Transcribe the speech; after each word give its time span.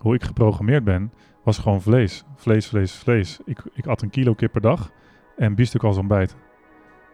hoe 0.00 0.14
ik 0.14 0.24
geprogrammeerd 0.24 0.84
ben, 0.84 1.12
was 1.42 1.58
gewoon 1.58 1.80
vlees. 1.80 2.24
Vlees, 2.36 2.66
vlees, 2.66 2.94
vlees. 2.94 3.40
Ik, 3.44 3.62
ik 3.72 3.86
at 3.86 4.02
een 4.02 4.10
kilo 4.10 4.34
kip 4.34 4.52
per 4.52 4.60
dag 4.60 4.90
en 5.36 5.54
biefstuk 5.54 5.82
als 5.82 5.96
ontbijt. 5.96 6.36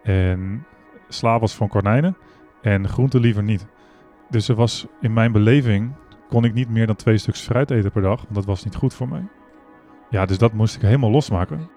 En 0.03 0.65
sla 1.07 1.39
was 1.39 1.55
van 1.55 1.67
konijnen 1.67 2.17
en 2.61 2.87
groente 2.87 3.19
liever 3.19 3.43
niet. 3.43 3.67
Dus 4.29 4.47
er 4.49 4.55
was 4.55 4.87
in 5.01 5.13
mijn 5.13 5.31
beleving, 5.31 5.91
kon 6.29 6.43
ik 6.43 6.53
niet 6.53 6.69
meer 6.69 6.87
dan 6.87 6.95
twee 6.95 7.17
stuks 7.17 7.41
fruit 7.41 7.71
eten 7.71 7.91
per 7.91 8.01
dag, 8.01 8.21
want 8.21 8.35
dat 8.35 8.45
was 8.45 8.63
niet 8.63 8.75
goed 8.75 8.93
voor 8.93 9.09
mij. 9.09 9.27
Ja, 10.09 10.25
dus 10.25 10.37
dat 10.37 10.53
moest 10.53 10.75
ik 10.75 10.81
helemaal 10.81 11.11
losmaken. 11.11 11.69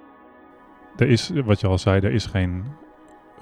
Er 0.97 1.09
is, 1.09 1.31
wat 1.45 1.61
je 1.61 1.67
al 1.67 1.79
zei, 1.79 2.01
er 2.01 2.13
is 2.13 2.27
geen, 2.27 2.65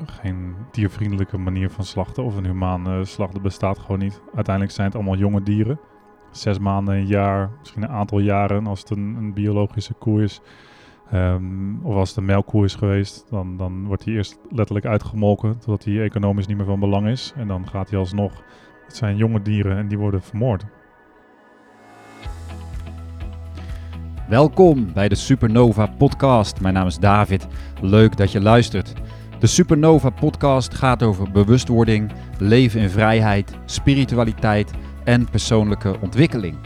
geen 0.07 0.55
diervriendelijke 0.71 1.39
manier 1.39 1.71
van 1.71 1.85
slachten 1.85 2.25
of 2.25 2.37
een 2.37 2.47
humane 2.47 3.05
slacht. 3.05 3.33
Dat 3.33 3.43
bestaat 3.43 3.79
gewoon 3.79 3.99
niet. 3.99 4.23
Uiteindelijk 4.35 4.75
zijn 4.75 4.87
het 4.87 4.97
allemaal 4.97 5.17
jonge 5.17 5.43
dieren. 5.43 5.81
Zes 6.31 6.59
maanden, 6.59 6.95
een 6.95 7.07
jaar, 7.07 7.51
misschien 7.59 7.83
een 7.83 7.89
aantal 7.89 8.19
jaren 8.19 8.67
als 8.67 8.81
het 8.81 8.91
een, 8.91 9.33
biologische 9.35 9.95
koe 9.95 10.23
is. 10.23 10.41
Ehm, 11.11 11.77
of 11.83 11.95
als 11.95 12.09
het 12.09 12.19
een 12.19 12.25
melkkoe 12.25 12.65
is 12.65 12.75
geweest, 12.75 13.27
dan, 13.31 13.57
dan 13.57 13.87
wordt 13.87 14.05
hij 14.05 14.15
eerst 14.15 14.39
letterlijk 14.51 14.87
uitgemolken 14.87 15.59
totdat 15.59 15.85
hij 15.85 16.03
economisch 16.03 16.47
niet 16.47 16.57
meer 16.57 16.67
van 16.67 16.81
belang 16.81 17.09
is. 17.09 17.33
En 17.37 17.49
dan 17.49 17.69
gaat 17.69 17.91
hij 17.91 17.99
alsnog. 17.99 18.33
Het 18.85 18.97
zijn 18.97 19.17
jonge 19.17 19.43
dieren 19.43 19.77
en 19.77 19.89
die 19.89 19.99
worden 19.99 20.23
vermoord. 20.23 20.65
Welkom 24.29 24.93
bij 24.93 25.09
de 25.09 25.15
Supernova 25.15 25.87
Podcast. 25.87 26.61
Mijn 26.61 26.75
naam 26.75 26.87
is 26.87 26.99
David. 26.99 27.47
Leuk 27.81 28.17
dat 28.17 28.33
je 28.33 28.41
luistert. 28.41 28.93
De 29.39 29.47
Supernova 29.47 30.11
Podcast 30.11 30.75
gaat 30.75 31.03
over 31.03 31.31
bewustwording, 31.31 32.13
leven 32.39 32.81
in 32.81 32.91
vrijheid, 32.91 33.59
spiritualiteit 33.65 34.73
en 35.09 35.31
persoonlijke 35.31 35.97
ontwikkeling. 36.01 36.57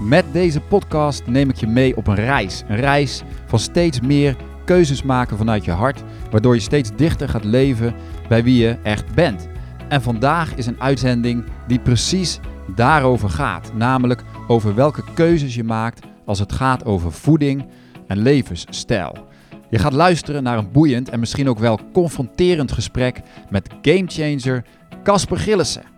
Met 0.00 0.24
deze 0.32 0.60
podcast 0.60 1.26
neem 1.26 1.48
ik 1.48 1.56
je 1.56 1.66
mee 1.66 1.96
op 1.96 2.06
een 2.06 2.14
reis. 2.14 2.62
Een 2.68 2.76
reis 2.76 3.22
van 3.46 3.58
steeds 3.58 4.00
meer 4.00 4.36
keuzes 4.64 5.02
maken 5.02 5.36
vanuit 5.36 5.64
je 5.64 5.70
hart, 5.70 6.02
waardoor 6.30 6.54
je 6.54 6.60
steeds 6.60 6.90
dichter 6.96 7.28
gaat 7.28 7.44
leven 7.44 7.94
bij 8.28 8.44
wie 8.44 8.58
je 8.58 8.76
echt 8.82 9.14
bent. 9.14 9.48
En 9.88 10.02
vandaag 10.02 10.54
is 10.54 10.66
een 10.66 10.80
uitzending 10.80 11.44
die 11.66 11.78
precies 11.78 12.40
daarover 12.74 13.30
gaat, 13.30 13.70
namelijk 13.74 14.22
over 14.48 14.74
welke 14.74 15.04
keuzes 15.14 15.54
je 15.54 15.64
maakt 15.64 16.06
als 16.24 16.38
het 16.38 16.52
gaat 16.52 16.84
over 16.84 17.12
voeding 17.12 17.66
en 18.06 18.18
levensstijl. 18.18 19.28
Je 19.70 19.78
gaat 19.78 19.92
luisteren 19.92 20.42
naar 20.42 20.58
een 20.58 20.72
boeiend 20.72 21.08
en 21.08 21.20
misschien 21.20 21.48
ook 21.48 21.58
wel 21.58 21.78
confronterend 21.92 22.72
gesprek 22.72 23.20
met 23.50 23.68
gamechanger 23.82 24.64
Casper 25.02 25.38
Gillissen. 25.38 25.91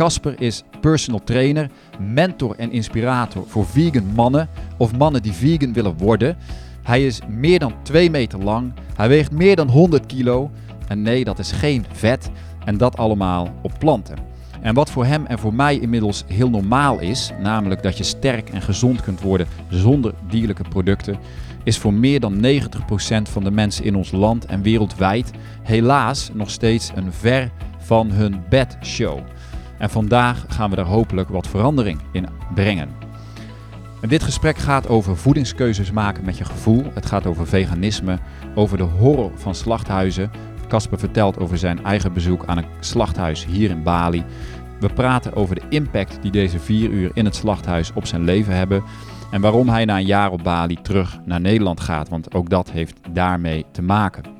Casper 0.00 0.34
is 0.38 0.62
personal 0.80 1.20
trainer, 1.24 1.70
mentor 1.98 2.54
en 2.56 2.72
inspirator 2.72 3.44
voor 3.46 3.66
vegan 3.66 4.04
mannen 4.14 4.48
of 4.76 4.96
mannen 4.96 5.22
die 5.22 5.32
vegan 5.32 5.72
willen 5.72 5.96
worden. 5.96 6.36
Hij 6.82 7.06
is 7.06 7.20
meer 7.28 7.58
dan 7.58 7.74
2 7.82 8.10
meter 8.10 8.38
lang, 8.38 8.72
hij 8.96 9.08
weegt 9.08 9.32
meer 9.32 9.56
dan 9.56 9.68
100 9.68 10.06
kilo 10.06 10.50
en 10.88 11.02
nee, 11.02 11.24
dat 11.24 11.38
is 11.38 11.52
geen 11.52 11.84
vet 11.92 12.30
en 12.64 12.76
dat 12.76 12.96
allemaal 12.96 13.48
op 13.62 13.72
planten. 13.78 14.16
En 14.60 14.74
wat 14.74 14.90
voor 14.90 15.04
hem 15.04 15.26
en 15.26 15.38
voor 15.38 15.54
mij 15.54 15.78
inmiddels 15.78 16.24
heel 16.26 16.50
normaal 16.50 16.98
is, 16.98 17.30
namelijk 17.42 17.82
dat 17.82 17.98
je 17.98 18.04
sterk 18.04 18.48
en 18.48 18.62
gezond 18.62 19.02
kunt 19.02 19.20
worden 19.20 19.46
zonder 19.68 20.14
dierlijke 20.28 20.64
producten, 20.68 21.18
is 21.64 21.78
voor 21.78 21.94
meer 21.94 22.20
dan 22.20 22.44
90% 22.44 23.22
van 23.22 23.44
de 23.44 23.50
mensen 23.50 23.84
in 23.84 23.94
ons 23.94 24.10
land 24.10 24.46
en 24.46 24.62
wereldwijd 24.62 25.30
helaas 25.62 26.30
nog 26.32 26.50
steeds 26.50 26.90
een 26.94 27.12
ver 27.12 27.50
van 27.78 28.10
hun 28.10 28.42
bed 28.48 28.76
show. 28.82 29.18
En 29.80 29.90
vandaag 29.90 30.44
gaan 30.48 30.70
we 30.70 30.76
daar 30.76 30.84
hopelijk 30.84 31.28
wat 31.28 31.46
verandering 31.46 32.00
in 32.12 32.26
brengen. 32.54 32.88
En 34.00 34.08
dit 34.08 34.22
gesprek 34.22 34.56
gaat 34.56 34.88
over 34.88 35.16
voedingskeuzes 35.16 35.90
maken 35.90 36.24
met 36.24 36.38
je 36.38 36.44
gevoel. 36.44 36.84
Het 36.94 37.06
gaat 37.06 37.26
over 37.26 37.46
veganisme, 37.46 38.18
over 38.54 38.76
de 38.76 38.82
horror 38.82 39.30
van 39.34 39.54
slachthuizen. 39.54 40.30
Casper 40.68 40.98
vertelt 40.98 41.38
over 41.38 41.58
zijn 41.58 41.84
eigen 41.84 42.12
bezoek 42.12 42.44
aan 42.46 42.58
een 42.58 42.66
slachthuis 42.80 43.46
hier 43.46 43.70
in 43.70 43.82
Bali. 43.82 44.24
We 44.80 44.88
praten 44.88 45.34
over 45.34 45.54
de 45.54 45.62
impact 45.68 46.18
die 46.22 46.30
deze 46.30 46.58
vier 46.58 46.90
uur 46.90 47.10
in 47.14 47.24
het 47.24 47.34
slachthuis 47.34 47.92
op 47.94 48.06
zijn 48.06 48.24
leven 48.24 48.56
hebben. 48.56 48.82
En 49.30 49.40
waarom 49.40 49.68
hij 49.68 49.84
na 49.84 49.98
een 49.98 50.06
jaar 50.06 50.30
op 50.30 50.42
Bali 50.42 50.78
terug 50.82 51.18
naar 51.24 51.40
Nederland 51.40 51.80
gaat, 51.80 52.08
want 52.08 52.34
ook 52.34 52.50
dat 52.50 52.70
heeft 52.70 53.00
daarmee 53.12 53.64
te 53.72 53.82
maken. 53.82 54.39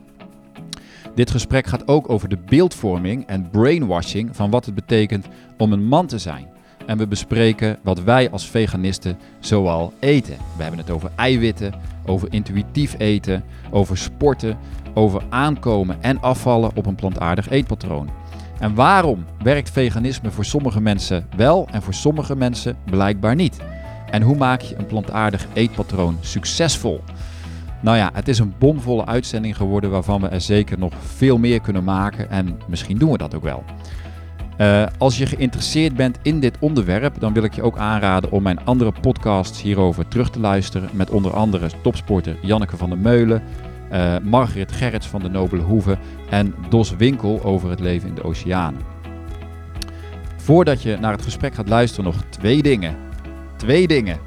Dit 1.15 1.31
gesprek 1.31 1.67
gaat 1.67 1.89
ook 1.89 2.11
over 2.11 2.29
de 2.29 2.39
beeldvorming 2.47 3.27
en 3.27 3.51
brainwashing 3.51 4.37
van 4.37 4.51
wat 4.51 4.65
het 4.65 4.75
betekent 4.75 5.27
om 5.59 5.73
een 5.73 5.85
man 5.85 6.07
te 6.07 6.19
zijn. 6.19 6.47
En 6.87 6.99
we 6.99 7.07
bespreken 7.07 7.79
wat 7.83 8.03
wij 8.03 8.31
als 8.31 8.49
veganisten 8.49 9.19
zoal 9.41 9.93
eten. 9.99 10.37
We 10.57 10.63
hebben 10.63 10.81
het 10.81 10.91
over 10.91 11.11
eiwitten, 11.17 11.75
over 12.07 12.33
intuïtief 12.33 12.95
eten, 12.99 13.45
over 13.71 13.99
sporten, 13.99 14.59
over 14.95 15.23
aankomen 15.29 16.03
en 16.03 16.21
afvallen 16.21 16.71
op 16.75 16.87
een 16.87 16.95
plantaardig 16.95 17.51
eetpatroon. 17.51 18.11
En 18.59 18.75
waarom 18.75 19.25
werkt 19.43 19.71
veganisme 19.71 20.31
voor 20.31 20.45
sommige 20.45 20.81
mensen 20.81 21.27
wel 21.37 21.69
en 21.71 21.83
voor 21.83 21.95
sommige 21.95 22.37
mensen 22.37 22.77
blijkbaar 22.85 23.35
niet? 23.35 23.61
En 24.11 24.23
hoe 24.23 24.37
maak 24.37 24.61
je 24.61 24.77
een 24.77 24.87
plantaardig 24.87 25.47
eetpatroon 25.53 26.17
succesvol? 26.21 27.01
Nou 27.81 27.97
ja, 27.97 28.11
het 28.13 28.29
is 28.29 28.39
een 28.39 28.55
bomvolle 28.59 29.07
uitzending 29.07 29.57
geworden 29.57 29.91
waarvan 29.91 30.21
we 30.21 30.29
er 30.29 30.41
zeker 30.41 30.79
nog 30.79 30.93
veel 30.99 31.39
meer 31.39 31.61
kunnen 31.61 31.85
maken 31.85 32.31
en 32.31 32.59
misschien 32.69 32.99
doen 32.99 33.13
we 33.13 33.19
dat 33.19 33.35
ook 33.35 33.43
wel. 33.43 33.65
Uh, 34.61 34.87
als 34.99 35.19
je 35.19 35.27
geïnteresseerd 35.27 35.95
bent 35.95 36.19
in 36.23 36.41
dit 36.41 36.57
onderwerp, 36.59 37.21
dan 37.21 37.33
wil 37.33 37.43
ik 37.43 37.55
je 37.55 37.63
ook 37.63 37.79
aanraden 37.79 38.31
om 38.31 38.43
mijn 38.43 38.65
andere 38.65 38.93
podcasts 39.01 39.63
hierover 39.63 40.09
terug 40.09 40.31
te 40.31 40.41
luisteren. 40.41 40.89
Met 40.93 41.11
onder 41.11 41.33
andere 41.33 41.69
topsporter 41.83 42.37
Janneke 42.43 42.77
van 42.77 42.89
der 42.89 42.99
Meulen, 42.99 43.43
uh, 43.93 44.17
Margaret 44.23 44.73
Gerrits 44.73 45.07
van 45.07 45.23
de 45.23 45.29
Nobele 45.29 45.63
Hoeve 45.63 45.99
en 46.31 46.55
Dos 46.69 46.97
Winkel 46.97 47.43
over 47.43 47.71
het 47.71 47.81
leven 47.81 48.09
in 48.09 48.15
de 48.15 48.25
oceanen. 48.25 48.81
Voordat 50.37 50.83
je 50.83 50.97
naar 51.01 51.13
het 51.13 51.23
gesprek 51.23 51.55
gaat 51.55 51.69
luisteren, 51.69 52.05
nog 52.05 52.23
twee 52.29 52.63
dingen. 52.63 52.97
Twee 53.57 53.87
dingen. 53.87 54.19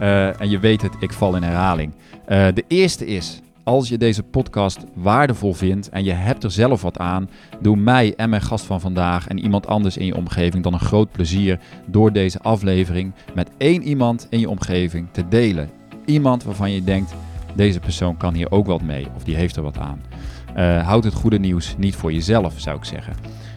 Uh, 0.00 0.40
en 0.40 0.50
je 0.50 0.58
weet 0.58 0.82
het, 0.82 0.92
ik 1.00 1.12
val 1.12 1.36
in 1.36 1.42
herhaling. 1.42 1.92
Uh, 2.28 2.46
de 2.54 2.64
eerste 2.66 3.06
is, 3.06 3.40
als 3.62 3.88
je 3.88 3.98
deze 3.98 4.22
podcast 4.22 4.84
waardevol 4.94 5.52
vindt 5.52 5.88
en 5.88 6.04
je 6.04 6.12
hebt 6.12 6.44
er 6.44 6.50
zelf 6.50 6.82
wat 6.82 6.98
aan, 6.98 7.30
doe 7.60 7.76
mij 7.76 8.14
en 8.16 8.30
mijn 8.30 8.42
gast 8.42 8.64
van 8.64 8.80
vandaag 8.80 9.28
en 9.28 9.38
iemand 9.38 9.66
anders 9.66 9.96
in 9.96 10.06
je 10.06 10.16
omgeving 10.16 10.62
dan 10.62 10.72
een 10.72 10.80
groot 10.80 11.12
plezier 11.12 11.58
door 11.86 12.12
deze 12.12 12.38
aflevering 12.40 13.12
met 13.34 13.50
één 13.56 13.82
iemand 13.82 14.26
in 14.30 14.40
je 14.40 14.48
omgeving 14.48 15.08
te 15.12 15.28
delen. 15.28 15.70
Iemand 16.04 16.44
waarvan 16.44 16.70
je 16.70 16.84
denkt, 16.84 17.14
deze 17.54 17.80
persoon 17.80 18.16
kan 18.16 18.34
hier 18.34 18.50
ook 18.50 18.66
wat 18.66 18.82
mee 18.82 19.06
of 19.16 19.24
die 19.24 19.36
heeft 19.36 19.56
er 19.56 19.62
wat 19.62 19.78
aan. 19.78 20.00
Uh, 20.56 20.86
houd 20.86 21.04
het 21.04 21.14
goede 21.14 21.38
nieuws 21.38 21.74
niet 21.78 21.96
voor 21.96 22.12
jezelf, 22.12 22.54
zou 22.56 22.76
ik 22.76 22.84
zeggen. 22.84 23.14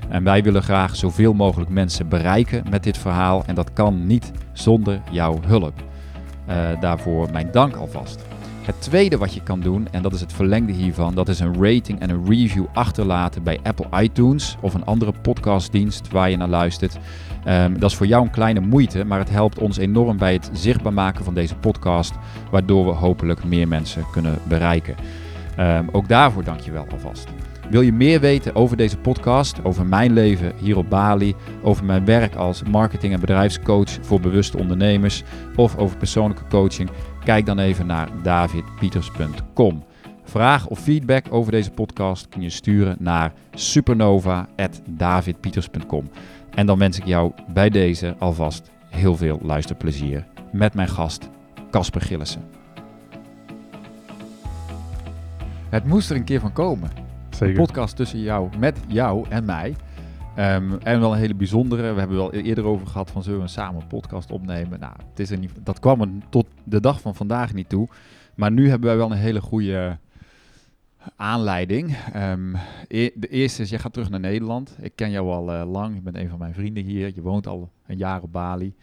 En 0.09 0.23
wij 0.23 0.43
willen 0.43 0.63
graag 0.63 0.95
zoveel 0.95 1.33
mogelijk 1.33 1.69
mensen 1.69 2.07
bereiken 2.07 2.63
met 2.69 2.83
dit 2.83 2.97
verhaal 2.97 3.43
en 3.45 3.55
dat 3.55 3.73
kan 3.73 4.05
niet 4.07 4.31
zonder 4.53 5.01
jouw 5.11 5.39
hulp. 5.45 5.83
Uh, 6.49 6.55
daarvoor 6.79 7.31
mijn 7.31 7.51
dank 7.51 7.75
alvast. 7.75 8.30
Het 8.61 8.81
tweede 8.81 9.17
wat 9.17 9.33
je 9.33 9.43
kan 9.43 9.59
doen, 9.59 9.87
en 9.91 10.01
dat 10.01 10.13
is 10.13 10.21
het 10.21 10.33
verlengde 10.33 10.73
hiervan, 10.73 11.15
dat 11.15 11.29
is 11.29 11.39
een 11.39 11.63
rating 11.63 11.99
en 11.99 12.09
een 12.09 12.25
review 12.25 12.65
achterlaten 12.73 13.43
bij 13.43 13.59
Apple 13.63 14.01
iTunes 14.01 14.57
of 14.59 14.73
een 14.73 14.85
andere 14.85 15.13
podcastdienst 15.21 16.11
waar 16.11 16.29
je 16.29 16.37
naar 16.37 16.47
luistert. 16.47 16.97
Um, 17.47 17.79
dat 17.79 17.89
is 17.91 17.97
voor 17.97 18.05
jou 18.05 18.23
een 18.23 18.31
kleine 18.31 18.59
moeite, 18.59 19.03
maar 19.03 19.19
het 19.19 19.29
helpt 19.29 19.59
ons 19.59 19.77
enorm 19.77 20.17
bij 20.17 20.33
het 20.33 20.49
zichtbaar 20.53 20.93
maken 20.93 21.23
van 21.25 21.33
deze 21.33 21.55
podcast, 21.55 22.13
waardoor 22.51 22.85
we 22.85 22.91
hopelijk 22.91 23.43
meer 23.43 23.67
mensen 23.67 24.05
kunnen 24.11 24.37
bereiken. 24.47 24.95
Um, 25.59 25.89
ook 25.91 26.07
daarvoor 26.07 26.43
dank 26.43 26.59
je 26.59 26.71
wel 26.71 26.87
alvast. 26.91 27.27
Wil 27.69 27.81
je 27.81 27.93
meer 27.93 28.19
weten 28.19 28.55
over 28.55 28.77
deze 28.77 28.97
podcast, 28.97 29.63
over 29.63 29.85
mijn 29.85 30.13
leven 30.13 30.51
hier 30.57 30.77
op 30.77 30.89
Bali, 30.89 31.35
over 31.61 31.85
mijn 31.85 32.05
werk 32.05 32.35
als 32.35 32.63
marketing- 32.63 33.13
en 33.13 33.19
bedrijfscoach 33.19 33.97
voor 34.01 34.19
bewuste 34.19 34.57
ondernemers 34.57 35.23
of 35.55 35.77
over 35.77 35.97
persoonlijke 35.97 36.43
coaching? 36.49 36.89
Kijk 37.23 37.45
dan 37.45 37.59
even 37.59 37.85
naar 37.85 38.09
davidpieters.com. 38.23 39.83
Vraag 40.23 40.67
of 40.67 40.79
feedback 40.79 41.25
over 41.29 41.51
deze 41.51 41.71
podcast 41.71 42.29
kun 42.29 42.41
je 42.41 42.49
sturen 42.49 42.95
naar 42.99 43.33
supernova.davidpieters.com. 43.53 46.09
En 46.55 46.65
dan 46.65 46.77
wens 46.77 46.97
ik 46.97 47.05
jou 47.05 47.31
bij 47.53 47.69
deze 47.69 48.15
alvast 48.19 48.71
heel 48.89 49.15
veel 49.15 49.39
luisterplezier 49.43 50.25
met 50.51 50.73
mijn 50.73 50.87
gast 50.87 51.29
Casper 51.71 52.01
Gillissen. 52.01 52.43
Het 55.69 55.85
moest 55.85 56.09
er 56.09 56.15
een 56.15 56.23
keer 56.23 56.39
van 56.39 56.53
komen. 56.53 56.89
Zeker. 57.29 57.59
Een 57.59 57.65
podcast 57.65 57.95
tussen 57.95 58.19
jou, 58.19 58.49
met 58.57 58.77
jou 58.87 59.25
en 59.29 59.45
mij. 59.45 59.75
Um, 60.37 60.77
en 60.77 60.99
wel 60.99 61.11
een 61.11 61.19
hele 61.19 61.35
bijzondere. 61.35 61.93
We 61.93 61.99
hebben 61.99 62.17
wel 62.17 62.33
eerder 62.33 62.63
over 62.63 62.87
gehad 62.87 63.11
van 63.11 63.23
zullen 63.23 63.41
we 63.41 63.47
samen 63.47 63.81
een 63.81 63.87
podcast 63.87 64.31
opnemen. 64.31 64.79
Nou, 64.79 64.93
het 65.09 65.19
is 65.19 65.31
er 65.31 65.37
niet, 65.37 65.51
dat 65.63 65.79
kwam 65.79 66.01
er 66.01 66.09
tot 66.29 66.45
de 66.63 66.79
dag 66.79 67.01
van 67.01 67.15
vandaag 67.15 67.53
niet 67.53 67.69
toe. 67.69 67.87
Maar 68.35 68.51
nu 68.51 68.69
hebben 68.69 68.87
wij 68.87 68.97
wel 68.97 69.11
een 69.11 69.17
hele 69.17 69.41
goede 69.41 69.97
aanleiding. 71.15 71.97
Um, 72.15 72.55
de 72.89 73.27
eerste 73.29 73.61
is, 73.61 73.69
jij 73.69 73.79
gaat 73.79 73.93
terug 73.93 74.09
naar 74.09 74.19
Nederland. 74.19 74.77
Ik 74.79 74.95
ken 74.95 75.11
jou 75.11 75.29
al 75.29 75.53
uh, 75.53 75.71
lang. 75.71 75.95
Je 75.95 76.01
bent 76.01 76.15
een 76.15 76.29
van 76.29 76.39
mijn 76.39 76.53
vrienden 76.53 76.83
hier. 76.83 77.11
Je 77.15 77.21
woont 77.21 77.47
al 77.47 77.71
een 77.85 77.97
jaar 77.97 78.21
op 78.21 78.31
Bali. 78.31 78.75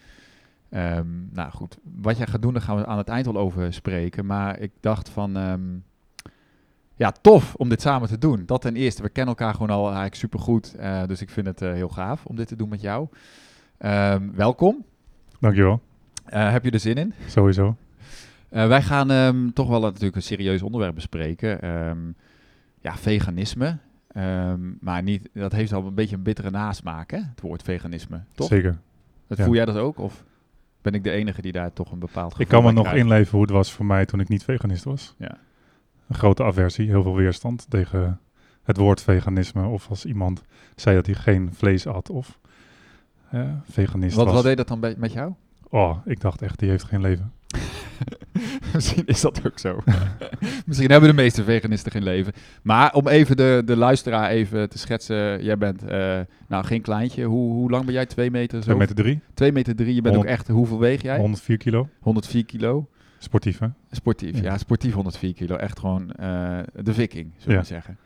Ehm, 0.69 1.07
nou 1.33 1.51
goed, 1.51 1.79
wat 2.01 2.17
jij 2.17 2.27
gaat 2.27 2.43
doen, 2.43 2.53
daar 2.53 2.63
gaan 2.63 2.77
we 2.77 2.87
aan 2.87 2.99
het 2.99 3.09
eind 3.09 3.27
wel 3.27 3.37
over 3.37 3.73
spreken. 3.73 4.27
Maar 4.27 4.59
ik 4.59 4.71
dacht 4.81 5.09
van, 5.09 5.37
ehm, 5.37 5.61
ja, 6.99 7.13
tof 7.13 7.55
om 7.55 7.69
dit 7.69 7.81
samen 7.81 8.09
te 8.09 8.19
doen. 8.19 8.43
Dat 8.47 8.61
ten 8.61 8.77
eerste, 8.77 9.03
we 9.03 9.09
kennen 9.09 9.35
elkaar 9.37 9.53
gewoon 9.55 9.71
al 9.71 9.85
eigenlijk 9.85 10.15
supergoed. 10.15 10.75
eh 10.75 11.03
dus 11.07 11.21
ik 11.21 11.31
vind 11.31 11.47
het 11.47 11.63
eh, 11.63 11.73
heel 11.73 11.89
gaaf 11.89 12.25
om 12.27 12.37
dit 12.37 12.49
te 12.49 12.57
doen 12.57 12.69
met 12.69 12.81
jou. 12.81 13.09
Ehm, 13.79 14.29
welkom. 14.35 14.85
Dankjewel. 15.41 15.81
Eh, 16.25 16.51
heb 16.51 16.65
je 16.65 16.71
er 16.71 16.81
zin 16.81 16.97
in? 16.97 17.15
Sowieso. 17.27 17.77
Wij 18.49 18.83
gaan 18.83 19.11
ehm, 19.11 19.51
toch 19.51 19.69
wel 19.69 19.81
natuurlijk 19.81 20.17
een 20.17 20.23
serieus 20.23 20.63
onderwerp 20.63 20.95
bespreken. 20.95 21.61
Ehm, 21.63 21.99
ja, 22.81 22.97
veganisme. 22.97 23.79
Maar 24.81 25.03
niet, 25.03 25.29
dat 25.33 25.53
heeft 25.53 25.73
al 25.73 25.87
een 25.87 25.95
beetje 25.95 26.17
een 26.17 26.23
bittere 26.23 26.51
nasmaak, 26.51 27.11
hè? 27.11 27.19
Het 27.19 27.41
woord 27.41 27.63
veganisme, 27.63 28.23
toch? 28.35 28.49
Zeker. 28.49 28.79
Dat 29.27 29.39
ja. 29.39 29.45
Voel 29.45 29.55
jij 29.55 29.65
dat 29.65 29.77
ook? 29.77 29.99
Of 29.99 30.25
ben 30.83 30.93
ik 30.93 31.05
de 31.05 31.11
enige 31.11 31.43
die 31.43 31.53
daar 31.53 31.73
toch 31.73 31.93
een 31.93 31.99
bepaald 31.99 32.31
gevoel 32.31 32.47
Ik 32.47 32.49
kan 32.53 32.63
me 32.65 32.73
nog 32.73 32.85
krijgt? 32.87 33.03
inleven 33.03 33.31
hoe 33.33 33.41
het 33.43 33.51
was 33.51 33.73
voor 33.73 33.87
mij 33.87 34.07
toen 34.07 34.21
ik 34.21 34.29
niet 34.29 34.45
veganist 34.45 34.85
was. 34.85 35.15
Ja. 35.19 35.37
Een 36.09 36.15
grote 36.15 36.45
aversie, 36.45 36.89
heel 36.89 37.03
veel 37.03 37.15
weerstand 37.15 37.67
tegen 37.69 38.21
het 38.63 38.77
woord 38.77 39.03
veganisme. 39.03 39.67
Of 39.67 39.89
als 39.89 40.05
iemand 40.05 40.43
zei 40.77 40.97
dat 40.97 41.07
hij 41.07 41.15
geen 41.15 41.51
vlees 41.53 41.87
at 41.87 42.11
of 42.11 42.39
eh, 43.31 43.43
veganist 43.71 44.17
Wat, 44.17 44.25
was. 44.25 44.35
wat 44.35 44.45
deed 44.45 44.57
dat 44.57 44.69
dan 44.69 44.95
met 44.97 45.13
jou? 45.13 45.33
Oh, 45.71 45.97
ik 46.05 46.21
dacht 46.21 46.43
echt, 46.43 46.59
die 46.59 46.71
heeft 46.71 46.85
geen 46.85 47.01
leven. 47.01 47.33
Misschien 48.75 49.07
is 49.07 49.21
dat 49.21 49.47
ook 49.47 49.59
zo. 49.59 49.79
Misschien 50.67 50.91
hebben 50.91 51.09
de 51.09 51.15
meeste 51.15 51.45
veganisten 51.45 51.93
geen 51.93 52.03
leven. 52.03 52.33
Maar 52.63 52.95
om 52.95 53.09
even 53.09 53.37
de, 53.37 53.63
de 53.65 53.77
luisteraar 53.77 54.31
even 54.31 54.69
te 54.69 54.79
schetsen. 54.79 55.45
Jij 55.45 55.59
bent 55.59 55.85
eh, 55.85 56.21
nou 56.49 56.65
geen 56.65 56.81
kleintje. 56.81 57.25
Hoe, 57.25 57.53
hoe 57.53 57.71
lang 57.71 57.85
ben 57.85 57.95
jij? 57.95 58.07
Twee 58.07 58.31
meter 58.31 58.59
zo? 58.59 58.65
2 58.65 58.77
meter 58.77 58.95
3, 58.95 59.21
Twee 59.35 59.53
meter 59.53 59.77
drie. 59.77 59.95
Je 59.95 60.03
bent 60.03 60.17
ook 60.17 60.23
100 60.23 60.39
echt... 60.39 60.49
Hoeveel 60.49 60.79
weeg 60.79 61.03
jij? 61.03 61.19
104 61.19 61.57
kilo. 61.57 61.89
104 62.01 62.45
kilo. 62.45 62.89
Sportief, 63.19 63.59
hè? 63.59 63.67
Sportief, 63.91 64.37
ja. 64.37 64.43
Ja. 64.43 64.59
sportief 64.59 64.95
104 64.95 65.35
kilo. 65.35 65.57
Echt 65.57 65.79
gewoon 65.79 66.13
eh, 66.13 66.59
de 66.83 66.95
viking, 66.95 67.31
zullen 67.37 67.47
we 67.47 67.53
Ja. 67.55 67.63
zeggen. 67.63 67.99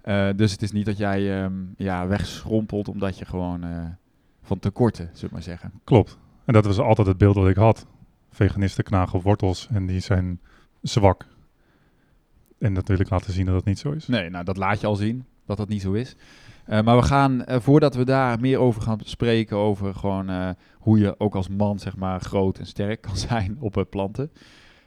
Eh, 0.00 0.28
dus 0.36 0.52
het 0.52 0.62
is 0.62 0.72
niet 0.72 0.86
dat 0.86 0.96
jij 0.98 1.42
ehm, 1.42 1.52
ja, 1.76 2.06
wegschrompelt 2.06 2.88
omdat 2.88 3.18
je 3.18 3.24
gewoon 3.24 3.64
eh, 3.64 3.84
van 4.42 4.58
tekorten, 4.58 5.04
zullen 5.12 5.28
we 5.28 5.34
maar 5.34 5.42
zeggen. 5.42 5.72
Klopt. 5.84 6.18
En 6.44 6.52
dat 6.52 6.64
was 6.64 6.78
altijd 6.78 7.06
het 7.08 7.18
beeld 7.18 7.34
dat 7.34 7.48
ik 7.48 7.56
had. 7.56 7.86
Veganisten 8.30 8.84
knagen 8.84 9.20
wortels 9.20 9.68
en 9.72 9.86
die 9.86 10.00
zijn 10.00 10.40
zwak. 10.82 11.26
En 12.58 12.74
dat 12.74 12.88
wil 12.88 13.00
ik 13.00 13.10
laten 13.10 13.32
zien 13.32 13.46
dat 13.46 13.54
dat 13.54 13.64
niet 13.64 13.78
zo 13.78 13.90
is. 13.92 14.06
Nee, 14.06 14.30
nou 14.30 14.44
dat 14.44 14.56
laat 14.56 14.80
je 14.80 14.86
al 14.86 14.96
zien, 14.96 15.24
dat 15.46 15.56
dat 15.56 15.68
niet 15.68 15.82
zo 15.82 15.92
is. 15.92 16.16
Eh, 16.68 16.82
maar 16.82 16.96
we 16.96 17.02
gaan, 17.02 17.44
eh, 17.44 17.60
voordat 17.60 17.94
we 17.94 18.04
daar 18.04 18.40
meer 18.40 18.58
over 18.58 18.82
gaan 18.82 18.98
spreken, 19.04 19.56
over 19.56 19.94
gewoon 19.94 20.28
eh, 20.28 20.50
hoe 20.78 20.98
je 20.98 21.20
ook 21.20 21.34
als 21.34 21.48
man, 21.48 21.78
zeg 21.78 21.96
maar, 21.96 22.20
groot 22.20 22.58
en 22.58 22.66
sterk 22.66 23.00
kan 23.00 23.16
zijn 23.28 23.56
op 23.60 23.86
planten. 23.90 24.30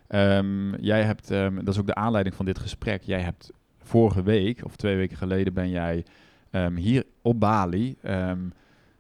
Ehm, 0.08 0.76
jij 0.76 1.04
hebt, 1.04 1.32
ehm, 1.32 1.56
dat 1.56 1.68
is 1.74 1.80
ook 1.80 1.86
de 1.86 1.96
aanleiding 1.96 2.36
van 2.36 2.46
dit 2.46 2.60
gesprek, 2.60 3.04
jij 3.04 3.22
hebt 3.22 3.52
vorige 3.78 4.24
week, 4.24 4.66
of 4.66 4.76
twee 4.76 4.96
weken 4.96 5.18
geleden, 5.18 5.54
ben 5.54 5.70
jij 5.70 6.06
ehm, 6.52 6.76
hier 6.76 7.06
op 7.22 7.40
Bali, 7.40 7.98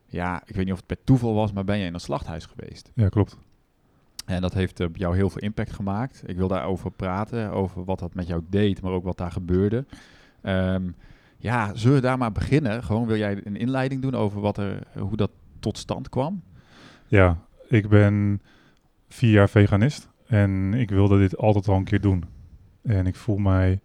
ja, 0.06 0.42
ik 0.46 0.56
weet 0.56 0.66
niet 0.66 0.74
of 0.74 0.80
het 0.80 0.88
per 0.88 1.04
toeval 1.04 1.34
was, 1.34 1.52
maar 1.52 1.64
ben 1.64 1.78
jij 1.78 1.88
in 1.88 1.94
een 1.94 2.00
slachthuis 2.00 2.46
geweest. 2.46 2.92
Ja, 2.96 3.10
klopt. 3.10 3.38
En 4.26 4.42
dat 4.42 4.54
heeft 4.54 4.80
op 4.80 4.98
jou 4.98 5.16
heel 5.16 5.30
veel 5.30 5.42
impact 5.42 5.72
gemaakt. 5.72 6.24
Ik 6.26 6.38
wil 6.38 6.48
daarover 6.48 6.92
praten, 6.92 7.52
over 7.52 7.84
wat 7.84 8.00
dat 8.00 8.14
met 8.14 8.28
jou 8.28 8.42
deed, 8.50 8.82
maar 8.82 8.92
ook 8.92 9.04
wat 9.04 9.18
daar 9.18 9.32
gebeurde. 9.32 9.86
Ehm, 10.42 10.90
ja, 11.42 11.76
zullen 11.76 11.96
we 11.96 12.02
daar 12.02 12.18
maar 12.18 12.32
beginnen? 12.32 12.84
Gewoon 12.84 13.08
wil 13.08 13.18
jij 13.18 13.42
een 13.44 13.56
inleiding 13.56 14.02
doen 14.02 14.16
over 14.16 14.42
wat 14.42 14.58
er, 14.58 14.84
hoe 14.98 15.18
dat 15.18 15.32
tot 15.60 15.78
stand 15.78 16.10
kwam? 16.10 16.42
Ja, 17.08 17.38
ik 17.68 17.90
ben 17.90 18.42
vier 19.10 19.32
jaar 19.32 19.50
veganist 19.50 20.10
en 20.28 20.74
ik 20.74 20.90
wilde 20.90 21.20
dit 21.20 21.38
altijd 21.38 21.68
al 21.68 21.76
een 21.76 21.84
keer 21.84 22.02
doen. 22.02 22.24
En 22.82 23.08
ik 23.08 23.16
voel 23.16 23.38
mij, 23.38 23.80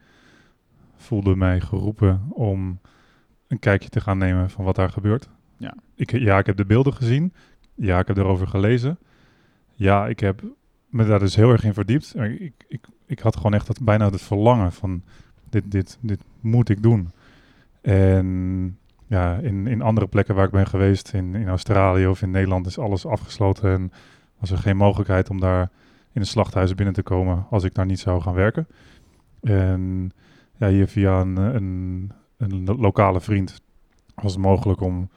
voelde 0.97 1.37
mij 1.37 1.61
geroepen 1.61 2.26
om 2.29 2.79
een 3.49 3.59
kijkje 3.59 3.88
te 3.88 4.00
gaan 4.00 4.19
nemen 4.19 4.50
van 4.50 4.64
wat 4.64 4.76
daar 4.76 4.91
gebeurt. 4.91 5.29
Ja. 5.56 5.75
Ik, 5.94 6.11
ja, 6.11 6.38
ik 6.38 6.47
heb 6.47 6.56
de 6.56 6.64
beelden 6.64 6.93
gezien. 6.93 7.32
Ja, 7.75 7.99
ik 7.99 8.06
heb 8.06 8.17
erover 8.17 8.47
gelezen. 8.47 8.99
Ja, 9.75 10.06
ik 10.06 10.20
heb 10.20 10.43
me 10.88 11.06
daar 11.06 11.19
dus 11.19 11.37
heel 11.37 11.50
erg 11.50 11.64
in 11.64 11.75
verdiept. 11.75 12.17
Ik, 12.17 12.64
ik, 12.69 12.87
ik 13.06 13.19
had 13.19 13.37
gewoon 13.37 13.55
echt 13.55 13.69
het, 13.69 13.81
bijna 13.81 14.11
het 14.11 14.23
verlangen 14.23 14.73
van 14.73 15.02
dit, 15.50 15.70
dit, 15.70 15.99
dit 16.00 16.20
moet 16.41 16.69
ik 16.69 16.82
doen. 16.82 17.11
En 17.87 18.79
ja, 19.06 19.37
in, 19.37 19.67
in 19.67 19.83
andere 19.83 20.06
plekken 20.06 20.35
waar 20.35 20.44
ik 20.44 20.50
ben 20.50 20.67
geweest, 20.67 21.12
in, 21.12 21.35
in 21.35 21.49
Australië 21.49 22.06
of 22.06 22.23
in 22.23 22.31
Nederland, 22.31 22.67
is 22.67 22.79
alles 22.79 23.06
afgesloten. 23.06 23.71
En 23.71 23.93
was 24.38 24.50
er 24.50 24.59
geen 24.59 24.77
mogelijkheid 24.77 25.31
om 25.31 25.41
daar 25.41 25.71
in 26.12 26.21
een 26.21 26.27
slachthuis 26.27 26.75
binnen 26.75 26.94
te 26.94 27.03
komen 27.03 27.47
als 27.50 27.65
ik 27.65 27.75
daar 27.75 27.87
niet 27.87 27.99
zou 28.00 28.21
gaan 28.21 28.35
werken. 28.35 28.67
En 29.41 30.11
ja, 30.56 30.69
hier 30.69 30.87
via 30.87 31.21
een, 31.21 31.37
een, 31.37 32.12
een 32.37 32.65
lo- 32.65 32.77
lokale 32.77 33.21
vriend 33.21 33.62
was 34.15 34.33
het 34.33 34.43
mogelijk 34.43 34.81
om, 34.81 35.11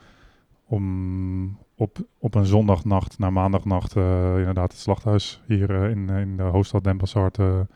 om 0.66 1.58
op, 1.76 1.98
op 2.18 2.36
een 2.36 2.46
zondagnacht 2.46 3.20
naar 3.20 3.34
maandagnacht 3.34 3.96
eh, 3.96 4.38
inderdaad 4.38 4.72
het 4.72 4.82
slachthuis 4.82 5.42
hier 5.48 5.84
eh, 5.84 5.90
in, 5.90 6.10
in 6.10 6.38
de 6.38 6.44
hoofdstad 6.44 6.84
Denpasar 6.84 7.32
te, 7.32 7.68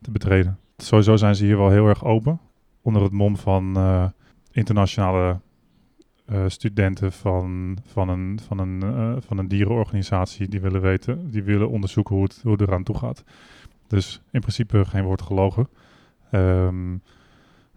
te 0.00 0.10
betreden. 0.10 0.58
Sowieso 0.76 1.16
zijn 1.16 1.34
ze 1.34 1.44
hier 1.44 1.58
wel 1.58 1.70
heel 1.70 1.88
erg 1.88 2.04
open. 2.04 2.40
Onder 2.82 3.02
het 3.02 3.12
mom 3.12 3.36
van 3.36 3.76
eh, 3.76 4.04
internationale 4.54 5.40
eh, 6.26 6.44
studenten 6.46 7.12
van, 7.12 7.78
van, 7.86 8.08
een, 8.08 8.40
van, 8.46 8.58
een, 8.58 8.82
eh, 8.82 9.22
van 9.26 9.38
een 9.38 9.48
dierenorganisatie 9.48 10.48
die 10.48 10.60
willen 10.60 10.80
weten, 10.80 11.30
die 11.30 11.42
willen 11.42 11.68
onderzoeken 11.70 12.14
hoe 12.14 12.24
het, 12.24 12.40
hoe 12.42 12.52
het 12.52 12.60
eraan 12.60 12.82
toe 12.82 12.98
gaat. 12.98 13.24
Dus 13.88 14.22
in 14.30 14.40
principe 14.40 14.84
geen 14.84 15.04
woord 15.04 15.22
gelogen. 15.22 15.68
Ehm, 16.30 16.96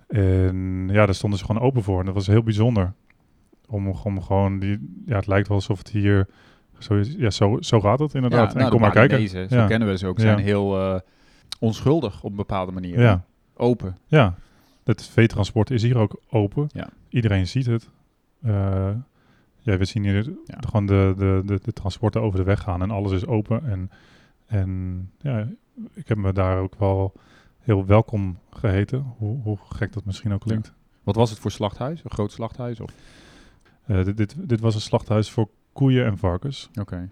en 0.07 0.87
ja, 0.91 1.05
daar 1.05 1.15
stonden 1.15 1.39
ze 1.39 1.45
gewoon 1.45 1.61
open 1.61 1.83
voor. 1.83 1.99
En 1.99 2.05
dat 2.05 2.13
was 2.13 2.27
heel 2.27 2.43
bijzonder. 2.43 2.93
Om, 3.67 3.87
om 3.87 4.21
gewoon, 4.21 4.59
die, 4.59 5.01
ja, 5.05 5.15
het 5.15 5.27
lijkt 5.27 5.47
wel 5.47 5.57
alsof 5.57 5.77
het 5.77 5.89
hier, 5.89 6.27
zo, 6.77 7.01
ja, 7.17 7.29
zo, 7.29 7.57
zo 7.59 7.81
gaat 7.81 7.99
het 7.99 8.13
inderdaad. 8.13 8.53
nou, 8.53 8.65
en 8.65 8.69
kom 8.69 8.77
de 8.79 8.83
maar 8.83 9.07
kijken. 9.07 9.29
Zo 9.29 9.45
Ja. 9.55 9.67
kennen 9.67 9.87
we 9.87 9.97
ze 9.97 10.07
ook. 10.07 10.19
Zijn 10.19 10.39
heel 10.39 10.79
eh, 10.79 10.99
onschuldig 11.59 12.23
op 12.23 12.29
een 12.29 12.35
bepaalde 12.35 12.71
manier. 12.71 12.99
Ja. 12.99 13.25
Open. 13.55 13.97
Ja, 14.05 14.35
het 14.87 15.03
veetransport 15.05 15.71
is 15.71 15.81
hier 15.81 15.97
ook 15.97 16.19
open. 16.29 16.69
Ja. 16.73 16.89
Iedereen 17.09 17.47
ziet 17.47 17.65
het. 17.65 17.89
Eh, 18.41 18.89
ja, 19.59 19.77
we 19.77 19.85
zien 19.85 20.03
hier 20.03 20.23
Ja. 20.45 20.57
gewoon 20.67 20.85
de, 20.85 21.13
de, 21.17 21.41
de, 21.45 21.59
de 21.63 21.73
transporten 21.73 22.21
over 22.21 22.39
de 22.39 22.45
weg 22.45 22.59
gaan 22.59 22.81
en 22.81 22.91
alles 22.91 23.11
is 23.11 23.25
open. 23.25 23.65
En, 23.65 23.91
en 24.45 25.11
ja, 25.19 25.47
ik 25.93 26.07
heb 26.07 26.17
me 26.17 26.33
daar 26.33 26.59
ook 26.59 26.75
wel 26.75 27.13
heel 27.59 27.85
welkom 27.85 28.37
geheten, 28.49 29.13
hoe, 29.17 29.41
hoe 29.41 29.57
gek 29.69 29.93
dat 29.93 30.05
misschien 30.05 30.33
ook 30.33 30.41
klinkt. 30.41 30.73
Wat 31.03 31.15
was 31.15 31.29
het 31.29 31.39
voor 31.39 31.51
slachthuis? 31.51 32.03
Een 32.03 32.11
groot 32.11 32.31
slachthuis? 32.31 32.79
Of? 32.79 32.93
Eh, 33.85 34.05
dit, 34.05 34.17
dit, 34.17 34.35
dit 34.49 34.59
was 34.59 34.75
een 34.75 34.81
slachthuis 34.81 35.31
voor 35.31 35.49
koeien 35.73 36.05
en 36.05 36.17
varkens. 36.17 36.69
Oké. 36.79 37.09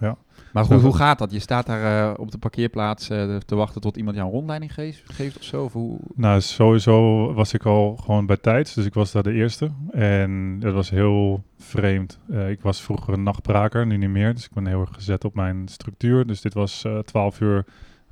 Ja. 0.00 0.16
Maar 0.52 0.64
goed, 0.64 0.80
hoe 0.82 0.96
gaat 0.96 1.18
dat? 1.18 1.32
Je 1.32 1.38
staat 1.38 1.66
daar 1.66 2.10
eh, 2.12 2.20
op 2.20 2.30
de 2.30 2.38
parkeerplaats 2.38 3.08
eh, 3.10 3.36
te 3.36 3.54
wachten 3.54 3.80
tot 3.80 3.96
iemand 3.96 4.16
jou 4.16 4.28
een 4.28 4.34
rondleiding 4.34 4.74
geeft, 4.74 5.02
geeft 5.04 5.36
of 5.36 5.42
zo? 5.42 5.64
Of 5.64 5.72
hoe? 5.72 5.98
Nou, 6.14 6.40
sowieso 6.40 7.32
was 7.34 7.52
ik 7.52 7.64
al 7.64 7.96
gewoon 7.96 8.26
bij 8.26 8.36
tijds, 8.36 8.74
dus 8.74 8.84
ik 8.84 8.94
was 8.94 9.12
daar 9.12 9.22
de 9.22 9.32
eerste. 9.32 9.70
En 9.90 10.58
dat 10.60 10.74
was 10.74 10.90
heel 10.90 11.42
vreemd. 11.58 12.18
Eh, 12.30 12.50
ik 12.50 12.60
was 12.60 12.82
vroeger 12.82 13.12
een 13.14 13.22
nachtbraker, 13.22 13.86
nu 13.86 13.96
niet 13.96 14.10
meer. 14.10 14.34
Dus 14.34 14.44
ik 14.44 14.52
ben 14.52 14.66
heel 14.66 14.80
erg 14.80 14.94
gezet 14.94 15.24
op 15.24 15.34
mijn 15.34 15.68
structuur. 15.68 16.26
Dus 16.26 16.40
dit 16.40 16.54
was 16.54 16.84
eh 16.84 16.98
12 16.98 17.40
uur, 17.40 17.64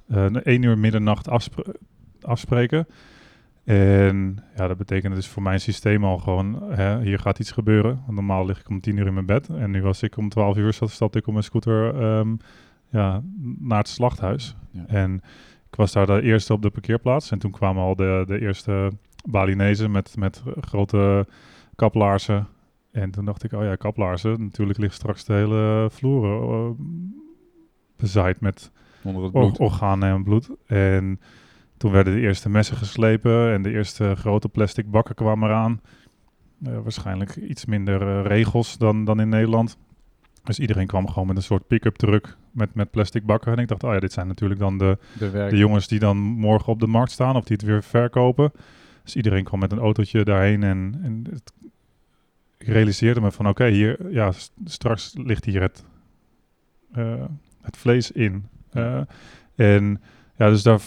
eh 0.08 0.24
1 0.42 0.62
uur 0.62 0.78
middernacht 0.78 1.28
afspre- 1.28 1.74
afspreken. 2.20 2.86
En 3.64 4.38
ja, 4.56 4.66
dat 4.68 4.76
betekende 4.76 5.16
dus 5.16 5.28
voor 5.28 5.42
mijn 5.42 5.60
systeem 5.60 6.04
al 6.04 6.18
gewoon, 6.18 6.62
hè, 6.72 7.00
hier 7.00 7.18
gaat 7.18 7.38
iets 7.38 7.50
gebeuren. 7.50 8.02
Want 8.04 8.12
normaal 8.18 8.46
lig 8.46 8.60
ik 8.60 8.68
om 8.68 8.80
10 8.80 8.96
uur 8.96 9.06
in 9.06 9.14
mijn 9.14 9.26
bed. 9.26 9.48
En 9.48 9.70
nu 9.70 9.82
was 9.82 10.02
ik 10.02 10.16
om 10.16 10.28
12 10.28 10.56
uur, 10.56 10.72
stap- 10.72 10.90
stapte 10.90 11.18
ik 11.18 11.26
op 11.26 11.32
mijn 11.32 11.44
scooter 11.44 12.00
ehm, 12.02 12.34
ja, 12.90 13.22
naar 13.58 13.78
het 13.78 13.88
slachthuis. 13.88 14.56
Ja. 14.70 14.84
En 14.86 15.14
ik 15.70 15.76
was 15.76 15.92
daar 15.92 16.06
de 16.06 16.22
eerste 16.22 16.52
op 16.52 16.62
de 16.62 16.70
parkeerplaats. 16.70 17.30
En 17.30 17.38
toen 17.38 17.50
kwamen 17.50 17.82
al 17.82 17.96
de, 17.96 18.24
de 18.26 18.40
eerste 18.40 18.90
Balinezen 19.28 19.90
met, 19.90 20.16
met 20.18 20.42
grote 20.60 21.26
kaplaarzen. 21.76 22.46
En 22.92 23.10
toen 23.10 23.24
dacht 23.24 23.44
ik, 23.44 23.52
oh 23.52 23.62
ja, 23.62 23.76
kaplaarzen. 23.76 24.40
Natuurlijk 24.40 24.78
ligt 24.78 24.94
straks 24.94 25.24
de 25.24 25.32
hele 25.32 25.88
vloer 25.90 26.42
eh, 26.52 26.70
bezaaid 27.96 28.40
met 28.40 28.70
Onder 29.02 29.22
het 29.22 29.32
bloed. 29.32 29.58
organen 29.58 30.08
en 30.14 30.22
bloed. 30.22 30.50
En 30.66 31.20
toen 31.84 31.92
werden 31.92 32.14
de 32.14 32.20
eerste 32.20 32.48
messen 32.48 32.76
geslepen 32.76 33.52
en 33.52 33.62
de 33.62 33.70
eerste 33.70 34.14
grote 34.16 34.48
plastic 34.48 34.90
bakken 34.90 35.14
kwamen 35.14 35.48
eraan. 35.48 35.80
Eh, 36.64 36.78
waarschijnlijk 36.82 37.36
iets 37.36 37.64
minder 37.64 38.02
eh, 38.02 38.26
regels 38.26 38.78
dan, 38.78 39.04
dan 39.04 39.20
in 39.20 39.28
Nederland. 39.28 39.78
Dus 40.44 40.58
iedereen 40.58 40.86
kwam 40.86 41.08
gewoon 41.08 41.26
met 41.26 41.36
een 41.36 41.42
soort 41.42 41.66
pick-up 41.66 41.96
truck 41.96 42.36
met, 42.50 42.74
met 42.74 42.90
plastic 42.90 43.26
bakken. 43.26 43.52
En 43.52 43.58
ik 43.58 43.68
dacht, 43.68 43.82
oh 43.84 43.92
ja, 43.92 44.00
dit 44.00 44.12
zijn 44.12 44.26
natuurlijk 44.26 44.60
dan 44.60 44.78
de, 44.78 44.98
de 45.18 45.56
jongens 45.56 45.88
die 45.88 45.98
dan 45.98 46.16
morgen 46.16 46.72
op 46.72 46.80
de 46.80 46.86
markt 46.86 47.10
staan 47.10 47.36
of 47.36 47.44
die 47.44 47.56
het 47.56 47.66
weer 47.66 47.82
verkopen. 47.82 48.52
Dus 49.02 49.16
iedereen 49.16 49.44
kwam 49.44 49.60
met 49.60 49.72
een 49.72 49.78
autootje 49.78 50.24
daarheen 50.24 50.62
en, 50.62 51.00
en 51.02 51.26
het, 51.30 51.52
ik 52.58 52.66
realiseerde 52.66 53.20
me 53.20 53.32
van 53.32 53.48
oké, 53.48 53.66
hier, 53.66 54.12
ja, 54.12 54.32
straks 54.64 55.14
ligt 55.16 55.44
hier 55.44 55.60
het 55.60 55.84
eh, 56.92 57.24
het 57.60 57.76
vlees 57.76 58.10
in. 58.10 58.48
En 59.54 60.02
ja, 60.36 60.48
dus 60.48 60.62
daar, 60.62 60.80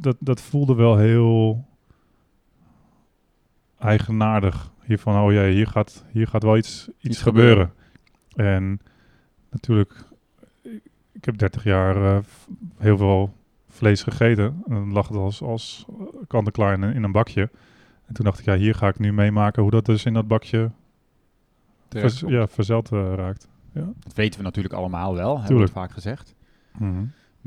dat, 0.00 0.16
dat 0.20 0.40
voelde 0.40 0.74
wel 0.74 0.96
heel 0.96 1.64
eigenaardig. 3.78 4.70
Hiervan, 4.84 5.22
oh 5.26 5.32
ja, 5.32 5.44
hier 5.44 5.66
gaat, 5.66 6.04
hier 6.10 6.26
gaat 6.26 6.42
wel 6.42 6.56
iets, 6.56 6.88
iets, 6.88 7.04
Iets 7.04 7.22
gebeuren. 7.22 7.72
En 8.34 8.80
natuurlijk, 9.50 9.94
ik, 11.12 11.24
heb 11.24 11.38
30 11.38 11.64
jaar 11.64 11.96
eh, 12.16 12.18
heel 12.78 12.96
veel 12.96 13.34
vlees 13.68 14.02
gegeten. 14.02 14.44
En 14.66 14.74
dan 14.74 14.92
lag 14.92 15.08
het 15.08 15.16
als, 15.16 15.42
als 15.42 15.86
kant-en-klaar 16.26 16.72
in, 16.72 16.82
een- 16.82 16.94
in 16.94 17.02
een 17.02 17.12
bakje. 17.12 17.50
En 18.06 18.14
toen 18.14 18.24
dacht 18.24 18.38
ik, 18.38 18.44
ja, 18.44 18.56
hier 18.56 18.74
ga 18.74 18.88
ik 18.88 18.98
nu 18.98 19.12
meemaken 19.12 19.62
hoe 19.62 19.70
dat 19.70 19.86
dus 19.86 20.04
in 20.04 20.12
dat 20.14 20.28
bakje 20.28 20.70
vers, 22.00 22.20
ja, 22.26 22.46
verzeld 22.46 22.92
eh, 22.92 23.12
raakt. 23.14 23.48
Dat 24.00 24.14
weten 24.14 24.38
we 24.38 24.44
natuurlijk 24.44 24.74
allemaal 24.74 25.14
wel, 25.14 25.38
hebben 25.38 25.56
we 25.56 25.72
vaak 25.72 25.90
gezegd. 25.92 26.34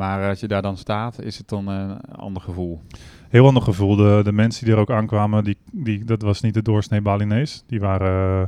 Maar 0.01 0.29
als 0.29 0.39
je 0.39 0.47
daar 0.47 0.61
dan 0.61 0.77
staat, 0.77 1.21
is 1.21 1.37
het 1.37 1.47
dan 1.47 1.67
een 1.67 2.01
ander 2.01 2.41
gevoel. 2.41 2.81
Heel 3.29 3.45
ander 3.45 3.63
gevoel. 3.63 3.95
De, 3.95 4.21
de 4.23 4.31
mensen 4.31 4.65
die 4.65 4.73
er 4.73 4.79
ook 4.79 4.91
aankwamen, 4.91 5.43
die, 5.43 5.57
die, 5.71 6.05
dat 6.05 6.21
was 6.21 6.41
niet 6.41 6.53
de 6.53 6.61
doorsnee 6.61 7.01
Balinees. 7.01 7.63
Die 7.67 7.79
waren, 7.79 8.41
eh, 8.43 8.47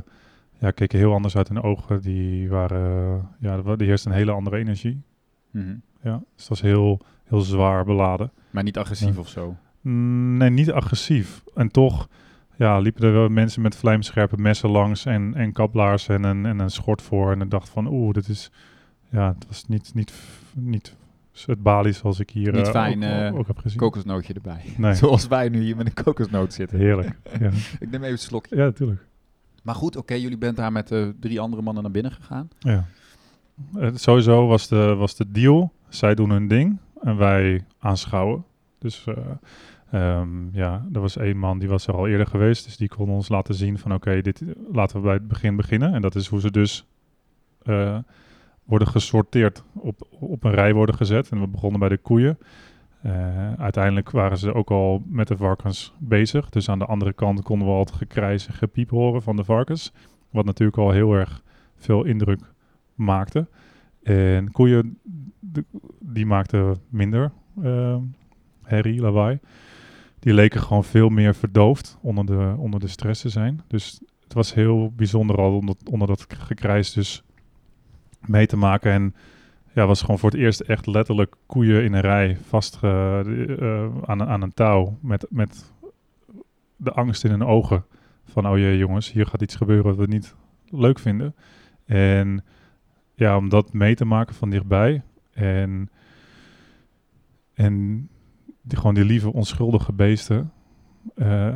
ja, 0.60 0.70
keken 0.70 0.98
heel 0.98 1.12
anders 1.12 1.36
uit 1.36 1.48
hun 1.48 1.62
ogen. 1.62 2.00
Die 2.00 2.48
waren, 2.48 3.18
eh, 3.40 3.48
ja, 3.50 3.62
er 3.64 3.80
heerst 3.80 4.06
een 4.06 4.12
hele 4.12 4.30
andere 4.30 4.56
energie. 4.56 5.02
Mhm. 5.50 5.74
Ja, 6.02 6.12
dus 6.36 6.46
dat 6.46 6.48
was 6.48 6.60
heel, 6.60 7.00
heel 7.24 7.40
zwaar 7.40 7.84
beladen. 7.84 8.32
Maar 8.50 8.62
niet 8.62 8.78
agressief 8.78 9.14
Ja. 9.14 9.20
of 9.20 9.28
zo. 9.28 9.56
Mm, 9.80 10.36
nee, 10.36 10.50
niet 10.50 10.72
agressief. 10.72 11.44
En 11.54 11.68
toch 11.68 12.08
ja, 12.56 12.78
liepen 12.78 13.04
er 13.04 13.12
wel 13.12 13.28
mensen 13.28 13.62
met 13.62 13.76
vlijmscherpe 13.76 14.36
messen 14.36 14.70
langs 14.70 15.04
en, 15.04 15.34
en 15.34 15.52
kaplaars 15.52 16.08
en 16.08 16.24
een, 16.24 16.46
en 16.46 16.58
een 16.58 16.70
schort 16.70 17.02
voor. 17.02 17.32
En 17.32 17.40
ik 17.40 17.50
dacht 17.50 17.68
van, 17.68 17.86
oeh, 17.86 18.12
dit 18.14 18.28
is, 18.28 18.50
ja, 19.10 19.28
het 19.34 19.46
was 19.46 19.64
niet, 19.66 19.94
niet, 19.94 20.12
niet 20.54 20.96
het 21.42 21.62
Bali 21.62 21.92
zoals 21.92 22.20
ik 22.20 22.30
hier 22.30 22.52
Niet 22.52 22.66
eh, 22.66 22.72
fijn, 22.72 23.04
ook, 23.04 23.10
eh, 23.10 23.38
ook 23.38 23.46
heb 23.46 23.58
gezien. 23.58 23.78
Kokosnootje 23.78 24.34
erbij. 24.34 24.62
Nee. 24.76 24.94
Zoals 24.94 25.26
wij 25.26 25.48
nu 25.48 25.60
hier 25.60 25.76
met 25.76 25.86
een 25.86 26.04
kokosnoot 26.04 26.52
zitten. 26.52 26.78
Heerlijk. 26.78 27.18
ja. 27.40 27.50
Ik 27.78 27.90
neem 27.90 28.00
even 28.00 28.10
een 28.10 28.18
slokje. 28.18 28.56
ja, 28.56 28.64
natuurlijk. 28.64 29.06
Maar 29.64 29.74
goed, 29.74 29.96
oké, 29.96 30.14
jullie 30.14 30.38
bent 30.38 30.56
daar 30.56 30.72
met 30.72 30.90
eh, 30.90 31.08
drie 31.20 31.40
andere 31.40 31.62
mannen 31.62 31.82
naar 31.82 31.92
binnen 31.92 32.12
gegaan. 32.12 32.48
Ja. 32.58 32.84
Sowieso 33.94 34.46
was 34.46 34.68
de, 34.68 34.94
was 34.94 35.16
de 35.16 35.30
deal, 35.30 35.72
zij 35.88 36.14
doen 36.14 36.30
hun 36.30 36.48
ding 36.48 36.78
en 37.02 37.16
wij 37.16 37.64
aanschouwen. 37.78 38.44
Dus 38.78 39.06
eh, 39.06 39.16
ehm, 39.90 40.56
ja, 40.56 40.86
er 40.92 41.00
was 41.00 41.16
één 41.16 41.38
man 41.38 41.58
die 41.58 41.68
was 41.68 41.86
er 41.86 41.94
al 41.94 42.08
eerder 42.08 42.26
geweest, 42.26 42.64
dus 42.64 42.76
die 42.76 42.88
kon 42.88 43.10
ons 43.10 43.28
laten 43.28 43.54
zien 43.54 43.78
van 43.78 43.94
oké, 43.94 44.20
dit 44.20 44.42
laten 44.72 44.96
we 44.96 45.02
bij 45.02 45.14
het 45.14 45.28
begin 45.28 45.56
beginnen. 45.56 45.94
En 45.94 46.00
dat 46.00 46.14
is 46.14 46.26
hoe 46.26 46.40
ze 46.40 46.50
dus 46.50 46.86
worden 48.64 48.88
gesorteerd, 48.88 49.64
op, 49.72 50.06
op 50.10 50.44
een 50.44 50.54
rij 50.54 50.74
worden 50.74 50.94
gezet. 50.94 51.30
En 51.30 51.40
we 51.40 51.46
begonnen 51.46 51.80
bij 51.80 51.88
de 51.88 51.98
koeien. 51.98 52.38
Eh, 53.02 53.52
uiteindelijk 53.52 54.10
waren 54.10 54.38
ze 54.38 54.54
ook 54.54 54.70
al 54.70 55.02
met 55.06 55.28
de 55.28 55.36
varkens 55.36 55.94
bezig. 55.98 56.48
Dus 56.48 56.68
aan 56.68 56.78
de 56.78 56.86
andere 56.86 57.12
kant 57.12 57.42
konden 57.42 57.66
we 57.66 57.72
al 57.72 57.80
het 57.80 57.92
gekrijs 57.92 58.46
en 58.46 58.54
gepiep 58.54 58.90
horen 58.90 59.22
van 59.22 59.36
de 59.36 59.44
varkens. 59.44 59.92
Wat 60.30 60.44
natuurlijk 60.44 60.78
al 60.78 60.90
heel 60.90 61.12
erg 61.12 61.42
veel 61.76 62.04
indruk 62.04 62.40
maakte. 62.94 63.48
En 64.02 64.50
koeien, 64.50 64.98
die 66.00 66.26
maakten 66.26 66.76
minder 66.88 67.32
eh, 67.62 67.96
herrie, 68.62 69.00
lawaai. 69.00 69.38
Die 70.18 70.34
leken 70.34 70.60
gewoon 70.60 70.84
veel 70.84 71.08
meer 71.08 71.34
verdoofd 71.34 71.98
onder 72.00 72.26
de, 72.26 72.54
onder 72.58 72.80
de 72.80 72.88
stress 72.88 73.20
te 73.20 73.28
zijn. 73.28 73.60
Dus 73.66 74.00
het 74.22 74.32
was 74.32 74.54
heel 74.54 74.92
bijzonder 74.96 75.36
al 75.36 75.56
onder, 75.56 75.74
onder 75.90 76.08
dat 76.08 76.26
gekrijs 76.28 76.92
dus 76.92 77.23
mee 78.26 78.46
te 78.46 78.56
maken. 78.56 78.92
En 78.92 79.14
ja, 79.74 79.86
was 79.86 80.00
gewoon 80.00 80.18
voor 80.18 80.30
het 80.30 80.38
eerst 80.38 80.60
echt 80.60 80.86
letterlijk 80.86 81.34
koeien 81.46 81.84
in 81.84 81.92
een 81.92 82.00
rij 82.00 82.36
vast 82.46 82.78
eh, 82.82 83.20
eh, 83.20 83.90
aan, 84.04 84.22
aan 84.22 84.42
een 84.42 84.54
touw. 84.54 84.98
Met, 85.00 85.26
met 85.30 85.72
de 86.76 86.90
angst 86.92 87.24
in 87.24 87.30
hun 87.30 87.44
ogen. 87.44 87.84
Van, 88.24 88.48
oh 88.48 88.58
jee 88.58 88.78
jongens, 88.78 89.12
hier 89.12 89.26
gaat 89.26 89.42
iets 89.42 89.56
gebeuren 89.56 89.84
wat 89.84 89.96
we 89.96 90.06
niet 90.06 90.34
leuk 90.70 90.98
vinden. 90.98 91.34
En 91.84 92.44
ja, 93.14 93.36
om 93.36 93.48
dat 93.48 93.72
mee 93.72 93.94
te 93.94 94.04
maken 94.04 94.34
van 94.34 94.50
dichtbij. 94.50 95.02
En, 95.32 95.90
en 97.54 98.08
die, 98.62 98.78
gewoon 98.78 98.94
die 98.94 99.04
lieve 99.04 99.32
onschuldige 99.32 99.92
beesten. 99.92 100.52
eh, 101.14 101.54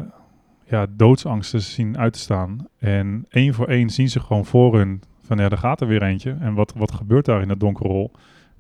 ja, 0.65 0.87
doodsangsten 0.91 1.61
zien 1.61 1.99
uit 1.99 2.13
te 2.13 2.19
staan. 2.19 2.69
En 2.79 3.27
één 3.29 3.55
voor 3.55 3.67
één 3.67 3.91
zien 3.91 4.09
ze 4.09 4.21
gewoon 4.21 4.45
voor 4.45 4.77
hun 4.77 5.03
van 5.29 5.39
ja, 5.39 5.49
er 5.49 5.59
gaat 5.59 5.81
er 5.81 5.87
weer 5.87 6.03
eentje. 6.03 6.37
En 6.41 6.55
wat, 6.55 6.73
wat 6.73 6.93
gebeurt 6.93 7.25
daar 7.25 7.43
in 7.43 7.49
het 7.49 7.61
donkere 7.61 7.89
hol? 7.89 8.13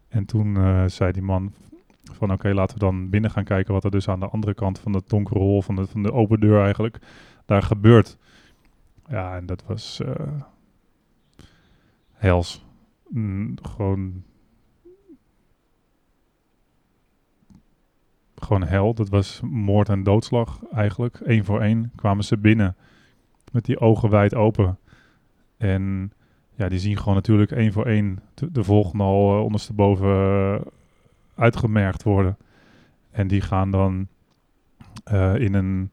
En 0.08 0.24
toen 0.24 0.56
eh, 0.56 0.84
zei 0.86 1.12
die 1.12 1.22
man 1.22 1.52
van 2.02 2.32
oké, 2.32 2.54
laten 2.54 2.78
we 2.78 2.84
dan 2.84 3.10
binnen 3.10 3.30
gaan 3.30 3.44
kijken 3.44 3.72
wat 3.72 3.84
er 3.84 3.90
dus 3.90 4.08
aan 4.08 4.20
de 4.20 4.28
andere 4.28 4.54
kant 4.54 4.78
van 4.78 4.92
het 4.92 5.08
donkere 5.08 5.38
hol, 5.38 5.62
van 5.62 5.74
de, 5.74 5.86
van 5.86 6.02
de 6.02 6.12
open 6.12 6.40
deur 6.40 6.62
eigenlijk, 6.62 6.98
daar 7.46 7.62
gebeurt. 7.62 8.18
Ja, 9.08 9.36
en 9.36 9.46
dat 9.46 9.64
was 9.66 10.00
eh, 10.00 10.40
hels. 12.12 12.66
Mm, 13.08 13.54
gewoon 13.62 14.22
gewoon 18.34 18.62
hel. 18.62 18.94
Dat 18.94 19.08
was 19.08 19.40
moord 19.44 19.88
en 19.88 20.02
doodslag 20.02 20.64
eigenlijk. 20.72 21.20
Eén 21.24 21.44
voor 21.44 21.60
één 21.60 21.92
kwamen 21.96 22.24
ze 22.24 22.36
binnen 22.36 22.76
met 23.52 23.64
die 23.64 23.80
ogen 23.80 24.10
wijd 24.10 24.34
open. 24.34 24.78
En 25.56 26.12
ja, 26.58 26.68
die 26.68 26.78
zien 26.78 26.96
gewoon 26.96 27.14
natuurlijk 27.14 27.50
één 27.50 27.72
voor 27.72 27.86
één 27.86 28.18
de, 28.34 28.52
de 28.52 28.64
volgende 28.64 29.04
al 29.04 29.36
eh, 29.36 29.44
ondersteboven 29.44 30.08
eh, 30.08 30.60
uitgemerkt 31.34 32.02
worden. 32.02 32.36
En 33.10 33.28
die 33.28 33.40
gaan 33.40 33.70
dan 33.70 34.06
eh, 35.04 35.34
in, 35.34 35.54
een, 35.54 35.90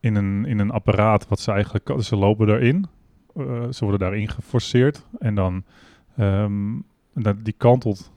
in, 0.00 0.14
een, 0.14 0.44
in 0.44 0.58
een 0.58 0.70
apparaat 0.70 1.28
wat 1.28 1.40
ze 1.40 1.52
eigenlijk... 1.52 2.02
Ze 2.02 2.16
lopen 2.16 2.46
daarin. 2.46 2.86
Eh, 3.36 3.68
ze 3.70 3.78
worden 3.84 3.98
daarin 4.00 4.28
geforceerd. 4.28 5.06
En 5.18 5.34
dan... 5.34 5.64
ehm, 6.16 6.74
die 7.42 7.54
kantelt 7.56 8.12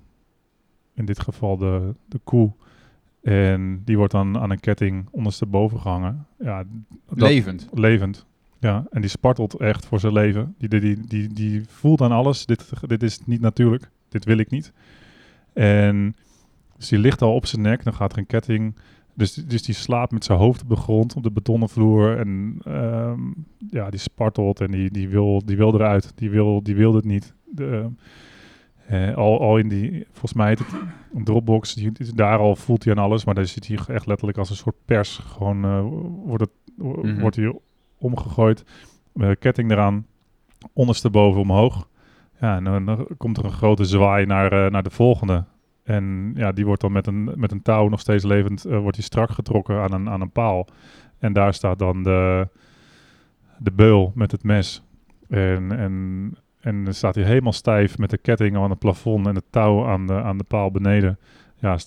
in 0.93 1.05
dit 1.05 1.19
geval 1.19 1.57
de, 1.57 1.95
de 2.07 2.19
koe. 2.23 2.51
En 3.21 3.81
die 3.85 3.97
wordt 3.97 4.11
dan 4.13 4.37
aan 4.39 4.49
een 4.51 4.59
ketting 4.59 5.07
ondersteboven 5.11 5.79
gehangen. 5.79 6.27
Ja, 6.39 6.63
dat- 7.09 7.17
Levend. 7.29 7.69
levend. 7.73 8.25
Ja, 8.63 8.85
en 8.91 9.01
die 9.01 9.09
spartelt 9.09 9.53
echt 9.53 9.85
voor 9.85 9.99
zijn 9.99 10.13
leven. 10.13 10.55
Die, 10.57 10.69
die, 10.69 10.79
die, 10.79 10.97
die, 11.07 11.33
die 11.33 11.63
voelt 11.67 12.01
aan 12.01 12.11
alles. 12.11 12.45
Dit, 12.45 12.69
dit 12.87 13.03
is 13.03 13.19
niet 13.25 13.41
natuurlijk. 13.41 13.89
Dit 14.09 14.25
wil 14.25 14.37
ik 14.37 14.49
niet. 14.49 14.73
En 15.53 16.15
dus 16.77 16.87
die 16.87 16.99
ligt 16.99 17.21
al 17.21 17.33
op 17.35 17.45
zijn 17.45 17.61
nek. 17.61 17.83
Dan 17.83 17.93
gaat 17.93 18.11
er 18.11 18.17
een 18.17 18.25
ketting. 18.25 18.75
Dus, 19.13 19.33
dus 19.33 19.63
die 19.63 19.75
slaapt 19.75 20.11
met 20.11 20.23
zijn 20.25 20.37
hoofd 20.37 20.61
op 20.61 20.69
de 20.69 20.75
grond, 20.75 21.15
op 21.15 21.23
de 21.23 21.31
betonnen 21.31 21.69
vloer. 21.69 22.17
En 22.17 22.57
ehm, 22.63 23.19
ja, 23.69 23.89
die 23.89 23.99
spartelt 23.99 24.61
en 24.61 24.71
die, 24.71 24.91
die, 24.91 25.09
wil, 25.09 25.41
die 25.45 25.57
wil 25.57 25.73
eruit. 25.73 26.11
Die 26.15 26.29
wil, 26.29 26.63
die 26.63 26.75
wil 26.75 26.93
het 26.95 27.05
niet. 27.05 27.33
De, 27.45 27.89
eh, 28.87 29.15
al, 29.15 29.41
al 29.41 29.57
in 29.57 29.69
die, 29.69 30.05
volgens 30.11 30.33
mij 30.33 30.49
het 30.49 30.61
een 31.13 31.23
Dropbox. 31.23 31.73
Die, 31.73 31.91
daar 32.15 32.37
al 32.37 32.55
voelt 32.55 32.83
hij 32.83 32.93
aan 32.93 33.03
alles. 33.03 33.25
Maar 33.25 33.35
daar 33.35 33.45
zit 33.45 33.67
hij 33.67 33.77
echt 33.87 34.05
letterlijk 34.05 34.37
als 34.37 34.49
een 34.49 34.55
soort 34.55 34.85
pers. 34.85 35.17
Gewoon 35.17 35.63
eh, 35.63 35.81
wordt, 36.25 36.43
het, 36.43 36.51
Mhm. 36.77 37.19
wordt 37.19 37.35
hij 37.35 37.53
omgegooid. 38.03 38.65
Ketting 39.39 39.71
eraan. 39.71 40.05
Ondersteboven 40.73 41.41
omhoog. 41.41 41.87
Ja, 42.39 42.55
en 42.55 42.63
dan, 42.63 42.85
dan 42.85 43.07
komt 43.17 43.37
er 43.37 43.45
een 43.45 43.51
grote 43.51 43.85
zwaai 43.85 44.25
naar, 44.25 44.65
eh, 44.65 44.71
naar 44.71 44.83
de 44.83 44.89
volgende. 44.89 45.43
En 45.83 46.33
ja, 46.35 46.51
die 46.51 46.65
wordt 46.65 46.81
dan 46.81 46.91
met 46.91 47.07
een, 47.07 47.31
met 47.35 47.51
een 47.51 47.61
touw 47.61 47.87
nog 47.87 47.99
steeds 47.99 48.23
levend, 48.23 48.65
eh, 48.65 48.77
wordt 48.77 48.95
die 48.95 49.05
strak 49.05 49.29
getrokken 49.29 49.81
aan 49.81 49.93
een, 49.93 50.09
aan 50.09 50.21
een 50.21 50.31
paal. 50.31 50.67
En 51.19 51.33
daar 51.33 51.53
staat 51.53 51.79
dan 51.79 52.03
de, 52.03 52.47
de 53.57 53.71
beul 53.71 54.11
met 54.15 54.31
het 54.31 54.43
mes. 54.43 54.83
En, 55.29 55.77
en, 55.77 56.35
en 56.59 56.83
dan 56.83 56.93
staat 56.93 57.15
hij 57.15 57.23
helemaal 57.23 57.53
stijf 57.53 57.97
met 57.97 58.09
de 58.09 58.17
ketting 58.17 58.57
aan 58.57 58.69
het 58.69 58.79
plafond 58.79 59.27
en 59.27 59.35
het 59.35 59.45
touw 59.49 59.85
aan 59.85 60.07
de, 60.07 60.21
aan 60.21 60.37
de 60.37 60.43
paal 60.43 60.71
beneden. 60.71 61.19
Ja, 61.63 61.77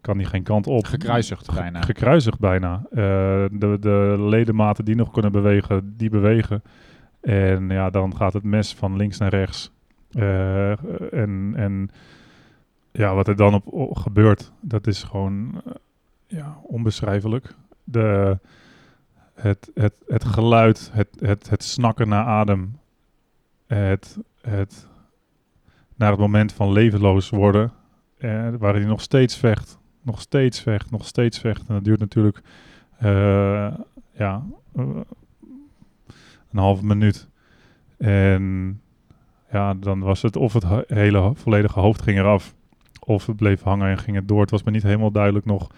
kan 0.00 0.16
hij 0.16 0.26
geen 0.26 0.42
kant 0.42 0.66
op. 0.66 0.84
Gekruisigd 0.84 1.54
bijna. 1.54 1.80
Gekruisigd 1.80 2.38
bijna. 2.38 2.82
Eh, 2.90 2.96
de, 3.52 3.76
de 3.80 4.16
ledematen 4.18 4.84
die 4.84 4.94
nog 4.94 5.10
kunnen 5.10 5.32
bewegen, 5.32 5.94
die 5.96 6.10
bewegen. 6.10 6.62
En 7.20 7.68
ja, 7.68 7.90
dan 7.90 8.16
gaat 8.16 8.32
het 8.32 8.42
mes 8.42 8.74
van 8.74 8.96
links 8.96 9.18
naar 9.18 9.30
rechts. 9.30 9.72
Eh, 10.10 10.70
en, 11.12 11.52
en 11.56 11.90
ja, 12.92 13.14
wat 13.14 13.28
er 13.28 13.36
dan 13.36 13.54
op, 13.54 13.66
op 13.66 13.96
gebeurt, 13.96 14.52
dat 14.60 14.86
is 14.86 15.02
gewoon 15.02 15.62
eh, 15.64 15.72
ja, 16.26 16.56
onbeschrijfelijk. 16.62 17.54
De, 17.84 18.38
het, 19.34 19.70
het, 19.74 19.94
het 20.06 20.24
geluid, 20.24 20.90
het, 20.92 21.08
het, 21.20 21.50
het 21.50 21.62
snakken 21.62 22.08
naar 22.08 22.24
adem, 22.24 22.78
het, 23.66 24.18
het 24.40 24.88
naar 25.96 26.10
het 26.10 26.20
moment 26.20 26.52
van 26.52 26.72
levenloos 26.72 27.30
worden, 27.30 27.72
eh, 28.20 28.48
waar 28.58 28.74
hij 28.74 28.84
nog 28.84 29.00
steeds 29.00 29.36
vecht, 29.36 29.78
nog 30.02 30.20
steeds 30.20 30.60
vecht, 30.60 30.90
nog 30.90 31.06
steeds 31.06 31.38
vecht. 31.38 31.68
En 31.68 31.74
dat 31.74 31.84
duurt 31.84 32.00
natuurlijk 32.00 32.42
eh, 32.98 33.74
ja, 34.12 34.42
eh, 34.74 34.84
een 36.50 36.58
halve 36.58 36.84
minuut. 36.84 37.28
En 37.98 38.80
ja, 39.52 39.74
dan 39.74 40.00
was 40.00 40.22
het 40.22 40.36
of 40.36 40.52
het 40.52 40.64
hele 40.86 41.32
volledige 41.34 41.80
hoofd 41.80 42.02
ging 42.02 42.18
eraf, 42.18 42.54
of 43.06 43.26
het 43.26 43.36
bleef 43.36 43.62
hangen 43.62 43.90
en 43.90 43.98
ging 43.98 44.16
het 44.16 44.28
door. 44.28 44.40
Het 44.40 44.50
was 44.50 44.62
me 44.62 44.70
niet 44.70 44.82
helemaal 44.82 45.10
duidelijk 45.10 45.44
nog 45.44 45.70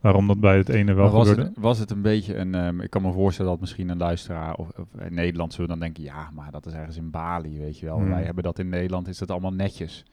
waarom 0.00 0.26
dat 0.26 0.40
bij 0.40 0.56
het 0.56 0.68
ene 0.68 0.94
wel 0.94 1.04
Maar 1.04 1.12
was, 1.14 1.28
gebeurde. 1.28 1.50
het, 1.50 1.60
was 1.62 1.78
het 1.78 1.90
een 1.90 2.02
beetje 2.02 2.36
een... 2.36 2.54
ehm, 2.54 2.80
ik 2.80 2.90
kan 2.90 3.02
me 3.02 3.12
voorstellen 3.12 3.50
dat 3.50 3.60
misschien 3.60 3.88
een 3.88 3.98
luisteraar 3.98 4.54
of, 4.54 4.68
of 4.68 5.00
in 5.00 5.14
Nederland 5.14 5.52
zullen 5.52 5.68
dan 5.68 5.80
denken... 5.80 6.02
Ja, 6.02 6.30
maar 6.34 6.50
dat 6.50 6.66
is 6.66 6.72
ergens 6.72 6.96
in 6.96 7.10
Bali, 7.10 7.58
weet 7.58 7.78
je 7.78 7.86
wel. 7.86 7.98
Hmm. 7.98 8.08
Wij 8.08 8.22
hebben 8.22 8.44
dat 8.44 8.58
in 8.58 8.68
Nederland, 8.68 9.08
is 9.08 9.18
dat 9.18 9.30
allemaal 9.30 9.52
netjes. 9.52 10.04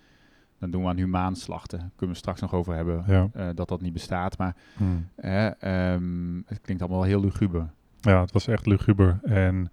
Dan 0.60 0.72
doen 0.72 0.82
we 0.84 0.90
aan 0.90 0.98
humaan 0.98 1.36
slachten. 1.36 1.80
Daar 1.80 1.90
kunnen 1.96 2.16
we 2.16 2.22
straks 2.22 2.42
nog 2.42 2.54
over 2.54 2.76
hebben. 2.76 3.04
Ja. 3.08 3.30
eh, 3.34 3.48
dat 3.56 3.68
dat 3.68 3.82
niet 3.82 3.94
bestaat. 3.94 4.38
Maar 4.38 4.56
Hmm. 4.78 5.08
ehm, 5.16 6.36
het 6.46 6.62
klinkt 6.62 6.82
allemaal 6.82 7.00
wel 7.00 7.10
heel 7.10 7.22
luguber. 7.22 7.70
Ja, 8.02 8.22
het 8.22 8.32
was 8.32 8.48
echt 8.48 8.66
luguber. 8.66 9.20
En 9.24 9.70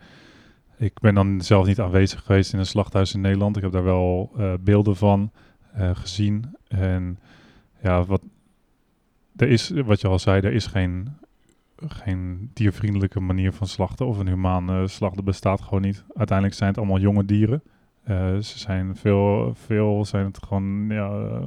ik 0.76 1.00
ben 1.00 1.14
dan 1.14 1.40
zelf 1.40 1.66
niet 1.66 1.80
aanwezig 1.80 2.22
geweest 2.24 2.52
in 2.52 2.58
een 2.58 2.66
slachthuis 2.66 3.14
in 3.14 3.20
Nederland. 3.20 3.56
Ik 3.56 3.62
heb 3.62 3.72
daar 3.72 3.84
wel 3.84 4.30
eh, 4.36 4.52
beelden 4.60 4.96
van 4.96 5.30
eh, 5.72 5.90
gezien. 5.94 6.44
En 6.68 7.18
ja, 7.82 8.04
wat, 8.04 8.22
er 9.36 9.48
is, 9.48 9.70
wat 9.70 10.00
je 10.00 10.08
al 10.08 10.18
zei, 10.18 10.40
er 10.40 10.52
is 10.52 10.66
geen, 10.66 11.08
geen 11.76 12.50
diervriendelijke 12.52 13.20
manier 13.20 13.52
van 13.52 13.66
slachten. 13.66 14.06
Of 14.06 14.18
een 14.18 14.28
humane 14.28 14.88
slachten 14.88 15.24
bestaat 15.24 15.60
gewoon 15.60 15.82
niet. 15.82 16.04
Uiteindelijk 16.14 16.56
zijn 16.58 16.68
het 16.70 16.78
allemaal 16.78 16.98
jonge 16.98 17.24
dieren. 17.24 17.62
Eh, 18.04 18.36
ze 18.36 18.58
zijn 18.58 18.96
veel, 18.96 19.52
veel 19.54 20.04
zijn 20.04 20.24
het 20.24 20.38
gewoon 20.46 20.86
ja, 20.88 21.10
eh, 21.10 21.42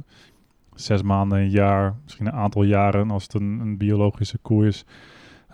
zes 0.74 1.02
maanden, 1.02 1.38
een 1.38 1.50
jaar, 1.50 1.94
misschien 2.02 2.26
een 2.26 2.32
aantal 2.32 2.62
jaren 2.62 3.10
als 3.10 3.22
het 3.22 3.34
een, 3.34 3.58
een 3.60 3.76
biologische 3.76 4.38
koe 4.38 4.66
is. 4.66 4.84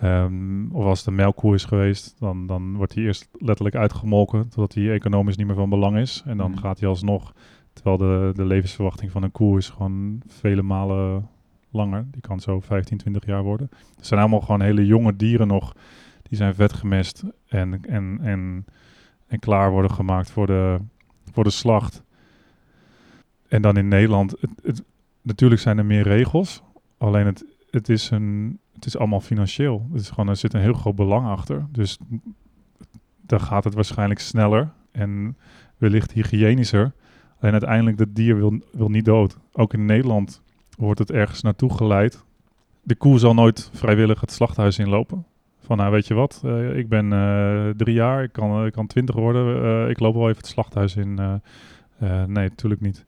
Ehm, 0.00 0.70
of 0.70 0.84
als 0.84 0.98
het 0.98 1.08
een 1.08 1.14
melkkoe 1.14 1.54
is 1.54 1.64
geweest, 1.64 2.16
dan, 2.18 2.46
dan 2.46 2.76
wordt 2.76 2.94
hij 2.94 3.04
eerst 3.04 3.28
letterlijk 3.38 3.76
uitgemolken 3.76 4.42
totdat 4.42 4.74
hij 4.74 4.92
economisch 4.92 5.36
niet 5.36 5.46
meer 5.46 5.56
van 5.56 5.70
belang 5.70 5.96
is. 5.98 6.22
En 6.26 6.36
dan 6.36 6.50
Mhm. 6.50 6.60
gaat 6.60 6.80
hij 6.80 6.88
alsnog, 6.88 7.32
terwijl 7.72 7.96
de, 7.96 8.30
de 8.34 8.44
levensverwachting 8.44 9.10
van 9.10 9.22
een 9.22 9.32
koe 9.32 9.58
is 9.58 9.68
gewoon 9.68 10.22
vele 10.26 10.62
malen 10.62 11.28
langer. 11.70 12.06
Die 12.10 12.20
kan 12.20 12.40
zo 12.40 12.60
15, 12.60 12.96
20 12.98 13.26
jaar 13.26 13.42
worden. 13.42 13.70
Het 13.96 14.06
zijn 14.06 14.20
allemaal 14.20 14.40
gewoon 14.40 14.60
hele 14.60 14.86
jonge 14.86 15.16
dieren 15.16 15.46
nog. 15.46 15.76
Die 16.22 16.36
zijn 16.38 16.54
vet 16.54 16.72
gemest 16.72 17.24
en, 17.48 17.84
en, 17.84 18.18
en, 18.22 18.64
en 19.32 19.38
klaar 19.38 19.70
worden 19.70 19.90
gemaakt 19.90 20.30
voor 20.30 20.46
de, 20.46 20.78
voor 21.32 21.44
de 21.44 21.50
slacht. 21.50 22.02
En 23.48 23.62
dan 23.62 23.76
in 23.76 23.88
Nederland, 23.88 24.30
het, 24.40 24.50
het, 24.62 24.82
natuurlijk 25.22 25.60
zijn 25.60 25.78
er 25.78 25.84
meer 25.84 26.02
regels. 26.02 26.62
Alleen 26.98 27.26
het, 27.26 27.44
het, 27.70 27.88
is 27.88 28.10
een, 28.10 28.58
het 28.74 28.86
is 28.86 28.96
allemaal 28.96 29.20
financieel. 29.20 29.88
Het 29.92 30.00
is 30.00 30.10
gewoon, 30.10 30.28
er 30.28 30.36
zit 30.36 30.54
een 30.54 30.60
heel 30.60 30.72
groot 30.72 30.94
belang 30.94 31.26
achter. 31.26 31.66
Dus 31.70 31.98
dan 33.20 33.40
gaat 33.40 33.64
het 33.64 33.74
waarschijnlijk 33.74 34.20
sneller 34.20 34.72
en 34.90 35.36
wellicht 35.76 36.12
hygiënischer. 36.12 36.92
Alleen 37.40 37.52
uiteindelijk, 37.52 37.98
dat 37.98 38.14
dier 38.14 38.36
wil, 38.36 38.60
wil 38.72 38.88
niet 38.88 39.04
dood. 39.04 39.38
Ook 39.52 39.72
in 39.72 39.84
Nederland 39.84 40.42
wordt 40.76 40.98
het 40.98 41.10
ergens 41.10 41.42
naartoe 41.42 41.76
geleid. 41.76 42.24
De 42.82 42.94
koe 42.94 43.18
zal 43.18 43.34
nooit 43.34 43.70
vrijwillig 43.72 44.20
het 44.20 44.32
slachthuis 44.32 44.78
inlopen. 44.78 45.26
Nou 45.76 45.90
weet 45.90 46.06
je 46.06 46.14
wat, 46.14 46.42
eh, 46.44 46.76
ik 46.76 46.88
ben 46.88 47.12
eh, 47.12 47.68
drie 47.76 47.94
jaar, 47.94 48.22
ik 48.22 48.32
kan, 48.32 48.66
ik 48.66 48.72
kan 48.72 48.86
twintig 48.86 49.14
worden, 49.14 49.62
eh, 49.62 49.90
ik 49.90 50.00
loop 50.00 50.14
wel 50.14 50.24
even 50.28 50.36
het 50.36 50.46
slachthuis 50.46 50.96
in. 50.96 51.18
Eh, 51.18 51.34
eh, 51.98 52.26
nee, 52.26 52.48
natuurlijk 52.48 52.80
niet. 52.80 53.04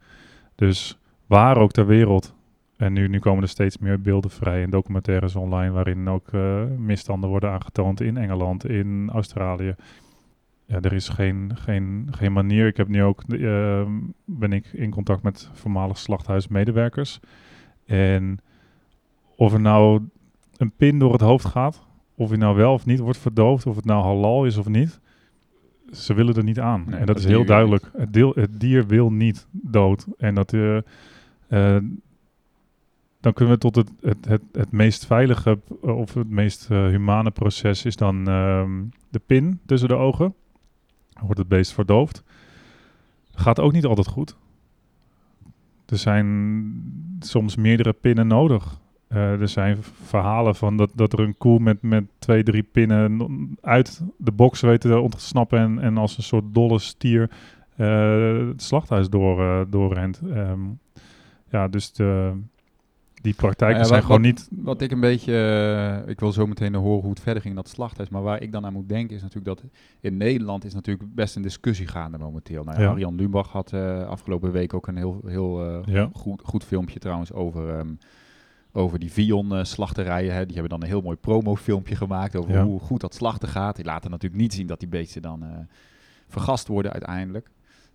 Dus 0.54 0.98
waar 1.26 1.56
ook 1.56 1.72
ter 1.72 1.86
wereld. 1.86 2.34
En 2.76 2.92
nu, 2.92 3.08
nu 3.08 3.18
komen 3.18 3.42
er 3.42 3.48
steeds 3.48 3.78
meer 3.78 4.00
beelden 4.00 4.30
vrij 4.30 4.62
en 4.62 4.70
documentaires 4.70 5.36
online 5.36 5.72
waarin 5.72 6.08
ook 6.08 6.28
eh, 6.32 6.62
misstanden 6.78 7.30
worden 7.30 7.50
aangetoond 7.50 8.00
in 8.00 8.16
Engeland, 8.16 8.68
in 8.68 9.10
Australië. 9.12 9.74
Ja, 10.66 10.80
er 10.80 10.92
is 10.92 11.08
geen, 11.08 11.52
geen, 11.54 12.08
geen 12.10 12.32
manier. 12.32 12.66
Ik 12.66 12.76
heb 12.76 12.88
nu 12.88 13.02
ook, 13.02 13.22
eh, 13.22 13.86
ben 14.24 14.52
ik 14.52 14.66
in 14.72 14.90
contact 14.90 15.22
met 15.22 15.50
voormalig 15.52 15.98
slachthuismedewerkers. 15.98 17.20
En 17.86 18.38
of 19.36 19.52
er 19.52 19.60
nou 19.60 20.02
een 20.56 20.72
pin 20.76 20.98
door 20.98 21.12
het 21.12 21.20
hoofd 21.20 21.44
gaat, 21.44 21.86
of 22.14 22.28
hij 22.28 22.38
nou 22.38 22.56
wel 22.56 22.72
of 22.72 22.86
niet 22.86 22.98
wordt 22.98 23.18
verdoofd, 23.18 23.66
of 23.66 23.76
het 23.76 23.84
nou 23.84 24.02
halal 24.02 24.44
is 24.46 24.56
of 24.56 24.68
niet, 24.68 25.00
ze 25.92 26.14
willen 26.14 26.34
er 26.34 26.44
niet 26.44 26.60
aan. 26.60 26.84
Nee, 26.86 27.00
en 27.00 27.06
dat, 27.06 27.16
dat 27.16 27.18
is 27.18 27.24
heel 27.24 27.44
duidelijk. 27.44 27.90
Het, 27.96 28.12
deel, 28.12 28.32
het 28.34 28.60
dier 28.60 28.86
wil 28.86 29.12
niet 29.12 29.46
dood. 29.50 30.06
En 30.18 30.34
dat, 30.34 30.52
eh, 30.52 30.76
eh, 30.76 31.82
dan 33.20 33.32
kunnen 33.32 33.54
we 33.54 33.60
tot 33.60 33.76
het, 33.76 33.90
het, 34.00 34.24
het, 34.24 34.42
het 34.52 34.70
meest 34.70 35.06
veilige 35.06 35.58
eh, 35.82 35.96
of 35.96 36.14
het 36.14 36.30
meest 36.30 36.68
humane 36.68 37.30
proces 37.30 37.84
is 37.84 37.96
dan 37.96 38.28
ehm, 38.28 38.82
de 39.08 39.20
pin 39.26 39.60
tussen 39.66 39.88
de 39.88 39.94
ogen. 39.94 40.34
Dan 41.12 41.24
wordt 41.24 41.38
het 41.38 41.48
beest 41.48 41.72
verdoofd. 41.72 42.22
Gaat 43.34 43.60
ook 43.60 43.72
niet 43.72 43.84
altijd 43.84 44.06
goed. 44.06 44.36
Er 45.86 45.98
zijn 45.98 47.16
soms 47.20 47.56
meerdere 47.56 47.92
pinnen 47.92 48.26
nodig. 48.26 48.80
Eh, 49.14 49.40
er 49.40 49.48
zijn 49.48 49.76
verhalen 49.82 50.54
van 50.54 50.76
dat, 50.76 50.90
dat 50.94 51.12
er 51.12 51.20
een 51.20 51.36
koe 51.38 51.58
met, 51.60 51.82
met 51.82 52.04
twee, 52.18 52.42
drie 52.42 52.62
pinnen 52.62 53.28
uit 53.60 54.02
de 54.16 54.32
box 54.32 54.60
weet 54.60 54.80
te 54.80 54.98
ontsnappen 54.98 55.58
en, 55.58 55.78
en 55.78 55.96
als 55.96 56.16
een 56.16 56.22
soort 56.22 56.44
dolle 56.54 56.78
stier 56.78 57.30
eh, 57.76 58.46
het 58.48 58.62
slachthuis 58.62 59.08
door, 59.08 59.40
eh, 59.40 59.60
doorrent. 59.68 60.20
Ehm, 60.32 60.60
ja, 61.50 61.68
dus 61.68 61.92
de, 61.92 62.32
die 63.22 63.34
praktijken 63.34 63.78
Ja, 63.78 63.84
zijn 63.84 63.98
wat- 63.98 64.06
gewoon 64.06 64.20
niet... 64.20 64.48
Wat 64.50 64.80
ik 64.80 64.90
een 64.90 65.00
beetje, 65.00 66.04
ik 66.06 66.20
wil 66.20 66.32
zo 66.32 66.46
meteen 66.46 66.74
horen 66.74 67.00
hoe 67.00 67.10
het 67.10 67.20
verder 67.20 67.42
ging 67.42 67.54
in 67.54 67.60
dat 67.62 67.70
slachthuis, 67.70 68.08
maar 68.08 68.22
waar 68.22 68.42
ik 68.42 68.52
dan 68.52 68.66
aan 68.66 68.72
moet 68.72 68.88
denken 68.88 69.16
is 69.16 69.22
natuurlijk 69.22 69.60
dat 69.60 69.70
in 70.00 70.16
Nederland 70.16 70.64
is 70.64 70.74
natuurlijk 70.74 71.14
best 71.14 71.36
een 71.36 71.42
discussie 71.42 71.86
gaande 71.86 72.18
momenteel. 72.18 72.64
Nou, 72.64 72.76
ja, 72.78 72.82
Ja. 72.84 72.90
Arjan 72.90 73.14
Lubach 73.14 73.48
had 73.52 73.72
afgelopen 74.08 74.52
week 74.52 74.74
ook 74.74 74.86
een 74.86 74.96
heel, 74.96 75.20
heel 75.26 75.82
Ja. 75.86 76.10
goed, 76.12 76.40
goed 76.44 76.64
filmpje 76.64 76.98
trouwens 76.98 77.32
over, 77.32 77.68
ehm, 77.78 77.88
over 78.76 78.98
die 78.98 79.12
Vion-slachterijen. 79.12 80.34
hè. 80.34 80.44
Die 80.46 80.52
hebben 80.54 80.70
dan 80.72 80.82
een 80.82 80.88
heel 80.88 81.00
mooi 81.02 81.16
promofilmpje 81.16 81.96
gemaakt 81.96 82.36
over 82.36 82.52
Ja. 82.52 82.64
hoe 82.64 82.80
goed 82.80 83.00
dat 83.00 83.14
slachten 83.14 83.48
gaat. 83.48 83.76
Die 83.76 83.84
laten 83.84 84.10
natuurlijk 84.10 84.42
niet 84.42 84.54
zien 84.54 84.66
dat 84.66 84.78
die 84.80 84.88
beesten 84.88 85.22
dan 85.22 85.42
eh, 85.42 85.48
vergast 86.28 86.68
worden 86.68 86.92
uiteindelijk. 86.92 87.50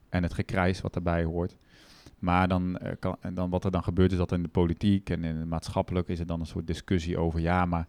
En 0.10 0.24
het 0.24 0.34
gekrijs 0.34 0.82
wat 0.82 0.94
daarbij 0.94 1.24
hoort. 1.24 1.58
Maar 2.20 2.48
dan, 2.48 2.78
eh, 2.78 2.92
kan, 3.00 3.16
en 3.20 3.34
dan 3.34 3.50
wat 3.50 3.64
er 3.64 3.72
dan 3.72 3.84
gebeurt 3.84 4.12
is 4.12 4.18
dat 4.18 4.32
in 4.32 4.42
de 4.44 4.48
politiek 4.50 5.10
en 5.10 5.24
in 5.24 5.36
het 5.36 5.48
maatschappelijk 5.48 6.08
is 6.08 6.20
er 6.20 6.26
dan 6.26 6.40
een 6.40 6.46
soort 6.46 6.68
discussie 6.68 7.18
over 7.18 7.40
ja, 7.40 7.66
maar 7.66 7.88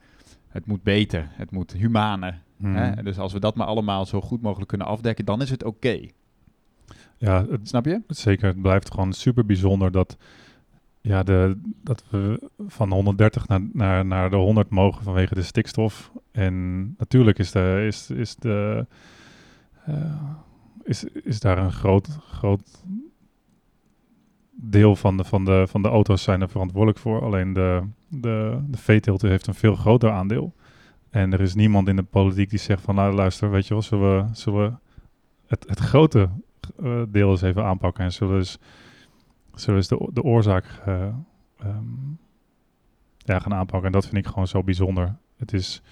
het 0.49 0.67
moet 0.67 0.83
beter, 0.83 1.29
het 1.33 1.51
moet 1.51 1.73
humaner. 1.73 2.43
Mhm. 2.57 2.75
Hè? 2.75 3.03
Dus 3.03 3.19
als 3.19 3.33
we 3.33 3.41
dat 3.41 3.55
maar 3.55 3.67
allemaal 3.67 4.07
zo 4.07 4.21
goed 4.21 4.43
mogelijk 4.43 4.69
kunnen 4.69 4.87
afdekken, 4.87 5.25
dan 5.25 5.43
is 5.43 5.51
het 5.51 5.65
oké. 5.65 6.01
Ja, 7.17 7.47
het, 7.51 7.69
Snap 7.69 7.85
je? 7.85 8.03
Zeker, 8.09 8.47
het 8.49 8.63
blijft 8.63 8.91
gewoon 8.91 9.13
super 9.13 9.47
bijzonder 9.47 9.93
dat, 9.93 10.17
ja, 11.01 11.23
dat 11.83 12.05
we 12.11 12.51
van 12.67 12.93
130 12.93 13.49
naar, 13.49 13.61
naar, 13.73 14.07
naar 14.07 14.31
de 14.31 14.37
100 14.37 14.71
mogen 14.71 15.03
vanwege 15.03 15.35
de 15.35 15.43
stikstof. 15.43 16.13
En 16.33 16.85
natuurlijk 16.99 17.39
is, 17.39 17.51
de, 17.51 17.85
is, 17.87 18.11
is, 18.11 18.37
de, 18.37 18.87
eh, 19.85 20.31
is, 20.83 21.05
is 21.05 21.41
daar 21.41 21.59
een 21.59 21.73
groot, 21.73 22.19
groot 22.21 22.85
deel 24.51 24.97
van 24.97 25.17
de, 25.17 25.25
van, 25.25 25.45
de, 25.45 25.67
van 25.69 25.83
de 25.83 25.89
auto's 25.89 26.23
zijn 26.23 26.41
er 26.41 26.49
verantwoordelijk 26.49 26.99
voor. 26.99 27.23
Alleen 27.23 27.53
de, 27.53 27.83
de, 28.09 28.59
de 28.69 28.79
veeteelt 28.79 29.23
heeft 29.23 29.47
een 29.47 29.55
veel 29.55 29.75
groter 29.75 30.11
aandeel. 30.11 30.55
En 31.11 31.33
er 31.33 31.41
is 31.41 31.55
niemand 31.55 31.89
in 31.89 31.97
de 31.97 32.03
politiek 32.03 32.51
die 32.51 32.59
zegt 32.59 32.83
van, 32.83 32.95
nou 32.95 33.15
luister, 33.15 33.51
weet 33.51 33.67
je 33.67 33.75
wel, 33.75 33.83
zullen 33.83 34.17
we, 34.17 34.35
zullen 34.35 34.63
we 34.63 34.73
het, 35.47 35.65
het 35.69 35.79
grote 35.79 36.29
eh, 36.83 37.03
deel 37.09 37.31
eens 37.31 37.43
even 37.43 37.65
aanpakken 37.65 38.05
en 38.05 38.13
zullen 38.13 38.33
we 38.33 38.39
eens, 38.39 38.59
we 39.55 39.73
eens 39.73 39.89
de, 39.89 40.09
de 40.13 40.23
oorzaak 40.23 40.65
eh, 40.85 41.09
ehm, 41.59 41.85
ja, 43.19 43.39
gaan 43.39 43.55
aanpakken. 43.55 43.87
En 43.87 43.93
dat 43.93 44.07
vind 44.07 44.17
ik 44.17 44.27
gewoon 44.27 44.47
zo 44.47 44.63
bijzonder. 44.63 45.17
Het 45.37 45.53
is 45.53 45.83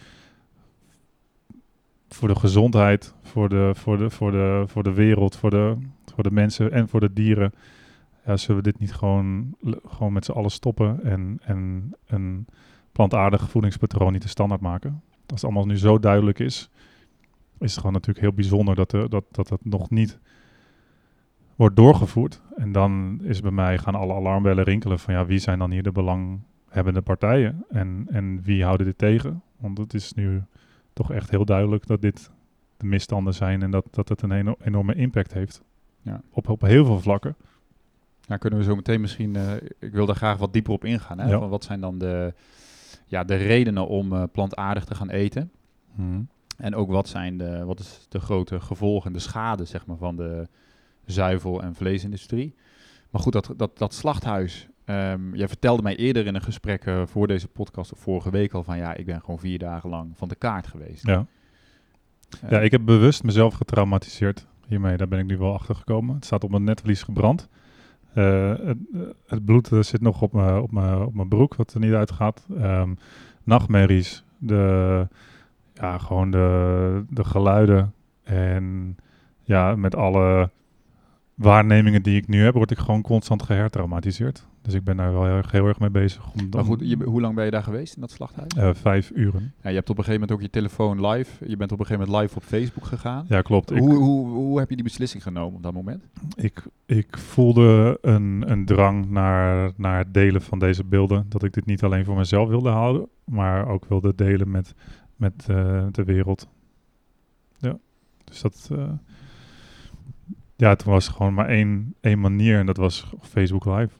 voor 2.08 2.28
de 2.28 2.36
gezondheid, 2.36 3.14
voor 3.22 3.48
de, 3.48 3.70
voor 3.74 3.98
de, 3.98 4.10
voor 4.10 4.30
de, 4.30 4.64
voor 4.66 4.82
de 4.82 4.92
wereld, 4.92 5.36
voor 5.36 5.50
de, 5.50 5.76
voor 6.14 6.22
de 6.22 6.30
mensen 6.30 6.72
en 6.72 6.88
voor 6.88 7.00
de 7.00 7.12
dieren. 7.12 7.52
Ja, 8.26 8.36
zullen 8.36 8.56
we 8.56 8.70
dit 8.70 8.80
niet 8.80 8.92
gewoon, 8.92 9.54
gewoon 9.86 10.12
met 10.12 10.24
z'n 10.24 10.32
allen 10.32 10.50
stoppen 10.50 11.04
en, 11.04 11.38
en 11.42 11.92
een 12.06 12.46
plantaardig 12.92 13.50
voedingspatroon 13.50 14.12
niet 14.12 14.22
de 14.22 14.28
standaard 14.28 14.60
maken? 14.60 15.02
Als 15.10 15.40
het 15.40 15.44
allemaal 15.44 15.66
nu 15.66 15.78
zo 15.78 15.98
duidelijk 15.98 16.38
is, 16.38 16.70
is 17.58 17.70
het 17.70 17.78
gewoon 17.78 17.92
natuurlijk 17.92 18.20
heel 18.20 18.32
bijzonder 18.32 18.74
dat, 18.74 18.92
er, 18.92 19.08
dat, 19.08 19.24
dat 19.30 19.48
het 19.48 19.64
nog 19.64 19.90
niet 19.90 20.18
wordt 21.58 21.76
doorgevoerd. 21.76 22.40
En 22.56 22.72
dan 22.72 23.20
is 23.22 23.40
bij 23.40 23.50
mij 23.50 23.78
gaan 23.78 23.94
alle 23.94 24.14
alarmbellen 24.14 24.64
rinkelen 24.64 24.98
van 24.98 25.14
ja, 25.14 25.26
wie 25.26 25.38
zijn 25.38 25.58
dan 25.58 25.70
hier 25.70 25.82
de 25.82 25.92
belanghebbende 25.92 27.00
partijen 27.02 27.64
en, 27.68 28.06
en 28.10 28.42
wie 28.42 28.64
houden 28.64 28.86
dit 28.86 28.98
tegen? 28.98 29.42
Want 29.56 29.78
het 29.78 29.94
is 29.94 30.12
nu 30.12 30.42
toch 30.92 31.12
echt 31.12 31.30
heel 31.30 31.44
duidelijk 31.44 31.86
dat 31.86 32.00
dit 32.00 32.30
de 32.76 32.86
misstanden 32.86 33.34
zijn 33.34 33.62
en 33.62 33.70
dat, 33.70 33.84
dat 33.90 34.08
het 34.08 34.22
een 34.22 34.32
eno- 34.32 34.56
enorme 34.60 34.94
impact 34.94 35.32
heeft. 35.32 35.62
Ja. 36.02 36.20
Op, 36.30 36.48
op 36.48 36.60
heel 36.60 36.84
veel 36.84 37.00
vlakken. 37.00 37.36
Nou 38.26 38.40
kunnen 38.40 38.58
we 38.58 38.64
zo 38.64 38.76
meteen 38.76 39.00
misschien, 39.00 39.36
eh, 39.36 39.54
ik 39.78 39.92
wil 39.92 40.06
daar 40.06 40.16
graag 40.16 40.38
wat 40.38 40.52
dieper 40.52 40.72
op 40.72 40.84
ingaan. 40.84 41.18
Hè? 41.18 41.28
Ja. 41.28 41.38
Van 41.38 41.48
wat 41.48 41.64
zijn 41.64 41.80
dan 41.80 41.98
de, 41.98 42.34
ja, 43.06 43.24
de 43.24 43.36
redenen 43.36 43.88
om 43.88 44.12
eh, 44.12 44.22
plantaardig 44.32 44.84
te 44.84 44.94
gaan 44.94 45.10
eten? 45.10 45.50
En 46.56 46.74
ook 46.74 46.90
wat 46.90 47.08
zijn 47.08 47.38
de, 47.38 47.64
wat 47.64 47.80
is 47.80 48.06
de 48.08 48.20
grote 48.20 48.60
gevolgen 48.60 49.06
en 49.06 49.12
de 49.12 49.18
schade 49.18 49.64
zeg 49.64 49.86
maar, 49.86 49.96
van 49.96 50.16
de 50.16 50.48
zuivel- 51.12 51.62
en 51.62 51.74
vleesindustrie. 51.74 52.54
Maar 53.10 53.20
goed, 53.22 53.32
dat, 53.32 53.52
dat, 53.56 53.78
dat 53.78 53.94
slachthuis. 53.94 54.68
ehm, 54.84 55.34
jij 55.34 55.48
vertelde 55.48 55.82
mij 55.82 55.96
eerder 55.96 56.26
in 56.26 56.34
een 56.34 56.42
gesprek 56.42 56.84
eh, 56.84 57.02
voor 57.06 57.26
deze 57.26 57.48
podcast 57.48 57.92
of 57.92 57.98
vorige 57.98 58.30
week 58.30 58.52
al 58.52 58.62
van 58.64 58.76
ja, 58.78 58.94
ik 58.94 59.06
ben 59.06 59.20
gewoon 59.20 59.38
vier 59.38 59.58
dagen 59.58 59.90
lang 59.90 60.10
van 60.16 60.28
de 60.28 60.34
kaart 60.34 60.66
geweest. 60.66 61.06
Ja. 61.06 61.26
Eh, 62.42 62.50
ja, 62.50 62.60
ik 62.60 62.70
heb 62.70 62.84
bewust 62.84 63.22
mezelf 63.22 63.54
getraumatiseerd 63.54 64.46
hiermee. 64.66 64.96
Daar 64.96 65.08
ben 65.08 65.18
ik 65.18 65.26
nu 65.26 65.38
wel 65.38 65.54
achter 65.54 65.74
gekomen. 65.74 66.14
Het 66.14 66.24
staat 66.24 66.44
op 66.44 66.50
mijn 66.50 66.64
netvlies 66.64 67.02
gebrand. 67.02 67.48
Eh, 68.14 68.54
het, 68.64 68.78
het 69.26 69.44
bloed 69.44 69.70
zit 69.80 70.00
nog 70.00 70.22
op 70.22 70.32
mijn 70.32 70.60
op 70.60 70.72
mijn- 70.72 71.02
op 71.02 71.14
mijn 71.14 71.28
broek, 71.28 71.54
wat 71.56 71.74
er 71.74 71.80
niet 71.80 71.92
uitgaat. 71.94 72.46
Ehm 72.58 72.92
nachtmerries, 73.44 74.24
de, 74.38 75.08
ja, 75.74 75.98
gewoon 75.98 76.30
de, 76.30 77.04
de 77.10 77.24
geluiden. 77.24 77.92
En 78.22 78.96
ja, 79.42 79.76
met 79.76 79.94
alle 79.94 80.50
waarnemingen 81.38 82.02
die 82.02 82.16
ik 82.16 82.28
nu 82.28 82.42
heb, 82.42 82.54
word 82.54 82.70
ik 82.70 82.78
gewoon 82.78 83.02
constant 83.02 83.42
gehertraumatiseerd. 83.42 84.46
Dus 84.62 84.74
ik 84.74 84.84
ben 84.84 84.96
daar 84.96 85.12
wel 85.12 85.24
heel 85.24 85.34
erg, 85.36 85.50
heel 85.50 85.66
erg 85.66 85.78
mee 85.78 85.90
bezig. 85.90 86.32
Om, 86.32 86.48
maar 86.50 86.64
goed, 86.64 86.80
je, 86.82 86.96
hoe 87.04 87.20
lang 87.20 87.34
ben 87.34 87.44
je 87.44 87.50
daar 87.50 87.62
geweest 87.62 87.94
in 87.94 88.00
dat 88.00 88.10
slachthuis? 88.10 88.52
eh, 88.56 88.70
vijf 88.74 89.10
uren. 89.14 89.52
Ja, 89.62 89.68
je 89.68 89.76
hebt 89.76 89.90
op 89.90 89.98
een 89.98 90.04
gegeven 90.04 90.20
moment 90.20 90.32
ook 90.32 90.40
je 90.40 90.50
telefoon 90.50 91.06
live. 91.06 91.48
Je 91.48 91.56
bent 91.56 91.72
op 91.72 91.78
een 91.80 91.86
gegeven 91.86 92.10
moment 92.10 92.22
live 92.22 92.36
op 92.36 92.42
Facebook 92.42 92.84
gegaan. 92.84 93.24
Ja, 93.28 93.42
klopt. 93.42 93.70
Ik, 93.70 93.78
Hoe, 93.78 93.94
hoe, 93.94 94.28
hoe 94.28 94.58
heb 94.58 94.68
je 94.68 94.74
die 94.74 94.84
beslissing 94.84 95.22
genomen 95.22 95.56
op 95.56 95.62
dat 95.62 95.72
moment? 95.72 96.02
Ik, 96.36 96.62
ik 96.86 97.18
voelde 97.18 97.98
een, 98.00 98.44
een 98.50 98.64
drang 98.64 99.10
naar, 99.10 99.72
naar 99.76 99.98
het 99.98 100.14
delen 100.14 100.42
van 100.42 100.58
deze 100.58 100.84
beelden. 100.84 101.26
Dat 101.28 101.42
ik 101.42 101.52
dit 101.52 101.66
niet 101.66 101.82
alleen 101.82 102.04
voor 102.04 102.16
mezelf 102.16 102.48
wilde 102.48 102.70
houden, 102.70 103.08
maar 103.24 103.68
ook 103.68 103.84
wilde 103.88 104.12
delen 104.14 104.50
met, 104.50 104.74
met 105.16 105.46
eh, 105.48 105.86
de 105.92 106.04
wereld. 106.04 106.48
Ja, 107.58 107.78
dus 108.24 108.40
dat. 108.40 108.68
eh, 108.72 108.88
ja, 110.58 110.74
toen 110.74 110.92
was 110.92 111.06
er 111.06 111.12
gewoon 111.12 111.34
maar 111.34 111.48
één, 111.48 111.94
één 112.00 112.20
manier 112.20 112.58
en 112.58 112.66
dat 112.66 112.76
was 112.76 113.12
Facebook 113.20 113.64
Live. 113.64 113.94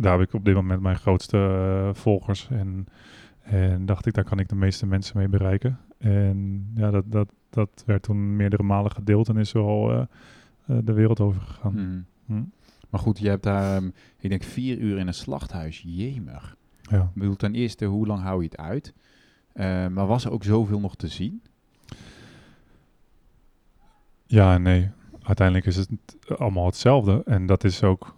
Daar 0.00 0.18
heb 0.18 0.28
ik 0.28 0.34
op 0.34 0.44
dit 0.44 0.54
moment 0.54 0.80
mijn 0.80 0.96
grootste 0.96 1.36
eh, 1.36 1.94
volgers 1.94 2.48
en, 2.50 2.86
en 3.42 3.86
dacht 3.86 4.06
ik, 4.06 4.14
daar 4.14 4.24
kan 4.24 4.38
ik 4.38 4.48
de 4.48 4.54
meeste 4.54 4.86
mensen 4.86 5.18
mee 5.18 5.28
bereiken. 5.28 5.78
En 5.98 6.70
ja, 6.74 6.90
dat, 6.90 7.04
dat, 7.06 7.32
dat 7.50 7.82
werd 7.86 8.02
toen 8.02 8.36
meerdere 8.36 8.62
malen 8.62 8.90
gedeeld 8.90 9.28
en 9.28 9.36
is 9.36 9.52
eh, 9.52 10.00
eh, 10.00 10.06
de 10.84 10.92
wereld 10.92 11.20
over 11.20 11.40
gegaan. 11.40 11.72
Hmm. 11.72 12.04
Hm. 12.26 12.42
Maar 12.90 13.00
goed, 13.00 13.18
je 13.18 13.28
hebt 13.28 13.42
daar, 13.42 13.76
ehm, 13.76 13.90
ik 14.18 14.30
denk, 14.30 14.42
vier 14.42 14.78
uur 14.78 14.98
in 14.98 15.06
een 15.06 15.14
slachthuis. 15.14 15.82
Jemig. 15.86 16.56
Ja. 16.82 17.02
Ik 17.02 17.14
bedoel, 17.14 17.36
ten 17.36 17.54
eerste, 17.54 17.84
hoe 17.84 18.06
lang 18.06 18.22
hou 18.22 18.42
je 18.42 18.48
het 18.48 18.56
uit? 18.56 18.94
Maar 19.92 20.06
was 20.06 20.24
er 20.24 20.30
ook 20.30 20.44
zoveel 20.44 20.80
nog 20.80 20.96
te 20.96 21.08
zien? 21.08 21.42
ja 24.26 24.58
nee. 24.58 24.90
Uiteindelijk 25.28 25.66
is 25.66 25.76
het 25.76 25.88
allemaal 26.38 26.66
hetzelfde. 26.66 27.22
En 27.24 27.46
dat 27.46 27.64
is 27.64 27.82
ook 27.82 28.14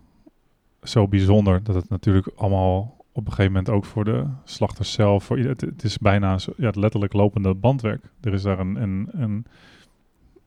zo 0.82 1.08
bijzonder 1.08 1.62
dat 1.62 1.74
het 1.74 1.88
natuurlijk 1.88 2.26
allemaal 2.36 3.04
op 3.12 3.26
een 3.26 3.32
gegeven 3.32 3.52
moment 3.52 3.70
ook 3.70 3.84
voor 3.84 4.04
de 4.04 4.26
slachters 4.44 4.92
zelf, 4.92 5.24
voor 5.24 5.38
het, 5.38 5.60
het 5.60 5.84
is 5.84 5.98
bijna 5.98 6.38
zo, 6.38 6.52
ja, 6.56 6.70
letterlijk 6.74 7.12
lopende 7.12 7.54
bandwerk. 7.54 8.04
Er 8.20 8.32
is 8.32 8.42
daar 8.42 8.58
een, 8.58 8.82
een, 8.82 9.08
een, 9.12 9.46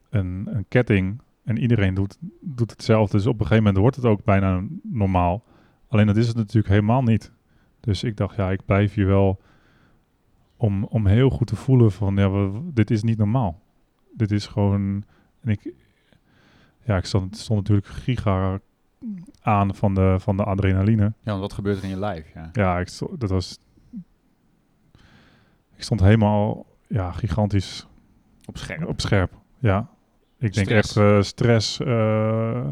een, 0.10 0.47
een 0.52 0.65
ketting 0.67 1.21
en 1.43 1.58
iedereen 1.58 1.93
doet, 1.93 2.17
doet 2.39 2.71
hetzelfde. 2.71 3.17
Dus 3.17 3.26
op 3.26 3.34
een 3.34 3.45
gegeven 3.45 3.63
moment 3.63 3.78
wordt 3.82 3.95
het 3.95 4.06
ook 4.06 4.23
bijna 4.23 4.63
normaal. 4.84 5.43
Alleen 5.88 6.08
dat 6.08 6.17
is 6.17 6.28
het 6.28 6.36
natuurlijk 6.36 6.67
helemaal 6.67 7.04
niet. 7.04 7.32
Dus 7.80 8.04
ik 8.04 8.17
dacht, 8.17 8.36
ja, 8.36 8.52
ik 8.52 8.65
blijf 8.65 8.93
hier 8.93 9.08
wel 9.08 9.41
om, 10.58 10.84
om 10.84 11.06
heel 11.08 11.30
goed 11.30 11.47
te 11.47 11.56
voelen 11.56 11.91
van, 11.91 12.15
ja, 12.15 12.30
we- 12.32 12.60
dit 12.73 12.91
is 12.91 13.04
niet 13.04 13.17
normaal. 13.17 13.60
Dit 14.13 14.32
is 14.32 14.47
gewoon, 14.47 15.04
en 15.41 15.49
ik, 15.49 15.73
ja, 16.85 16.97
ik 16.97 17.05
stond, 17.05 17.37
stond 17.37 17.59
natuurlijk 17.59 17.87
giga 17.87 18.59
aan 19.41 19.75
van 19.75 19.93
de, 19.93 20.15
van 20.19 20.37
de 20.37 20.43
adrenaline. 20.43 21.03
Ja, 21.03 21.13
want 21.31 21.39
wat 21.39 21.53
gebeurt 21.53 21.77
er 21.77 21.83
in 21.83 21.89
je 21.89 21.97
lijf? 21.99 22.31
Ja. 22.33 22.49
Ja, 22.53 22.79
ik 22.79 22.87
sto- 22.87 23.15
dat 23.17 23.29
was. 23.29 23.59
Ik 25.75 25.83
stond 25.83 26.01
helemaal 26.01 26.65
ja, 26.87 27.11
gigantisch 27.11 27.87
Op 28.45 28.57
scherp. 28.57 28.87
op 28.87 29.01
scherp. 29.01 29.31
Ja, 29.59 29.89
ik 30.39 30.53
denk 30.53 30.69
echt 30.69 30.97
eh, 30.97 31.21
stress. 31.21 31.79
eh 31.79 32.67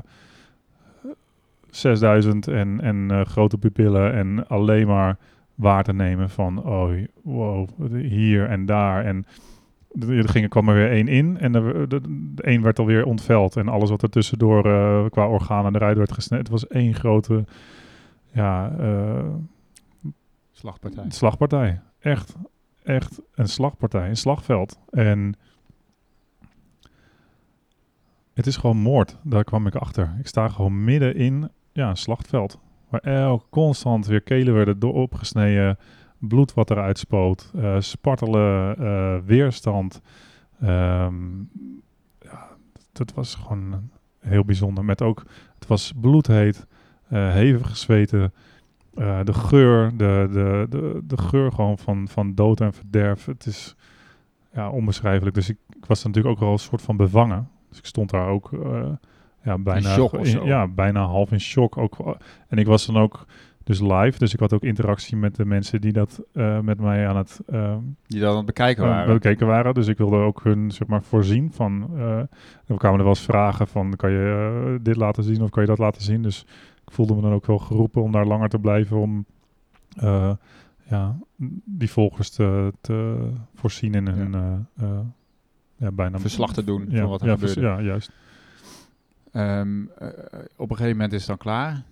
6000 1.70 2.48
en, 2.48 2.82
en 2.82 3.12
eh, 3.12 3.26
grote 3.26 3.58
pupillen 3.58 4.14
en 4.14 4.48
alleen 4.48 4.88
maar 4.88 5.18
waar 5.56 5.84
te 5.84 5.94
nemen 5.94 6.30
van 6.30 6.64
oh 6.64 6.94
wow 7.24 7.70
hier 7.96 8.50
en 8.50 8.66
daar 8.66 9.06
en 9.06 9.26
er 10.00 10.30
ging, 10.30 10.50
kwam 10.50 10.70
er 10.70 10.76
weer 10.76 10.92
één 10.92 11.08
in 11.08 11.38
en 11.38 11.52
de, 11.52 11.86
de 11.88 12.02
een 12.36 12.62
werd 12.62 12.80
alweer 12.80 13.06
ontveld 13.06 13.56
en 13.56 13.68
alles 13.68 13.90
wat 13.90 14.02
er 14.02 14.10
tussendoor 14.10 14.66
eh, 14.66 15.10
qua 15.10 15.28
organen 15.28 15.76
eruit 15.76 15.98
werd 15.98 16.12
gesneden. 16.12 16.46
Het 16.46 16.54
was 16.54 16.68
één 16.68 16.94
grote 16.94 17.46
ja, 18.34 18.76
eh, 18.80 19.26
Slagpartij. 20.52 21.06
slagpartij. 21.08 21.82
Echt, 22.00 22.36
echt 22.84 23.22
een 23.34 23.48
slagpartij, 23.48 24.10
een 24.10 24.18
slagveld. 24.18 24.80
En 24.90 25.36
het 28.34 28.48
is 28.48 28.58
gewoon 28.58 28.78
moord. 28.78 29.18
Daar 29.24 29.44
kwam 29.44 29.68
ik 29.68 29.76
achter. 29.76 30.16
Ik 30.20 30.28
sta 30.28 30.48
gewoon 30.48 30.84
midden 30.84 31.16
in 31.16 31.50
ja, 31.72 31.90
een 31.90 31.98
slachtveld. 31.98 32.60
Waar 32.90 33.02
elk 33.02 33.48
constant 33.50 34.06
weer 34.06 34.22
kelen 34.22 34.54
werden 34.54 34.80
door 34.80 34.94
opgesneden. 34.94 35.78
Bloed 36.28 36.54
wat 36.54 36.70
eruit 36.70 36.98
spoot. 36.98 37.52
eh, 37.56 37.80
spartelen, 37.80 38.78
eh, 38.78 39.18
weerstand. 39.26 40.02
Ehm, 40.62 41.40
ja, 42.22 42.48
dat 42.92 43.14
was 43.14 43.36
gewoon 43.36 43.90
heel 44.20 44.46
bijzonder. 44.46 44.86
Met 44.86 45.02
ook, 45.02 45.24
het 45.56 45.68
was 45.68 45.94
bloedheet. 46.02 46.66
eh 47.10 47.32
hevig 47.32 47.70
gezweten. 47.70 48.34
De 49.24 49.34
geur, 49.34 49.98
de, 49.98 50.28
de, 50.32 50.66
de, 50.70 51.02
de 51.04 51.18
geur 51.18 51.52
gewoon 51.52 51.78
van, 51.78 52.08
van 52.08 52.36
dood 52.36 52.62
en 52.62 52.74
verderf. 52.74 53.26
Het 53.26 53.46
is 53.46 53.76
ja, 54.54 54.70
onbeschrijfelijk. 54.70 55.36
Dus 55.36 55.50
ik, 55.50 55.58
ik 55.70 55.86
was 55.86 56.04
natuurlijk 56.04 56.34
ook 56.36 56.40
wel 56.42 56.52
een 56.52 56.60
soort 56.60 56.82
van 56.82 56.98
bevangen. 56.98 57.50
Dus 57.70 57.78
ik 57.78 57.86
stond 57.86 58.10
daar 58.10 58.28
ook 58.28 58.50
ja, 59.44 59.58
bijna, 59.58 59.94
zo. 59.94 60.10
ja, 60.44 60.68
bijna 60.68 61.06
half 61.06 61.32
in 61.32 61.40
shock. 61.40 61.78
Ook, 61.78 62.18
en 62.48 62.58
ik 62.58 62.66
was 62.66 62.86
dan 62.86 62.98
ook 62.98 63.26
dus 63.64 63.80
live. 63.80 64.18
Dus 64.18 64.34
ik 64.34 64.40
had 64.40 64.54
ook 64.54 64.64
interactie 64.64 65.18
met 65.18 65.36
de 65.36 65.46
mensen 65.46 65.82
die 65.82 65.92
dat 65.92 66.22
eh, 66.34 66.60
met 66.60 66.80
mij 66.80 67.08
aan 67.08 67.18
het 67.18 67.40
eh, 67.48 67.76
Die 68.08 68.20
dan 68.20 68.30
aan 68.30 68.38
het 68.38 68.46
bekijken 68.46 68.84
uh, 68.84 68.90
waren. 68.90 69.14
bekeken 69.14 69.48
waren. 69.48 69.74
Dus 69.74 69.88
ik 69.88 69.98
wilde 69.98 70.16
ook 70.18 70.44
hun 70.44 70.72
zeg 70.72 70.88
maar 70.88 71.04
voorzien 71.04 71.52
van. 71.54 71.90
eh 71.98 72.22
dan 72.66 72.78
kwamen 72.78 72.98
er 72.98 73.06
wel 73.06 73.14
eens 73.16 73.26
vragen 73.26 73.68
van 73.68 73.96
kan 73.96 74.12
je 74.12 74.52
eh, 74.76 74.84
dit 74.84 74.96
laten 74.96 75.24
zien 75.24 75.42
of 75.42 75.50
kan 75.50 75.64
je 75.64 75.70
dat 75.70 75.78
laten 75.78 76.02
zien. 76.02 76.22
Dus 76.22 76.46
ik 76.86 76.92
voelde 76.92 77.16
me 77.16 77.22
dan 77.22 77.34
ook 77.34 77.46
wel 77.46 77.58
geroepen 77.60 78.02
om 78.02 78.12
daar 78.12 78.26
langer 78.26 78.50
te 78.50 78.60
blijven 78.60 78.98
om 78.98 79.26
eh, 79.96 80.32
ja, 80.84 81.20
die 81.66 81.90
volgers 81.92 82.30
te, 82.30 82.74
te 82.82 83.30
voorzien 83.56 83.94
in 83.94 84.08
hun 84.08 84.34
eh, 84.36 84.54
eh, 84.88 85.00
ja, 85.78 85.92
bijna 85.92 86.20
Verslag 86.20 86.54
te 86.54 86.64
doen 86.64 86.86
ja, 86.90 87.00
van 87.00 87.10
wat 87.10 87.22
er 87.22 87.28
ja, 87.28 87.34
gebeurde. 87.34 87.62
Ja, 87.62 87.82
juist. 87.82 88.12
Ehm, 89.32 89.86
eh, 89.98 90.08
op 90.56 90.70
een 90.70 90.76
gegeven 90.76 90.96
moment 90.98 91.14
is 91.14 91.20
het 91.20 91.28
dan 91.28 91.38
klaar. 91.38 91.84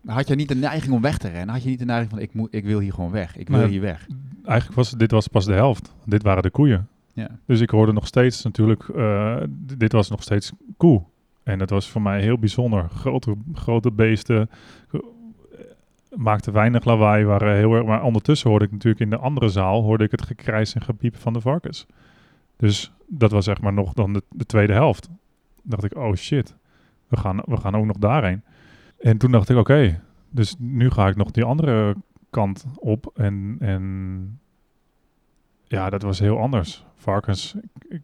Maar 0.00 0.14
Had 0.14 0.28
je 0.28 0.34
niet 0.34 0.48
de 0.48 0.54
neiging 0.54 0.94
om 0.94 1.00
weg 1.00 1.18
te 1.18 1.28
rennen? 1.28 1.54
Had 1.54 1.62
je 1.62 1.68
niet 1.68 1.78
de 1.78 1.84
neiging 1.84 2.10
van 2.10 2.18
ik, 2.18 2.34
moet, 2.34 2.54
ik 2.54 2.64
wil 2.64 2.78
hier 2.78 2.92
gewoon 2.92 3.10
weg. 3.10 3.36
Ik 3.36 3.48
wil 3.48 3.58
Nee. 3.58 3.68
hier 3.68 3.80
weg. 3.80 4.06
Eigenlijk 4.44 4.76
was 4.76 4.90
dit 4.90 5.10
was 5.10 5.26
pas 5.28 5.44
de 5.44 5.52
helft. 5.52 5.94
Dit 6.04 6.22
waren 6.22 6.42
de 6.42 6.50
koeien. 6.50 6.88
Ja. 7.12 7.28
Dus 7.46 7.60
ik 7.60 7.70
hoorde 7.70 7.92
nog 7.92 8.06
steeds 8.06 8.42
natuurlijk, 8.42 8.88
eh, 8.88 9.36
dit 9.76 9.92
was 9.92 10.10
nog 10.10 10.22
steeds 10.22 10.52
koe. 10.76 11.02
En 11.42 11.58
dat 11.58 11.70
was 11.70 11.88
voor 11.88 12.02
mij 12.02 12.20
heel 12.20 12.38
bijzonder. 12.38 12.88
Grote, 12.88 13.34
grote 13.54 13.90
beesten, 13.90 14.50
eh, 14.92 15.00
maakten 16.16 16.52
weinig 16.52 16.84
lawaai, 16.84 17.24
waren 17.24 17.56
heel 17.56 17.74
erg... 17.74 17.84
Maar 17.86 18.02
ondertussen 18.02 18.50
hoorde 18.50 18.64
ik 18.64 18.70
natuurlijk 18.70 19.00
in 19.02 19.10
de 19.10 19.16
andere 19.18 19.48
zaal, 19.48 19.82
hoorde 19.82 20.04
ik 20.04 20.10
het 20.10 20.22
gekrijs 20.22 20.74
en 20.74 20.80
gepiep 20.82 21.16
van 21.16 21.32
de 21.32 21.40
varkens. 21.40 21.86
Dus 22.56 22.92
dat 23.06 23.30
was 23.30 23.44
zeg 23.44 23.60
maar 23.60 23.72
nog 23.72 23.92
dan 23.92 24.12
de, 24.12 24.22
de 24.30 24.46
tweede 24.46 24.72
helft. 24.72 25.08
dacht 25.62 25.84
ik, 25.84 25.96
oh 25.96 26.14
shit, 26.14 26.54
we 27.08 27.16
gaan, 27.16 27.40
we 27.44 27.56
gaan 27.56 27.74
ook 27.76 27.84
nog 27.86 27.96
daarheen. 27.98 28.42
En 29.00 29.18
toen 29.18 29.30
dacht 29.30 29.48
ik, 29.48 29.56
oké, 29.56 30.00
dus 30.30 30.54
nu 30.58 30.90
ga 30.90 31.08
ik 31.08 31.16
nog 31.16 31.30
die 31.30 31.44
andere 31.44 31.96
kant 32.30 32.66
op. 32.78 33.10
En, 33.14 33.56
en 33.58 34.40
ja, 35.64 35.90
dat 35.90 36.02
was 36.02 36.18
heel 36.18 36.38
anders. 36.38 36.84
Varkens. 36.96 37.54
Ik, 37.54 37.84
ik, 37.88 38.02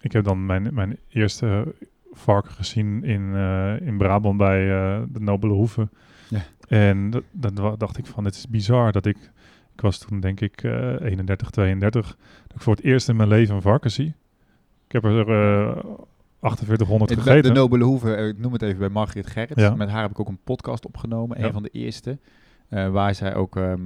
ik 0.00 0.12
heb 0.12 0.24
dan 0.24 0.46
mijn, 0.46 0.74
mijn 0.74 0.98
eerste 1.08 1.74
varken 2.12 2.52
gezien 2.52 3.04
in, 3.04 3.34
eh, 3.34 3.80
in 3.80 3.96
Brabant 3.98 4.36
bij 4.36 4.70
eh, 4.70 5.02
de 5.08 5.20
Nobele 5.20 5.52
Hoeve. 5.52 5.88
Ja. 6.28 6.42
En 6.68 7.10
dat, 7.10 7.22
dat 7.32 7.80
dacht 7.80 7.98
ik 7.98 8.06
van, 8.06 8.24
het 8.24 8.34
is 8.34 8.48
bizar 8.48 8.92
dat 8.92 9.06
ik... 9.06 9.30
Ik 9.72 9.82
was 9.82 9.98
toen 9.98 10.20
denk 10.20 10.40
ik 10.40 10.62
eh 10.62 11.00
31, 11.00 11.50
32. 11.50 12.16
Dat 12.46 12.56
ik 12.56 12.62
voor 12.62 12.74
het 12.74 12.84
eerst 12.84 13.08
in 13.08 13.16
mijn 13.16 13.28
leven 13.28 13.54
een 13.54 13.62
varken 13.62 13.90
zie. 13.90 14.14
Ik 14.86 14.92
heb 14.92 15.04
er 15.04 15.30
eh 15.30 15.84
4800 16.40 17.10
In 17.10 17.16
de, 17.16 17.22
gegeten. 17.22 17.54
de 17.54 17.60
Nobele 17.60 17.84
Hoeve, 17.84 18.14
eh, 18.14 18.26
ik 18.28 18.38
noem 18.38 18.52
het 18.52 18.62
even 18.62 18.78
bij 18.78 18.88
Margriet 18.88 19.26
Gerrits. 19.26 19.60
Ja. 19.62 19.74
Met 19.74 19.88
haar 19.88 20.02
heb 20.02 20.10
ik 20.10 20.20
ook 20.20 20.28
een 20.28 20.38
podcast 20.44 20.86
opgenomen. 20.86 21.38
Ja. 21.40 21.46
Een 21.46 21.52
van 21.52 21.62
de 21.62 21.68
eerste. 21.68 22.18
eh, 22.68 22.88
waar 22.88 23.14
zij 23.14 23.34
ook 23.34 23.56
ehm, 23.56 23.80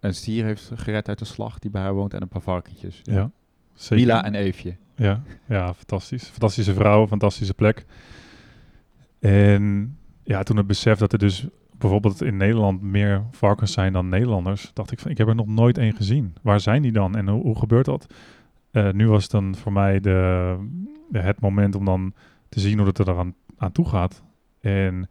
een 0.00 0.14
stier 0.14 0.44
heeft 0.44 0.70
gered 0.74 1.08
uit 1.08 1.18
de 1.18 1.24
slag 1.24 1.58
die 1.58 1.70
bij 1.70 1.82
haar 1.82 1.94
woont. 1.94 2.14
En 2.14 2.22
een 2.22 2.28
paar 2.28 2.42
varkentjes. 2.42 3.00
Ja. 3.02 3.30
Zeker. 3.74 3.96
Mila 4.06 4.24
en 4.24 4.34
Eefje. 4.34 4.76
Ja, 4.96 5.22
ja, 5.48 5.74
fantastisch. 5.74 6.24
Fantastische 6.24 6.74
vrouw, 6.74 7.06
fantastische 7.06 7.54
plek. 7.54 7.84
En 9.18 9.96
ja, 10.22 10.42
toen 10.42 10.56
het 10.56 10.66
besef 10.66 10.98
dat 10.98 11.12
er 11.12 11.18
dus 11.18 11.46
bijvoorbeeld 11.78 12.22
in 12.22 12.36
Nederland 12.36 12.82
meer 12.82 13.22
varkens 13.30 13.72
zijn 13.72 13.92
dan 13.92 14.08
Nederlanders, 14.08 14.70
dacht 14.74 14.92
ik 14.92 14.98
van, 14.98 15.10
ik 15.10 15.18
heb 15.18 15.28
er 15.28 15.34
nog 15.34 15.46
nooit 15.46 15.78
één 15.78 15.94
gezien. 15.94 16.34
Waar 16.42 16.60
zijn 16.60 16.82
die 16.82 16.92
dan 16.92 17.16
en 17.16 17.28
hoe, 17.28 17.42
hoe 17.42 17.58
gebeurt 17.58 17.84
dat? 17.84 18.06
Eh, 18.72 18.90
nu 18.90 19.08
was 19.08 19.28
dan 19.28 19.54
voor 19.54 19.72
mij 19.72 20.00
de, 20.00 20.56
het 21.12 21.40
moment 21.40 21.74
om 21.74 21.84
dan 21.84 22.14
te 22.48 22.60
zien 22.60 22.78
hoe 22.78 22.86
het 22.86 22.98
er 22.98 23.18
aan, 23.18 23.34
aan 23.56 23.72
toe 23.72 23.88
gaat. 23.88 24.24
En 24.60 25.08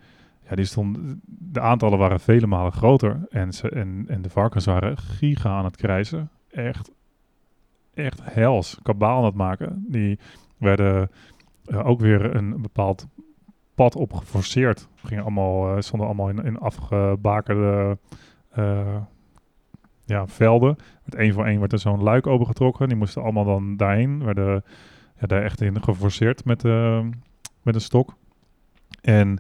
ja, 0.50 0.56
die 0.56 0.66
stond, 0.66 0.98
de 1.28 1.60
aantallen 1.60 1.98
waren 1.98 2.20
vele 2.20 2.48
malen 2.48 2.72
groter. 2.72 3.28
En, 3.30 3.54
ze, 3.54 3.70
en, 3.70 4.06
en 4.08 4.22
de 4.22 4.30
varkens 4.30 4.66
waren 4.66 4.98
giga 4.98 5.50
aan 5.50 5.66
het 5.66 5.76
krijzen. 5.76 6.30
Echt, 6.50 6.92
echt 7.94 8.20
hels, 8.24 8.80
kabaal 8.84 9.18
aan 9.18 9.26
het 9.26 9.36
maken. 9.36 9.86
Die 9.88 10.20
werden 10.58 11.10
eh, 11.66 11.88
ook 11.88 12.00
weer 12.00 12.36
een 12.36 12.62
bepaald 12.62 13.08
pad 13.76 13.96
op 13.96 14.14
geforceerd. 14.14 14.88
Gingen 14.96 15.24
allemaal, 15.24 15.76
eh, 15.76 15.82
stonden 15.82 16.08
allemaal 16.08 16.30
in, 16.30 16.44
in 16.44 16.58
afgebakerde 16.58 17.98
ja, 20.12 20.28
velden. 20.28 20.76
Met 21.04 21.16
één 21.16 21.34
voor 21.34 21.46
één 21.46 21.60
werd 21.60 21.72
er 21.72 21.80
zo'n 21.80 22.04
luik 22.04 22.28
opengetrokken. 22.28 22.88
Die 22.88 22.98
moesten 22.98 23.22
allemaal 23.22 23.46
dan 23.46 23.78
daarheen. 23.78 24.24
Werden 24.24 24.64
ja, 25.20 25.28
daar 25.28 25.44
echt 25.44 25.62
in 25.62 25.84
geforceerd 25.84 26.46
met, 26.46 26.66
eh, 26.66 27.06
met 27.62 27.76
een 27.76 27.82
stok. 27.82 28.16
En 29.02 29.40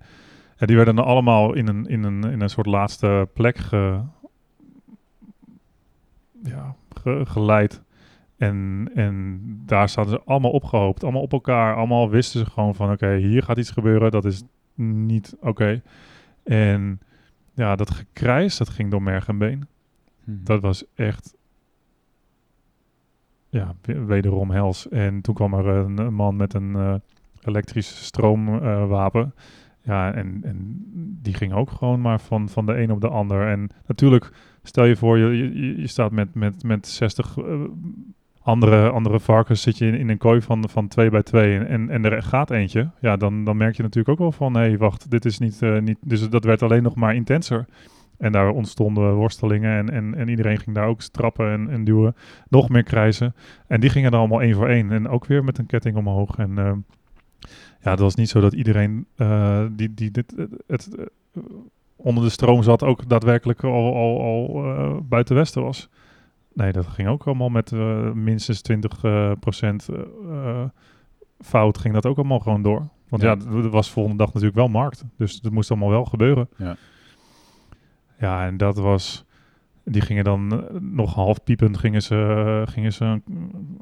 die 0.57 0.75
werden 0.75 0.95
dan 0.95 1.05
allemaal 1.05 1.53
in 1.53 1.67
een, 1.67 1.85
in 1.85 2.03
een, 2.03 2.23
in 2.23 2.41
een 2.41 2.49
soort 2.49 2.67
laatste 2.67 3.29
plek 3.33 3.57
ge, 3.57 4.01
ja, 6.43 6.75
ge- 7.01 7.25
geleid. 7.25 7.81
En, 8.37 8.89
en 8.95 9.39
daar 9.65 9.89
zaten 9.89 10.11
ze 10.11 10.21
allemaal 10.25 10.51
opgehoopt, 10.51 11.03
allemaal 11.03 11.21
op 11.21 11.31
elkaar. 11.31 11.75
Allemaal 11.75 12.09
wisten 12.09 12.39
ze 12.39 12.51
gewoon 12.51 12.75
van, 12.75 12.91
oké, 12.91 13.15
hier 13.15 13.43
gaat 13.43 13.57
iets 13.57 13.71
gebeuren. 13.71 14.11
Dat 14.11 14.25
is 14.25 14.43
niet 14.75 15.35
oké. 15.39 15.81
En 16.43 16.99
ja, 17.53 17.75
dat 17.75 17.91
gekrijs, 17.91 18.57
dat 18.57 18.69
ging 18.69 18.91
door 18.91 19.01
merg 19.01 19.27
en 19.27 19.37
been. 19.37 19.67
Hm. 20.39 20.43
Dat 20.43 20.61
was 20.61 20.83
echt, 20.95 21.35
ja, 23.49 23.75
we- 23.81 24.05
wederom 24.05 24.51
hels. 24.51 24.89
En 24.89 25.21
toen 25.21 25.35
kwam 25.35 25.53
er 25.53 25.65
een, 25.67 26.13
man 26.13 26.35
met 26.35 26.53
een 26.53 26.75
eh, 26.75 26.93
elektrisch 27.41 28.05
stroomwapen. 28.05 29.33
ja, 29.83 30.13
en, 30.13 30.39
en 30.43 30.85
die 31.21 31.33
ging 31.33 31.53
ook 31.53 31.71
gewoon 31.71 32.01
maar 32.01 32.19
van, 32.19 32.49
van 32.49 32.65
de 32.65 32.81
een 32.81 32.91
op 32.91 33.01
de 33.01 33.09
ander. 33.09 33.47
En 33.47 33.69
natuurlijk, 33.87 34.31
stel 34.63 34.85
je 34.85 34.95
voor, 34.95 35.17
je, 35.17 35.37
je, 35.53 35.79
je 35.81 35.87
staat 35.87 36.11
met, 36.11 36.33
met, 36.35 36.63
met 36.63 36.87
60 36.87 37.37
eh, 37.37 37.61
andere, 38.41 38.89
andere 38.89 39.19
varkens, 39.19 39.61
zit 39.61 39.77
je 39.77 39.85
in, 39.85 39.93
in 39.93 40.09
een 40.09 40.17
kooi 40.17 40.41
van, 40.41 40.69
van 40.69 40.87
twee 40.87 41.09
bij 41.09 41.23
twee 41.23 41.57
en, 41.57 41.67
en, 41.67 41.89
en 41.89 42.05
er 42.05 42.23
gaat 42.23 42.51
eentje. 42.51 42.89
Ja, 43.01 43.17
dan, 43.17 43.43
dan 43.45 43.57
merk 43.57 43.75
je 43.75 43.83
natuurlijk 43.83 44.09
ook 44.09 44.19
wel 44.19 44.31
van, 44.31 44.53
hé, 44.53 44.59
hey, 44.61 44.77
wacht, 44.77 45.11
dit 45.11 45.25
is 45.25 45.37
niet, 45.39 45.61
eh, 45.61 45.79
niet... 45.79 45.97
Dus 46.01 46.29
dat 46.29 46.43
werd 46.43 46.61
alleen 46.61 46.83
nog 46.83 46.95
maar 46.95 47.15
intenser. 47.15 47.65
En 48.21 48.31
daar 48.31 48.49
ontstonden 48.49 49.13
worstelingen 49.13 49.77
en, 49.77 49.89
en, 49.89 50.15
en 50.15 50.27
iedereen 50.27 50.57
ging 50.57 50.75
daar 50.75 50.87
ook 50.87 51.01
strappen 51.01 51.51
en, 51.51 51.69
en 51.69 51.83
duwen. 51.83 52.15
Nog 52.49 52.69
meer 52.69 52.83
krijzen. 52.83 53.35
En 53.67 53.79
die 53.79 53.89
gingen 53.89 54.11
dan 54.11 54.19
allemaal 54.19 54.41
één 54.41 54.55
voor 54.55 54.67
één. 54.67 54.91
En 54.91 55.07
ook 55.07 55.25
weer 55.25 55.43
met 55.43 55.57
een 55.57 55.65
ketting 55.65 55.95
omhoog. 55.95 56.37
En 56.37 56.57
eh, 56.57 56.71
ja, 57.79 57.91
het 57.91 57.99
was 57.99 58.15
niet 58.15 58.29
zo 58.29 58.39
dat 58.39 58.53
iedereen 58.53 59.05
uh, 59.17 59.65
die, 59.71 59.93
die 59.93 60.11
dit, 60.11 60.33
het, 60.35 60.49
het 60.67 60.89
uh, 60.99 61.43
onder 61.95 62.23
de 62.23 62.29
stroom 62.29 62.63
zat 62.63 62.83
ook 62.83 63.09
daadwerkelijk 63.09 63.63
al, 63.63 63.95
al, 63.95 64.21
al 64.21 65.01
buiten 65.03 65.35
Westen 65.35 65.61
was. 65.61 65.89
Nee, 66.53 66.71
dat 66.71 66.87
ging 66.87 67.07
ook 67.07 67.23
allemaal 67.23 67.49
met 67.49 67.71
minstens 68.13 68.61
20 68.61 69.03
uh, 69.03 69.31
procent 69.39 69.87
fout. 71.39 71.77
Ging 71.77 71.93
dat 71.93 72.05
ook 72.05 72.17
allemaal 72.17 72.39
gewoon 72.39 72.61
door. 72.61 72.87
Want 73.09 73.23
ja, 73.23 73.35
ja 73.39 73.57
er 73.57 73.69
was 73.69 73.91
volgende 73.91 74.17
dag 74.17 74.27
natuurlijk 74.27 74.55
wel 74.55 74.67
markt. 74.67 75.03
Dus 75.17 75.41
dat 75.41 75.51
moest 75.51 75.71
allemaal 75.71 75.89
wel 75.89 76.05
gebeuren. 76.05 76.49
Ja. 76.57 76.75
Ja, 78.21 78.45
en 78.45 78.57
dat 78.57 78.77
was... 78.77 79.25
Die 79.83 80.01
gingen 80.01 80.23
dan 80.23 80.53
uh, 80.53 80.79
nog 80.79 81.13
half 81.13 81.43
piepend 81.43 81.77
gingen 81.77 82.01
ze, 82.01 82.15
uh, 82.15 82.73
gingen 82.73 82.93
ze 82.93 83.05
een, 83.05 83.23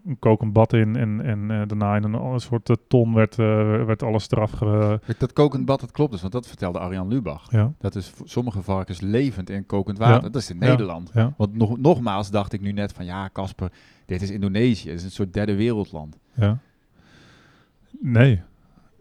een 0.06 0.20
kokend 0.20 0.54
bad 0.54 0.74
in. 0.74 0.96
En, 0.96 1.22
en 1.22 1.40
uh, 1.40 1.62
daarna 1.68 1.96
in 1.96 2.04
een, 2.04 2.14
een 2.14 2.40
soort 2.40 2.78
ton 2.88 3.14
werd, 3.14 3.38
uh, 3.38 3.46
werd 3.86 4.04
alles 4.04 4.32
eraf 4.32 4.52
ge... 4.52 5.00
Dat 5.18 5.34
kokend 5.34 5.66
bad, 5.66 5.80
dat 5.80 5.92
klopt 5.92 6.12
dus. 6.12 6.22
Want 6.22 6.34
dat 6.34 6.48
vertelde 6.48 6.80
Arjan 6.80 7.08
Lubach. 7.08 7.52
Ja. 7.52 7.74
Dat 7.78 7.96
is 7.96 8.10
voor 8.10 8.28
sommige 8.28 8.62
varkens 8.62 9.02
levend 9.02 9.50
in 9.50 9.66
kokend 9.66 9.98
water. 9.98 10.24
Ja. 10.24 10.30
Dat 10.30 10.42
is 10.42 10.50
in 10.50 10.58
Nederland. 10.58 11.12
Ja. 11.14 11.34
Want 11.38 11.56
nog, 11.56 11.78
nogmaals 11.78 12.32
dacht 12.32 12.54
ik 12.54 12.62
nu 12.62 12.72
net 12.72 12.94
van... 12.94 13.06
Ja, 13.06 13.30
Casper, 13.34 13.72
dit 14.06 14.22
is 14.22 14.30
Indonesië. 14.30 14.88
Dit 14.88 14.98
is 14.98 15.04
een 15.04 15.12
soort 15.12 15.34
derde 15.34 15.56
wereldland. 15.56 16.18
Ja. 16.34 16.58
Nee. 18.00 18.42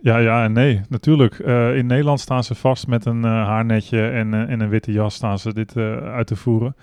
Ja, 0.00 0.18
ja 0.18 0.44
en 0.44 0.52
nee, 0.52 0.80
natuurlijk. 0.88 1.38
Uh, 1.38 1.76
in 1.76 1.87
Nederland 1.87 2.20
staan 2.20 2.44
ze 2.44 2.54
vast 2.54 2.87
met 2.87 3.04
een 3.04 3.24
uh, 3.24 3.24
haarnetje 3.24 4.08
en, 4.08 4.32
uh, 4.32 4.50
en, 4.50 4.61
een 4.61 4.68
witte 4.68 4.92
jas 4.92 5.14
staan 5.14 5.38
ze 5.38 5.54
dit 5.54 5.76
uit 5.76 6.26
te 6.26 6.37
voeren. 6.37 6.76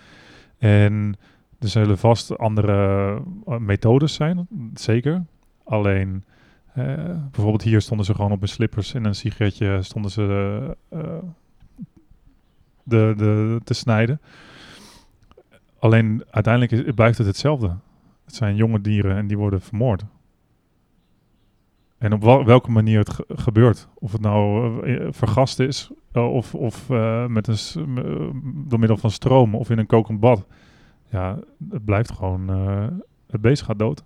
En 0.58 1.16
er 1.60 1.68
zullen 1.68 1.98
vast 1.98 2.38
andere 2.38 3.20
methodes 3.60 4.14
zijn, 4.14 4.48
zeker. 4.74 5.24
Alleen, 5.64 6.24
bijvoorbeeld 7.32 7.62
hier 7.62 7.82
stonden 7.82 8.06
ze 8.06 8.14
gewoon 8.14 8.32
op 8.32 8.40
hun 8.40 8.50
slippers 8.50 8.94
en 8.94 9.06
een 9.06 9.16
sigaretje 9.16 9.82
stonden 9.82 10.12
ze 10.12 10.76
de, 12.84 13.14
de, 13.18 13.60
te 13.64 13.74
snijden. 13.74 14.22
Alleen 15.80 16.24
uiteindelijk 16.30 16.72
is, 16.72 16.94
blijft 16.94 17.18
het 17.18 17.28
hetzelfde. 17.28 17.76
Het 18.26 18.36
zijn 18.36 18.56
jonge 18.56 18.82
dieren 18.82 19.18
en 19.18 19.28
die 19.28 19.38
worden 19.38 19.62
vermoord. 19.62 20.04
En 22.06 22.14
op 22.14 22.22
wel, 22.22 22.46
welke 22.46 22.72
manier 22.72 23.00
het 23.00 23.10
ge 23.10 23.26
gebeurt. 23.28 23.88
Of 23.94 24.12
het 24.12 24.22
nou 24.22 24.88
uh, 24.88 25.08
vergast 25.10 25.60
is, 25.60 25.92
uh, 26.14 26.34
of, 26.34 26.56
of 26.56 26.90
met 27.28 27.48
een, 27.48 28.66
door 28.68 28.80
middel 28.80 28.98
van 28.98 29.12
stroom, 29.12 29.56
of 29.56 29.70
in 29.70 29.78
een 29.78 29.86
kokend 29.86 30.20
bad. 30.20 30.46
Ja, 31.10 31.40
het 31.70 31.86
blijft 31.86 32.12
gewoon, 32.12 32.48
het 33.28 33.42
beest 33.42 33.62
gaat 33.62 33.80
dood. 33.80 34.04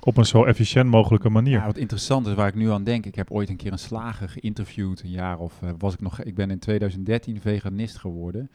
Op 0.00 0.16
een 0.16 0.26
zo 0.26 0.44
efficiënt 0.44 0.90
mogelijke 0.90 1.28
manier. 1.28 1.58
Ja, 1.58 1.66
wat 1.66 1.76
interessant 1.76 2.26
is 2.26 2.34
waar 2.34 2.48
ik 2.48 2.54
nu 2.54 2.70
aan 2.70 2.84
denk. 2.84 3.06
Ik 3.06 3.14
heb 3.14 3.30
ooit 3.30 3.48
een 3.48 3.56
keer 3.56 3.72
een 3.72 3.78
slager 3.78 4.28
geïnterviewd, 4.28 5.02
een 5.02 5.10
jaar 5.10 5.38
of 5.38 5.60
was 5.78 5.94
ik 5.94 6.00
nog. 6.00 6.22
Ik 6.22 6.34
ben 6.34 6.50
in 6.50 6.58
2013 6.58 7.40
veganist 7.40 7.96
geworden. 7.96 8.50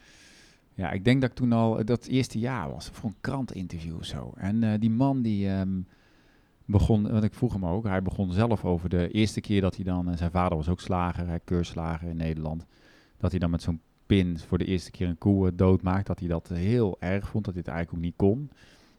Ja, 0.74 0.90
ik 0.90 1.04
denk 1.04 1.20
dat 1.20 1.30
ik 1.30 1.36
toen 1.36 1.52
al 1.52 1.84
dat 1.84 2.06
eerste 2.06 2.38
jaar 2.38 2.70
was 2.70 2.90
voor 2.92 3.10
een 3.10 3.16
krantinterview 3.20 3.96
of 3.96 4.04
zo. 4.04 4.32
En 4.36 4.80
die 4.80 4.90
man 4.90 5.22
die. 5.22 5.48
Um, 5.48 5.86
begon, 6.70 7.10
want 7.10 7.24
ik 7.24 7.34
vroeg 7.34 7.52
hem 7.52 7.66
ook, 7.66 7.84
hij 7.84 8.02
begon 8.02 8.32
zelf 8.32 8.64
over 8.64 8.88
de 8.88 9.10
eerste 9.10 9.40
keer 9.40 9.60
dat 9.60 9.76
hij 9.76 9.84
dan, 9.84 10.08
en 10.08 10.18
zijn 10.18 10.30
vader 10.30 10.56
was 10.56 10.68
ook 10.68 10.80
slager, 10.80 11.40
keurslager 11.40 12.08
in 12.08 12.16
Nederland, 12.16 12.66
dat 13.16 13.30
hij 13.30 13.40
dan 13.40 13.50
met 13.50 13.62
zo'n 13.62 13.80
pin 14.06 14.38
voor 14.38 14.58
de 14.58 14.64
eerste 14.64 14.90
keer 14.90 15.08
een 15.08 15.18
koe 15.18 15.54
doodmaakt, 15.54 16.06
dat 16.06 16.18
hij 16.18 16.28
dat 16.28 16.48
heel 16.48 16.96
erg 17.00 17.28
vond, 17.28 17.44
dat 17.44 17.54
hij 17.54 17.62
het 17.62 17.72
eigenlijk 17.72 17.98
ook 17.98 18.04
niet 18.04 18.16
kon. 18.16 18.50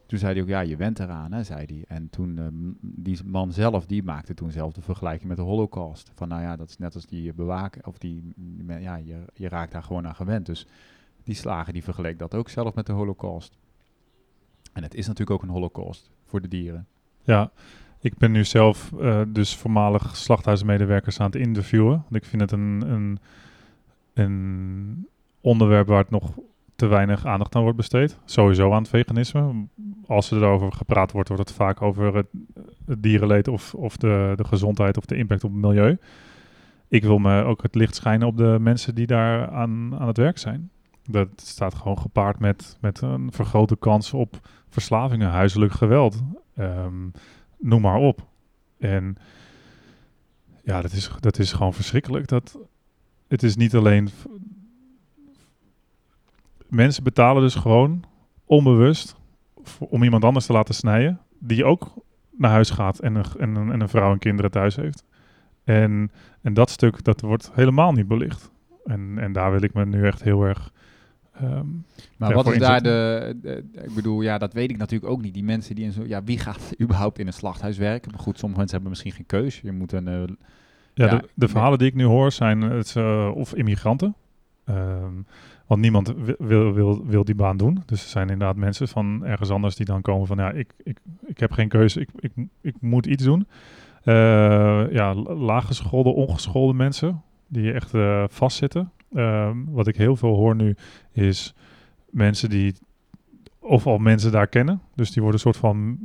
Toen 0.05 0.19
zei 0.19 0.34
hij 0.34 0.41
ook, 0.41 0.47
ja, 0.47 0.60
je 0.60 0.75
went 0.75 0.99
eraan, 0.99 1.31
hè, 1.31 1.43
zei 1.43 1.65
hij. 1.65 1.84
En 1.97 2.10
toen, 2.10 2.38
um, 2.38 2.77
die 2.81 3.19
man 3.25 3.51
zelf, 3.51 3.86
die 3.86 4.03
maakte 4.03 4.34
toen 4.34 4.51
zelf 4.51 4.73
de 4.73 4.81
vergelijking 4.81 5.27
met 5.27 5.38
de 5.38 5.43
holocaust. 5.43 6.12
Van, 6.15 6.27
nou 6.27 6.41
ja, 6.41 6.55
dat 6.55 6.69
is 6.69 6.77
net 6.77 6.95
als 6.95 7.05
die 7.05 7.34
bewaken, 7.34 7.86
of 7.88 7.97
die, 7.97 8.34
ja, 8.67 8.95
je, 8.95 9.25
je 9.34 9.49
raakt 9.49 9.71
daar 9.71 9.84
gewoon 9.84 10.07
aan 10.07 10.15
gewend. 10.15 10.45
Dus 10.45 10.67
die 11.23 11.36
slager, 11.36 11.73
die 11.73 11.84
vergeleek 11.84 12.19
dat 12.19 12.36
ook 12.36 12.49
zelf 12.49 12.75
met 12.75 12.86
de 12.86 12.91
holocaust. 12.91 13.57
En 14.73 14.84
het 14.84 14.93
is 14.93 15.07
natuurlijk 15.07 15.31
ook 15.31 15.43
een 15.43 15.55
holocaust 15.55 16.12
voor 16.25 16.41
de 16.41 16.47
dieren. 16.47 16.88
Ja, 17.23 17.51
ik 17.99 18.17
ben 18.17 18.31
nu 18.31 18.43
zelf 18.43 18.91
uh, 18.99 19.21
dus 19.27 19.55
voormalig 19.55 20.15
slachthuismedewerkers 20.15 21.19
aan 21.19 21.25
het 21.25 21.36
interviewen. 21.36 22.03
Want 22.10 22.15
ik 22.15 22.25
vind 22.25 22.41
het 22.41 22.51
een, 22.51 22.84
een, 22.88 23.19
een 24.13 25.07
onderwerp 25.41 25.88
waar 25.88 26.01
het 26.01 26.10
nog 26.10 26.34
te 26.75 26.88
weinig 26.88 27.25
aandacht 27.25 27.55
aan 27.55 27.62
wordt 27.62 27.77
besteed. 27.77 28.19
Sowieso 28.25 28.71
aan 28.71 28.81
het 28.81 28.89
veganisme. 28.89 29.65
Als 30.07 30.31
er 30.31 30.38
erover 30.38 30.71
gepraat 30.71 31.12
wordt, 31.12 31.29
wordt 31.29 31.47
het 31.47 31.57
vaak 31.57 31.81
over 31.81 32.15
het, 32.15 32.27
het 32.86 33.03
dierenleed 33.03 33.47
of, 33.47 33.73
of 33.73 33.97
de, 33.97 34.34
de 34.36 34.43
gezondheid 34.43 34.97
of 34.97 35.05
de 35.05 35.15
impact 35.15 35.43
op 35.43 35.51
het 35.51 35.62
milieu. 35.62 35.97
Ik 36.88 37.03
wil 37.03 37.17
me 37.17 37.43
ook 37.43 37.62
het 37.62 37.75
licht 37.75 37.95
schijnen 37.95 38.27
op 38.27 38.38
de 38.38 38.57
mensen 38.60 38.95
die 38.95 39.07
daar 39.07 39.49
aan, 39.49 39.95
aan 39.99 40.07
het 40.07 40.17
werk 40.17 40.38
zijn. 40.38 40.69
Dat 41.03 41.27
staat 41.36 41.75
gewoon 41.75 41.97
gepaard 41.97 42.39
met, 42.39 42.77
met 42.79 43.01
een 43.01 43.31
vergrote 43.31 43.77
kans 43.77 44.13
op 44.13 44.39
verslavingen, 44.69 45.29
huiselijk 45.29 45.71
geweld. 45.71 46.23
Um, 46.62 47.12
noem 47.60 47.82
maar 47.82 47.97
op. 47.97 48.28
En 48.78 49.17
ja, 50.63 50.82
dat 50.82 50.91
is, 50.91 51.12
dat 51.19 51.39
is 51.39 51.54
gewoon 51.54 51.74
verschrikkelijk. 51.74 52.28
Dat, 52.28 52.58
het 53.28 53.43
is 53.43 53.56
niet 53.56 53.76
alleen... 53.76 54.10
Mensen 56.67 57.04
betalen 57.04 57.41
dus 57.41 57.56
gewoon 57.56 58.04
onbewust 58.45 59.15
om 59.80 60.04
iemand 60.04 60.24
anders 60.24 60.45
te 60.45 60.54
laten 60.54 60.76
snijden, 60.76 61.19
die 61.39 61.65
ook 61.65 61.93
naar 62.32 62.52
huis 62.52 62.69
gaat 62.69 63.00
en 63.00 63.15
een, 63.15 63.26
en 63.39 63.56
een, 63.56 63.71
en 63.71 63.82
een 63.82 63.89
vrouw 63.89 64.12
en 64.12 64.19
kinderen 64.19 64.52
thuis 64.52 64.76
heeft. 64.76 65.04
En, 65.63 66.12
en 66.41 66.54
dat 66.54 66.69
stuk, 66.69 67.04
dat 67.04 67.21
wordt 67.21 67.52
helemaal 67.54 67.91
niet 67.91 68.08
belicht. 68.08 68.52
En, 68.86 69.17
en 69.17 69.32
daar 69.32 69.52
wil 69.52 69.62
ik 69.62 69.74
me 69.74 69.86
nu 69.86 70.06
echt 70.06 70.24
heel 70.24 70.43
erg 70.43 70.71
ehm, 71.41 71.65
Maar 72.17 72.30
wat 72.34 72.45
is 72.54 72.60
daar 72.60 72.82
de, 72.82 73.39
de- 73.41 73.84
Ik 73.84 73.95
bedoel, 73.95 74.21
ja, 74.21 74.38
dat 74.38 74.54
weet 74.54 74.69
ik 74.71 74.77
natuurlijk 74.77 75.12
ook 75.12 75.21
niet. 75.21 75.34
Die 75.34 75.43
mensen 75.43 75.75
die 75.75 75.86
in 75.86 75.91
zo. 75.91 76.04
Ja, 76.06 76.23
wie 76.23 76.39
gaat 76.39 76.73
überhaupt 76.82 77.19
in 77.19 77.27
een 77.27 77.34
slachthuis 77.34 77.77
werken? 77.77 78.12
Maar 78.12 78.19
goed, 78.19 78.38
sommige 78.39 78.60
mensen 78.60 78.80
hebben 78.82 78.89
misschien 78.89 79.12
geen 79.25 79.41
keus. 79.41 79.60
Je 79.62 79.71
moet 79.71 79.91
een. 79.91 80.08
eh, 80.08 80.13
Ja, 80.93 81.06
Ja, 81.06 81.21
de, 81.34 81.47
verhalen 81.47 81.77
die 81.77 81.88
ik 81.88 81.95
nu 81.95 82.04
hoor 82.04 82.32
zijn 82.32 82.62
het, 82.62 82.86
is, 82.86 82.95
eh, 82.95 83.32
of 83.34 83.54
immigranten. 83.56 84.15
Ehm, 84.65 85.13
want 85.67 85.82
niemand 85.82 86.13
wi- 86.17 86.36
wil, 86.38 86.73
wil, 86.73 87.06
wil 87.06 87.23
die 87.23 87.36
baan 87.36 87.58
doen. 87.58 87.84
Dus 87.86 88.04
er 88.04 88.10
zijn 88.10 88.30
inderdaad 88.30 88.56
mensen 88.56 88.88
van 88.88 89.25
ergens 89.25 89.49
anders 89.49 89.75
die 89.75 89.86
dan 89.86 90.01
komen 90.01 90.27
van... 90.27 90.38
ja, 90.38 90.51
ik, 90.51 90.73
ik, 90.84 90.97
ik 91.25 91.39
heb 91.39 91.51
geen 91.51 91.67
keuze, 91.67 91.99
ik, 91.99 92.10
ik, 92.19 92.32
ik 92.62 92.75
moet 92.80 93.06
iets 93.06 93.23
doen. 93.23 93.47
Eh, 94.04 94.13
ja, 94.91 95.13
la- 95.15 95.34
laaggeschoolde, 95.34 96.10
ongeschoolde 96.10 96.73
mensen 96.73 97.21
die 97.51 97.71
echt 97.71 97.93
eh, 97.93 98.23
vastzitten. 98.27 98.91
Ehm, 99.13 99.57
wat 99.65 99.87
ik 99.87 99.95
heel 99.95 100.15
veel 100.15 100.35
hoor 100.35 100.55
nu 100.55 100.75
is 101.11 101.53
mensen 102.09 102.49
die... 102.49 102.75
of 103.59 103.87
al 103.87 103.97
mensen 103.97 104.31
daar 104.31 104.47
kennen. 104.47 104.81
Dus 104.95 105.11
die 105.11 105.21
worden 105.21 105.33
een 105.33 105.53
soort 105.53 105.57
van 105.57 105.99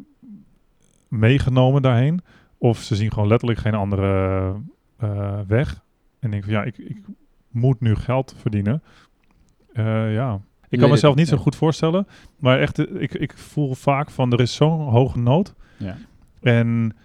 meegenomen 1.08 1.82
daarheen. 1.82 2.20
Of 2.58 2.78
ze 2.78 2.96
zien 2.96 3.12
gewoon 3.12 3.28
letterlijk 3.28 3.60
geen 3.60 3.74
andere 3.74 4.52
eh, 4.96 5.40
weg. 5.46 5.84
En 6.18 6.30
denken 6.30 6.50
van 6.50 6.58
ja, 6.58 6.64
ik, 6.64 6.78
ik 6.78 6.98
moet 7.50 7.80
nu 7.80 7.94
geld 7.94 8.34
verdienen. 8.38 8.82
Eh, 9.72 10.14
ja, 10.14 10.40
ik 10.68 10.78
kan 10.78 10.90
mezelf 10.90 11.14
niet, 11.14 11.28
zo 11.28 11.36
goed 11.36 11.56
voorstellen. 11.56 12.06
Maar 12.38 12.60
echt, 12.60 13.00
ik, 13.00 13.14
ik 13.14 13.38
voel 13.38 13.74
vaak 13.74 14.10
van 14.10 14.32
er 14.32 14.40
is 14.40 14.54
zo'n 14.54 14.80
hoge 14.80 15.18
nood. 15.18 15.54
ja. 15.76 15.96
En 16.40 16.96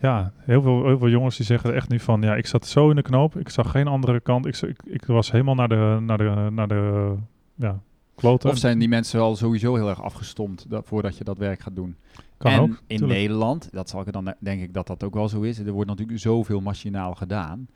ja, 0.00 0.32
heel 0.38 0.62
veel, 0.62 0.86
heel 0.86 0.98
veel 0.98 1.08
jongens 1.08 1.36
die 1.36 1.46
zeggen 1.46 1.74
echt 1.74 1.88
nu 1.88 2.00
van 2.00 2.22
ja, 2.22 2.36
ik 2.36 2.46
zat 2.46 2.66
zo 2.66 2.90
in 2.90 2.96
de 2.96 3.02
knoop. 3.02 3.36
Ik 3.36 3.48
zag 3.48 3.70
geen 3.70 3.86
andere 3.86 4.20
kant. 4.20 4.46
Ik, 4.46 4.56
ik, 4.56 4.80
ik 4.84 5.04
was 5.04 5.30
helemaal 5.30 5.54
naar 5.54 5.68
de, 5.68 5.98
naar 6.00 6.18
de, 6.18 6.48
naar 6.50 6.68
de 6.68 7.14
ja, 7.54 7.80
kloten. 8.14 8.50
Of 8.50 8.58
zijn 8.58 8.78
die 8.78 8.88
mensen 8.88 9.20
al 9.20 9.36
sowieso 9.36 9.74
heel 9.74 9.88
erg 9.88 10.02
afgestompt 10.02 10.70
dat, 10.70 10.86
voordat 10.86 11.18
je 11.18 11.24
dat 11.24 11.38
werk 11.38 11.60
gaat 11.60 11.76
doen? 11.76 11.96
kan 12.38 12.52
en 12.52 12.60
ook. 12.60 12.82
in 12.86 12.96
tuurlijk. 12.96 13.18
Nederland, 13.18 13.68
dat 13.72 13.88
zal 13.88 14.00
ik 14.00 14.12
dan 14.12 14.34
denk 14.38 14.62
ik 14.62 14.74
dat 14.74 14.86
dat 14.86 15.04
ook 15.04 15.14
wel 15.14 15.28
zo 15.28 15.40
is. 15.40 15.58
Er 15.58 15.72
wordt 15.72 15.88
natuurlijk 15.88 16.18
zoveel 16.18 16.60
machinaal 16.60 17.14
gedaan. 17.14 17.68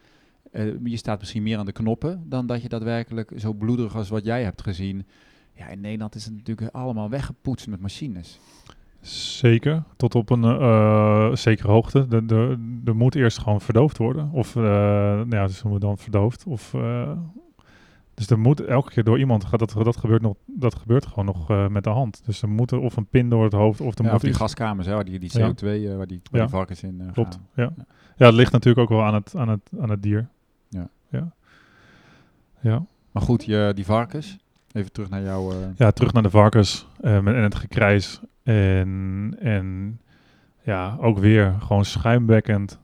Eh, 0.50 0.84
je 0.84 0.96
staat 0.96 1.18
misschien 1.18 1.42
meer 1.42 1.58
aan 1.58 1.66
de 1.66 1.72
knoppen 1.72 2.24
dan 2.28 2.46
dat 2.46 2.62
je 2.62 2.68
daadwerkelijk 2.68 3.32
zo 3.36 3.52
bloederig 3.52 3.96
als 3.96 4.08
wat 4.08 4.24
jij 4.24 4.42
hebt 4.42 4.62
gezien. 4.62 5.06
Ja, 5.54 5.68
in 5.68 5.80
Nederland 5.80 6.14
is 6.14 6.24
het 6.24 6.34
natuurlijk 6.34 6.74
allemaal 6.74 7.10
weggepoetst 7.10 7.66
met 7.66 7.80
machines. 7.80 8.40
Zeker, 9.06 9.82
tot 9.96 10.14
op 10.14 10.30
een 10.30 10.44
eh, 10.44 11.34
zekere 11.34 11.68
hoogte. 11.70 12.06
De, 12.08 12.26
de, 12.26 12.56
er 12.84 12.96
moet 12.96 13.14
eerst 13.14 13.38
gewoon 13.38 13.60
verdoofd 13.60 13.98
worden. 13.98 14.30
Of, 14.32 14.56
eh 14.56 14.62
nou 14.62 15.30
ja, 15.36 15.46
dus 15.46 15.62
we 15.62 15.78
dan 15.78 15.98
verdoofd. 15.98 16.44
Of, 16.46 16.74
eh, 16.74 17.10
dus 18.14 18.30
er 18.30 18.38
moet 18.38 18.60
elke 18.60 18.90
keer 18.90 19.04
door 19.04 19.18
iemand, 19.18 19.44
gaat 19.44 19.58
dat, 19.58 19.74
dat, 19.84 19.96
gebeurt 19.96 20.22
nog, 20.22 20.34
dat 20.46 20.74
gebeurt 20.74 21.06
gewoon 21.06 21.24
nog 21.24 21.68
met 21.70 21.84
de 21.84 21.90
hand. 21.90 22.22
Dus 22.24 22.42
er 22.42 22.48
moet 22.48 22.70
er 22.70 22.78
of 22.78 22.96
een 22.96 23.06
pin 23.06 23.28
door 23.28 23.44
het 23.44 23.52
hoofd, 23.52 23.80
of 23.80 23.92
er 23.98 23.98
Ja, 23.98 24.04
moet 24.04 24.14
of 24.14 24.20
die 24.20 24.30
iets- 24.30 24.38
gaskamers, 24.38 24.86
hè, 24.86 24.94
waar 24.94 25.04
die, 25.04 25.18
die 25.18 25.30
Ja. 25.38 25.48
CO2, 25.52 25.66
eh, 25.88 25.96
waar, 25.96 26.06
die, 26.06 26.20
waar 26.30 26.40
die 26.40 26.50
varkens 26.50 26.82
in 26.82 27.10
Klopt, 27.12 27.34
gaan. 27.34 27.46
ja. 27.76 27.84
Ja. 28.16 28.26
Het 28.26 28.34
ligt 28.34 28.52
natuurlijk 28.52 28.90
ook 28.90 28.98
wel 28.98 29.06
aan 29.06 29.14
het, 29.14 29.36
aan 29.36 29.48
het, 29.48 29.70
aan 29.80 29.90
het 29.90 30.02
dier. 30.02 30.28
Ja. 30.68 30.88
Ja. 31.08 31.32
Ja. 32.60 32.84
Maar 33.10 33.22
goed, 33.22 33.44
je, 33.44 33.72
die 33.74 33.84
varkens, 33.84 34.38
even 34.72 34.92
terug 34.92 35.08
naar 35.10 35.22
jouw... 35.22 35.50
eh, 35.50 35.56
Ja, 35.76 35.90
terug 35.90 36.12
naar 36.12 36.22
de 36.22 36.30
varkens 36.30 36.86
en 37.00 37.26
het 37.26 37.54
gekrijs. 37.54 38.20
En, 38.42 39.36
en 39.40 40.00
ja, 40.62 40.96
ook 41.00 41.18
weer 41.18 41.54
gewoon 41.60 41.84
schuimbekkend. 41.84 42.80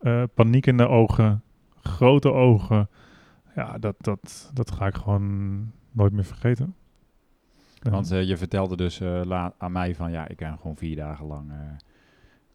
eh, 0.00 0.22
paniek 0.34 0.66
in 0.66 0.76
de 0.76 0.88
ogen. 0.88 1.42
Grote 1.82 2.32
ogen. 2.32 2.88
Ja, 3.54 3.78
dat, 3.78 3.94
dat, 3.98 4.50
dat 4.54 4.70
ga 4.70 4.86
ik 4.86 4.94
gewoon 4.94 5.70
nooit 5.92 6.12
meer 6.12 6.24
vergeten. 6.24 6.74
Want 7.82 8.10
eh, 8.10 8.22
je 8.28 8.36
vertelde 8.36 8.76
dus 8.76 8.98
la- 9.24 9.52
aan 9.58 9.72
mij 9.72 9.94
van, 9.94 10.10
ja, 10.10 10.28
ik 10.28 10.36
ben 10.36 10.56
gewoon 10.60 10.76
vier 10.76 10.96
dagen 10.96 11.26
lang... 11.26 11.42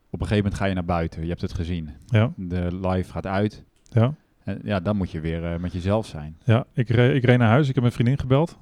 op 0.10 0.22
een 0.22 0.28
gegeven 0.28 0.36
moment 0.36 0.54
ga 0.56 0.66
je 0.66 0.74
naar 0.74 0.86
buiten, 0.86 1.22
je 1.24 1.30
hebt 1.30 1.42
het 1.42 1.54
gezien. 1.54 1.90
ja, 2.06 2.32
De 2.36 2.88
live 2.88 3.12
gaat 3.12 3.26
uit. 3.28 3.64
ja, 3.90 4.14
En 4.44 4.60
ja, 4.64 4.80
dan 4.80 4.98
moet 4.98 5.12
je 5.12 5.20
weer 5.20 5.60
met 5.62 5.74
jezelf 5.74 6.06
zijn. 6.06 6.38
ja. 6.44 6.66
Ik, 6.74 6.90
reed, 6.90 7.16
ik 7.16 7.24
reed 7.24 7.38
naar 7.38 7.50
huis. 7.50 7.68
Ik 7.68 7.74
heb 7.74 7.84
mijn 7.84 7.96
vriendin 7.96 8.20
gebeld. 8.20 8.58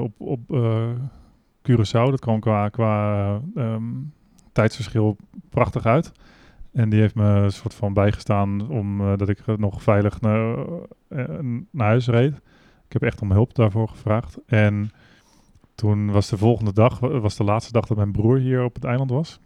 op 0.00 0.20
op 0.20 0.50
Curaçao. 1.68 2.10
Dat 2.10 2.20
kwam 2.20 2.40
qua, 2.40 2.68
qua 2.68 3.40
ehm, 3.54 3.84
tijdsverschil 4.52 5.16
prachtig 5.48 5.86
uit. 5.86 6.12
En 6.72 6.88
die 6.88 7.00
heeft 7.00 7.14
me 7.14 7.24
een 7.24 7.52
soort 7.52 7.74
van 7.74 7.92
bijgestaan 7.92 8.68
omdat 8.68 9.18
dat 9.18 9.28
ik 9.28 9.38
eh, 9.46 9.56
nog 9.56 9.82
veilig 9.82 10.20
naar, 10.20 10.56
eh, 11.08 11.38
naar 11.70 11.86
huis 11.86 12.06
reed. 12.06 12.34
Ik 12.86 12.92
heb 12.92 13.02
echt 13.02 13.20
om 13.20 13.32
hulp 13.32 13.54
daarvoor 13.54 13.88
gevraagd. 13.88 14.38
En 14.46 14.90
toen 15.74 16.10
was 16.10 16.28
de 16.28 16.36
volgende 16.36 16.72
dag, 16.72 16.98
was 16.98 17.36
de 17.36 17.44
laatste 17.44 17.72
dag 17.72 17.86
dat 17.86 17.96
mijn 17.96 18.12
broer 18.12 18.38
hier 18.38 18.64
op 18.64 18.74
het 18.74 18.84
eiland 18.84 19.10
was. 19.10 19.40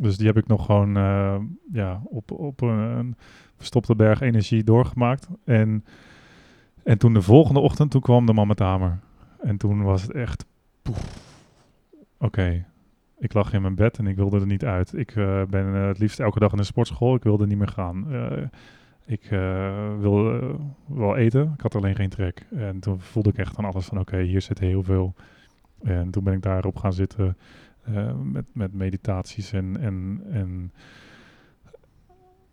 Dus 0.00 0.16
die 0.16 0.26
heb 0.26 0.36
ik 0.36 0.46
nog 0.46 0.66
gewoon 0.66 0.96
eh, 0.96 1.36
ja, 1.72 2.02
op, 2.04 2.30
op 2.30 2.60
een 2.60 3.16
verstopte 3.56 3.96
berg 3.96 4.20
energie 4.20 4.64
doorgemaakt. 4.64 5.28
En, 5.44 5.84
en 6.82 6.98
toen 6.98 7.12
de 7.12 7.22
volgende 7.22 7.60
ochtend, 7.60 7.90
toen 7.90 8.00
kwam 8.00 8.26
de 8.26 8.32
man 8.32 8.46
met 8.46 8.58
hamer. 8.58 8.98
En 9.40 9.56
toen 9.56 9.82
was 9.82 10.02
het 10.02 10.12
echt, 10.12 10.44
poef. 10.82 11.31
Oké, 12.22 12.64
ik 13.18 13.32
lag 13.32 13.52
in 13.52 13.62
mijn 13.62 13.74
bed 13.74 13.98
en 13.98 14.06
ik 14.06 14.16
wilde 14.16 14.40
er 14.40 14.46
niet 14.46 14.64
uit. 14.64 14.92
Ik 14.92 15.16
eh, 15.16 15.42
ben 15.44 15.74
eh, 15.74 15.86
het 15.86 15.98
liefst 15.98 16.20
elke 16.20 16.38
dag 16.38 16.50
in 16.50 16.56
de 16.56 16.64
sportschool. 16.64 17.14
Ik 17.14 17.22
wilde 17.22 17.46
niet 17.46 17.58
meer 17.58 17.68
gaan. 17.68 18.12
Eh, 18.12 18.42
ik 19.06 19.28
wilde 19.98 20.56
wel 20.86 21.16
eten. 21.16 21.52
Ik 21.54 21.60
had 21.60 21.74
alleen 21.74 21.94
geen 21.94 22.08
trek. 22.08 22.46
En 22.50 22.80
toen 22.80 23.00
voelde 23.00 23.28
ik 23.28 23.38
echt 23.38 23.56
aan 23.56 23.64
alles 23.64 23.86
van 23.86 23.98
oké, 23.98 24.20
hier 24.20 24.40
zit 24.40 24.58
heel 24.58 24.82
veel. 24.82 25.14
En 25.82 26.10
toen 26.10 26.24
ben 26.24 26.34
ik 26.34 26.42
daarop 26.42 26.76
gaan 26.76 26.92
zitten 26.92 27.36
met, 28.22 28.44
met 28.52 28.74
meditaties 28.74 29.52
en, 29.52 29.76
en, 29.80 30.22
en 30.30 30.72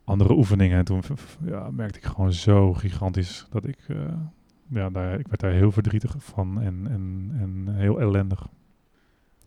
andere 0.04 0.34
oefeningen. 0.34 0.78
En 0.78 0.86
toen 0.86 1.02
ja, 1.46 1.72
merkte 1.72 2.00
ik 2.00 2.06
gewoon 2.06 2.34
zo 2.34 2.74
gigantisch 2.74 3.48
dat 3.50 3.66
ik, 3.66 3.78
ja, 4.70 4.90
daar, 4.90 5.20
ik 5.20 5.28
werd 5.28 5.40
daar 5.40 5.52
heel 5.52 5.72
verdrietig 5.72 6.16
van 6.18 6.62
en, 6.62 6.88
en, 6.88 7.32
en 7.40 7.76
heel 7.76 8.00
ellendig. 8.00 8.48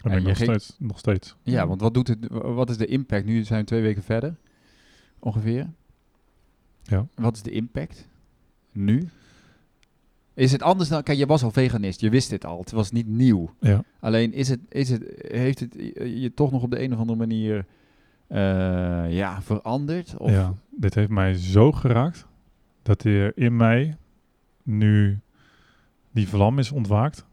Ik 0.05 0.23
nog, 0.23 0.37
ging- 0.37 0.37
steeds, 0.37 0.77
nog 0.79 0.99
steeds. 0.99 1.37
Ja, 1.43 1.67
want 1.67 1.81
wat, 1.81 1.95
doet 1.95 2.09
het, 2.09 2.27
wat 2.31 2.71
is 2.71 2.77
de 2.77 2.87
impact? 2.87 3.25
Nu 3.25 3.45
zijn 3.45 3.61
we 3.61 3.67
twee 3.67 3.83
weken 3.83 4.03
verder, 4.03 4.37
ongeveer. 5.19 5.71
Ja. 6.83 7.07
Wat 7.15 7.37
is 7.37 7.43
de 7.43 7.51
impact 7.51 8.09
nu? 8.73 9.09
Is 10.35 10.53
het 10.53 10.62
anders 10.62 10.88
dan... 10.88 11.03
Kijk, 11.03 11.19
je 11.19 11.27
was 11.27 11.43
al 11.43 11.51
veganist, 11.51 12.01
je 12.01 12.11
wist 12.11 12.31
dit 12.31 12.45
al. 12.45 12.59
Het 12.61 12.71
was 12.71 12.91
niet 12.91 13.07
nieuw. 13.07 13.55
Ja. 13.61 13.85
Alleen 14.01 14.33
is 14.33 14.49
het, 14.49 14.61
is 14.69 14.88
het, 14.91 15.03
heeft 15.19 15.61
het 15.61 15.75
je 15.75 16.21
je 16.21 16.35
toch 16.35 16.51
nog 16.53 16.62
op 16.62 16.71
de 16.71 16.83
een 16.83 16.93
of 16.93 16.99
andere 16.99 17.19
manier 17.19 17.67
eh, 18.27 18.38
ja, 19.17 19.43
veranderd? 19.43 20.17
Of, 20.17 20.31
Ja, 20.31 20.55
dit 20.71 20.95
heeft 20.95 21.11
mij 21.11 21.35
zo 21.35 21.73
geraakt 21.73 22.27
dat 22.83 23.05
er 23.05 23.38
in 23.38 23.57
mij 23.57 23.97
nu 24.62 25.21
die 26.11 26.29
vlam 26.29 26.59
is 26.59 26.73
ontwaakt, 26.73 27.25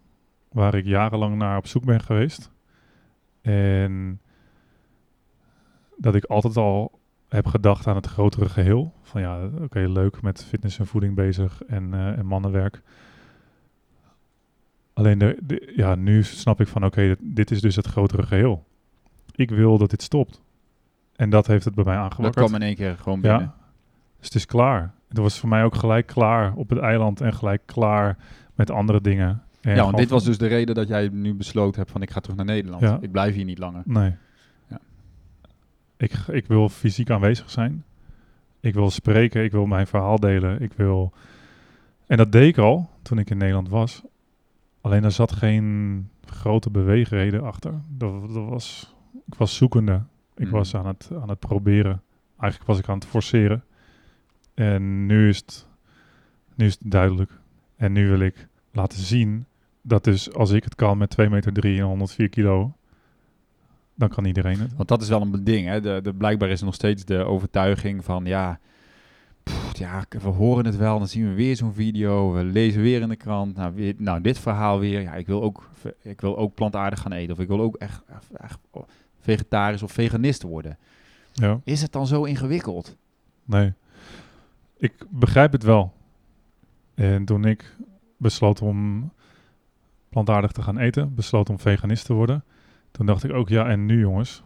waar 0.52 0.76
ik 0.76 0.86
jarenlang 0.86 1.38
naar 1.38 1.58
op 1.58 1.68
zoek 1.68 1.86
ben 1.86 2.02
geweest. 2.02 2.52
En 3.42 4.20
dat 5.98 6.16
ik 6.16 6.24
altijd 6.26 6.58
al 6.58 7.00
heb 7.30 7.46
gedacht 7.46 7.88
aan 7.88 7.96
het 7.96 8.06
grotere 8.08 8.50
geheel. 8.50 8.94
Van 9.02 9.22
ja, 9.22 9.50
oké, 9.62 9.80
leuk 9.80 10.22
met 10.22 10.44
fitness 10.46 10.80
en 10.80 10.88
voeding 10.88 11.16
bezig 11.16 11.64
en, 11.64 11.94
eh, 11.94 12.18
en 12.18 12.26
mannenwerk. 12.26 12.82
Alleen 14.94 15.18
de, 15.18 15.38
de- 15.44 15.74
ja, 15.76 15.96
nu 15.96 16.24
snap 16.24 16.62
ik 16.62 16.68
van 16.68 16.86
oké, 16.86 17.02
dit- 17.08 17.20
dit 17.22 17.52
is 17.52 17.62
dus 17.62 17.76
het 17.76 17.88
grotere 17.88 18.24
geheel. 18.24 18.66
Ik 19.36 19.50
wil 19.50 19.78
dat 19.78 19.90
dit 19.90 20.02
stopt. 20.02 20.44
En 21.16 21.30
dat 21.30 21.48
heeft 21.48 21.66
het 21.66 21.76
bij 21.76 21.84
mij 21.84 21.96
dat 21.96 22.04
aangewakkerd. 22.04 22.46
kwam 22.46 22.62
in 22.62 22.68
één 22.68 22.76
keer 22.76 22.98
gewoon 22.98 23.22
binnen. 23.22 23.40
Ja, 23.42 23.56
dus 24.18 24.26
het 24.26 24.36
is 24.36 24.46
klaar. 24.46 24.94
Het 25.08 25.18
was 25.18 25.40
voor 25.40 25.50
mij 25.50 25.64
ook 25.64 25.76
gelijk 25.76 26.08
klaar 26.08 26.54
op 26.54 26.70
het 26.70 26.80
eiland 26.80 27.22
en 27.22 27.34
gelijk 27.34 27.62
klaar 27.66 28.18
met 28.56 28.72
andere 28.72 29.02
dingen. 29.02 29.44
Ja, 29.76 29.84
want 29.84 29.98
dit 29.98 30.10
was 30.10 30.24
dus 30.24 30.38
de 30.38 30.48
reden 30.48 30.76
dat 30.76 30.88
jij 30.88 31.10
nu 31.12 31.34
besloten 31.34 31.80
hebt 31.80 31.92
van 31.92 32.02
ik 32.02 32.12
ga 32.12 32.20
terug 32.20 32.38
naar 32.38 32.46
Nederland. 32.46 32.82
Ja. 32.82 32.98
Ik 33.02 33.12
blijf 33.12 33.36
hier 33.36 33.46
niet 33.46 33.58
langer. 33.58 33.82
Nee. 33.86 34.16
Ja. 34.70 34.80
Ik, 35.98 36.14
ik 36.14 36.48
wil 36.48 36.70
fysiek 36.70 37.10
aanwezig 37.10 37.50
zijn. 37.50 37.84
Ik 38.60 38.74
wil 38.74 38.90
spreken, 38.90 39.44
ik 39.44 39.52
wil 39.52 39.66
mijn 39.66 39.88
verhaal 39.88 40.20
delen. 40.20 40.62
Ik 40.62 40.74
wil... 40.74 41.14
En 42.08 42.18
dat 42.18 42.32
deed 42.32 42.48
ik 42.48 42.58
al 42.58 42.90
toen 43.02 43.18
ik 43.20 43.30
in 43.30 43.38
Nederland 43.38 43.70
was. 43.70 44.02
Alleen 44.82 45.04
er 45.04 45.12
zat 45.12 45.32
geen 45.32 46.10
grote 46.26 46.70
beweegreden 46.70 47.44
achter. 47.44 47.74
Dat, 47.88 48.34
dat 48.34 48.48
was, 48.50 48.96
ik 49.28 49.36
was 49.36 49.56
zoekende. 49.56 50.02
Ik 50.36 50.46
Mhm. 50.46 50.54
was 50.56 50.76
aan 50.76 50.86
het, 50.88 51.10
aan 51.22 51.30
het 51.30 51.40
proberen. 51.40 52.02
Eigenlijk 52.40 52.72
was 52.72 52.80
ik 52.80 52.90
aan 52.90 52.96
het 52.98 53.06
forceren. 53.08 53.64
En 54.54 55.06
nu 55.06 55.30
is 55.30 55.38
het, 55.38 55.68
nu 56.56 56.66
is 56.66 56.78
het 56.80 56.92
duidelijk. 56.92 57.32
En 57.76 57.92
nu 57.92 58.10
wil 58.10 58.20
ik 58.20 58.48
laten 58.72 59.00
zien 59.00 59.46
dat 59.90 60.04
dus 60.04 60.34
als 60.34 60.52
ik 60.52 60.64
het 60.64 60.76
kan 60.76 60.98
met 60.98 61.10
2 61.10 61.30
meter 61.30 61.54
3 61.54 61.78
en 61.80 61.86
104 61.86 62.30
kilo, 62.30 62.74
dan 63.96 64.10
kan 64.10 64.26
iedereen 64.26 64.60
het. 64.60 64.76
Want 64.76 64.88
dat 64.90 65.02
is 65.02 65.10
wel 65.10 65.22
een 65.22 65.44
ding. 65.44 65.68
Hè? 65.68 65.82
De, 65.82 66.00
de, 66.04 66.14
blijkbaar 66.14 66.50
is 66.50 66.62
nog 66.62 66.74
steeds 66.74 67.06
de 67.06 67.24
overtuiging 67.24 68.04
van 68.06 68.26
ja, 68.26 68.60
pff, 69.44 69.78
ja, 69.78 70.04
we 70.10 70.28
horen 70.30 70.66
het 70.66 70.76
wel, 70.78 70.98
dan 70.98 71.08
zien 71.08 71.28
we 71.30 71.34
weer 71.34 71.56
zo'n 71.56 71.74
video, 71.74 72.32
we 72.34 72.44
lezen 72.44 72.82
weer 72.82 73.02
in 73.02 73.10
de 73.10 73.16
krant, 73.16 73.56
nou, 73.56 73.74
weer, 73.76 73.94
nou 73.98 74.22
dit 74.22 74.40
verhaal 74.40 74.80
weer, 74.80 75.02
ja, 75.02 75.14
ik 75.14 75.28
wil 75.28 75.44
ook, 75.44 75.70
ik 76.02 76.22
wil 76.22 76.38
ook 76.38 76.54
plantaardig 76.54 77.00
gaan 77.00 77.12
eten, 77.12 77.34
of 77.34 77.40
ik 77.42 77.48
wil 77.48 77.62
ook 77.62 77.76
echt, 77.76 78.02
echt- 78.08 78.32
echt 78.34 78.60
vegetarisch 79.22 79.84
of 79.84 79.92
veganist 79.92 80.42
worden. 80.44 80.78
Ja, 81.34 81.60
Is 81.64 81.82
het 81.82 81.92
dan 81.92 82.08
zo 82.08 82.24
ingewikkeld? 82.24 82.96
nee. 83.46 83.74
Ik 84.78 84.94
begrijp 85.10 85.52
het 85.52 85.64
wel. 85.64 85.94
En 86.96 87.26
toen 87.26 87.46
ik 87.46 87.76
besloot 88.18 88.62
om 88.62 89.10
plantaardig 90.10 90.52
te 90.52 90.62
gaan 90.62 90.78
eten, 90.78 91.16
besloot 91.16 91.50
om 91.50 91.60
veganist 91.60 92.06
te 92.06 92.14
worden, 92.14 92.44
toen 92.92 93.06
dacht 93.06 93.24
ik 93.24 93.34
ook, 93.34 93.50
ja, 93.50 93.68
en 93.70 93.86
nu 93.86 94.00
jongens? 94.00 94.44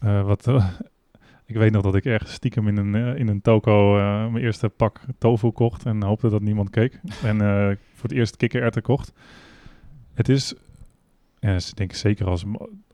Eh, 0.00 0.22
wat, 0.22 0.46
ik 1.46 1.56
weet 1.56 1.72
nog 1.72 1.82
dat 1.82 1.94
ik 1.94 2.04
ergens 2.04 2.32
stiekem 2.32 2.68
in 2.68 2.76
een, 2.76 2.94
eh, 2.94 3.20
in 3.20 3.28
een 3.28 3.40
toko 3.40 3.98
eh, 3.98 4.32
mijn 4.32 4.44
eerste 4.44 4.68
pak 4.68 5.00
tofu 5.18 5.50
kocht 5.50 5.86
en 5.86 6.02
hoopte 6.02 6.28
dat 6.28 6.42
niemand 6.42 6.70
keek. 6.70 7.00
en 7.24 7.38
voor 7.94 8.08
het 8.08 8.12
eerst 8.12 8.36
kikkererwten 8.36 8.82
kocht. 8.82 9.12
Het 10.14 10.28
is, 10.28 10.54
en 11.38 11.52
dat 11.52 11.60
is 11.60 11.72
denk 11.72 11.90
ik 11.90 11.96
zeker 11.96 12.26
als 12.26 12.44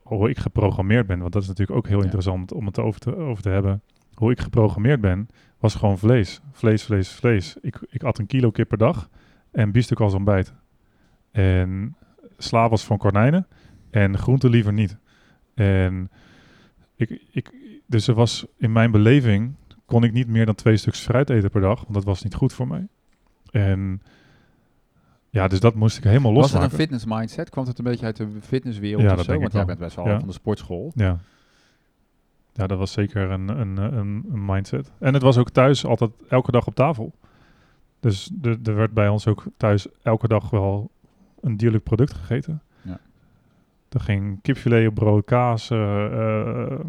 hoe 0.03 0.29
ik 0.29 0.37
geprogrammeerd 0.37 1.07
ben, 1.07 1.19
want 1.19 1.33
dat 1.33 1.41
is 1.41 1.47
natuurlijk 1.47 1.77
ook 1.77 1.87
heel 1.87 1.97
Ja. 1.97 2.03
interessant 2.03 2.53
om 2.53 2.65
het 2.65 2.79
over 2.79 2.99
te, 2.99 3.15
over 3.15 3.43
te 3.43 3.49
hebben. 3.49 3.81
Hoe 4.13 4.31
ik 4.31 4.39
geprogrammeerd 4.39 5.01
ben, 5.01 5.27
was 5.59 5.75
gewoon 5.75 5.97
vlees. 5.97 6.41
Vlees, 6.51 6.83
vlees, 6.83 7.11
vlees. 7.11 7.57
Ik, 7.61 7.79
ik 7.89 8.03
at 8.03 8.17
een 8.19 8.25
kilo 8.25 8.51
kip 8.51 8.67
per 8.67 8.77
dag 8.77 9.09
en 9.51 9.71
biefstuk 9.71 9.99
als 9.99 10.13
ontbijt. 10.13 10.53
En 11.31 11.95
sla 12.41 12.69
was 12.69 12.83
van 12.85 12.97
konijnen 12.97 13.47
en 13.91 14.17
groente 14.17 14.49
liever 14.49 14.73
niet. 14.73 14.97
En 15.53 16.11
ik, 16.95 17.21
ik, 17.31 17.53
dus 17.85 18.07
er 18.07 18.13
was 18.13 18.45
in 18.57 18.71
mijn 18.71 18.91
beleving, 18.91 19.53
kon 19.85 20.03
ik 20.03 20.11
niet 20.13 20.27
meer 20.27 20.45
dan 20.45 20.55
twee 20.55 20.77
stuks 20.77 20.99
fruit 20.99 21.29
eten 21.29 21.49
per 21.49 21.61
dag, 21.61 21.81
want 21.81 21.93
dat 21.93 22.03
was 22.03 22.23
niet 22.23 22.33
goed 22.35 22.53
voor 22.53 22.67
mij. 22.67 22.87
En 23.51 24.01
ja, 25.29 25.47
dus 25.47 25.59
dat 25.59 25.75
moest 25.75 25.97
ik 25.97 26.03
helemaal 26.03 26.33
Was 26.33 26.53
het 26.53 26.63
een 26.63 26.69
fitness 26.69 27.05
mindset? 27.05 27.49
Kwam 27.49 27.65
het 27.65 27.77
een 27.77 27.83
beetje 27.83 28.05
uit 28.05 28.15
de 28.17 28.27
fitnesswereld 28.41 29.01
Ja, 29.01 29.13
of 29.13 29.23
zo? 29.23 29.31
Want 29.33 29.47
ik 29.47 29.51
jij 29.53 29.65
bent 29.65 29.79
best 29.79 29.95
wel 29.95 30.07
Ja. 30.07 30.19
van 30.19 30.27
de 30.27 30.33
sportschool. 30.33 30.91
Ja. 30.95 31.19
Ja, 32.53 32.67
dat 32.67 32.77
was 32.77 32.91
zeker 32.91 33.31
een, 33.31 33.59
een, 33.59 33.77
een, 33.77 33.97
een 34.31 34.45
mindset. 34.45 34.91
En 34.99 35.13
het 35.13 35.21
was 35.23 35.37
ook 35.37 35.49
thuis 35.49 35.85
altijd 35.85 36.11
elke 36.29 36.51
dag 36.51 36.67
op 36.67 36.75
tafel. 36.75 37.13
Dus 37.99 38.31
er 38.41 38.75
werd 38.75 38.93
bij 38.93 39.07
ons 39.09 39.27
ook 39.27 39.43
thuis 39.57 39.87
elke 40.01 40.27
dag 40.27 40.49
wel 40.49 40.91
een 41.41 41.57
dierlijk 41.57 41.83
product 41.83 42.13
gegeten. 42.13 42.61
Ja. 42.81 42.99
Er 43.89 43.99
ging 43.99 44.41
kipfilet 44.41 44.87
op 44.87 44.93
brood, 44.95 45.25
kaas, 45.25 45.69
eh, 45.69 46.05
eh, 46.05 46.79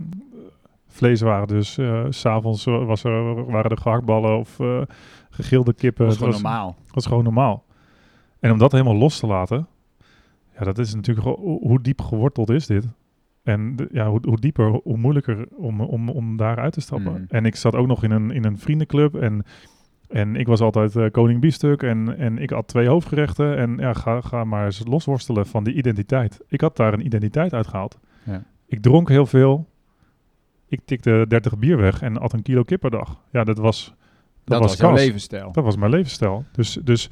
vlees 0.88 1.20
waren 1.20 1.46
dus, 1.48 1.78
eh, 1.78 2.07
s 2.09 2.20
s'avonds 2.20 2.64
was 2.64 3.05
er, 3.05 3.44
waren 3.50 3.70
er 3.70 3.78
gehaktballen 3.78 4.38
of 4.38 4.61
eh, 4.61 4.82
gegilde 5.30 5.72
kippen. 5.74 6.05
Dat 6.05 6.12
is 6.14 6.18
gewoon 6.18 6.32
normaal. 6.34 6.76
dat 6.86 6.96
is 6.96 7.07
gewoon 7.07 7.24
normaal. 7.24 7.64
En 8.40 8.50
om 8.53 8.59
dat 8.59 8.72
helemaal 8.72 8.96
los 8.96 9.18
te 9.18 9.26
laten, 9.26 9.66
ja, 10.59 10.64
dat 10.64 10.78
is 10.78 10.94
natuurlijk 10.94 11.26
hoe, 11.38 11.80
diep 11.82 12.00
geworteld 12.00 12.50
is 12.50 12.66
dit? 12.66 12.86
En 13.42 13.76
de- 13.76 13.88
ja, 13.92 14.09
hoe, 14.09 14.20
hoe 14.22 14.40
dieper, 14.40 14.80
hoe 14.84 14.96
moeilijker 14.96 15.46
om, 15.57 15.80
om, 15.80 16.09
om 16.09 16.36
daar 16.36 16.59
uit 16.59 16.72
te 16.72 16.80
stappen. 16.80 17.12
Mhm. 17.12 17.24
En 17.28 17.44
ik 17.44 17.57
zat 17.57 17.74
ook 17.74 17.86
nog 17.86 18.03
in 18.05 18.11
een, 18.11 18.30
in 18.30 18.44
een 18.44 18.59
vriendenclub 18.59 19.14
en, 19.14 19.44
en 20.13 20.37
ik 20.37 20.47
was 20.47 20.61
altijd 20.61 20.97
eh, 20.97 21.11
koning 21.11 21.41
biefstuk 21.41 21.83
en, 21.83 22.17
en 22.19 22.39
ik 22.39 22.51
had 22.51 22.69
twee 22.69 22.89
hoofdgerechten. 22.89 23.57
En 23.57 23.77
ja, 23.77 23.93
ga, 23.93 24.21
ga 24.21 24.45
maar 24.45 24.65
eens 24.65 24.83
losworstelen 24.87 25.47
van 25.47 25.65
die 25.65 25.75
identiteit. 25.75 26.41
Ik 26.49 26.61
had 26.61 26.77
daar 26.77 26.93
een 26.93 27.05
identiteit 27.07 27.53
uitgehaald. 27.53 27.99
Ja. 28.25 28.45
Ik 28.67 28.83
dronk 28.83 29.09
heel 29.09 29.27
veel. 29.27 29.69
Ik 30.69 30.81
tikte 30.85 31.25
30 31.29 31.59
bier 31.59 31.77
weg 31.77 32.03
en 32.03 32.19
at 32.19 32.33
een 32.33 32.43
kilo 32.43 32.63
kip 32.63 32.81
per 32.81 32.91
dag. 32.91 33.21
Ja, 33.31 33.45
dat 33.45 33.59
was... 33.59 33.95
Dat, 34.45 34.61
Dat, 34.61 34.69
was 34.69 34.79
jouw 34.79 34.95
levensstijl. 34.95 35.53
Dat 35.53 35.65
was 35.65 35.77
mijn 35.77 35.91
levensstijl. 35.91 36.45
Dus, 36.53 36.79
dus 36.83 37.11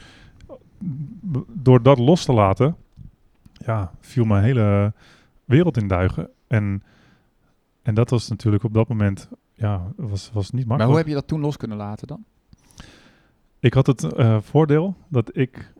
door 1.52 1.82
dat 1.82 1.98
los 1.98 2.24
te 2.24 2.32
laten, 2.32 2.76
ja, 3.52 3.90
viel 4.00 4.24
mijn 4.24 4.44
hele 4.44 4.92
wereld 5.44 5.76
in 5.76 5.88
duigen. 5.88 6.30
En, 6.46 6.82
en 7.82 7.94
dat 7.94 8.10
was 8.10 8.28
natuurlijk 8.28 8.64
op 8.64 8.74
dat 8.74 8.88
moment, 8.88 9.28
ja, 9.54 9.92
was, 9.96 10.30
was 10.32 10.50
niet 10.50 10.66
Maar 10.66 10.78
makkelijk. 10.78 10.88
hoe 10.88 10.98
heb 10.98 11.06
je 11.06 11.14
dat 11.14 11.26
toen 11.26 11.40
los 11.40 11.56
kunnen 11.56 11.76
laten 11.76 12.06
dan? 12.06 12.24
Ik 13.60 13.74
had 13.74 13.86
het 13.86 14.02
eh, 14.04 14.40
voordeel 14.40 14.96
dat 15.08 15.36
ik 15.36 15.72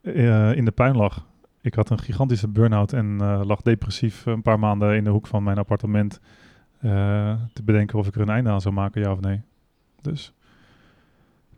eh, 0.00 0.52
in 0.52 0.64
de 0.64 0.70
puin 0.70 0.96
lag. 0.96 1.26
Ik 1.60 1.74
had 1.74 1.90
een 1.90 1.98
gigantische 1.98 2.48
burn-out 2.48 2.92
en 2.92 3.16
eh, 3.20 3.40
lag 3.44 3.62
depressief 3.62 4.26
een 4.26 4.42
paar 4.42 4.58
maanden 4.58 4.96
in 4.96 5.04
de 5.04 5.10
hoek 5.10 5.26
van 5.26 5.42
mijn 5.42 5.58
appartement 5.58 6.20
te 7.52 7.62
bedenken 7.64 7.98
of 7.98 8.06
ik 8.06 8.14
er 8.14 8.20
een 8.20 8.28
einde 8.28 8.50
aan 8.50 8.60
zou 8.60 8.74
maken, 8.74 9.00
ja 9.00 9.12
of 9.12 9.20
nee. 9.20 9.40
Dus 10.02 10.32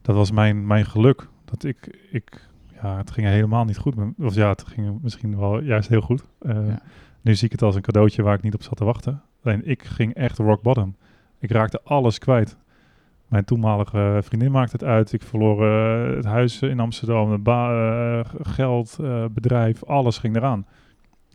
dat 0.03 0.17
was 0.17 0.31
mijn, 0.31 0.67
mijn 0.67 0.85
geluk. 0.85 1.29
Dat 1.45 1.65
ik, 1.65 2.09
ik, 2.11 2.49
ja, 2.83 2.97
het 2.97 3.11
ging 3.11 3.27
helemaal 3.27 3.65
niet 3.65 3.77
goed. 3.77 3.95
Of 4.19 4.35
ja, 4.35 4.49
het 4.49 4.63
ging 4.67 5.03
misschien 5.03 5.39
wel 5.39 5.61
juist 5.61 5.89
heel 5.89 6.01
goed. 6.01 6.25
Ja. 6.41 6.81
Nu 7.21 7.35
zie 7.35 7.47
ik 7.47 7.53
het 7.53 7.63
als 7.63 7.75
een 7.75 7.83
cadeautje 7.83 8.23
waar 8.23 8.35
ik 8.35 8.43
niet 8.43 8.55
op 8.55 8.63
zat 8.63 8.77
te 8.77 8.85
wachten. 8.85 9.23
Alleen 9.43 9.67
ik 9.67 9.83
ging 9.83 10.15
echt 10.15 10.39
rock 10.39 10.63
bottom. 10.63 10.97
Ik 11.39 11.51
raakte 11.51 11.81
alles 11.83 12.19
kwijt. 12.19 12.57
Mijn 13.29 13.45
toenmalige 13.45 14.21
vriendin 14.23 14.51
maakte 14.51 14.73
het 14.73 14.85
uit. 14.85 15.13
Ik 15.13 15.23
verloor 15.23 15.67
eh, 15.67 16.17
het 16.17 16.25
huis 16.25 16.63
in 16.63 16.81
Amsterdam, 16.81 17.31
de 17.31 17.39
ba- 17.39 18.19
eh, 18.19 18.25
geld, 18.43 18.99
eh, 19.01 19.25
bedrijf, 19.31 19.85
alles 19.85 20.19
ging 20.19 20.37
eraan. 20.37 20.67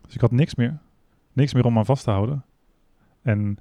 Dus 0.06 0.16
ik 0.16 0.22
had 0.22 0.32
niks 0.32 0.56
meer. 0.56 0.78
Niks 1.34 1.54
meer 1.54 1.66
om 1.66 1.78
aan 1.78 1.86
vast 1.86 2.04
te 2.04 2.12
houden. 2.12 2.44
En 3.22 3.58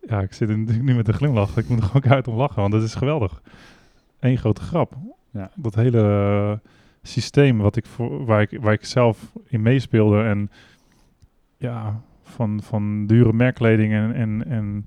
ja, 0.00 0.20
ik 0.20 0.32
zit 0.32 0.56
nu 0.82 0.94
met 0.94 1.08
een 1.08 1.14
glimlach. 1.14 1.56
Ik 1.56 1.68
moet 1.68 1.78
er 1.78 1.84
gewoon 1.84 2.12
uit 2.12 2.28
om 2.28 2.36
lachen, 2.36 2.60
want 2.60 2.72
dat 2.72 2.82
is 2.82 2.94
geweldig. 2.94 3.42
Eén 4.20 4.38
grote 4.38 4.60
grap. 4.60 4.96
Ja. 5.30 5.50
Dat 5.54 5.74
hele 5.74 6.60
systeem 7.02 7.58
wat 7.58 7.76
ik 7.76 7.86
voor, 7.86 8.24
waar, 8.24 8.40
ik, 8.40 8.60
waar 8.60 8.72
ik 8.72 8.84
zelf 8.84 9.32
in 9.46 9.62
meespeelde 9.62 10.22
en 10.22 10.50
ja, 11.56 12.00
van, 12.22 12.60
van 12.62 13.06
dure 13.06 13.32
merkkleding 13.32 13.92
en, 13.92 14.14
en, 14.14 14.44
en 14.46 14.86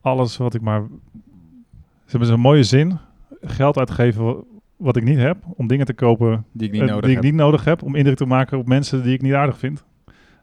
alles 0.00 0.36
wat 0.36 0.54
ik 0.54 0.60
maar... 0.60 0.82
Ze 2.12 2.18
hebben 2.18 2.36
zo'n 2.36 2.40
mooie 2.42 2.62
zin. 2.62 2.98
Geld 3.40 3.78
uitgeven 3.78 4.24
wa- 4.24 4.42
wat 4.76 4.96
ik 4.96 5.04
niet 5.04 5.18
heb, 5.18 5.36
om 5.56 5.66
dingen 5.66 5.86
te 5.86 5.94
kopen 5.94 6.44
Die 6.52 6.66
ik 6.66 6.72
niet 6.72 6.80
eh, 6.82 6.86
nodig 6.88 7.04
die 7.04 7.14
heb. 7.14 7.24
ik 7.24 7.30
niet 7.30 7.40
nodig 7.40 7.64
heb, 7.64 7.82
om 7.82 7.94
indruk 7.94 8.16
te 8.16 8.26
maken 8.26 8.58
op 8.58 8.66
mensen 8.66 9.02
die 9.02 9.12
ik 9.14 9.22
niet 9.22 9.32
aardig 9.32 9.58
vind. 9.58 9.84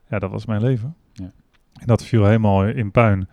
Ja, 0.10 0.20
dat 0.20 0.32
was 0.32 0.46
mijn 0.46 0.62
leven. 0.62 0.96
Ja. 1.14 1.32
En 1.74 1.86
dat 1.86 2.04
viel 2.04 2.26
helemaal 2.26 2.66
in 2.68 2.92
puin. 2.92 3.28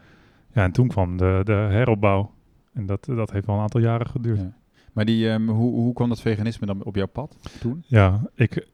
Ja, 0.52 0.62
en 0.64 0.72
toen 0.72 0.88
kwam 0.88 1.16
de, 1.16 1.40
de 1.44 1.52
heropbouw. 1.52 2.30
En 2.72 2.86
dat, 2.86 3.04
dat 3.04 3.30
heeft 3.30 3.46
wel 3.46 3.54
een 3.56 3.60
aantal 3.62 3.80
jaren 3.80 4.06
geduurd. 4.06 4.38
Ja. 4.40 4.52
Maar 4.92 5.04
die, 5.04 5.30
ehm, 5.30 5.46
hoe, 5.48 5.72
hoe 5.74 5.92
kwam 5.94 6.08
dat 6.08 6.20
veganisme 6.20 6.66
dan 6.66 6.84
op 6.84 6.94
jouw 6.96 7.06
pad 7.06 7.36
toen? 7.60 7.82
Ja, 7.86 8.20
ik, 8.34 8.66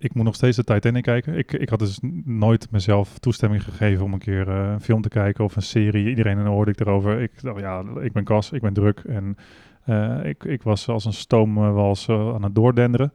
ik 0.00 0.14
moet 0.14 0.24
nog 0.24 0.34
steeds 0.34 0.56
de 0.56 0.64
Titanic 0.64 1.02
kijken. 1.02 1.38
Ik, 1.38 1.52
ik 1.52 1.68
had 1.68 1.78
dus 1.78 1.98
nooit 2.24 2.70
mezelf 2.70 3.18
toestemming 3.18 3.64
gegeven 3.64 4.04
om 4.04 4.12
een 4.12 4.18
keer 4.18 4.48
eh, 4.48 4.70
een 4.70 4.80
film 4.80 5.02
te 5.02 5.08
kijken 5.08 5.44
of 5.44 5.56
een 5.56 5.62
serie. 5.62 6.08
Iedereen 6.08 6.38
hoorde 6.38 6.70
ik 6.70 6.80
erover. 6.80 7.20
Ik 7.20 7.42
dacht, 7.42 7.60
ja, 7.60 7.84
ik 8.00 8.12
ben 8.12 8.24
kas, 8.24 8.52
ik 8.52 8.60
ben 8.60 8.72
druk. 8.72 8.98
En 8.98 9.36
eh, 9.84 10.24
ik, 10.24 10.44
ik 10.44 10.62
was 10.62 10.88
als 10.88 11.04
een 11.04 11.12
stoomwals 11.12 12.08
eh, 12.08 12.34
aan 12.34 12.42
het 12.42 12.54
doordenderen. 12.54 13.12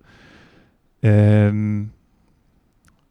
En 0.99 1.91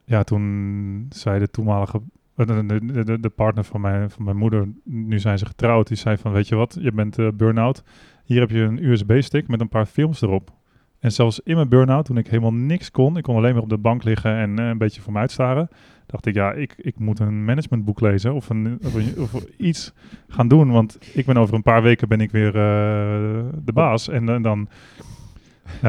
ja, 0.04 0.22
toen 0.22 1.06
zei 1.10 1.38
de 1.38 1.50
toenmalige, 1.50 2.00
de, 2.34 3.32
partner 3.34 3.64
van 3.64 3.80
mijn, 3.80 4.10
van 4.10 4.24
mijn 4.24 4.36
moeder, 4.36 4.68
nu 4.84 5.18
zijn 5.18 5.38
ze 5.38 5.46
getrouwd, 5.46 5.88
die 5.88 5.96
zei 5.96 6.16
van, 6.16 6.32
weet 6.32 6.48
je 6.48 6.54
wat, 6.54 6.76
je 6.80 6.92
bent 6.92 7.36
burn-out. 7.36 7.84
Hier 8.24 8.40
heb 8.40 8.50
je 8.50 8.60
een 8.60 8.84
USB-stick 8.84 9.48
met 9.48 9.60
een 9.60 9.68
paar 9.68 9.86
films 9.86 10.22
erop. 10.22 10.52
En 11.04 11.12
zelfs 11.12 11.40
in 11.40 11.54
mijn 11.56 11.68
burn-out, 11.68 12.04
toen 12.04 12.16
ik 12.16 12.26
helemaal 12.26 12.52
niks 12.52 12.90
kon, 12.90 13.16
ik 13.16 13.22
kon 13.22 13.36
alleen 13.36 13.54
maar 13.54 13.62
op 13.62 13.68
de 13.68 13.78
bank 13.78 14.04
liggen 14.04 14.36
en 14.36 14.58
eh, 14.58 14.68
een 14.68 14.78
beetje 14.78 15.00
voor 15.00 15.12
me 15.12 15.18
uitstaren, 15.18 15.68
dacht 16.06 16.26
ik, 16.26 16.34
ja, 16.34 16.52
ik, 16.52 16.74
ik 16.76 16.98
moet 16.98 17.18
een 17.18 17.44
managementboek 17.44 18.00
lezen 18.00 18.34
of, 18.34 18.48
een, 18.50 18.78
of, 18.84 18.94
een- 18.94 19.14
of 19.18 19.44
iets 19.56 19.92
gaan 20.28 20.48
doen, 20.48 20.70
want 20.70 20.98
ik 21.14 21.26
ben 21.26 21.36
over 21.36 21.54
een 21.54 21.62
paar 21.62 21.82
weken 21.82 22.08
ben 22.08 22.20
ik 22.20 22.30
weer 22.30 22.46
eh, 22.46 22.52
de 23.64 23.72
baas. 23.74 24.08
En, 24.08 24.28
eh, 24.28 24.42
dan, 24.42 24.68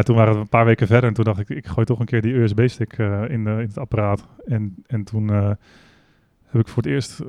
toen 0.03 0.15
waren 0.15 0.33
we 0.33 0.39
een 0.39 0.49
paar 0.49 0.65
weken 0.65 0.87
verder 0.87 1.09
en 1.09 1.15
toen 1.15 1.23
dacht 1.23 1.39
ik, 1.39 1.49
ik 1.49 1.67
gooi 1.67 1.85
toch 1.85 1.99
een 1.99 2.05
keer 2.05 2.21
die 2.21 2.33
USB-stick 2.33 2.93
in, 3.27 3.43
de, 3.43 3.49
in 3.49 3.57
het 3.67 3.77
apparaat. 3.77 4.27
En, 4.45 4.75
en 4.87 5.03
toen 5.03 5.27
heb 5.27 6.59
ik 6.61 6.67
voor 6.67 6.83
het 6.83 6.91
eerst 6.91 7.19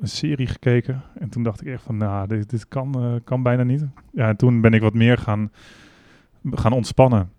een 0.00 0.08
serie 0.08 0.46
gekeken 0.46 1.02
en 1.18 1.28
toen 1.28 1.42
dacht 1.42 1.60
ik 1.60 1.66
echt 1.66 1.82
van, 1.82 1.96
nou, 1.96 2.28
dit, 2.28 2.50
dit 2.50 2.68
kan, 2.68 3.20
kan 3.24 3.42
bijna 3.42 3.62
niet. 3.62 3.86
Ja, 4.12 4.28
en 4.28 4.36
toen 4.36 4.60
ben 4.60 4.72
ik 4.74 4.80
wat 4.80 4.94
meer 4.94 5.18
gaan 5.18 5.50
gaan 6.50 6.72
ontspannen. 6.72 7.30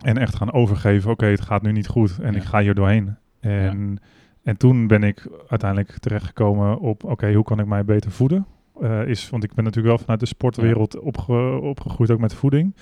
En 0.00 0.16
echt 0.18 0.36
gaan 0.36 0.52
overgeven, 0.52 1.10
oké, 1.10 1.26
het 1.26 1.40
gaat 1.40 1.62
nu 1.62 1.72
niet 1.72 1.86
goed 1.88 2.18
en 2.18 2.32
Ja. 2.32 2.38
ik 2.38 2.44
ga 2.44 2.60
hier 2.60 2.74
doorheen. 2.74 3.16
En, 3.40 3.98
en 4.42 4.56
toen 4.56 4.86
ben 4.86 5.02
ik 5.02 5.28
uiteindelijk 5.48 5.98
terechtgekomen 5.98 6.78
op, 6.78 7.04
oké, 7.04 7.32
hoe 7.32 7.44
kan 7.44 7.58
ik 7.58 7.66
mij 7.66 7.84
beter 7.84 8.10
voeden? 8.10 8.46
Eh, 8.80 9.06
is, 9.08 9.30
want 9.30 9.44
ik 9.44 9.54
ben 9.54 9.64
natuurlijk 9.64 9.94
wel 9.94 10.02
vanuit 10.04 10.20
de 10.20 10.26
sportwereld 10.26 10.98
opge- 10.98 11.58
opgegroeid, 11.62 12.10
ook 12.10 12.18
met 12.20 12.34
voeding. 12.34 12.74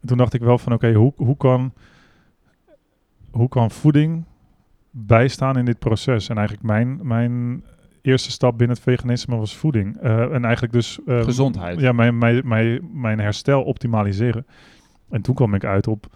En 0.00 0.08
toen 0.08 0.16
dacht 0.16 0.34
ik 0.34 0.40
wel 0.40 0.58
van, 0.58 0.72
oké, 0.72 0.92
hoe, 0.92 1.12
hoe, 1.16 1.36
kan, 1.36 1.72
hoe 3.30 3.48
kan 3.48 3.70
voeding 3.70 4.24
bijstaan 4.90 5.56
in 5.58 5.64
dit 5.64 5.78
proces? 5.78 6.28
En 6.28 6.36
eigenlijk 6.36 6.66
mijn, 6.66 7.00
mijn 7.02 7.64
eerste 8.02 8.30
stap 8.30 8.58
binnen 8.58 8.76
het 8.76 8.84
veganisme 8.84 9.36
was 9.36 9.56
voeding. 9.56 9.96
Eh, 9.96 10.32
en 10.34 10.44
eigenlijk 10.44 10.72
dus... 10.72 10.98
eh, 11.06 11.22
Gezondheid. 11.22 11.80
Ja, 11.80 11.92
mijn, 11.92 12.18
mijn, 12.18 12.48
mijn, 12.48 12.88
mijn 12.92 13.20
herstel 13.20 13.62
optimaliseren. 13.62 14.46
En 15.10 15.22
toen 15.22 15.34
kwam 15.34 15.54
ik 15.54 15.64
uit 15.64 15.86
op, 15.86 16.06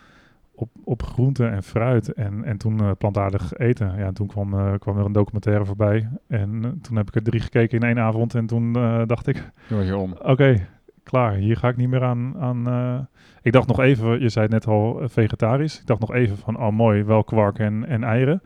op, 0.55 0.69
op 0.85 1.03
groente 1.03 1.47
en 1.47 1.63
fruit 1.63 2.13
en, 2.13 2.45
en 2.45 2.57
toen 2.57 2.81
eh, 2.81 2.91
plantaardig 2.99 3.53
eten. 3.53 3.97
Ja, 3.97 4.07
en 4.07 4.15
toen 4.15 4.27
kwam, 4.27 4.55
eh, 4.55 4.73
kwam 4.79 4.99
er 4.99 5.05
een 5.05 5.13
documentaire 5.13 5.65
voorbij. 5.65 6.09
En 6.29 6.65
eh, 6.65 6.71
toen 6.83 6.97
heb 6.97 7.09
ik 7.09 7.15
er 7.15 7.23
drie 7.23 7.41
gekeken 7.41 7.81
in 7.81 7.87
één 7.87 7.99
avond. 7.99 8.35
En 8.35 8.47
toen 8.47 8.73
dacht 9.07 9.27
ik, 9.27 9.51
Door 9.69 9.83
je 9.83 9.97
om. 9.97 10.15
oké, 10.23 10.67
klaar. 11.03 11.33
Hier 11.33 11.57
ga 11.57 11.69
ik 11.69 11.77
niet 11.77 11.89
meer 11.89 12.05
aan... 12.05 12.35
aan 12.39 13.09
ik 13.43 13.53
dacht 13.53 13.67
nog 13.67 13.81
even, 13.81 14.21
je 14.21 14.29
zei 14.29 14.45
het 14.45 14.55
net 14.55 14.67
al, 14.67 15.01
vegetarisch. 15.05 15.81
Ik 15.81 15.87
dacht 15.87 16.01
nog 16.01 16.13
even 16.13 16.37
van, 16.37 16.59
oh 16.59 16.73
mooi, 16.73 17.03
wel 17.03 17.25
kwark 17.25 17.59
en, 17.59 17.87
en 17.87 18.05
eieren. 18.05 18.43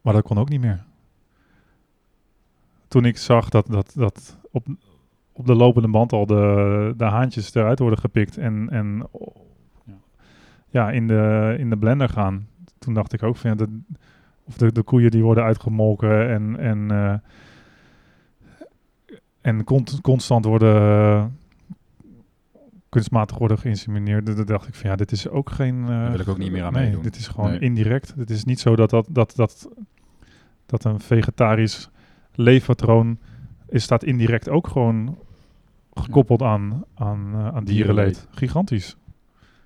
Maar 0.00 0.12
dat 0.12 0.22
kon 0.22 0.38
ook 0.38 0.48
niet 0.48 0.60
meer. 0.60 0.84
Toen 2.88 3.04
ik 3.04 3.16
zag 3.16 3.48
dat, 3.48 3.66
dat, 3.66 3.92
dat 3.96 4.38
op, 4.50 4.66
op 5.36 5.46
de 5.46 5.54
lopende 5.54 5.88
band 5.88 6.12
al 6.12 6.26
de, 6.26 6.94
de 6.96 7.04
haantjes 7.04 7.54
eruit 7.54 7.78
worden 7.78 7.98
gepikt 7.98 8.38
en, 8.38 8.68
en 8.70 9.08
Ja. 10.68 10.90
in, 10.90 11.06
de, 11.06 11.54
in 11.58 11.70
de 11.70 11.76
blender 11.76 12.08
gaan. 12.08 12.46
Toen 12.78 12.94
dacht 12.94 13.12
ik 13.12 13.22
ook 13.22 13.36
van, 13.36 13.50
ja, 13.50 13.56
de, 13.56 13.80
of 14.44 14.56
de, 14.56 14.72
de 14.72 14.82
koeien 14.82 15.10
die 15.10 15.22
worden 15.22 15.44
uitgemolken 15.44 16.28
en, 16.30 16.58
en, 16.58 16.90
eh, 16.90 17.14
en 19.40 19.64
cont- 19.64 20.00
constant 20.00 20.44
worden 20.44 21.36
kunstmatig 22.88 23.38
worden 23.38 23.58
geïnsemineerd. 23.58 24.26
Dan 24.36 24.44
dacht 24.46 24.68
ik 24.68 24.74
van, 24.74 24.90
ja, 24.90 24.96
dit 24.96 25.12
is 25.12 25.28
ook 25.28 25.50
geen... 25.50 25.80
eh, 25.82 25.88
Daar 25.88 26.10
wil 26.10 26.20
ik 26.20 26.28
ook 26.28 26.38
niet 26.38 26.52
meer 26.52 26.64
aan 26.64 26.72
nee, 26.72 26.84
meedoen. 26.84 27.02
dit 27.02 27.16
is 27.16 27.28
gewoon 27.28 27.50
Nee. 27.50 27.58
indirect. 27.58 28.14
Het 28.16 28.30
is 28.30 28.44
niet 28.44 28.60
zo 28.60 28.76
dat, 28.76 28.90
dat, 28.90 29.06
dat, 29.10 29.32
dat, 29.36 29.68
dat 30.66 30.84
een 30.84 31.00
vegetarisch 31.00 31.90
leefpatroon 32.34 33.18
is, 33.68 33.82
staat 33.82 34.04
indirect 34.04 34.48
ook 34.48 34.66
gewoon 34.68 35.18
gekoppeld 36.00 36.42
aan, 36.42 36.84
aan, 36.94 37.30
eh, 37.34 37.54
aan 37.54 37.64
dierenleed. 37.64 38.26
Gigantisch. 38.30 38.96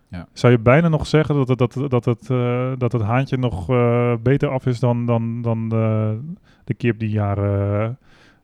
Ja. 0.09 0.29
Zou 0.33 0.53
je 0.53 0.59
bijna 0.59 0.89
nog 0.89 1.07
zeggen 1.07 1.35
dat 1.35 1.49
het, 1.49 1.59
dat, 1.59 1.91
dat 1.91 2.05
het, 2.05 2.31
eh, 2.31 2.73
dat 2.79 2.93
het 2.93 3.03
haantje 3.03 3.37
nog 3.37 3.71
eh, 3.71 4.15
beter 4.23 4.49
af 4.49 4.67
is 4.67 4.81
dan, 4.81 5.07
dan, 5.07 5.43
dan 5.43 5.69
de, 5.69 6.19
de 6.65 6.75
kip 6.75 6.99
die 6.99 7.11
jaren 7.11 7.99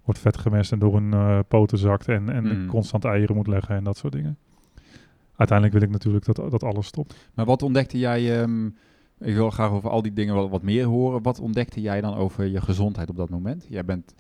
wordt 0.05 0.21
vetgemest 0.21 0.73
en 0.73 0.79
door 0.79 0.97
een 0.97 1.45
poten 1.49 1.79
zakt 1.79 2.09
en, 2.09 2.29
en 2.29 2.45
Mm. 2.61 2.67
constant 2.67 3.05
eieren 3.05 3.37
moet 3.37 3.47
leggen 3.47 3.77
en 3.77 3.85
dat 3.85 3.97
soort 3.97 4.13
dingen. 4.13 4.39
Uiteindelijk 5.37 5.79
wil 5.79 5.89
ik 5.89 5.93
natuurlijk 5.95 6.25
dat, 6.25 6.51
dat 6.51 6.63
alles 6.63 6.87
stopt. 6.87 7.29
Maar 7.35 7.45
wat 7.45 7.63
ontdekte 7.63 7.99
jij... 7.99 8.41
ehm, 8.43 8.67
ik 9.19 9.35
wil 9.35 9.51
graag 9.51 9.71
over 9.71 9.91
al 9.91 10.03
die 10.03 10.13
dingen 10.13 10.35
wat, 10.35 10.51
wat 10.51 10.63
meer 10.63 10.85
horen. 10.85 11.23
Wat 11.23 11.41
ontdekte 11.41 11.81
jij 11.81 12.01
dan 12.01 12.15
over 12.15 12.45
je 12.45 12.61
gezondheid 12.61 13.09
op 13.11 13.17
dat 13.17 13.31
moment? 13.31 13.67
Jij 13.69 13.85
bent... 13.85 14.15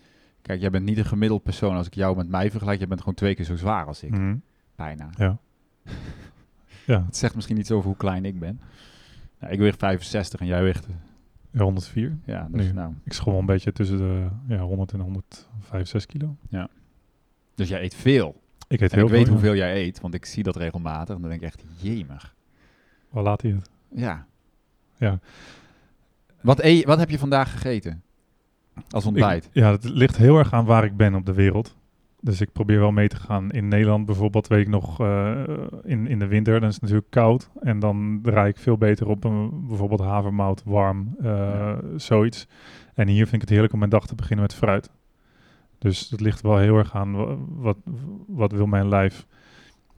Kijk, 0.46 0.60
jij 0.60 0.70
bent 0.70 0.84
niet 0.84 0.98
een 0.98 1.04
gemiddeld 1.04 1.42
persoon 1.42 1.76
als 1.76 1.86
ik 1.86 1.94
jou 1.94 2.16
met 2.16 2.28
mij 2.28 2.50
vergelijk. 2.50 2.80
Je 2.80 2.86
bent 2.86 3.00
gewoon 3.00 3.14
twee 3.14 3.34
keer 3.34 3.44
zo 3.44 3.56
zwaar 3.56 3.86
als 3.86 4.02
ik. 4.02 4.10
Mhm. 4.10 4.36
Bijna. 4.76 5.10
Ja. 5.18 5.38
ja, 6.86 7.04
Het 7.04 7.16
zegt 7.16 7.34
misschien 7.34 7.58
iets 7.58 7.70
over 7.70 7.86
hoe 7.86 7.96
klein 7.96 8.24
ik 8.24 8.38
ben. 8.38 8.60
Nou, 9.40 9.52
ik 9.52 9.58
weeg 9.58 9.76
65 9.76 10.40
en 10.40 10.46
jij 10.46 10.62
weegt... 10.62 10.86
ja, 11.50 11.62
104. 11.62 12.16
Ja, 12.24 12.48
dus 12.50 12.66
Nu. 12.66 12.72
nou... 12.72 12.92
Ik 13.04 13.12
schommel 13.12 13.40
een 13.40 13.46
beetje 13.46 13.72
tussen 13.72 13.98
de 13.98 14.28
ja, 14.48 14.58
100 14.60 14.92
en 14.92 15.00
105, 15.00 15.88
6 15.88 16.06
kilo. 16.06 16.36
Dus 17.54 17.68
jij 17.68 17.82
eet 17.82 17.94
veel. 17.94 18.40
Ik 18.68 18.80
eet 18.80 18.92
En 18.92 18.96
heel 18.98 19.06
ik 19.06 19.12
weet 19.12 19.20
veel, 19.24 19.34
ja. 19.34 19.40
hoeveel 19.40 19.56
jij 19.56 19.84
eet, 19.84 20.00
want 20.00 20.14
ik 20.14 20.24
zie 20.24 20.42
dat 20.42 20.56
regelmatig. 20.56 21.14
En 21.14 21.20
dan 21.20 21.30
denk 21.30 21.42
ik 21.42 21.46
echt, 21.46 21.62
jemig. 21.76 22.34
Waar 23.08 23.22
laat 23.22 23.42
hij 23.42 23.50
het? 23.50 23.70
Ja. 23.88 24.26
Ja. 24.96 25.18
Wat, 26.40 26.60
eet, 26.60 26.84
wat 26.84 26.98
heb 26.98 27.10
je 27.10 27.18
vandaag 27.18 27.52
gegeten? 27.52 28.02
Als 28.90 29.06
ontbijt? 29.06 29.44
Ik- 29.44 29.50
ja, 29.52 29.70
het 29.70 29.84
ligt 29.84 30.16
heel 30.16 30.38
erg 30.38 30.52
aan 30.52 30.64
waar 30.64 30.84
ik 30.84 30.96
ben 30.96 31.14
op 31.14 31.26
de 31.26 31.32
wereld. 31.34 31.76
Dus 32.20 32.40
ik 32.40 32.52
probeer 32.52 32.78
wel 32.78 32.92
mee 32.92 33.08
te 33.08 33.16
gaan. 33.16 33.50
In 33.50 33.68
Nederland 33.68 34.06
bijvoorbeeld 34.06 34.46
weet 34.46 34.60
ik 34.60 34.68
nog, 34.68 35.00
eh, 35.00 35.40
in, 35.84 36.06
in 36.06 36.18
de 36.18 36.26
winter, 36.26 36.60
dan 36.60 36.68
is 36.68 36.74
het 36.74 36.82
natuurlijk 36.82 37.10
koud. 37.10 37.50
En 37.60 37.78
dan 37.78 38.18
draai 38.22 38.48
ik 38.48 38.56
veel 38.56 38.78
beter 38.78 39.08
op 39.08 39.24
een, 39.24 39.66
bijvoorbeeld 39.68 40.00
havermout, 40.00 40.62
warm, 40.64 41.14
eh, 41.20 41.26
Ja. 41.26 41.78
zoiets. 41.96 42.46
En 42.94 43.08
hier 43.08 43.22
vind 43.22 43.34
ik 43.34 43.40
het 43.40 43.50
heerlijk 43.50 43.72
om 43.72 43.78
mijn 43.78 43.90
dag 43.90 44.06
te 44.06 44.14
beginnen 44.14 44.44
met 44.46 44.54
fruit. 44.54 44.90
Dus 45.78 46.10
het 46.10 46.20
ligt 46.20 46.40
wel 46.40 46.56
heel 46.58 46.76
erg 46.76 46.94
aan 46.94 47.12
wa- 47.12 47.36
wat, 47.48 47.76
wat 48.26 48.52
wil 48.52 48.66
mijn 48.66 48.88
lijf. 48.88 49.26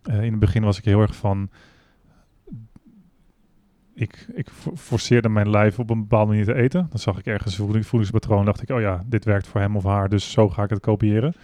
Eh, 0.02 0.22
in 0.22 0.30
het 0.30 0.40
begin 0.40 0.62
was 0.62 0.78
ik 0.78 0.84
heel 0.84 1.00
erg 1.00 1.16
van... 1.16 1.50
Ik, 4.00 4.26
ik 4.34 4.48
fo- 4.50 4.76
forceerde 4.76 5.28
mijn 5.28 5.50
lijf 5.50 5.78
op 5.78 5.90
een 5.90 6.00
bepaalde 6.00 6.30
manier 6.30 6.44
te 6.44 6.54
eten. 6.54 6.86
Dan 6.90 6.98
zag 6.98 7.18
ik 7.18 7.26
ergens 7.26 7.58
een 7.58 7.64
voeding- 7.64 7.86
voedingspatroon. 7.86 8.44
dacht 8.44 8.62
ik, 8.62 8.70
oh 8.70 8.80
ja, 8.80 9.04
dit 9.06 9.24
werkt 9.24 9.46
voor 9.46 9.60
hem 9.60 9.76
of 9.76 9.84
haar. 9.84 10.08
Dus 10.08 10.30
zo 10.30 10.48
ga 10.48 10.62
ik 10.62 10.70
het 10.70 10.80
kopiëren. 10.80 11.34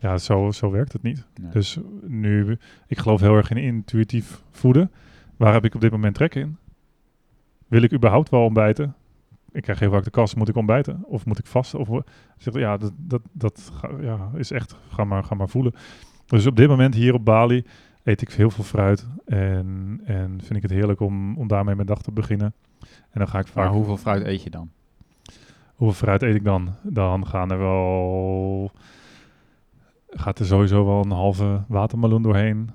Ja, 0.00 0.18
zo, 0.18 0.50
zo 0.50 0.70
werkt 0.70 0.92
het 0.92 1.02
niet. 1.02 1.26
Nee. 1.40 1.50
Dus 1.50 1.78
nu, 2.06 2.58
ik 2.86 2.98
geloof 2.98 3.20
heel 3.20 3.36
erg 3.36 3.50
in 3.50 3.56
intuïtief 3.56 4.42
voeden. 4.50 4.90
Waar 5.36 5.52
heb 5.52 5.64
ik 5.64 5.74
op 5.74 5.80
dit 5.80 5.90
moment 5.90 6.14
trek 6.14 6.34
in? 6.34 6.56
Wil 7.68 7.82
ik 7.82 7.92
überhaupt 7.92 8.28
wel 8.28 8.44
ontbijten? 8.44 8.94
Ik 9.52 9.62
krijg 9.62 9.78
heel 9.78 9.90
vaak 9.90 10.04
de 10.04 10.10
kast, 10.10 10.36
moet 10.36 10.48
ik 10.48 10.56
ontbijten? 10.56 11.04
Of 11.04 11.26
moet 11.26 11.38
ik 11.38 11.46
vasten? 11.46 11.78
Of, 11.78 11.88
zeg, 12.38 12.54
ja, 12.54 12.76
dat, 12.76 12.92
dat, 12.96 13.20
dat 13.32 13.72
ja, 14.00 14.30
is 14.34 14.50
echt, 14.50 14.76
ga 14.88 15.04
maar, 15.04 15.24
ga 15.24 15.34
maar 15.34 15.48
voelen. 15.48 15.74
Dus 16.26 16.46
op 16.46 16.56
dit 16.56 16.68
moment 16.68 16.94
hier 16.94 17.14
op 17.14 17.24
Bali 17.24 17.64
eet 18.04 18.22
ik 18.22 18.30
heel 18.32 18.50
veel 18.50 18.64
fruit. 18.64 19.06
En, 19.24 20.00
en 20.04 20.38
vind 20.42 20.56
ik 20.56 20.62
het 20.62 20.70
heerlijk 20.70 21.00
om, 21.00 21.36
om 21.36 21.48
daarmee 21.48 21.74
mijn 21.74 21.86
dag 21.86 22.02
te 22.02 22.12
beginnen. 22.12 22.54
En 22.80 23.20
dan 23.20 23.28
ga 23.28 23.38
ik 23.38 23.46
vaak... 23.46 23.64
maar 23.64 23.74
hoeveel 23.74 23.96
fruit 23.96 24.24
eet 24.24 24.42
je 24.42 24.50
dan? 24.50 24.70
Hoeveel 25.74 25.96
fruit 25.96 26.22
eet 26.22 26.34
ik 26.34 26.44
dan? 26.44 26.74
Dan 26.82 27.26
gaan 27.26 27.50
er 27.50 27.58
wel... 27.58 28.70
Gaat 30.10 30.38
er 30.38 30.46
sowieso 30.46 30.86
wel 30.86 31.04
een 31.04 31.10
halve 31.10 31.64
watermeloen 31.68 32.22
doorheen. 32.22 32.70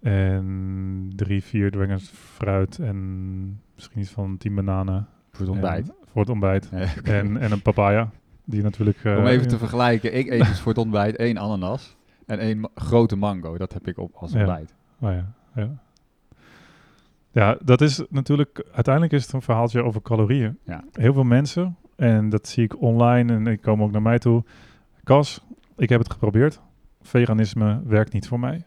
En 0.00 1.12
drie, 1.16 1.42
vier 1.42 1.70
dwengers 1.70 2.08
fruit. 2.08 2.78
En 2.78 3.60
misschien 3.74 4.00
iets 4.00 4.10
van 4.10 4.36
tien 4.36 4.54
bananen. 4.54 5.08
Voor 5.30 5.40
het 5.46 5.54
ontbijt? 5.54 5.88
En- 5.88 5.94
voor 6.12 6.20
het 6.20 6.30
ontbijt. 6.30 6.70
Nee. 6.70 6.86
En, 7.02 7.36
en 7.36 7.52
een 7.52 7.62
papaya. 7.62 8.10
Die 8.44 8.62
natuurlijk... 8.62 9.04
eh, 9.04 9.16
Om 9.16 9.26
even 9.26 9.42
ja. 9.42 9.48
te 9.48 9.58
vergelijken, 9.58 10.14
ik 10.16 10.30
eet 10.30 10.46
dus 10.46 10.60
voor 10.60 10.72
het 10.72 10.80
ontbijt 10.80 11.16
één 11.16 11.38
ananas 11.38 11.96
en 12.26 12.38
één 12.38 12.68
grote 12.74 13.16
mango. 13.16 13.56
Dat 13.58 13.72
heb 13.72 13.88
ik 13.88 13.98
op 13.98 14.14
als 14.14 14.32
Ja. 14.32 14.38
ontbijt. 14.38 14.74
Oh 15.00 15.12
ja, 15.12 15.32
ja. 15.54 15.68
Ja, 17.30 17.56
dat 17.64 17.80
is 17.80 18.02
natuurlijk... 18.10 18.64
Uiteindelijk 18.72 19.14
is 19.14 19.22
het 19.24 19.32
een 19.32 19.42
verhaaltje 19.42 19.82
over 19.82 20.02
calorieën. 20.02 20.58
Ja. 20.64 20.84
Heel 20.92 21.12
veel 21.12 21.24
mensen, 21.24 21.76
en 21.96 22.28
dat 22.28 22.48
zie 22.48 22.64
ik 22.64 22.80
online 22.82 23.32
en 23.34 23.44
die 23.44 23.58
komen 23.58 23.84
ook 23.84 23.92
naar 23.92 24.02
mij 24.02 24.18
toe. 24.18 24.44
Cas, 25.04 25.44
ik 25.76 25.88
heb 25.88 25.98
het 25.98 26.12
geprobeerd. 26.12 26.60
Veganisme 27.02 27.80
werkt 27.84 28.12
niet 28.12 28.28
voor 28.28 28.40
mij. 28.40 28.64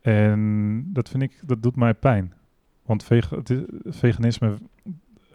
En 0.00 0.82
dat 0.92 1.08
vind 1.08 1.22
ik, 1.22 1.40
dat 1.46 1.62
doet 1.62 1.76
mij 1.76 1.94
pijn. 1.94 2.32
Want 2.82 3.04
vega- 3.04 3.36
het 3.36 3.50
is- 3.50 3.62
veganisme, 3.84 4.54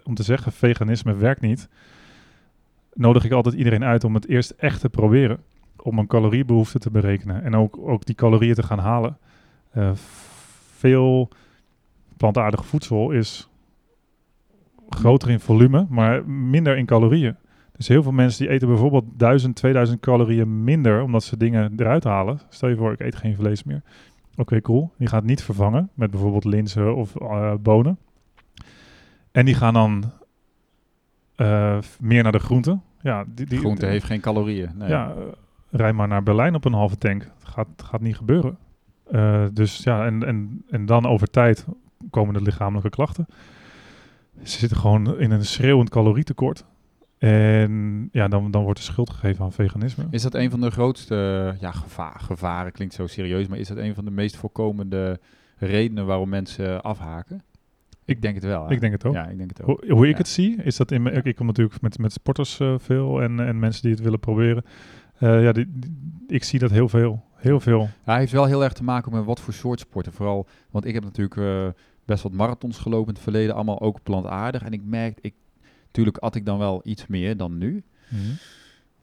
om 0.03 0.13
te 0.13 0.23
zeggen 0.23 0.51
veganisme 0.51 1.15
werkt 1.15 1.41
niet, 1.41 1.69
nodig 2.93 3.23
ik 3.25 3.31
altijd 3.31 3.55
iedereen 3.55 3.83
uit 3.83 4.03
om 4.03 4.13
het 4.13 4.27
eerst 4.27 4.49
echt 4.51 4.81
te 4.81 4.89
proberen. 4.89 5.39
Om 5.83 5.99
een 5.99 6.07
caloriebehoefte 6.07 6.79
te 6.79 6.91
berekenen 6.91 7.43
en 7.43 7.55
ook, 7.55 7.77
ook 7.77 8.05
die 8.05 8.15
calorieën 8.15 8.55
te 8.55 8.63
gaan 8.63 8.79
halen. 8.79 9.17
Eh, 9.71 9.91
veel 10.75 11.29
plantaardig 12.17 12.65
voedsel 12.65 13.11
is 13.11 13.49
groter 14.89 15.29
in 15.29 15.39
volume, 15.39 15.85
maar 15.89 16.29
minder 16.29 16.77
in 16.77 16.85
calorieën. 16.85 17.35
Dus 17.77 17.87
heel 17.87 18.03
veel 18.03 18.11
mensen 18.11 18.45
die 18.45 18.53
eten 18.53 18.67
bijvoorbeeld 18.67 19.05
1000, 19.17 19.55
2000 19.55 19.99
calorieën 19.99 20.63
minder 20.63 21.01
omdat 21.01 21.23
ze 21.23 21.37
dingen 21.37 21.73
eruit 21.77 22.03
halen. 22.03 22.39
Stel 22.49 22.69
je 22.69 22.75
voor, 22.75 22.91
ik 22.91 22.99
eet 22.99 23.15
geen 23.15 23.35
vlees 23.35 23.63
meer. 23.63 23.81
Oké, 24.35 24.61
cool. 24.61 24.91
Die 24.97 25.07
gaat 25.07 25.23
niet 25.23 25.43
vervangen 25.43 25.89
met 25.93 26.11
bijvoorbeeld 26.11 26.43
linzen 26.43 26.95
of 26.95 27.15
eh, 27.15 27.53
bonen. 27.61 27.97
En 29.31 29.45
die 29.45 29.55
gaan 29.55 29.73
dan 29.73 30.11
eh, 31.35 31.77
meer 31.99 32.23
naar 32.23 32.31
de 32.31 32.39
groenten. 32.39 32.83
Ja, 33.01 33.25
die, 33.27 33.45
die, 33.45 33.59
Groente 33.59 33.85
heeft 33.85 34.05
geen 34.05 34.19
calorieën. 34.19 34.69
Nee. 34.75 34.89
ja, 34.89 35.13
rij 35.71 35.93
maar 35.93 36.07
naar 36.07 36.23
Berlijn 36.23 36.55
op 36.55 36.65
een 36.65 36.73
halve 36.73 36.97
tank. 36.97 37.21
Het 37.21 37.47
gaat, 37.47 37.67
gaat 37.83 38.01
niet 38.01 38.15
gebeuren. 38.15 38.57
Eh, 39.11 39.45
dus 39.53 39.83
ja, 39.83 40.05
en, 40.05 40.23
en, 40.23 40.63
en 40.69 40.85
dan 40.85 41.05
over 41.05 41.29
tijd 41.29 41.65
komen 42.09 42.33
de 42.33 42.41
lichamelijke 42.41 42.89
klachten. 42.89 43.25
Ze 44.43 44.57
zitten 44.59 44.77
gewoon 44.77 45.19
in 45.19 45.31
een 45.31 45.45
schreeuwend 45.45 45.89
calorietekort. 45.89 46.65
En 47.17 48.09
ja, 48.11 48.27
dan, 48.27 48.51
dan 48.51 48.63
wordt 48.63 48.79
de 48.79 48.85
schuld 48.85 49.09
gegeven 49.09 49.43
aan 49.45 49.51
veganisme. 49.51 50.07
Is 50.09 50.21
dat 50.21 50.33
een 50.33 50.49
van 50.49 50.61
de 50.61 50.71
grootste 50.71 51.55
ja, 51.59 51.71
gevaar, 51.71 52.19
gevaren? 52.19 52.71
Klinkt 52.71 52.93
zo 52.93 53.07
serieus, 53.07 53.47
maar 53.47 53.57
is 53.57 53.67
dat 53.67 53.77
een 53.77 53.95
van 53.95 54.05
de 54.05 54.11
meest 54.11 54.37
voorkomende 54.37 55.19
redenen 55.57 56.05
waarom 56.05 56.29
mensen 56.29 56.81
afhaken? 56.81 57.43
Ik 58.05 58.21
denk 58.21 58.35
het 58.35 58.43
wel. 58.43 58.65
hè? 58.67 58.71
Ik 58.73 58.79
denk 58.81 58.93
het 58.93 59.05
ook. 59.05 59.13
Ja, 59.13 59.27
ik 59.27 59.37
denk 59.37 59.49
het 59.49 59.61
ook. 59.61 59.67
Hoe, 59.67 59.91
hoe 59.91 60.05
ik 60.05 60.11
Ja. 60.11 60.17
het 60.17 60.27
zie, 60.27 60.63
is 60.63 60.75
dat 60.77 60.91
in 60.91 61.01
mijn, 61.01 61.15
ik, 61.15 61.25
ik 61.25 61.35
kom 61.35 61.45
natuurlijk 61.45 61.81
met, 61.81 61.97
met 61.97 62.11
sporters 62.13 62.59
eh, 62.59 62.73
veel 62.77 63.21
en, 63.21 63.39
en 63.39 63.59
mensen 63.59 63.81
die 63.81 63.91
het 63.91 64.01
willen 64.01 64.19
proberen. 64.19 64.63
Eh, 65.19 65.43
ja, 65.43 65.51
die, 65.51 65.65
die- 65.73 65.97
ik 66.27 66.43
zie 66.43 66.59
dat 66.59 66.71
heel 66.71 66.89
veel. 66.89 67.23
Heel 67.35 67.59
veel. 67.59 67.79
Ja, 67.79 67.89
hij 68.03 68.19
heeft 68.19 68.31
wel 68.31 68.45
heel 68.45 68.63
erg 68.63 68.73
te 68.73 68.83
maken 68.83 69.11
met 69.11 69.25
wat 69.25 69.39
voor 69.39 69.53
soort 69.53 69.79
sporten. 69.79 70.13
Vooral, 70.13 70.47
want 70.69 70.85
ik 70.85 70.93
heb 70.93 71.03
natuurlijk 71.03 71.37
eh, 71.37 71.81
best 72.05 72.23
wat 72.23 72.31
marathons 72.31 72.77
gelopen 72.77 73.07
in 73.07 73.13
het 73.13 73.23
verleden, 73.23 73.55
allemaal 73.55 73.81
ook 73.81 74.03
plantaardig. 74.03 74.61
En 74.63 74.71
ik 74.71 74.81
merk, 74.85 75.17
ik, 75.21 75.33
natuurlijk 75.85 76.17
at 76.17 76.35
ik 76.35 76.45
dan 76.45 76.57
wel 76.57 76.81
iets 76.83 77.07
meer 77.07 77.37
dan 77.37 77.57
nu. 77.57 77.83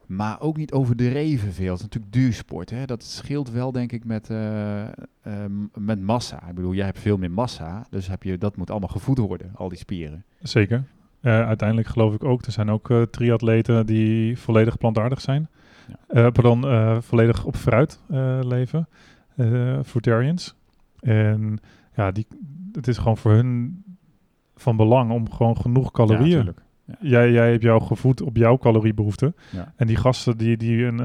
Maar 0.07 0.41
ook 0.41 0.57
niet 0.57 0.73
overdreven 0.73 1.53
veel. 1.53 1.71
Het 1.71 1.77
is 1.77 1.83
natuurlijk 1.83 2.13
duursport. 2.13 2.71
Hè? 2.71 2.85
Dat 2.85 3.05
scheelt 3.05 3.51
wel, 3.51 3.73
denk 3.73 3.93
ik, 3.93 4.05
met, 4.05 4.31
eh, 4.31 4.83
ehm, 4.83 5.53
met 5.75 6.01
massa. 6.01 6.49
Ik 6.49 6.55
bedoel, 6.55 6.75
jij 6.75 6.85
hebt 6.85 6.99
veel 6.99 7.17
meer 7.17 7.31
massa. 7.31 7.87
Dus 7.91 8.09
heb 8.09 8.23
je, 8.23 8.39
dat 8.39 8.57
moet 8.57 8.71
allemaal 8.71 8.89
gevoed 8.89 9.19
worden, 9.19 9.51
al 9.55 9.69
die 9.69 9.79
spieren. 9.79 10.25
Zeker. 10.43 10.85
Uiteindelijk 11.23 11.89
geloof 11.89 12.15
ik 12.15 12.25
ook, 12.25 12.43
er 12.45 12.53
zijn 12.53 12.71
ook 12.71 13.07
triatleten 13.11 13.87
die 13.87 14.39
volledig 14.39 14.79
plantaardig 14.79 15.21
zijn. 15.21 15.49
Ja. 15.87 15.97
Eh, 16.09 16.33
pardon, 16.33 16.67
eh, 16.67 17.01
volledig 17.01 17.45
op 17.45 17.57
fruit 17.57 18.01
eh, 18.09 18.39
leven. 18.43 18.89
fruitarians. 19.85 20.57
En 21.01 21.59
ja, 21.97 22.11
die, 22.11 22.27
het 22.73 22.89
is 22.89 22.99
gewoon 22.99 23.17
voor 23.17 23.33
hun 23.33 23.83
van 24.57 24.77
belang 24.77 25.11
om 25.11 25.31
gewoon 25.31 25.57
genoeg 25.57 25.91
calorieën. 25.91 26.29
Ja, 26.29 26.37
natuurlijk. 26.37 26.61
jij, 27.01 27.33
jij 27.33 27.51
hebt 27.51 27.63
jou 27.63 27.83
gevoed 27.83 28.21
op 28.23 28.37
jouw 28.37 28.59
caloriebehoefte. 28.59 29.35
Ja. 29.51 29.73
En 29.77 29.87
die 29.87 29.97
gasten 29.97 30.39
die, 30.39 30.57
die 30.57 30.85
een, 30.85 30.99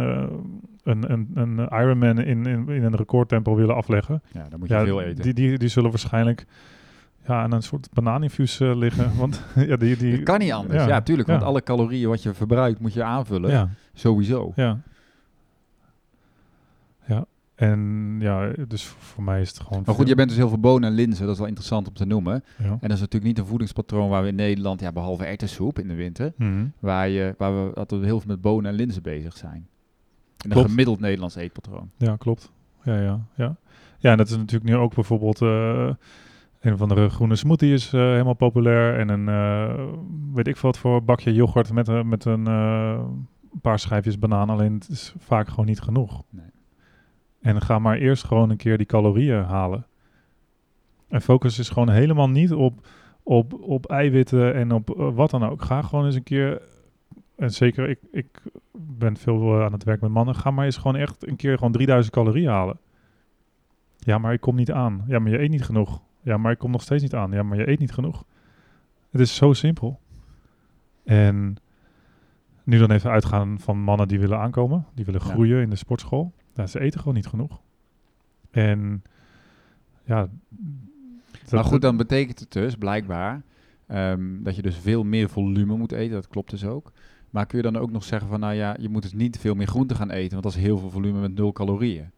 een, 0.84 1.12
een, 1.12 1.32
een 1.34 1.58
Ironman 1.58 2.20
in, 2.20 2.46
in, 2.46 2.70
in 2.70 2.84
een 2.84 2.96
recordtempo 2.96 3.56
willen 3.56 3.76
afleggen. 3.76 4.22
Ja, 4.32 4.46
dan 4.50 4.60
moet 4.60 4.68
je 4.68 4.74
Ja, 4.74 4.84
veel 4.84 5.02
eten. 5.02 5.24
die, 5.24 5.34
die, 5.34 5.58
die 5.58 5.70
zullen 5.70 5.90
waarschijnlijk 5.90 6.46
ja, 7.28 7.42
aan 7.42 7.52
een 7.52 7.62
soort 7.62 7.88
banaaninfuus 7.94 8.60
eh, 8.60 8.76
liggen. 8.76 9.16
Want 9.20 9.44
ja, 9.56 9.76
die, 9.76 9.98
die, 9.98 10.24
kan 10.24 10.40
niet 10.40 10.52
anders. 10.52 10.82
ja, 10.84 10.88
Ja, 10.88 11.02
tuurlijk. 11.02 11.28
Want 11.28 11.44
alle 11.44 11.62
calorieën 11.64 12.10
wat 12.10 12.24
je 12.24 12.34
verbruikt, 12.34 12.80
moet 12.80 12.94
je 12.94 13.04
aanvullen. 13.04 13.50
ja, 13.52 13.70
Sowieso. 13.94 14.52
ja. 14.56 14.80
Ja, 17.08 17.26
en 17.56 18.16
ja, 18.20 18.52
dus 18.68 18.86
voor 18.86 19.24
mij 19.24 19.42
is 19.42 19.50
het 19.50 19.60
gewoon... 19.60 19.84
Maar 19.86 19.96
goed, 19.96 20.08
je 20.08 20.16
bent 20.16 20.28
dus 20.30 20.38
heel 20.38 20.50
veel 20.50 20.60
bonen 20.60 20.90
en 20.90 20.96
linzen. 20.96 21.24
Dat 21.24 21.34
is 21.34 21.38
wel 21.40 21.48
interessant 21.48 21.88
om 21.88 21.94
te 21.94 22.06
noemen. 22.06 22.44
En 22.58 22.78
dat 22.82 22.92
is 22.92 23.00
natuurlijk 23.00 23.24
niet 23.24 23.38
een 23.40 23.46
voedingspatroon 23.46 24.10
waar 24.10 24.22
we 24.22 24.28
in 24.28 24.36
Nederland, 24.36 24.80
ja, 24.80 24.92
behalve 24.92 25.26
erwtensoep 25.26 25.80
in 25.80 25.88
de 25.88 25.94
winter, 25.96 26.34
Mhm. 26.38 26.66
waar, 26.80 27.10
je, 27.10 27.36
waar 27.38 27.66
we 27.66 27.86
we 27.88 27.96
heel 28.06 28.20
veel 28.20 28.28
met 28.28 28.42
bonen 28.42 28.70
en 28.70 28.76
linzen 28.76 29.02
bezig 29.02 29.38
zijn. 29.38 29.68
In 30.44 30.52
een 30.52 30.66
gemiddeld 30.66 31.00
Nederlands 31.00 31.36
eetpatroon. 31.36 31.90
Ja, 31.98 32.16
klopt. 32.16 32.52
Ja, 32.84 33.00
ja, 33.02 33.20
ja. 33.36 33.56
Ja, 33.98 34.12
en 34.12 34.18
dat 34.18 34.30
is 34.30 34.38
natuurlijk 34.38 34.72
nu 34.72 34.76
ook 34.78 34.96
bijvoorbeeld... 34.96 35.42
eh, 35.42 35.90
een 36.62 36.78
van 36.78 36.90
de 36.90 37.10
groene 37.10 37.36
smoothie 37.36 37.74
is 37.74 37.94
eh, 37.94 38.02
helemaal 38.02 38.34
populair. 38.34 39.00
En 39.00 39.10
een, 39.10 39.30
eh, 39.30 39.86
weet 40.34 40.48
ik 40.48 40.58
veel 40.58 40.70
wat 40.70 40.80
voor 40.80 41.04
bakje 41.04 41.34
yoghurt 41.34 41.74
met, 41.74 41.88
een 41.88 42.08
met 42.08 42.26
een 42.26 42.48
eh, 42.48 43.04
paar 43.62 43.80
schijfjes 43.80 44.20
banaan. 44.20 44.50
Alleen 44.50 44.74
het 44.74 44.90
is 44.90 45.14
vaak 45.18 45.48
gewoon 45.48 45.66
niet 45.66 45.82
genoeg. 45.82 46.24
Nee. 46.30 46.50
En 47.42 47.62
ga 47.62 47.80
maar 47.80 47.98
eerst 47.98 48.24
gewoon 48.24 48.50
een 48.50 48.58
keer 48.58 48.78
die 48.78 48.86
calorieën 48.86 49.44
halen. 49.44 49.86
En 51.12 51.22
focus 51.22 51.60
is 51.60 51.70
gewoon 51.70 51.90
helemaal 51.90 52.30
niet 52.30 52.54
op, 52.54 52.88
op, 53.24 53.54
op 53.54 53.86
eiwitten 53.86 54.54
en 54.54 54.72
op 54.72 54.90
eh, 54.90 55.16
wat 55.16 55.30
dan 55.30 55.44
ook. 55.44 55.62
Ga 55.62 55.82
gewoon 55.82 56.06
eens 56.06 56.16
een 56.16 56.24
keer... 56.24 56.62
En 57.36 57.52
zeker, 57.52 57.90
ik, 57.90 58.00
ik 58.12 58.42
ben 58.72 59.18
veel 59.18 59.56
eh, 59.56 59.64
aan 59.64 59.72
het 59.72 59.84
werk 59.84 60.02
met 60.02 60.12
mannen. 60.12 60.36
Ga 60.36 60.52
maar 60.52 60.66
eens 60.66 60.78
gewoon 60.78 60.96
echt 60.96 61.28
een 61.28 61.36
keer 61.36 61.58
gewoon 61.58 61.72
3000 61.72 62.14
calorieën 62.14 62.50
halen. 62.50 62.80
Ja, 63.98 64.18
maar 64.18 64.34
ik 64.34 64.42
kom 64.42 64.56
niet 64.56 64.72
aan. 64.72 65.04
Ja, 65.08 65.20
maar 65.20 65.32
je 65.32 65.40
eet 65.40 65.50
niet 65.50 65.64
genoeg. 65.64 66.02
Ja, 66.22 66.38
maar 66.38 66.52
ik 66.52 66.58
kom 66.58 66.72
nog 66.72 66.82
steeds 66.82 67.02
niet 67.04 67.14
aan. 67.16 67.32
Ja, 67.32 67.44
maar 67.44 67.58
je 67.58 67.70
eet 67.70 67.80
niet 67.80 67.92
genoeg. 67.92 68.24
Het 69.12 69.22
is 69.22 69.36
zo 69.36 69.54
simpel. 69.54 70.00
En 71.04 71.56
nu 72.64 72.78
dan 72.78 72.92
even 72.92 73.10
uitgaan 73.12 73.60
van 73.60 73.80
mannen 73.80 74.08
die 74.08 74.20
willen 74.20 74.40
aankomen. 74.40 74.86
Die 74.94 75.06
willen 75.06 75.22
Ja. 75.24 75.30
groeien 75.32 75.62
in 75.62 75.70
de 75.70 75.76
sportschool. 75.76 76.34
Ja, 76.56 76.68
ze 76.68 76.80
eten 76.80 77.00
gewoon 77.00 77.16
niet 77.16 77.28
genoeg. 77.28 77.62
En 78.52 79.04
ja... 80.04 80.28
maar 81.52 81.64
goed, 81.64 81.82
dan 81.82 81.98
betekent 81.98 82.40
het 82.40 82.52
dus 82.52 82.76
blijkbaar 82.76 83.42
ehm, 83.88 84.44
dat 84.44 84.56
je 84.56 84.62
dus 84.62 84.78
veel 84.78 85.04
meer 85.04 85.30
volume 85.30 85.76
moet 85.78 85.92
eten. 85.92 86.14
Dat 86.14 86.28
klopt 86.28 86.50
dus 86.50 86.66
ook. 86.66 86.92
Maar 87.30 87.46
kun 87.46 87.58
je 87.58 87.64
dan 87.72 87.78
ook 87.78 87.92
nog 87.92 88.04
zeggen 88.04 88.28
van, 88.30 88.40
nou 88.40 88.54
ja, 88.54 88.76
je 88.80 88.90
moet 88.90 89.02
dus 89.02 89.14
niet 89.14 89.40
veel 89.40 89.56
meer 89.56 89.68
groente 89.68 89.96
gaan 89.96 90.10
eten, 90.12 90.32
want 90.32 90.44
dat 90.44 90.54
is 90.54 90.62
heel 90.62 90.78
veel 90.78 90.90
volume 90.90 91.20
met 91.20 91.36
nul 91.36 91.52
calorieën. 91.52 92.12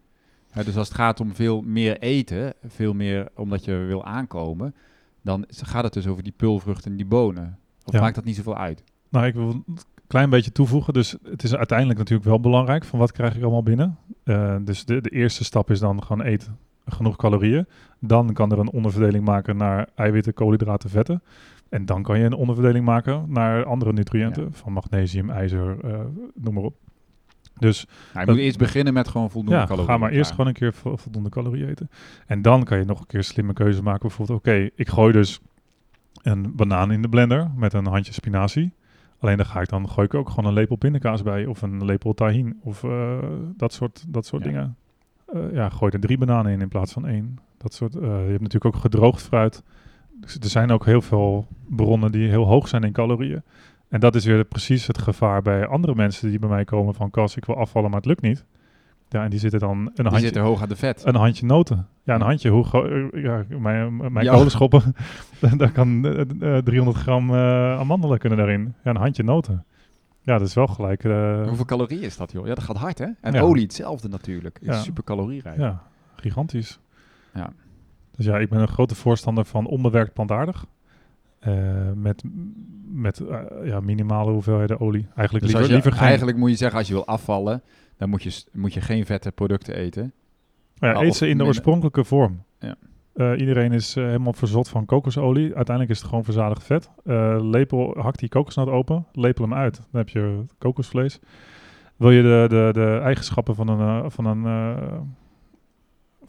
Dus 0.54 0.78
als 0.78 0.88
het 0.88 0.98
gaat 0.98 1.20
om 1.20 1.34
veel 1.36 1.62
meer 1.62 2.00
eten, 2.00 2.54
veel 2.68 2.94
meer 2.94 3.28
omdat 3.36 3.66
je 3.66 3.76
wil 3.76 4.06
aankomen, 4.06 4.76
dan 5.22 5.46
gaat 5.50 5.84
het 5.84 5.94
dus 5.94 6.08
over 6.08 6.24
die 6.24 6.34
pulvruchten 6.38 6.92
en 6.92 6.98
die 6.98 7.06
bonen. 7.06 7.58
Of 7.86 7.94
Ja. 7.94 8.00
maakt 8.00 8.16
dat 8.16 8.24
niet 8.24 8.36
zoveel 8.36 8.58
uit? 8.58 8.84
Nou, 9.10 9.26
ik 9.26 9.34
wil 9.34 9.50
een 9.50 9.78
klein 10.08 10.30
beetje 10.30 10.52
toevoegen. 10.52 10.94
Dus 10.94 11.16
het 11.24 11.44
is 11.44 11.56
uiteindelijk 11.56 12.00
natuurlijk 12.00 12.30
wel 12.30 12.40
belangrijk 12.40 12.84
van 12.84 13.00
wat 13.00 13.12
krijg 13.12 13.36
ik 13.36 13.42
allemaal 13.42 13.64
binnen. 13.64 13.98
Eh, 14.24 14.56
dus 14.62 14.86
de, 14.86 15.02
de 15.02 15.10
eerste 15.10 15.44
stap 15.44 15.72
is 15.72 15.80
dan 15.80 16.04
gewoon 16.04 16.26
eten 16.26 16.58
genoeg 16.86 17.16
calorieën. 17.16 17.68
Dan 18.00 18.34
kan 18.34 18.52
er 18.52 18.60
een 18.60 18.72
onderverdeling 18.72 19.26
maken 19.26 19.58
naar 19.58 19.88
eiwitten, 19.96 20.34
koolhydraten, 20.34 20.90
vetten. 20.90 21.24
En 21.70 21.86
dan 21.86 22.04
kan 22.04 22.20
je 22.20 22.26
een 22.26 22.34
onderverdeling 22.34 22.86
maken 22.86 23.26
naar 23.28 23.66
andere 23.66 23.94
nutriënten. 23.94 24.44
Ja. 24.44 24.50
Van 24.52 24.74
magnesium, 24.74 25.30
ijzer, 25.30 25.78
eh, 25.84 26.00
noem 26.34 26.54
maar 26.54 26.64
op. 26.64 26.76
Dus 27.60 27.88
Nou, 28.14 28.26
je 28.26 28.32
moet 28.32 28.42
eerst 28.42 28.58
beginnen 28.58 28.94
met 28.94 29.08
gewoon 29.08 29.32
voldoende 29.32 29.60
ja, 29.60 29.66
calorieën. 29.66 29.90
ga 29.90 29.98
maar 29.98 30.12
eerst 30.12 30.32
gewoon 30.32 30.48
een 30.48 30.54
keer 30.54 30.74
vo- 30.74 30.98
voldoende 30.98 31.30
calorieën 31.30 31.70
eten. 31.70 31.90
En 32.28 32.42
dan 32.42 32.64
kan 32.64 32.78
je 32.78 32.86
nog 32.86 33.00
een 33.00 33.06
keer 33.08 33.24
slimme 33.24 33.54
keuze 33.54 33.84
maken. 33.84 34.02
Bijvoorbeeld, 34.08 34.40
oké, 34.40 34.70
ik 34.76 34.90
gooi 34.90 35.12
dus 35.14 35.40
een 36.22 36.56
banaan 36.56 36.92
in 36.92 37.02
de 37.02 37.10
blender 37.10 37.52
met 37.56 37.74
een 37.74 37.86
handje 37.88 38.14
spinazie. 38.14 38.74
Alleen 39.20 39.38
dan 39.38 39.46
ga 39.46 39.62
ik 39.62 39.70
dan 39.70 39.90
gooi 39.90 40.08
ik 40.08 40.14
ook 40.14 40.30
gewoon 40.30 40.46
een 40.46 40.54
lepel 40.54 40.76
pindakaas 40.76 41.22
bij 41.24 41.46
of 41.46 41.62
een 41.62 41.86
lepel 41.86 42.14
tahin 42.14 42.60
of 42.62 42.84
eh, 42.84 43.18
dat 43.58 43.74
soort, 43.74 44.04
dat 44.08 44.26
soort 44.26 44.44
Ja. 44.44 44.50
dingen. 44.50 44.76
Eh, 45.34 45.54
ja, 45.54 45.70
gooi 45.70 45.92
er 45.92 46.00
drie 46.00 46.18
bananen 46.18 46.52
in 46.52 46.62
in 46.62 46.68
plaats 46.68 46.94
van 46.94 47.08
één. 47.08 47.38
Dat 47.58 47.74
soort, 47.74 47.96
eh, 47.96 48.02
je 48.02 48.08
hebt 48.30 48.42
natuurlijk 48.42 48.76
ook 48.76 48.82
gedroogd 48.82 49.22
fruit. 49.22 49.64
Dus 50.20 50.36
er 50.40 50.50
zijn 50.50 50.72
ook 50.72 50.86
heel 50.86 51.02
veel 51.02 51.48
bronnen 51.70 52.12
die 52.12 52.30
heel 52.30 52.46
hoog 52.46 52.68
zijn 52.68 52.84
in 52.84 52.92
calorieën. 52.92 53.44
En 53.94 54.00
dat 54.00 54.16
is 54.16 54.26
weer 54.26 54.44
precies 54.46 54.88
het 54.88 54.98
gevaar 54.98 55.42
bij 55.42 55.68
andere 55.68 55.96
mensen 55.96 56.30
die 56.30 56.40
bij 56.40 56.50
mij 56.50 56.64
komen 56.66 56.94
van 56.94 57.10
Cas, 57.10 57.36
ik 57.36 57.46
wil 57.46 57.56
afvallen, 57.56 57.90
maar 57.90 58.00
het 58.00 58.08
lukt 58.10 58.22
niet. 58.22 58.46
Ja, 59.10 59.24
en 59.24 59.30
die 59.30 59.40
zitten 59.40 59.60
dan 59.60 59.78
een 59.78 59.92
Die 59.94 60.04
handje, 60.04 60.20
zitten 60.20 60.42
hoog 60.42 60.62
aan 60.62 60.70
de 60.70 60.76
vet. 60.76 61.06
een 61.06 61.16
handje 61.16 61.46
noten. 61.46 61.88
Ja, 62.04 62.16
een 62.16 62.22
handje. 62.22 62.50
Hoe 62.50 62.66
eh, 63.14 63.24
ja, 63.24 63.46
mijn 63.60 63.96
mijn 64.14 64.26
Ja. 64.26 64.34
kolenschoppen, 64.34 64.96
daar 65.58 65.72
kan 65.72 66.06
eh, 66.06 66.58
eh, 66.58 66.64
300 66.64 66.98
gram 66.98 67.30
eh, 67.34 67.80
amandelen 67.80 68.20
kunnen 68.20 68.38
daarin. 68.38 68.74
Ja, 68.84 68.90
een 68.90 68.96
handje 68.98 69.24
noten. 69.24 69.66
Ja, 70.22 70.38
dat 70.38 70.48
is 70.48 70.54
wel 70.54 70.68
gelijk. 70.68 71.04
eh, 71.04 71.48
Hoeveel 71.48 71.66
calorieën 71.66 72.02
is 72.04 72.18
dat, 72.18 72.32
joh? 72.32 72.48
Ja, 72.48 72.54
dat 72.56 72.64
gaat 72.64 72.78
hard, 72.78 72.98
hè? 72.98 73.08
En 73.22 73.34
Ja. 73.34 73.42
olie 73.42 73.64
hetzelfde 73.64 74.08
natuurlijk. 74.08 74.58
Is 74.62 74.68
Ja. 74.68 74.82
super 74.82 75.04
calorierijk. 75.04 75.58
ja, 75.58 75.82
gigantisch. 76.16 76.80
Ja. 77.34 77.50
Dus 78.16 78.26
ja, 78.26 78.38
ik 78.38 78.50
ben 78.50 78.60
een 78.60 78.68
grote 78.68 78.96
voorstander 78.96 79.46
van 79.46 79.66
onbewerkt 79.66 80.14
plantaardig. 80.14 80.66
Eh, 81.44 81.92
met 81.96 82.24
met 82.94 83.20
eh, 83.20 83.40
ja, 83.64 83.80
minimale 83.80 84.32
hoeveelheden 84.32 84.80
olie. 84.80 85.08
Eigenlijk 85.16 85.46
Dus 85.46 85.54
liever, 85.54 85.70
je, 85.70 85.74
liever 85.74 85.92
geen... 85.92 86.08
eigenlijk 86.08 86.38
moet 86.38 86.50
je 86.50 86.56
zeggen, 86.56 86.78
als 86.78 86.88
je 86.88 86.94
wil 86.94 87.06
afvallen, 87.06 87.62
dan 87.98 88.10
moet 88.10 88.24
je, 88.24 88.44
moet 88.52 88.74
je 88.74 88.82
geen 88.82 89.06
vette 89.06 89.32
producten 89.32 89.76
eten. 89.76 90.14
Ja, 90.76 91.02
eet 91.02 91.16
ze 91.16 91.28
in 91.28 91.38
de 91.38 91.44
oorspronkelijke 91.44 92.04
vorm. 92.04 92.44
Ja. 92.60 92.76
Eh, 93.14 93.40
iedereen 93.40 93.72
is 93.72 93.96
helemaal 93.96 94.34
verzot 94.34 94.70
van 94.70 94.86
kokosolie. 94.86 95.56
Uiteindelijk 95.56 95.90
is 95.90 96.00
het 96.00 96.08
gewoon 96.08 96.24
verzadigd 96.24 96.64
vet. 96.64 96.90
Eh, 97.04 97.38
lepel, 97.42 97.98
hak 97.98 98.18
die 98.18 98.30
kokosnoot 98.30 98.68
open, 98.68 99.06
lepel 99.12 99.44
hem 99.44 99.54
uit. 99.54 99.76
Dan 99.76 100.02
heb 100.02 100.10
je 100.10 100.46
kokosvlees. 100.58 101.20
Wil 101.96 102.12
je 102.12 102.22
de, 102.22 102.46
de, 102.50 102.70
de 102.74 103.00
eigenschappen 103.04 103.56
van 103.56 103.68
een, 103.68 104.12
van 104.12 104.26
een 104.26 104.46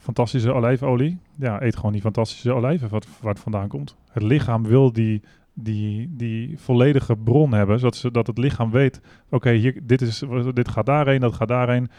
fantastische 0.05 0.51
olijfolie? 0.53 1.17
Ja, 1.35 1.61
eet 1.61 1.75
gewoon 1.75 1.91
die 1.91 2.01
fantastische 2.01 2.53
olijven 2.53 2.89
wat, 2.89 3.07
waar 3.21 3.33
het 3.33 3.41
vandaan 3.43 3.67
komt. 3.67 3.95
Het 4.11 4.23
lichaam 4.23 4.63
wil 4.63 4.93
die, 4.93 5.21
die, 5.53 6.13
die 6.15 6.59
volledige 6.59 7.15
bron 7.15 7.53
hebben, 7.53 7.79
zodat 7.79 7.95
ze, 7.95 8.11
dat 8.11 8.27
het 8.27 8.37
lichaam 8.37 8.71
weet... 8.71 9.01
Oké, 9.29 9.51
hier 9.51 9.79
dit, 9.83 10.01
is, 10.01 10.23
dit 10.53 10.67
gaat 10.67 10.85
daarheen, 10.85 11.19
dat 11.19 11.33
gaat 11.33 11.47
daarheen. 11.47 11.89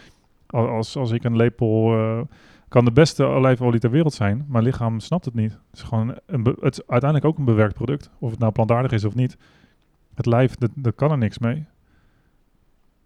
Al- 0.47 0.69
Als, 0.69 0.97
als 0.97 1.11
ik 1.11 1.25
een 1.25 1.37
lepel... 1.37 1.93
eh, 1.95 2.21
kan 2.69 2.85
de 2.85 2.93
beste 2.93 3.25
olijfolie 3.25 3.81
ter 3.81 3.91
wereld 3.91 4.13
zijn, 4.15 4.45
maar 4.49 4.63
lichaam 4.63 5.01
snapt 5.01 5.25
het 5.25 5.35
niet. 5.35 5.53
Het 5.53 5.61
is 5.79 5.83
gewoon 5.83 6.15
een 6.27 6.45
het 6.61 6.73
is 6.79 6.87
uiteindelijk 6.87 7.25
ook 7.31 7.39
een 7.39 7.45
bewerkt 7.45 7.75
product, 7.75 8.11
of 8.19 8.31
het 8.31 8.39
nou 8.39 8.53
plantaardig 8.53 8.93
is 8.93 9.05
of 9.05 9.15
niet. 9.15 9.37
Het 10.15 10.27
lijf, 10.27 10.55
dat, 10.55 10.71
dat 10.75 10.95
kan 10.95 11.11
er 11.11 11.19
niks 11.19 11.39
mee. 11.39 11.65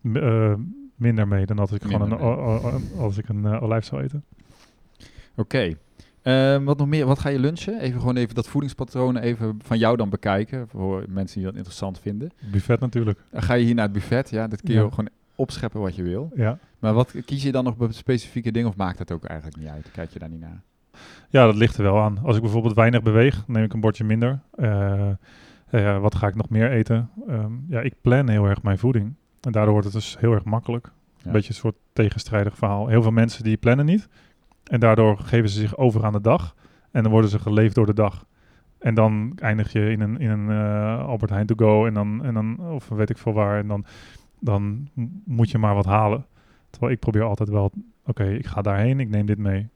M- 0.00 0.16
eh, 0.16 0.54
minder 0.94 1.28
mee 1.28 1.46
dan 1.46 1.56
dat 1.56 1.72
ik 1.74 1.82
gewoon 1.82 2.12
een, 2.12 2.82
als 2.98 3.18
ik 3.18 3.28
een 3.28 3.44
eh, 3.46 3.62
olijf 3.62 3.84
zou 3.84 4.02
eten. 4.02 4.24
Oké. 5.40 5.74
Ehm, 6.22 6.64
wat 6.64 6.78
nog 6.78 6.86
meer? 6.88 7.06
Wat 7.06 7.18
ga 7.18 7.28
je 7.28 7.38
lunchen? 7.38 7.80
Even 7.80 8.00
gewoon 8.00 8.16
even 8.16 8.34
dat 8.34 8.48
voedingspatroon 8.48 9.16
even 9.16 9.58
van 9.62 9.78
jou 9.78 9.96
dan 9.96 10.08
bekijken. 10.08 10.68
Voor 10.68 11.04
mensen 11.08 11.36
die 11.36 11.44
dat 11.46 11.54
interessant 11.54 11.98
vinden. 11.98 12.30
Buffet 12.52 12.80
natuurlijk. 12.80 13.18
Dan 13.30 13.42
ga 13.42 13.54
je 13.54 13.64
hier 13.64 13.74
naar 13.74 13.84
het 13.84 13.92
buffet. 13.92 14.30
Ja, 14.30 14.48
dat 14.48 14.62
kun 14.62 14.74
je 14.74 14.80
Ja. 14.80 14.88
gewoon 14.88 15.08
opscheppen 15.34 15.80
wat 15.80 15.94
je 15.96 16.02
wil. 16.02 16.30
Ja. 16.34 16.58
Maar 16.78 16.92
wat 16.94 17.14
kies 17.24 17.42
je 17.42 17.52
dan 17.52 17.64
nog 17.64 17.76
bij 17.76 17.92
specifieke 17.92 18.52
dingen 18.52 18.68
of 18.68 18.76
maakt 18.76 18.98
dat 18.98 19.12
ook 19.12 19.24
eigenlijk 19.24 19.60
niet 19.60 19.68
uit? 19.68 19.90
Kijk 19.92 20.10
je 20.10 20.18
daar 20.18 20.28
niet 20.28 20.40
naar? 20.40 20.60
ja, 21.28 21.46
dat 21.46 21.54
ligt 21.54 21.76
er 21.76 21.82
wel 21.82 22.00
aan. 22.00 22.18
Als 22.22 22.36
ik 22.36 22.42
bijvoorbeeld 22.42 22.74
weinig 22.74 23.02
beweeg, 23.02 23.44
neem 23.46 23.64
ik 23.64 23.72
een 23.72 23.80
bordje 23.80 24.04
minder. 24.04 24.40
Eh, 24.54 25.08
eh, 25.70 26.00
wat 26.00 26.14
ga 26.14 26.26
ik 26.26 26.34
nog 26.34 26.48
meer 26.48 26.70
eten? 26.70 27.10
Ehm, 27.28 27.52
ja, 27.68 27.80
ik 27.80 27.94
plan 28.00 28.28
heel 28.28 28.44
erg 28.44 28.62
mijn 28.62 28.78
voeding. 28.78 29.14
En 29.40 29.52
daardoor 29.52 29.72
wordt 29.72 29.86
het 29.86 29.96
dus 29.96 30.16
heel 30.18 30.32
erg 30.32 30.44
makkelijk. 30.44 30.86
Ja. 31.16 31.26
Een 31.26 31.32
beetje 31.32 31.48
een 31.48 31.54
soort 31.54 31.76
tegenstrijdig 31.92 32.56
verhaal. 32.56 32.86
Heel 32.86 33.02
veel 33.02 33.10
mensen 33.10 33.44
die 33.44 33.56
plannen 33.56 33.86
niet. 33.86 34.08
En 34.70 34.80
daardoor 34.80 35.18
geven 35.18 35.48
ze 35.48 35.60
zich 35.60 35.76
over 35.76 36.04
aan 36.04 36.12
de 36.12 36.20
dag. 36.20 36.54
En 36.90 37.02
dan 37.02 37.12
worden 37.12 37.30
ze 37.30 37.38
geleefd 37.38 37.74
door 37.74 37.86
de 37.86 37.94
dag. 37.94 38.26
En 38.78 38.94
dan 38.94 39.32
eindig 39.36 39.72
je 39.72 39.90
in 39.90 40.00
een, 40.00 40.18
in 40.18 40.30
een 40.30 40.50
eh, 40.50 41.06
Albert 41.06 41.30
Heijn 41.30 41.46
to 41.46 41.54
go. 41.56 41.86
En 41.86 41.94
dan, 41.94 42.24
en 42.24 42.34
dan, 42.34 42.60
of 42.70 42.88
weet 42.88 43.10
ik 43.10 43.18
veel 43.18 43.32
waar. 43.32 43.58
En 43.58 43.68
dan 43.68 43.84
dan 44.40 44.88
moet 45.24 45.50
je 45.50 45.58
maar 45.58 45.74
wat 45.74 45.84
halen. 45.84 46.26
Terwijl 46.70 46.92
ik 46.92 46.98
probeer 46.98 47.22
altijd 47.22 47.48
wel, 47.48 47.70
oké, 48.06 48.24
ik 48.24 48.46
ga 48.46 48.62
daarheen, 48.62 49.00
ik 49.00 49.08
neem 49.08 49.26
dit 49.26 49.38
mee. 49.38 49.68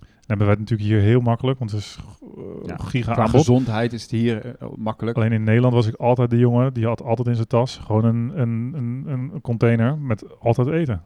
Dan 0.00 0.38
hebben 0.38 0.46
wij 0.46 0.56
het 0.56 0.70
natuurlijk 0.70 0.88
hier 0.88 1.00
heel 1.00 1.20
makkelijk, 1.20 1.58
want 1.58 1.70
het 1.70 1.80
is 1.80 1.98
uh, 2.22 2.42
Ja, 2.66 2.76
giga 2.76 3.12
Qua 3.12 3.26
gezondheid 3.26 3.92
is 3.92 4.02
het 4.02 4.10
hier 4.10 4.56
eh, 4.56 4.68
makkelijk. 4.76 5.16
Alleen 5.16 5.32
in 5.32 5.42
Nederland 5.42 5.74
was 5.74 5.86
ik 5.86 5.94
altijd 5.94 6.30
de 6.30 6.38
jongen, 6.38 6.74
die 6.74 6.86
had 6.86 7.02
altijd 7.02 7.28
in 7.28 7.34
zijn 7.34 7.46
tas 7.46 7.76
gewoon 7.76 8.04
een, 8.04 8.40
een, 8.40 8.72
een, 8.74 9.06
een 9.06 9.40
container 9.40 9.98
met 9.98 10.40
altijd 10.40 10.68
eten. 10.68 11.02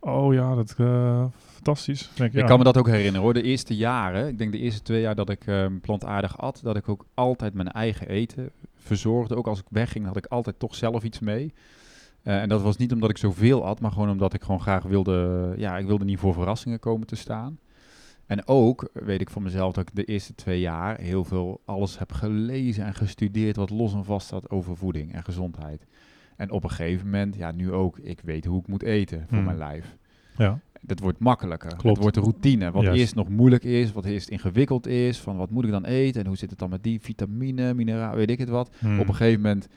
Oh 0.00 0.34
ja, 0.34 0.54
dat 0.54 0.76
uh, 0.80 1.24
fantastisch. 1.62 2.10
Denk, 2.14 2.32
Ik 2.32 2.40
ja. 2.40 2.46
kan 2.46 2.58
me 2.58 2.64
dat 2.64 2.76
ook 2.76 2.86
herinneren 2.86 3.20
hoor. 3.20 3.34
De 3.34 3.42
eerste 3.42 3.76
jaren, 3.76 4.28
ik 4.28 4.38
denk 4.38 4.52
de 4.52 4.58
eerste 4.58 4.82
twee 4.82 5.00
jaar 5.00 5.14
dat 5.14 5.30
ik 5.30 5.46
ehm, 5.46 5.78
plantaardig 5.78 6.38
at, 6.38 6.60
dat 6.62 6.76
ik 6.76 6.88
ook 6.88 7.06
altijd 7.14 7.54
mijn 7.54 7.68
eigen 7.72 8.08
eten 8.08 8.50
verzorgde. 8.76 9.36
Ook 9.36 9.46
als 9.46 9.58
ik 9.58 9.66
wegging, 9.70 10.06
had 10.06 10.16
ik 10.16 10.26
altijd 10.26 10.58
toch 10.58 10.74
zelf 10.74 11.02
iets 11.02 11.18
mee. 11.18 11.52
Eh, 12.22 12.40
en 12.40 12.48
dat 12.48 12.62
was 12.62 12.76
niet 12.76 12.92
omdat 12.92 13.10
ik 13.10 13.18
zoveel 13.18 13.64
at, 13.64 13.80
maar 13.80 13.92
gewoon 13.92 14.10
omdat 14.10 14.34
ik 14.34 14.42
gewoon 14.42 14.60
graag 14.60 14.82
wilde, 14.82 15.52
ja, 15.56 15.78
ik 15.78 15.86
wilde 15.86 16.04
niet 16.04 16.18
voor 16.18 16.34
verrassingen 16.34 16.78
komen 16.78 17.06
te 17.06 17.16
staan. 17.16 17.58
En 18.26 18.46
ook 18.46 18.90
weet 18.92 19.20
ik 19.20 19.30
van 19.30 19.42
mezelf 19.42 19.72
dat 19.72 19.88
ik 19.88 19.94
de 19.94 20.04
eerste 20.04 20.34
twee 20.34 20.60
jaar 20.60 21.00
heel 21.00 21.24
veel 21.24 21.60
alles 21.64 21.98
heb 21.98 22.12
gelezen 22.12 22.84
en 22.84 22.94
gestudeerd 22.94 23.56
wat 23.56 23.70
los 23.70 23.92
en 23.92 24.04
vast 24.04 24.26
staat 24.26 24.50
over 24.50 24.76
voeding 24.76 25.12
en 25.14 25.24
gezondheid. 25.24 25.86
En 26.36 26.50
op 26.50 26.64
een 26.64 26.70
gegeven 26.70 27.04
moment, 27.04 27.36
ja 27.36 27.50
nu 27.52 27.72
ook, 27.72 27.98
ik 27.98 28.20
weet 28.20 28.44
hoe 28.44 28.60
ik 28.60 28.66
moet 28.66 28.82
eten 28.82 29.18
voor 29.28 29.36
Hmm. 29.36 29.44
mijn 29.44 29.58
lijf 29.58 29.96
Ja, 30.36 30.58
dat 30.84 31.00
wordt 31.00 31.18
makkelijker. 31.18 31.68
Klopt. 31.68 31.88
Het 31.88 31.98
wordt 31.98 32.14
de 32.14 32.20
routine. 32.20 32.70
Wat 32.70 32.84
eerst 32.84 33.14
nog 33.14 33.28
moeilijk 33.28 33.64
is, 33.64 33.92
wat 33.92 34.04
eerst 34.04 34.28
ingewikkeld 34.28 34.86
is, 34.86 35.18
van 35.18 35.36
wat 35.36 35.50
moet 35.50 35.64
ik 35.64 35.70
dan 35.70 35.84
eten 35.84 36.20
en 36.20 36.26
hoe 36.26 36.36
zit 36.36 36.50
het 36.50 36.58
dan 36.58 36.70
met 36.70 36.82
die 36.82 37.00
vitamine, 37.00 37.74
mineraal, 37.74 38.14
weet 38.14 38.30
ik 38.30 38.38
het 38.38 38.48
wat. 38.48 38.70
Hmm. 38.78 39.00
Op 39.00 39.08
een 39.08 39.14
gegeven 39.14 39.40
moment 39.40 39.68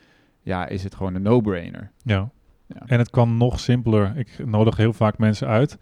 ja, 0.42 0.66
is 0.66 0.84
het 0.84 0.94
gewoon 0.94 1.14
een 1.14 1.22
no-brainer. 1.22 1.90
ja. 2.02 2.30
Ja. 2.66 2.82
En 2.86 2.98
het 2.98 3.10
kan 3.10 3.36
nog 3.36 3.60
simpeler. 3.60 4.16
Ik 4.16 4.46
nodig 4.46 4.76
heel 4.76 4.92
vaak 4.92 5.18
mensen 5.18 5.48
uit. 5.48 5.78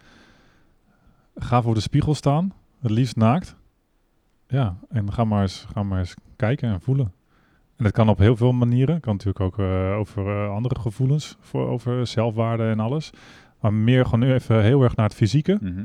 Ga 1.35 1.63
voor 1.63 1.75
de 1.75 1.81
spiegel 1.81 2.15
staan, 2.15 2.53
het 2.81 2.91
liefst 2.91 3.17
naakt. 3.17 3.57
Ja, 4.49 4.77
en 4.89 5.13
ga 5.13 5.25
maar 5.25 5.43
eens, 5.43 5.67
ga 5.73 5.83
maar 5.83 5.99
eens 5.99 6.15
kijken 6.37 6.69
en 6.69 6.81
voelen. 6.81 7.13
En 7.77 7.85
dat 7.85 7.93
kan 7.93 8.09
op 8.09 8.19
heel 8.19 8.37
veel 8.37 8.53
manieren. 8.53 9.01
kan 9.01 9.13
natuurlijk 9.13 9.45
ook 9.45 9.59
eh, 9.59 9.97
over 9.99 10.27
eh, 10.27 10.51
andere 10.51 10.81
gevoelens, 10.81 11.37
voor, 11.41 11.69
over 11.69 12.07
zelfwaarde 12.07 12.71
en 12.71 12.81
alles. 12.81 13.11
Maar 13.65 13.75
meer 13.75 14.05
gewoon 14.05 14.21
nu 14.21 14.33
even 14.33 14.63
heel 14.63 14.83
erg 14.83 14.97
naar 14.97 15.07
het 15.07 15.15
fysieke. 15.15 15.59
Mhm. 15.61 15.85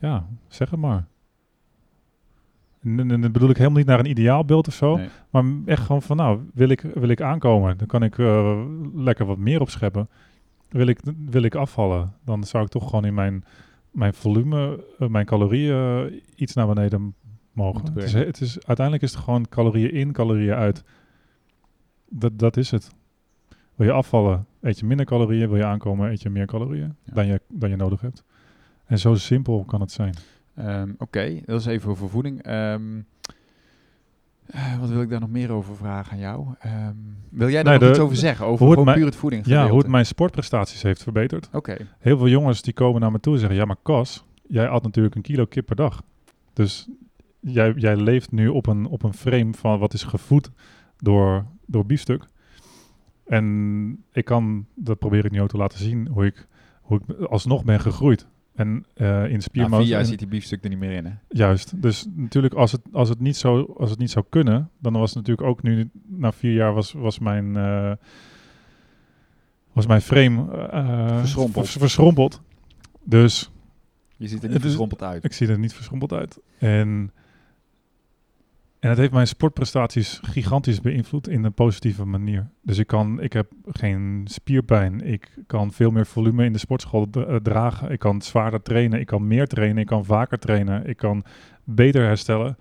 Ja, 0.00 0.26
zeg 0.46 0.70
het 0.70 0.80
maar. 0.80 1.06
En, 2.82 3.20
dat 3.20 3.32
bedoel 3.32 3.50
ik 3.50 3.56
helemaal 3.56 3.78
niet 3.78 3.86
naar 3.86 3.98
een 3.98 4.10
ideaalbeeld 4.10 4.68
of 4.68 4.74
zo. 4.74 4.96
Nee. 4.96 5.08
Maar 5.30 5.44
echt 5.66 5.82
gewoon 5.82 6.02
van, 6.02 6.16
nou, 6.16 6.40
wil 6.54 6.68
ik, 6.68 6.80
wil 6.80 7.08
ik 7.08 7.20
aankomen? 7.20 7.78
Dan 7.78 7.86
kan 7.86 8.02
ik 8.02 8.18
eh, 8.18 8.64
lekker 8.94 9.26
wat 9.26 9.38
meer 9.38 9.60
opscheppen. 9.60 10.08
Wil 10.68 10.86
ik, 10.86 11.00
wil 11.26 11.42
ik 11.42 11.54
afvallen? 11.54 12.14
Dan 12.24 12.44
zou 12.44 12.64
ik 12.64 12.70
toch 12.70 12.84
gewoon 12.84 13.04
in 13.04 13.14
mijn, 13.14 13.44
mijn 13.90 14.14
volume, 14.14 14.84
eh, 14.98 15.08
mijn 15.08 15.26
calorieën 15.26 16.06
eh, 16.10 16.20
iets 16.36 16.54
naar 16.54 16.66
beneden 16.66 17.14
mogen. 17.52 17.92
Het 17.94 18.04
is, 18.04 18.12
het 18.12 18.40
is, 18.40 18.66
uiteindelijk 18.66 19.06
is 19.06 19.14
het 19.14 19.24
gewoon 19.24 19.48
calorieën 19.48 19.92
in, 19.92 20.12
calorieën 20.12 20.54
uit. 20.54 20.84
Dat, 22.08 22.38
dat 22.38 22.56
is 22.56 22.70
het. 22.70 22.90
Wil 23.74 23.86
je 23.86 23.92
afvallen, 23.92 24.46
eet 24.60 24.78
je 24.78 24.86
minder 24.86 25.06
calorieën. 25.06 25.48
Wil 25.48 25.56
je 25.56 25.64
aankomen, 25.64 26.10
eet 26.10 26.22
je 26.22 26.30
meer 26.30 26.46
calorieën 26.46 26.94
Ja. 27.04 27.12
dan, 27.14 27.26
je, 27.26 27.40
dan 27.48 27.70
je 27.70 27.76
nodig 27.76 28.00
hebt. 28.00 28.24
En 28.86 28.98
zo 28.98 29.14
simpel 29.14 29.64
kan 29.64 29.80
het 29.80 29.92
zijn. 29.92 30.14
Ehm, 30.54 30.92
Oké, 30.98 31.40
dat 31.44 31.60
is 31.60 31.66
even 31.66 31.90
over 31.90 32.08
voeding. 32.08 32.42
Ehm, 32.42 32.82
eh, 34.46 34.78
wat 34.80 34.88
wil 34.88 35.00
ik 35.02 35.08
daar 35.10 35.20
nog 35.20 35.30
meer 35.30 35.50
over 35.52 35.76
vragen 35.76 36.12
aan 36.12 36.18
jou? 36.18 36.46
Ehm, 36.58 36.94
wil 37.30 37.48
jij 37.48 37.62
daar 37.62 37.72
Nee, 37.72 37.78
nog 37.78 37.82
de- 37.88 37.88
iets 37.94 37.98
over 38.04 38.16
zeggen? 38.16 38.46
Over 38.46 38.66
hoe 38.66 38.92
puur 38.92 39.04
het 39.04 39.16
voeding 39.16 39.46
Ja, 39.46 39.68
hoe 39.68 39.78
het 39.78 39.86
mijn 39.88 40.06
sportprestaties 40.06 40.82
heeft 40.82 41.02
verbeterd. 41.02 41.48
Oké, 41.52 41.76
Heel 41.98 42.16
veel 42.18 42.28
jongens 42.28 42.62
die 42.62 42.72
komen 42.74 43.00
naar 43.00 43.10
me 43.12 43.20
toe 43.20 43.32
en 43.34 43.38
zeggen... 43.38 43.58
Ja, 43.58 43.64
maar 43.64 43.76
Cas, 43.82 44.24
jij 44.46 44.68
at 44.68 44.82
natuurlijk 44.82 45.14
een 45.14 45.22
kilo 45.22 45.44
kip 45.44 45.66
per 45.66 45.76
dag. 45.76 46.02
Dus 46.52 46.88
jij, 47.40 47.72
jij 47.76 47.96
leeft 47.96 48.32
nu 48.32 48.48
op 48.48 48.66
een, 48.66 48.86
op 48.86 49.02
een 49.02 49.14
frame 49.14 49.54
van 49.54 49.78
wat 49.78 49.94
is 49.94 50.02
gevoed 50.02 50.50
door, 50.96 51.44
door 51.66 51.86
biefstuk. 51.86 52.24
En 53.28 54.04
ik 54.12 54.24
kan, 54.24 54.66
dat 54.74 54.98
probeer 54.98 55.24
ik 55.24 55.30
nu 55.30 55.40
ook 55.42 55.48
te 55.48 55.56
laten 55.56 55.78
zien... 55.78 56.06
hoe 56.08 56.26
ik, 56.26 56.46
hoe 56.82 57.00
ik 57.06 57.20
alsnog 57.20 57.64
ben 57.64 57.80
gegroeid. 57.80 58.26
En 58.54 58.84
eh 58.94 59.30
in 59.30 59.42
vier 59.52 59.80
jaar 59.80 60.04
zit 60.04 60.18
die 60.18 60.28
biefstuk 60.28 60.62
er 60.64 60.68
niet 60.70 60.78
meer 60.78 60.90
in 60.92 61.04
hè? 61.04 61.12
Juist. 61.28 61.82
Dus 61.82 62.06
natuurlijk, 62.14 62.54
als 62.54 62.72
het, 62.72 62.80
als 62.92 63.08
het, 63.08 63.20
niet, 63.20 63.36
zo, 63.36 63.74
als 63.78 63.90
het 63.90 63.98
niet 63.98 64.10
zou 64.10 64.24
kunnen, 64.28 64.70
dan 64.78 64.92
was 64.92 65.08
het 65.14 65.18
natuurlijk 65.18 65.48
ook 65.48 65.62
nu, 65.62 65.90
na 66.06 66.32
vier 66.32 66.52
jaar, 66.52 66.74
was, 66.74 66.92
was 66.92 67.18
mijn. 67.18 67.56
eh, 67.56 67.92
was 69.72 69.86
mijn 69.86 70.00
frame 70.02 70.50
eh, 70.70 71.18
Verschrompeld. 71.18 71.64
vers- 71.66 71.76
verschrompeld. 71.78 72.42
Dus 73.04 73.50
Je 74.16 74.28
ziet 74.28 74.42
er 74.42 74.48
niet 74.48 74.60
verschrompeld 74.60 75.02
uit. 75.02 75.24
ik 75.24 75.32
zie 75.32 75.48
er 75.48 75.58
niet 75.58 75.74
verschrompeld 75.74 76.12
uit. 76.12 76.40
En, 76.58 77.12
en 78.80 78.88
het 78.88 78.98
heeft 78.98 79.12
mijn 79.12 79.26
sportprestaties 79.26 80.20
gigantisch 80.22 80.80
beïnvloed 80.80 81.28
in 81.28 81.44
een 81.44 81.52
positieve 81.52 82.04
manier. 82.04 82.50
Dus 82.62 82.78
ik, 82.78 82.86
kan, 82.86 83.20
ik 83.20 83.32
heb 83.32 83.52
geen 83.66 84.22
spierpijn. 84.24 85.00
Ik 85.00 85.38
kan 85.46 85.72
veel 85.72 85.90
meer 85.90 86.06
volume 86.06 86.44
in 86.44 86.52
de 86.52 86.58
sportschool 86.58 87.08
eh, 87.10 87.36
dragen. 87.36 87.90
Ik 87.90 87.98
kan 87.98 88.22
zwaarder 88.22 88.62
trainen. 88.62 89.00
Ik 89.00 89.06
kan 89.06 89.26
meer 89.26 89.46
trainen. 89.46 89.78
Ik 89.78 89.86
kan 89.86 90.04
vaker 90.04 90.38
trainen. 90.38 90.86
Ik 90.86 90.96
kan 90.96 91.24
beter 91.64 92.04
herstellen. 92.04 92.56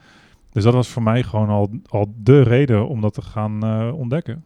Dus 0.51 0.63
dat 0.63 0.73
was 0.73 0.87
voor 0.87 1.03
mij 1.03 1.23
gewoon 1.23 1.49
al, 1.49 1.69
al 1.85 2.13
de 2.17 2.41
reden 2.41 2.87
om 2.87 3.01
dat 3.01 3.13
te 3.13 3.21
gaan 3.21 3.63
eh, 3.63 3.91
ontdekken. 3.93 4.45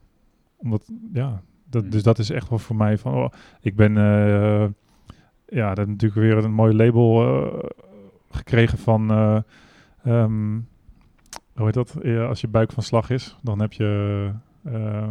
Omdat, 0.58 0.92
ja, 1.14 1.42
dat, 1.70 1.82
Hmm. 1.82 1.92
dus 1.92 2.04
dat 2.04 2.20
is 2.20 2.30
echt 2.30 2.50
wel 2.50 2.60
voor 2.60 2.76
mij 2.76 2.98
van, 2.98 3.14
oh, 3.14 3.30
ik 3.62 3.76
ben, 3.76 3.98
eh, 3.98 4.66
ja, 5.48 5.74
dat 5.74 5.88
natuurlijk 5.88 6.22
weer 6.22 6.38
een 6.38 6.54
mooi 6.54 6.76
label 6.76 7.24
gekregen 8.32 8.78
van, 8.78 9.12
eh, 9.12 9.38
ehm, 10.04 10.60
hoe 11.56 11.66
heet 11.66 11.74
dat? 11.74 11.96
Als 12.28 12.42
je 12.42 12.48
buik 12.48 12.72
van 12.72 12.84
slag 12.84 13.10
is, 13.10 13.38
dan 13.42 13.60
heb 13.62 13.74
je... 13.74 14.32
eh, 14.64 15.08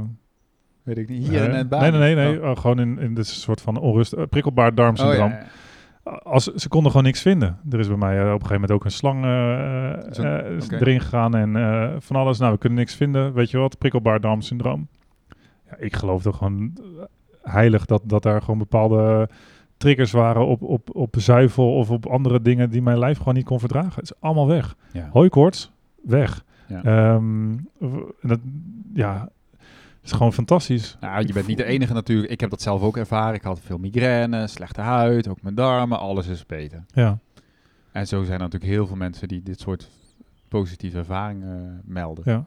Weet 0.83 0.99
ik 0.99 1.09
niet. 1.09 1.29
Hier 1.29 1.45
in 1.45 1.51
het 1.55 1.69
baan. 1.69 1.81
Nee, 1.81 1.91
nee, 1.91 2.15
nee. 2.15 2.15
nee 2.15 2.43
Oh. 2.43 2.51
oh, 2.51 2.57
gewoon 2.57 2.79
in, 2.79 2.99
in 2.99 3.15
dit 3.15 3.27
soort 3.27 3.61
van 3.61 3.77
onrust, 3.79 4.13
eh, 4.13 4.23
prikkelbaar 4.31 4.75
darmsyndroom. 4.75 5.33
Oh, 5.33 5.39
ja, 5.39 5.47
ja. 6.05 6.11
Als, 6.23 6.45
ze 6.45 6.69
konden 6.69 6.91
gewoon 6.91 7.07
niks 7.07 7.23
vinden. 7.23 7.59
Er 7.71 7.79
is 7.79 7.89
bij 7.89 7.97
mij 7.97 8.15
eh, 8.17 8.21
op 8.21 8.27
een 8.27 8.33
gegeven 8.47 8.53
moment 8.55 8.71
ook 8.73 8.85
een 8.85 8.91
slang 8.91 9.25
Zo- 10.15 10.23
oké. 10.23 10.77
erin 10.77 11.01
gegaan 11.01 11.35
en 11.35 11.53
van 12.03 12.17
alles. 12.17 12.39
Nou, 12.39 12.53
we 12.53 12.59
kunnen 12.59 12.79
niks 12.79 12.95
vinden. 12.95 13.33
Weet 13.33 13.51
je 13.51 13.59
wat? 13.59 13.79
Prikkelbaar 13.79 14.21
darmsyndroom. 14.21 14.89
Ja, 15.71 15.77
ik 15.79 15.97
geloofde 15.97 16.33
gewoon 16.33 16.73
eh, 16.77 17.05
heilig 17.53 17.85
dat, 17.87 18.03
dat 18.05 18.23
daar 18.23 18.41
gewoon 18.41 18.59
bepaalde 18.59 19.29
triggers 19.77 20.13
waren 20.13 20.47
op, 20.47 20.63
op, 20.63 20.89
op 20.97 21.15
zuivel 21.19 21.75
of 21.75 21.91
op 21.91 22.07
andere 22.07 22.43
dingen 22.43 22.71
die 22.71 22.83
mijn 22.83 22.99
lijf 22.99 23.19
gewoon 23.19 23.35
niet 23.35 23.45
kon 23.45 23.59
verdragen. 23.59 23.95
Het 23.95 24.03
is 24.03 24.21
allemaal 24.21 24.47
weg. 24.47 24.77
Ja. 24.93 25.09
Hooikoorts, 25.13 25.73
weg. 26.03 26.45
Ja. 26.69 26.83
Ehm, 26.83 27.57
dat, 28.23 28.41
ja, 28.95 29.29
het 30.01 30.05
is 30.05 30.13
gewoon 30.13 30.33
fantastisch. 30.33 30.97
Nou, 31.01 31.27
je 31.27 31.33
bent 31.33 31.47
niet 31.47 31.57
de 31.57 31.65
enige 31.65 31.93
natuurlijk. 31.93 32.33
Ik 32.33 32.41
heb 32.41 32.51
dat 32.51 32.63
zelf 32.63 32.83
ook 32.83 32.97
ervaren. 32.97 33.35
Ik 33.35 33.43
had 33.43 33.61
veel 33.61 33.79
migraine, 33.79 34.47
slechte 34.47 34.81
huid, 34.81 35.29
ook 35.29 35.43
mijn 35.43 35.55
darmen. 35.55 35.99
Alles 35.99 36.27
is 36.27 36.47
beter. 36.47 36.85
Ja, 36.93 37.19
En 37.93 38.07
zo 38.07 38.23
zijn 38.23 38.39
er 38.39 38.45
natuurlijk 38.45 38.73
heel 38.73 38.87
veel 38.87 38.97
mensen 38.97 39.29
die 39.29 39.43
dit 39.43 39.61
soort 39.61 39.91
positieve 40.49 40.99
ervaringen 40.99 41.67
eh, 41.67 41.91
melden. 41.93 42.25
ja. 42.27 42.47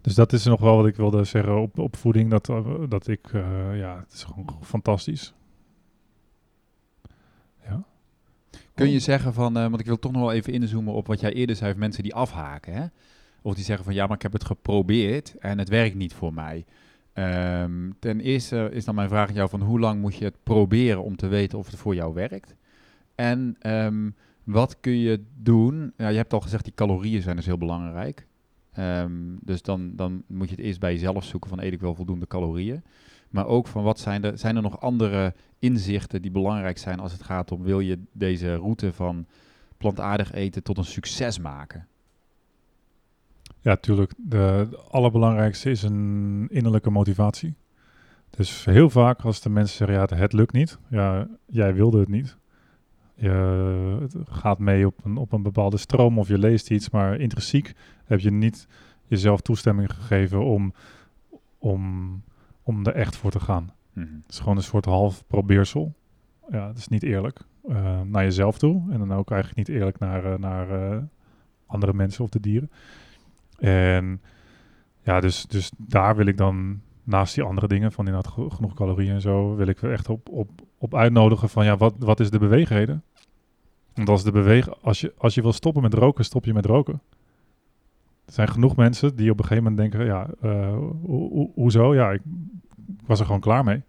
Dus 0.00 0.14
dat 0.14 0.32
is 0.32 0.44
nog 0.44 0.60
wel 0.60 0.76
wat 0.76 0.86
ik 0.86 0.96
wilde 0.96 1.24
zeggen 1.24 1.60
op, 1.60 1.78
op 1.78 1.96
voeding. 1.96 2.30
Dat, 2.30 2.48
eh, 2.48 2.66
dat 2.88 3.06
ik, 3.06 3.28
eh, 3.32 3.78
ja, 3.78 3.98
het 3.98 4.12
is 4.12 4.24
gewoon 4.24 4.46
fantastisch. 4.62 5.34
Ja. 7.68 7.82
Kun 8.74 8.90
je 8.90 8.98
zeggen 8.98 9.34
van, 9.34 9.56
eh, 9.56 9.62
want 9.62 9.80
ik 9.80 9.86
wil 9.86 9.98
toch 9.98 10.12
nog 10.12 10.20
wel 10.20 10.32
even 10.32 10.52
inzoomen 10.52 10.94
op 10.94 11.06
wat 11.06 11.20
jij 11.20 11.32
eerder 11.32 11.56
zei, 11.56 11.70
van 11.70 11.80
mensen 11.80 12.02
die 12.02 12.14
afhaken. 12.14 12.72
Hè? 12.72 12.86
Of 13.42 13.54
die 13.54 13.64
zeggen 13.64 13.84
van, 13.84 13.94
ja, 13.94 14.06
maar 14.06 14.16
ik 14.16 14.22
heb 14.22 14.32
het 14.32 14.44
geprobeerd 14.44 15.34
en 15.38 15.58
het 15.58 15.68
werkt 15.68 15.94
niet 15.94 16.14
voor 16.14 16.34
mij. 16.34 16.64
Ehm, 17.12 17.90
ten 17.98 18.20
eerste 18.20 18.68
is 18.72 18.84
dan 18.84 18.94
mijn 18.94 19.08
vraag 19.08 19.28
aan 19.28 19.34
jou 19.34 19.48
van, 19.48 19.60
hoe 19.60 19.80
lang 19.80 20.00
moet 20.00 20.16
je 20.16 20.24
het 20.24 20.36
proberen 20.42 21.02
om 21.02 21.16
te 21.16 21.26
weten 21.26 21.58
of 21.58 21.66
het 21.66 21.76
voor 21.76 21.94
jou 21.94 22.14
werkt? 22.14 22.54
En 23.14 23.56
ehm, 23.58 24.10
wat 24.44 24.80
kun 24.80 24.98
je 24.98 25.24
doen? 25.36 25.92
Ja, 25.96 26.08
je 26.08 26.16
hebt 26.16 26.32
al 26.32 26.40
gezegd, 26.40 26.64
die 26.64 26.74
calorieën 26.74 27.22
zijn 27.22 27.36
dus 27.36 27.46
heel 27.46 27.58
belangrijk. 27.58 28.26
Ehm, 28.72 29.12
dus 29.40 29.62
dan, 29.62 29.96
dan 29.96 30.22
moet 30.26 30.48
je 30.48 30.54
het 30.54 30.64
eerst 30.64 30.80
bij 30.80 30.92
jezelf 30.92 31.24
zoeken 31.24 31.50
van, 31.50 31.60
eet 31.60 31.72
ik 31.72 31.80
wel 31.80 31.94
voldoende 31.94 32.26
calorieën? 32.26 32.82
Maar 33.30 33.46
ook 33.46 33.66
van, 33.66 33.82
wat 33.82 33.98
zijn 33.98 34.24
er, 34.24 34.38
zijn 34.38 34.56
er 34.56 34.62
nog 34.62 34.80
andere 34.80 35.34
inzichten 35.58 36.22
die 36.22 36.30
belangrijk 36.30 36.78
zijn 36.78 37.00
als 37.00 37.12
het 37.12 37.22
gaat 37.22 37.52
om 37.52 37.62
wil 37.62 37.80
je 37.80 37.98
deze 38.12 38.54
route 38.54 38.92
van 38.92 39.26
plantaardig 39.78 40.32
eten 40.32 40.62
tot 40.62 40.78
een 40.78 40.84
succes 40.84 41.38
maken? 41.38 41.86
Ja, 43.60 43.76
tuurlijk. 43.76 44.12
De, 44.16 44.68
allerbelangrijkste 44.90 45.70
is 45.70 45.82
een 45.82 46.46
innerlijke 46.50 46.90
motivatie. 46.90 47.54
Dus 48.30 48.64
heel 48.64 48.90
vaak 48.90 49.20
als 49.20 49.40
de 49.40 49.50
mensen 49.50 49.76
zeggen, 49.76 49.96
ja, 49.96 50.02
het, 50.02 50.10
het 50.10 50.32
lukt 50.32 50.52
niet. 50.52 50.78
Ja, 50.88 51.28
jij 51.46 51.74
wilde 51.74 51.98
het 51.98 52.08
niet. 52.08 52.36
Je 53.14 53.28
het 54.00 54.14
gaat 54.28 54.58
mee 54.58 54.86
op 54.86 55.04
een, 55.04 55.16
op 55.16 55.32
een 55.32 55.42
bepaalde 55.42 55.76
stroom 55.76 56.18
of 56.18 56.28
je 56.28 56.38
leest 56.38 56.70
iets, 56.70 56.90
maar 56.90 57.20
intrinsiek 57.20 57.72
heb 58.04 58.20
je 58.20 58.30
niet 58.30 58.66
jezelf 59.06 59.40
toestemming 59.40 59.94
gegeven 59.94 60.44
om, 60.44 60.72
om, 61.58 62.22
om 62.70 62.86
er 62.86 62.94
echt 62.94 63.16
voor 63.16 63.30
te 63.30 63.40
gaan. 63.40 63.70
Mhm. 63.92 64.06
Het 64.22 64.32
is 64.32 64.38
gewoon 64.38 64.56
een 64.56 64.62
soort 64.62 64.84
half 64.84 65.24
probeersel. 65.26 65.94
Ja, 66.50 66.68
het 66.68 66.78
is 66.78 66.88
niet 66.88 67.02
eerlijk 67.02 67.40
eh, 67.68 68.00
naar 68.00 68.22
jezelf 68.22 68.58
toe. 68.58 68.92
En 68.92 68.98
dan 68.98 69.12
ook 69.12 69.30
eigenlijk 69.30 69.68
niet 69.68 69.76
eerlijk 69.76 69.98
naar, 69.98 70.24
eh, 70.32 70.38
naar 70.38 70.70
eh, 70.92 70.98
andere 71.66 71.92
mensen 71.94 72.24
of 72.24 72.30
de 72.30 72.40
dieren. 72.40 72.70
En 73.58 74.20
ja, 75.02 75.20
dus, 75.20 75.46
dus 75.46 75.70
daar 75.76 76.16
wil 76.16 76.26
ik 76.26 76.36
dan 76.36 76.80
naast 77.04 77.34
die 77.34 77.44
andere 77.44 77.66
dingen, 77.68 77.92
van 77.92 78.06
inderdaad 78.06 78.32
ge- 78.32 78.50
genoeg 78.50 78.74
calorieën 78.74 79.14
en 79.14 79.20
zo, 79.20 79.54
wil 79.54 79.66
ik 79.66 79.82
er 79.82 79.92
echt 79.92 80.08
op, 80.08 80.28
op, 80.28 80.50
op 80.78 80.94
uitnodigen 80.94 81.48
van 81.48 81.64
ja, 81.64 81.76
wat, 81.76 81.94
wat 81.98 82.20
is 82.20 82.30
de 82.30 82.38
beweegreden? 82.38 83.02
Want 83.94 84.08
als, 84.08 84.24
de 84.24 84.32
beweeg, 84.32 84.82
als, 84.82 85.00
je, 85.00 85.14
als 85.18 85.34
je 85.34 85.42
wil 85.42 85.52
stoppen 85.52 85.82
met 85.82 85.94
roken, 85.94 86.24
stop 86.24 86.44
je 86.44 86.52
met 86.52 86.66
roken. 86.66 87.00
Er 88.24 88.32
zijn 88.32 88.48
genoeg 88.48 88.76
mensen 88.76 89.16
die 89.16 89.30
op 89.30 89.38
een 89.38 89.44
gegeven 89.44 89.70
moment 89.70 89.90
denken, 89.90 90.06
ja, 90.08 90.26
ho- 90.40 90.98
ho- 91.06 91.50
hoezo? 91.54 91.94
Ja, 91.94 92.10
ik, 92.10 92.20
ik 93.00 93.06
was 93.06 93.20
er 93.20 93.26
gewoon 93.26 93.40
klaar 93.40 93.64
mee. 93.64 93.82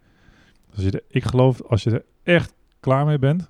Dus 0.76 0.84
je 0.84 1.04
ik 1.08 1.24
geloof, 1.24 1.62
als 1.62 1.84
je 1.84 1.91
er 1.91 2.06
echt 2.24 2.54
klaar 2.80 3.06
mee 3.06 3.20
bent, 3.20 3.49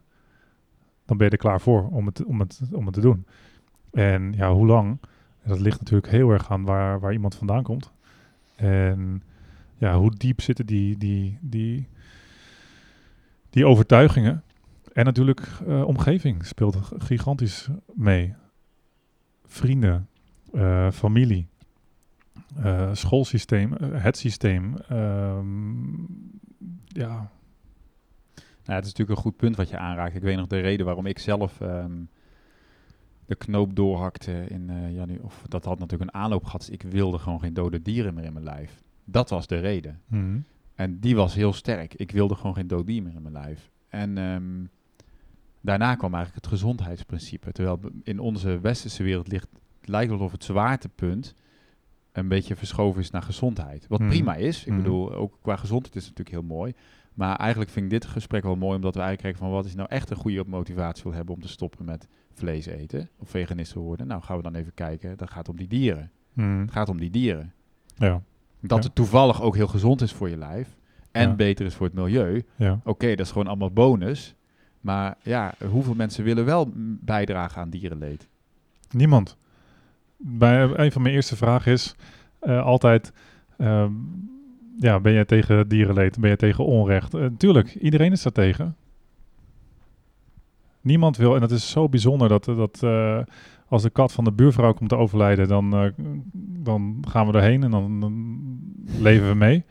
dan 1.06 1.18
ben 1.18 1.26
je 1.26 1.32
er 1.32 1.38
klaar 1.38 1.62
voor 1.62 1.90
om 1.90 2.06
het, 2.06 2.26
om 2.26 2.40
het, 2.40 2.62
om 2.72 2.86
het 2.86 2.94
te 2.94 3.02
doen. 3.02 3.26
En 3.92 4.34
ja, 4.34 4.54
hoe 4.54 4.66
lang? 4.66 4.98
Dat 5.44 5.60
ligt 5.60 5.80
natuurlijk 5.80 6.12
heel 6.12 6.30
erg 6.30 6.52
aan 6.52 6.64
waar, 6.64 7.00
waar 7.00 7.14
iemand 7.14 7.36
vandaan 7.36 7.64
komt. 7.64 7.92
En 8.56 9.24
ja, 9.78 9.98
hoe 9.98 10.12
diep 10.16 10.42
zitten 10.42 10.66
die, 10.66 10.98
die, 10.98 11.38
die, 11.42 11.88
die 13.50 13.66
overtuigingen? 13.66 14.44
En 14.94 15.06
natuurlijk 15.06 15.48
eh, 15.68 15.84
omgeving 15.84 16.46
speelt 16.46 16.78
gigantisch 16.98 17.70
mee. 17.94 18.34
Vrienden, 19.46 20.08
eh, 20.54 20.92
familie, 20.92 21.48
eh, 22.56 22.90
schoolsysteem, 22.94 23.74
eh, 23.74 24.04
het 24.04 24.18
systeem. 24.18 24.78
ehm, 24.78 25.92
ja, 26.88 27.32
Nou, 28.66 28.78
het 28.80 28.86
is 28.86 28.92
natuurlijk 28.92 29.18
een 29.18 29.24
goed 29.32 29.38
punt 29.38 29.56
wat 29.56 29.70
je 29.70 29.78
aanraakt. 29.78 30.16
Ik 30.16 30.22
weet 30.22 30.36
nog 30.36 30.48
de 30.48 30.60
reden 30.60 30.86
waarom 30.86 31.06
ik 31.06 31.20
zelf 31.20 31.62
ehm, 31.62 31.92
de 33.26 33.36
knoop 33.36 33.76
doorhakte 33.76 34.46
in 34.48 34.70
eh 34.70 34.94
janu. 34.94 35.18
Of 35.22 35.46
dat 35.48 35.66
had 35.66 35.80
natuurlijk 35.80 36.12
een 36.14 36.22
aanloop 36.22 36.44
gehad. 36.44 36.60
Dus 36.60 36.70
ik 36.70 36.82
wilde 36.82 37.18
gewoon 37.18 37.40
geen 37.40 37.54
dode 37.54 37.82
dieren 37.82 38.14
meer 38.14 38.24
in 38.24 38.34
mijn 38.34 38.46
lijf. 38.46 38.82
Dat 39.06 39.30
was 39.30 39.48
de 39.48 39.60
reden. 39.60 40.02
mhm, 40.08 40.40
En 40.76 41.00
die 41.00 41.16
was 41.16 41.34
heel 41.36 41.54
sterk. 41.54 41.94
Ik 41.94 42.12
wilde 42.12 42.36
gewoon 42.36 42.54
geen 42.56 42.68
dood 42.68 42.86
dier 42.86 43.04
meer 43.04 43.14
in 43.16 43.22
mijn 43.22 43.34
lijf. 43.34 43.72
En 43.90 44.18
ehm, 44.18 44.66
daarna 45.62 45.96
kwam 45.96 46.14
eigenlijk 46.14 46.44
het 46.46 46.54
gezondheidsprincipe. 46.54 47.52
Terwijl 47.52 47.80
in 48.04 48.20
onze 48.20 48.60
westerse 48.60 49.04
wereld 49.04 49.28
ligt, 49.28 49.48
het 49.80 49.90
lijkt 49.90 50.12
wel 50.12 50.20
of 50.20 50.32
het 50.32 50.44
zwaartepunt 50.44 51.34
een 52.12 52.28
beetje 52.28 52.56
verschoven 52.56 53.02
is 53.02 53.10
naar 53.12 53.22
gezondheid. 53.22 53.86
Wat 53.88 54.00
Mhm. 54.00 54.10
prima 54.10 54.36
is. 54.36 54.62
Ik 54.62 54.68
Mhm. 54.68 54.78
bedoel, 54.82 55.14
ook 55.14 55.38
qua 55.42 55.56
gezondheid 55.56 55.96
is 55.96 56.06
het 56.08 56.18
natuurlijk 56.18 56.46
heel 56.48 56.56
mooi. 56.58 56.74
Maar 57.14 57.36
eigenlijk 57.36 57.72
vind 57.72 57.86
ik 57.86 57.92
dit 57.92 58.06
gesprek 58.06 58.44
wel 58.44 58.56
mooi, 58.56 58.76
omdat 58.76 58.96
we 58.96 59.02
eigenlijk 59.02 59.22
kijken 59.22 59.40
van 59.50 59.58
wat 59.62 59.66
is 59.70 59.76
nou 59.76 59.90
echt 59.90 60.10
een 60.10 60.16
goede 60.18 60.44
motivatie 60.48 61.04
wil 61.04 61.14
hebben 61.14 61.36
om 61.36 61.42
te 61.42 61.48
stoppen 61.48 61.86
met 61.86 62.08
vlees 62.34 62.66
eten 62.66 63.10
of 63.18 63.30
veganist 63.30 63.72
te 63.72 63.80
worden. 63.80 64.08
Nou, 64.08 64.22
gaan 64.22 64.38
we 64.38 64.44
dan 64.44 64.56
even 64.56 64.74
kijken. 64.74 65.18
Dat 65.18 65.30
gaat 65.30 65.50
om 65.50 65.56
die 65.58 65.68
dieren. 65.68 66.12
mhm, 66.34 66.60
Het 66.60 66.72
gaat 66.72 66.90
om 66.90 66.98
die 67.00 67.10
dieren. 67.10 67.54
ja, 67.96 68.22
Dat 68.62 68.78
Ja. 68.78 68.86
het 68.86 68.96
toevallig 68.96 69.42
ook 69.42 69.56
heel 69.56 69.68
gezond 69.68 70.02
is 70.02 70.12
voor 70.14 70.30
je 70.30 70.38
lijf 70.38 70.78
en 71.12 71.30
Ja. 71.30 71.36
beter 71.36 71.66
is 71.66 71.74
voor 71.76 71.86
het 71.86 71.96
milieu. 71.96 72.44
Oké, 72.84 73.08
dat 73.16 73.26
is 73.26 73.32
gewoon 73.32 73.48
allemaal 73.48 73.72
bonus. 73.72 74.36
Maar 74.82 75.18
ja, 75.24 75.54
hoeveel 75.70 75.94
mensen 75.96 76.24
willen 76.24 76.46
wel 76.46 76.72
bijdragen 77.00 77.62
aan 77.62 77.70
dierenleed? 77.70 78.28
Niemand. 78.90 79.38
Bij, 80.24 80.62
een 80.62 80.92
van 80.92 81.02
mijn 81.02 81.16
eerste 81.16 81.36
vragen 81.36 81.72
is 81.72 81.96
eh, 82.40 82.64
altijd: 82.64 83.14
ehm, 83.58 83.92
ja, 84.78 85.00
ben 85.00 85.14
jij 85.14 85.26
tegen 85.26 85.68
dierenleed? 85.68 86.20
Ben 86.20 86.30
je 86.30 86.36
tegen 86.36 86.66
onrecht? 86.66 87.14
Eh, 87.14 87.26
tuurlijk, 87.38 87.76
iedereen 87.76 88.12
is 88.12 88.24
daar 88.24 88.32
tegen. 88.32 88.76
Niemand 90.82 91.18
wil, 91.18 91.36
en 91.36 91.42
het 91.42 91.52
is 91.52 91.70
zo 91.70 91.90
bijzonder 91.90 92.30
dat, 92.30 92.46
dat 92.46 92.80
eh, 92.84 93.20
als 93.68 93.82
de 93.82 93.90
kat 93.90 94.12
van 94.12 94.24
de 94.24 94.32
buurvrouw 94.32 94.74
komt 94.74 94.90
te 94.90 94.98
overlijden, 94.98 95.48
dan, 95.48 95.94
dan 96.64 97.04
gaan 97.08 97.28
we 97.28 97.34
erheen 97.34 97.64
en 97.64 97.72
dan, 97.72 98.00
dan 98.00 98.38
leven 99.00 99.28
we 99.28 99.36
mee. 99.36 99.66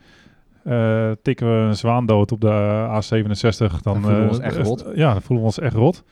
Tikken 1.21 1.47
we 1.47 1.67
een 1.67 1.75
zwaan 1.75 2.05
dood 2.05 2.31
op 2.31 2.41
de 2.41 2.85
A67, 2.87 3.57
dan, 3.81 4.01
Dan 4.01 4.01
voelen 4.01 4.23
we 4.23 4.29
ons 4.29 4.39
echt 4.39 4.57
rot. 4.57 4.85
Ja, 4.95 5.11
dan 5.11 5.21
voelen 5.21 5.39
we 5.39 5.51
ons 5.51 5.59
echt 5.59 5.75
rot. 5.75 6.03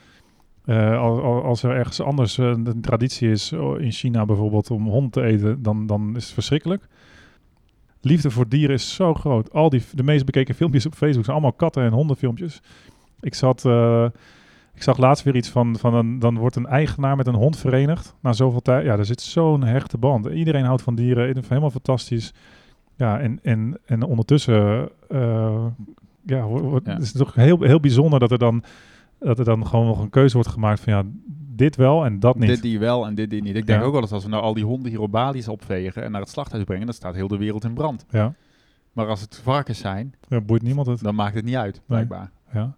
Eh, 0.69 0.99
al- 0.99 1.21
al- 1.23 1.43
als 1.43 1.63
er 1.63 1.71
ergens 1.75 2.01
anders 2.01 2.37
eh, 2.37 2.45
een 2.45 2.81
traditie 2.81 3.29
is, 3.31 3.51
in 3.77 3.91
China 3.91 4.25
bijvoorbeeld, 4.25 4.71
om 4.71 4.87
hond 4.87 5.11
te 5.11 5.21
eten, 5.23 5.61
dan, 5.63 5.85
dan 5.87 6.15
is 6.15 6.23
het 6.25 6.33
verschrikkelijk. 6.33 6.87
Liefde 8.01 8.29
voor 8.31 8.47
dieren 8.49 8.75
is 8.75 8.93
zo 8.95 9.13
groot. 9.13 9.53
Al 9.53 9.69
die, 9.69 9.83
de 9.93 10.03
meest 10.03 10.25
bekeken 10.25 10.55
filmpjes 10.55 10.85
op 10.85 10.93
Facebook 10.95 11.23
zijn 11.23 11.35
allemaal 11.37 11.55
katten- 11.57 11.83
en 11.83 11.91
hondenfilmpjes. 11.91 12.61
Ik 13.19 13.33
zat, 13.35 13.65
eh, 13.65 14.05
ik 14.73 14.83
zag 14.83 14.97
laatst 14.97 15.23
weer 15.23 15.35
iets 15.35 15.49
van, 15.49 15.77
van 15.77 15.93
een, 15.93 16.19
dan 16.19 16.37
wordt 16.37 16.55
een 16.55 16.65
eigenaar 16.67 17.15
met 17.15 17.27
een 17.27 17.35
hond 17.35 17.57
verenigd 17.57 18.15
na 18.19 18.33
zoveel 18.33 18.61
tijd. 18.61 18.85
Ja, 18.85 18.97
er 18.97 19.05
zit 19.05 19.21
zo'n 19.21 19.63
hechte 19.63 19.97
band. 19.97 20.25
Iedereen 20.25 20.65
houdt 20.65 20.81
van 20.81 20.95
dieren, 20.95 21.43
helemaal 21.47 21.69
fantastisch. 21.71 22.33
Ja, 22.95 23.19
en, 23.19 23.39
en, 23.43 23.77
en 23.85 24.03
ondertussen, 24.03 24.89
eh, 25.09 25.65
ja, 26.25 26.43
wo- 26.45 26.79
Ja. 26.83 26.93
het 26.93 27.01
is 27.03 27.11
toch 27.11 27.33
heel, 27.35 27.61
heel 27.61 27.79
bijzonder 27.79 28.19
dat 28.19 28.31
er 28.31 28.37
dan 28.39 28.63
dat 29.19 29.39
er 29.39 29.45
dan 29.45 29.67
gewoon 29.67 29.85
nog 29.85 29.99
een 30.01 30.09
keuze 30.09 30.33
wordt 30.35 30.49
gemaakt 30.49 30.79
van 30.79 30.93
ja, 30.93 31.03
dit 31.55 31.75
wel 31.75 32.05
en 32.05 32.19
dat 32.19 32.39
niet. 32.39 32.49
Dit 32.49 32.61
die 32.61 32.79
wel 32.79 33.05
en 33.05 33.15
dit 33.15 33.29
die 33.29 33.41
niet. 33.41 33.55
Ik 33.55 33.65
denk 33.67 33.79
Ja. 33.79 33.85
ook 33.85 33.91
wel 33.91 34.01
dat 34.01 34.11
als 34.11 34.23
we 34.23 34.29
nou 34.29 34.43
al 34.43 34.53
die 34.53 34.65
honden 34.65 34.89
hier 34.91 35.01
op 35.01 35.11
Bali's 35.11 35.47
opvegen 35.47 36.03
en 36.03 36.11
naar 36.11 36.21
het 36.21 36.29
slachthuis 36.29 36.63
brengen, 36.63 36.85
dan 36.85 36.95
staat 36.95 37.15
heel 37.15 37.27
de 37.27 37.37
wereld 37.37 37.63
in 37.63 37.73
brand. 37.73 38.05
Ja, 38.09 38.33
Maar 38.93 39.07
als 39.07 39.21
het 39.21 39.39
varkens 39.43 39.79
zijn, 39.79 40.15
ja, 40.27 40.41
boeit 40.41 40.61
niemand 40.61 40.87
het. 40.87 40.99
dan 41.03 41.15
maakt 41.15 41.35
het 41.35 41.45
niet 41.45 41.55
uit, 41.55 41.81
blijkbaar. 41.85 42.31
Ja. 42.53 42.75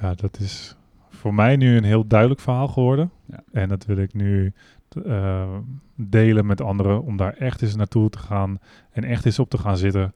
ja, 0.00 0.14
dat 0.14 0.38
is 0.38 0.76
voor 1.08 1.34
mij 1.34 1.56
nu 1.56 1.76
een 1.76 1.84
heel 1.84 2.06
duidelijk 2.06 2.40
verhaal 2.40 2.68
geworden. 2.68 3.10
Ja. 3.26 3.42
En 3.52 3.68
dat 3.68 3.84
wil 3.84 3.96
ik 3.96 4.14
nu 4.14 4.52
eh, 5.06 5.56
delen 5.94 6.46
met 6.46 6.60
anderen 6.60 7.02
om 7.02 7.16
daar 7.16 7.32
echt 7.34 7.62
eens 7.62 7.76
naartoe 7.76 8.10
te 8.10 8.18
gaan 8.18 8.58
en 8.90 9.04
echt 9.04 9.24
eens 9.26 9.38
op 9.38 9.50
te 9.50 9.58
gaan 9.58 9.76
zitten. 9.76 10.14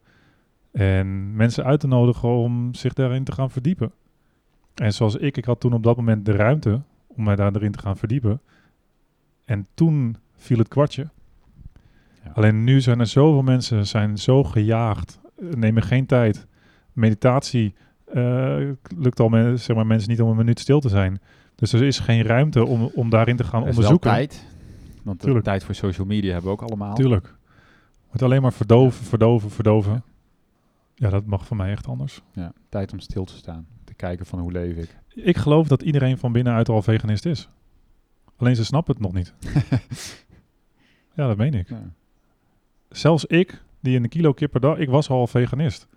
En 0.71 1.35
mensen 1.35 1.63
uit 1.63 1.79
te 1.79 1.87
nodigen 1.87 2.29
om 2.29 2.73
zich 2.73 2.93
daarin 2.93 3.23
te 3.23 3.31
gaan 3.31 3.49
verdiepen. 3.51 3.91
En 4.75 4.93
zoals 4.93 5.15
ik, 5.15 5.37
ik 5.37 5.45
had 5.45 5.59
toen 5.59 5.73
op 5.73 5.83
dat 5.83 5.95
moment 5.97 6.25
de 6.25 6.31
ruimte 6.31 6.81
om 7.07 7.23
mij 7.23 7.35
daarin 7.35 7.71
te 7.71 7.79
gaan 7.79 7.97
verdiepen. 7.97 8.41
En 9.45 9.67
toen 9.73 10.17
viel 10.35 10.57
het 10.57 10.67
kwartje. 10.67 11.09
Ja. 12.23 12.31
Alleen 12.33 12.63
nu 12.63 12.81
zijn 12.81 12.99
er 12.99 13.07
zoveel 13.07 13.41
mensen 13.43 13.87
zijn 13.87 14.17
zo 14.17 14.43
gejaagd, 14.43 15.19
nemen 15.39 15.83
geen 15.83 16.05
tijd. 16.05 16.47
Meditatie 16.93 17.75
eh, 18.05 18.57
lukt 18.97 19.19
al 19.19 19.29
men, 19.29 19.59
zeg 19.59 19.75
maar, 19.75 19.85
mensen 19.87 20.09
niet 20.09 20.21
om 20.21 20.29
een 20.29 20.35
minuut 20.35 20.59
stil 20.59 20.79
te 20.79 20.89
zijn. 20.89 21.19
Dus 21.55 21.73
er 21.73 21.83
is 21.83 21.99
geen 21.99 22.21
ruimte 22.23 22.65
om, 22.65 22.91
om 22.93 23.09
daarin 23.09 23.35
te 23.35 23.43
gaan 23.43 23.61
Er 23.61 23.67
is 23.67 23.75
wel 23.77 23.89
onderzoeken. 23.89 24.09
tijd. 24.11 24.45
Want 25.03 25.17
de 25.19 25.23
Tuurlijk. 25.23 25.45
tijd 25.45 25.63
voor 25.63 25.75
social 25.75 26.07
media 26.07 26.31
hebben 26.31 26.51
we 26.51 26.57
ook 26.61 26.69
allemaal. 26.69 26.95
Tuurlijk. 26.95 27.35
Moet 28.11 28.21
alleen 28.21 28.41
maar 28.41 28.53
verdoven, 28.53 29.05
verdoven, 29.05 29.49
verdoven. 29.49 30.03
Ja, 30.95 31.09
dat 31.09 31.25
mag 31.25 31.45
voor 31.45 31.57
mij 31.57 31.71
echt 31.71 31.87
anders. 31.87 32.21
Ja, 32.31 32.53
tijd 32.69 32.91
om 32.93 32.99
stil 32.99 33.25
te 33.25 33.35
staan. 33.35 33.67
Kijken 33.95 34.25
van 34.25 34.39
hoe 34.39 34.51
leef 34.51 34.75
ik. 34.77 34.95
Ik 35.13 35.37
geloof 35.37 35.67
dat 35.67 35.81
iedereen 35.81 36.17
van 36.17 36.31
binnenuit 36.31 36.69
al 36.69 36.81
veganist 36.81 37.25
is. 37.25 37.49
Alleen 38.37 38.55
ze 38.55 38.65
snappen 38.65 38.93
het 38.93 39.03
nog 39.03 39.13
niet. 39.13 39.33
ja, 41.15 41.27
dat 41.27 41.37
meen 41.37 41.53
ik. 41.53 41.69
Ja. 41.69 41.81
Zelfs 42.89 43.25
ik, 43.25 43.61
die 43.79 43.97
een 43.99 44.09
kilo 44.09 44.33
kip 44.33 44.51
per 44.51 44.59
dag, 44.61 44.77
ik 44.77 44.89
was 44.89 45.09
al 45.09 45.27
veganist. 45.27 45.87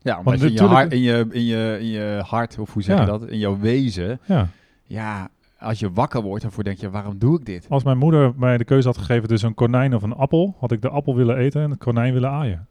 Ja, 0.00 0.22
maar 0.22 0.42
in, 0.42 0.52
je 0.52 0.62
hart, 0.62 0.92
in, 0.92 1.00
je, 1.00 1.26
in, 1.30 1.44
je, 1.44 1.76
in 1.80 1.86
je 1.86 2.22
hart, 2.26 2.58
of 2.58 2.72
hoe 2.72 2.82
zeg 2.82 2.96
Ja. 2.96 3.00
je 3.02 3.08
dat, 3.08 3.28
in 3.28 3.38
jouw 3.38 3.58
wezen, 3.58 4.20
Ja. 4.26 4.48
ja, 4.82 5.28
als 5.58 5.78
je 5.78 5.92
wakker 5.92 6.22
wordt, 6.22 6.42
dan 6.42 6.64
denk 6.64 6.78
je, 6.78 6.90
waarom 6.90 7.18
doe 7.18 7.38
ik 7.38 7.46
dit? 7.46 7.66
Als 7.68 7.82
mijn 7.82 7.98
moeder 7.98 8.32
mij 8.36 8.58
de 8.58 8.64
keuze 8.64 8.86
had 8.88 8.98
gegeven 8.98 9.28
tussen 9.28 9.48
een 9.48 9.54
konijn 9.54 9.94
of 9.94 10.02
een 10.02 10.12
appel, 10.14 10.56
had 10.58 10.72
ik 10.72 10.82
de 10.82 10.88
appel 10.88 11.14
willen 11.16 11.36
eten 11.36 11.62
en 11.62 11.70
het 11.70 11.78
konijn 11.78 12.12
willen 12.12 12.30
aaien. 12.30 12.66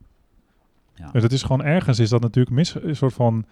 Ja. 0.94 1.12
Dus 1.12 1.24
het 1.24 1.32
is 1.32 1.42
gewoon 1.44 1.64
ergens 1.64 2.00
is 2.00 2.10
dat 2.10 2.22
natuurlijk 2.22 2.56
mis, 2.56 2.76
een 2.76 2.96
soort 2.96 3.14
van 3.14 3.46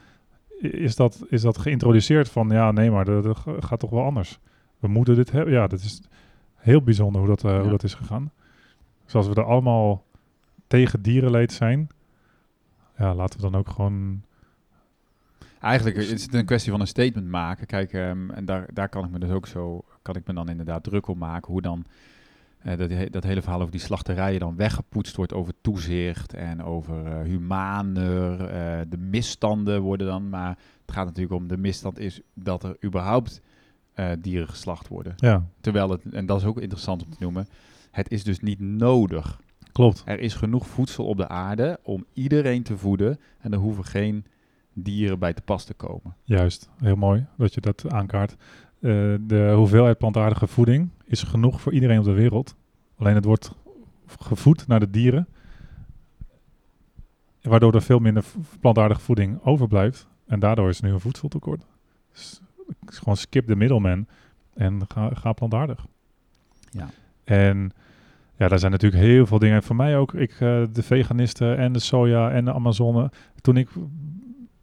is 0.72 0.95
dat, 0.95 1.26
is 1.30 1.41
dat 1.41 1.57
geïntroduceerd 1.57 2.30
van 2.30 2.49
ja, 2.49 2.72
nee, 2.72 2.91
maar 2.91 3.05
dat, 3.05 3.24
dat 3.24 3.38
gaat 3.59 3.80
toch 3.80 3.89
wel 3.89 4.03
anders. 4.03 4.39
We 4.80 4.88
moeten 4.88 5.16
dit 5.16 5.32
hebben. 5.32 5.53
Ja, 5.53 5.68
dat 5.68 5.80
is 5.80 6.01
heel 6.55 6.82
bijzonder 6.82 7.22
hoe 7.22 7.30
dat, 7.30 7.43
eh, 7.43 7.59
hoe 7.59 7.70
dat 7.70 7.84
is 7.84 7.93
gegaan. 7.93 8.32
Dus 9.03 9.16
als 9.16 9.28
we 9.28 9.36
er 9.36 9.43
allemaal 9.43 10.03
tegen 10.68 11.01
dierenleed 11.01 11.51
zijn, 11.51 11.88
ja, 12.97 13.16
laten 13.16 13.39
we 13.39 13.49
dan 13.49 13.59
ook 13.59 13.70
gewoon. 13.70 14.22
Eigenlijk 15.59 15.97
is 15.97 16.24
het 16.24 16.34
een 16.34 16.45
kwestie 16.45 16.72
van 16.72 16.82
een 16.82 16.88
statement 16.88 17.28
maken. 17.28 17.66
Kijk, 17.66 17.93
ehm, 17.93 18.30
en 18.30 18.45
daar, 18.45 18.68
daar 18.74 18.89
kan 18.89 19.05
ik 19.05 19.11
me 19.11 19.20
dus 19.20 19.30
ook 19.30 19.47
zo, 19.47 19.84
kan 20.01 20.16
ik 20.16 20.28
me 20.28 20.34
dan 20.34 20.49
inderdaad 20.49 20.84
druk 20.84 21.07
om 21.07 21.18
maken. 21.18 21.51
Hoe 21.51 21.61
dan 21.61 21.86
eh, 22.66 22.78
dat, 22.78 23.11
dat 23.11 23.24
hele 23.24 23.41
verhaal 23.41 23.59
over 23.59 23.72
die 23.72 23.80
slachterijen 23.80 24.39
dan 24.39 24.55
weggepoetst 24.55 25.16
wordt 25.16 25.34
over 25.34 25.53
toezicht 25.61 26.34
en 26.34 26.63
over 26.63 27.05
eh, 27.05 27.22
humaner. 27.22 28.45
eh, 28.45 28.80
de 28.89 28.97
misstanden 28.97 29.82
worden 29.82 30.07
dan, 30.07 30.30
maar 30.30 30.57
het 30.86 30.95
gaat 30.95 31.05
natuurlijk 31.05 31.34
om 31.34 31.47
de 31.47 31.57
misstand 31.57 31.99
is 31.99 32.22
dat 32.34 32.63
er 32.63 32.78
überhaupt 32.84 33.41
dieren 34.20 34.47
geslacht 34.47 34.88
worden. 34.88 35.13
Ja, 35.16 35.45
Terwijl 35.61 35.89
het, 35.89 36.01
en 36.11 36.26
dat 36.26 36.38
is 36.38 36.45
ook 36.45 36.59
interessant 36.59 37.03
om 37.03 37.09
te 37.09 37.18
noemen, 37.20 37.47
het 37.91 38.11
is 38.11 38.24
dus 38.24 38.39
niet 38.39 38.59
nodig 38.59 39.39
Klopt. 39.72 40.01
Er 40.05 40.20
is 40.20 40.34
genoeg 40.34 40.68
voedsel 40.68 41.05
op 41.05 41.18
de 41.18 41.28
aarde 41.28 41.80
om 41.84 42.05
iedereen 42.13 42.63
te 42.63 42.78
voeden 42.78 43.20
en 43.39 43.53
er 43.53 43.59
hoeven 43.59 43.84
geen 43.86 44.26
dieren 44.74 45.20
bij 45.20 45.34
te 45.34 45.41
pas 45.41 45.63
te 45.63 45.74
komen. 45.74 46.16
Juist, 46.24 46.70
heel 46.78 46.95
mooi 46.95 47.26
dat 47.38 47.53
je 47.53 47.61
dat 47.61 47.91
aankaart. 47.91 48.36
Eh, 48.86 48.92
de 49.20 49.54
hoeveelheid 49.56 49.98
plantaardige 49.98 50.48
voeding 50.48 50.90
is 51.06 51.24
genoeg 51.24 51.62
voor 51.62 51.74
iedereen 51.74 52.00
op 52.00 52.06
de 52.06 52.12
wereld. 52.12 52.56
Alleen 52.98 53.16
het 53.16 53.26
wordt 53.26 53.52
gevoed 54.20 54.68
naar 54.68 54.80
de 54.80 54.90
dieren, 54.90 55.28
waardoor 57.42 57.74
er 57.74 57.82
veel 57.82 58.00
minder 58.00 58.24
plantaardige 58.60 59.02
voeding 59.02 59.40
overblijft. 59.44 60.08
En 60.28 60.40
daardoor 60.40 60.70
is 60.70 60.78
er 60.78 60.86
nu 60.86 60.92
een 60.92 61.00
voedseltekort. 61.00 61.66
Dus 62.12 62.42
gewoon 62.86 63.18
skip 63.18 63.48
de 63.48 63.56
middleman 63.56 64.08
en 64.54 64.82
ga, 64.88 65.10
ga 65.14 65.34
plantaardig. 65.34 65.86
Ja. 66.70 66.90
En 67.24 67.72
ja, 68.36 68.48
daar 68.48 68.60
zijn 68.60 68.72
natuurlijk 68.72 69.04
heel 69.04 69.26
veel 69.26 69.40
dingen. 69.40 69.64
Voor 69.64 69.76
mij 69.76 69.98
ook, 69.98 70.14
ik, 70.14 70.32
eh, 70.32 70.64
de 70.72 70.84
veganisten 70.84 71.58
en 71.58 71.74
de 71.74 71.80
soja 71.80 72.32
en 72.32 72.46
de 72.46 72.54
Amazone. 72.54 73.12
Toen 73.42 73.58
ik, 73.58 73.70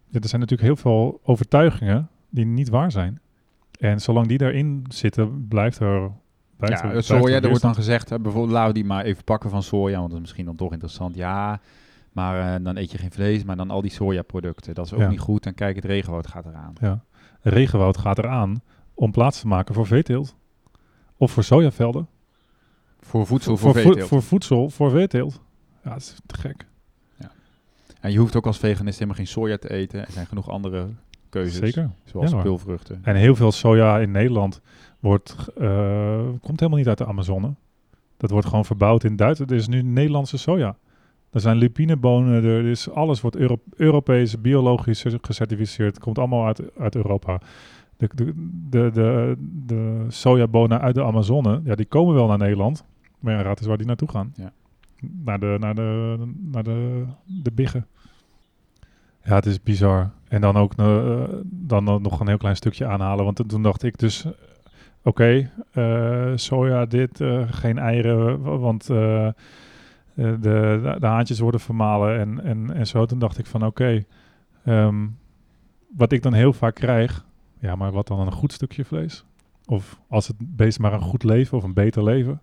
ja, 0.09 0.21
er 0.21 0.29
zijn 0.29 0.41
natuurlijk 0.41 0.69
heel 0.69 0.77
veel 0.77 1.21
overtuigingen 1.25 2.09
die 2.29 2.47
niet 2.47 2.69
waar 2.69 2.91
zijn. 2.91 3.21
En 3.83 4.01
zolang 4.01 4.27
die 4.27 4.39
daarin 4.39 4.85
zitten, 4.89 5.49
blijft 5.49 5.79
er. 5.79 6.11
Blijft 6.57 6.79
Ja, 6.79 6.85
er, 6.85 6.91
blijft 6.91 7.07
soja, 7.07 7.41
er 7.41 7.49
wordt 7.49 7.63
dan 7.63 7.75
gezegd, 7.75 8.09
hè, 8.09 8.21
bijvoorbeeld 8.21 8.53
laten 8.53 8.69
we 8.69 8.75
die 8.75 8.85
maar 8.85 9.05
even 9.05 9.25
pakken 9.25 9.51
van 9.51 9.63
soja, 9.63 9.97
want 9.97 10.07
dat 10.07 10.15
is 10.15 10.21
misschien 10.21 10.45
dan 10.45 10.57
toch 10.57 10.73
interessant. 10.73 11.15
Ja, 11.15 11.61
maar 12.13 12.55
eh, 12.55 12.65
dan 12.65 12.77
eet 12.77 12.91
je 12.91 12.99
geen 12.99 13.11
vlees, 13.13 13.45
maar 13.45 13.57
dan 13.57 13.71
al 13.71 13.83
die 13.83 13.91
sojaproducten, 13.91 14.75
dat 14.75 14.87
is 14.87 14.93
ook 14.93 15.01
Ja. 15.01 15.09
niet 15.09 15.21
goed. 15.21 15.47
En 15.47 15.55
kijk, 15.55 15.77
het 15.77 15.85
regenwoud 15.85 16.27
gaat 16.27 16.47
eraan. 16.47 16.73
Ja. 16.81 17.05
Regenwoud 17.41 17.97
gaat 17.99 18.19
eraan 18.19 18.63
om 18.95 19.11
plaats 19.11 19.41
te 19.41 19.47
maken 19.47 19.75
voor 19.75 19.87
veeteelt. 19.87 20.37
Of 21.17 21.31
voor 21.33 21.45
sojavelden. 21.45 22.09
Voor 23.01 23.27
voedsel, 23.27 23.57
voor, 23.57 23.73
voor, 23.73 23.83
veeteelt. 23.83 24.09
voor 24.09 24.23
voedsel, 24.23 24.71
voor 24.71 24.91
veeteelt. 24.91 25.41
Ja, 25.85 25.91
dat 25.91 25.99
is 25.99 26.17
te 26.27 26.35
gek. 26.39 26.67
En 28.01 28.13
je 28.13 28.19
hoeft 28.19 28.37
ook 28.37 28.47
als 28.47 28.59
veganist 28.59 28.95
helemaal 28.99 29.17
geen 29.17 29.27
soja 29.27 29.57
te 29.57 29.71
eten. 29.71 30.01
Er 30.07 30.13
zijn 30.13 30.27
genoeg 30.27 30.49
andere 30.49 30.89
keuzes, 31.33 31.73
Zeker. 31.73 31.91
zoals 32.05 32.31
Ja, 32.31 32.43
pulvruchten. 32.43 32.99
En 33.03 33.17
heel 33.17 33.35
veel 33.35 33.53
soja 33.53 33.99
in 33.99 34.11
Nederland 34.11 34.61
wordt, 35.01 35.49
eh, 35.59 36.29
komt 36.41 36.61
helemaal 36.61 36.79
niet 36.79 36.89
uit 36.89 36.99
de 36.99 37.07
Amazone. 37.07 37.55
Dat 38.17 38.31
wordt 38.31 38.47
gewoon 38.47 38.65
verbouwd 38.65 39.05
in 39.05 39.17
Duitsland. 39.17 39.51
Er 39.51 39.57
is 39.57 39.69
nu 39.69 39.83
Nederlandse 39.83 40.39
soja. 40.39 40.77
Er 41.31 41.41
zijn 41.41 41.57
lupinebonen, 41.57 42.45
er 42.45 42.65
is 42.65 42.91
alles 42.91 43.21
wordt 43.21 43.37
Euro 43.37 43.59
Europees, 43.77 44.41
biologisch 44.41 45.05
gecertificeerd. 45.21 45.99
Komt 45.99 46.19
allemaal 46.19 46.47
uit, 46.47 46.77
uit 46.79 46.95
Europa. 46.95 47.41
De, 47.97 48.09
de, 48.15 48.35
de, 48.71 48.91
de, 48.93 49.37
de 49.67 50.05
sojabonen 50.09 50.81
uit 50.81 50.95
de 50.95 51.05
Amazone, 51.05 51.61
ja, 51.65 51.75
die 51.75 51.87
komen 51.87 52.15
wel 52.15 52.27
naar 52.27 52.39
Nederland. 52.39 52.85
Maar 53.19 53.35
ja, 53.35 53.43
raad 53.43 53.59
eens 53.59 53.67
waar 53.67 53.77
die 53.77 53.87
naartoe 53.87 54.09
gaan. 54.09 54.33
Ja. 54.37 54.53
Naar 55.25 55.39
de, 55.39 55.57
naar 55.61 55.75
de, 55.75 56.17
naar 56.39 56.63
de, 56.63 57.05
de 57.25 57.53
biggen. 57.53 57.87
Ja, 59.25 59.35
het 59.35 59.47
is 59.47 59.63
bizar. 59.63 60.11
En 60.33 60.41
dan 60.41 60.57
ook 60.57 60.73
eh, 60.77 61.23
dan 61.45 61.85
nog 61.85 62.21
een 62.21 62.29
heel 62.29 62.37
klein 62.37 62.57
stukje 62.57 62.87
aanhalen. 62.87 63.25
Want 63.25 63.49
toen 63.49 63.63
dacht 63.63 63.83
ik 63.83 63.99
dus, 63.99 64.25
eh, 64.25 64.31
oké, 65.03 65.51
eh, 65.73 66.33
soja 66.35 66.87
dit, 66.87 67.21
eh, 67.21 67.43
geen 67.51 67.79
eieren, 67.79 68.43
wa- 68.43 68.57
want 68.57 68.87
de, 68.87 69.35
de, 70.15 70.97
de 70.99 71.07
haantjes 71.07 71.39
worden 71.39 71.61
vermalen 71.61 72.19
en, 72.19 72.45
en, 72.45 72.75
en 72.75 72.87
zo. 72.87 73.07
Toen 73.07 73.19
dacht 73.19 73.39
ik 73.39 73.47
van, 73.47 73.67
oké, 73.67 74.05
ehm, 74.65 75.07
wat 75.97 76.13
ik 76.13 76.23
dan 76.23 76.33
heel 76.33 76.53
vaak 76.53 76.75
krijg, 76.75 77.25
ja, 77.59 77.75
maar 77.77 77.93
wat 77.93 78.07
dan 78.07 78.21
een 78.21 78.33
goed 78.33 78.53
stukje 78.53 78.85
vlees? 78.85 79.25
Of 79.67 80.01
als 80.09 80.27
het 80.27 80.37
beest 80.39 80.79
maar 80.79 80.93
een 80.93 81.01
goed 81.01 81.23
leven 81.23 81.59
of 81.59 81.65
een 81.65 81.73
beter 81.75 82.05
leven? 82.05 82.43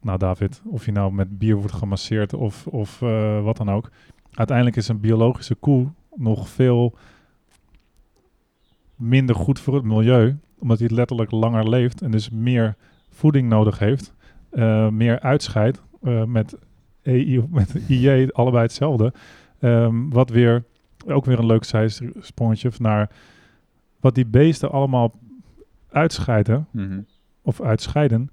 Nou, 0.00 0.18
David, 0.18 0.62
of 0.64 0.84
je 0.84 0.92
nou 0.92 1.12
met 1.12 1.38
bier 1.38 1.56
wordt 1.56 1.72
gemasseerd 1.72 2.34
of, 2.34 2.66
of 2.66 2.98
wat 3.42 3.56
dan 3.56 3.70
ook. 3.70 3.90
Uiteindelijk 4.34 4.76
is 4.76 4.88
een 4.88 5.00
biologische 5.00 5.54
koe 5.54 5.88
nog 6.16 6.48
veel 6.48 6.94
minder 8.94 9.34
goed 9.34 9.60
voor 9.60 9.74
het 9.74 9.84
milieu, 9.84 10.38
omdat 10.58 10.78
hij 10.78 10.88
letterlijk 10.88 11.30
langer 11.30 11.68
leeft 11.68 12.02
en 12.02 12.10
dus 12.10 12.30
meer 12.30 12.76
voeding 13.10 13.48
nodig 13.48 13.78
heeft, 13.78 14.14
eh, 14.50 14.88
meer 14.88 15.20
uitscheidt 15.20 15.82
eh, 16.02 16.24
met 16.24 16.56
EI 17.02 17.38
of 17.38 17.48
met 17.48 17.74
IJ, 17.88 18.28
allebei 18.32 18.62
hetzelfde. 18.62 19.12
Ehm, 19.60 20.08
wat 20.08 20.30
weer 20.30 20.64
ook 21.06 21.24
weer 21.24 21.38
een 21.38 21.46
leuk 21.46 21.64
zijsprongetje 21.64 22.70
naar 22.78 23.10
wat 24.00 24.14
die 24.14 24.26
beesten 24.26 24.70
allemaal 24.70 25.14
uitscheiden 25.88 26.66
Mhm. 26.70 27.00
of 27.42 27.60
uitscheiden, 27.60 28.30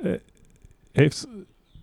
eh, 0.00 0.12
heeft 0.92 1.28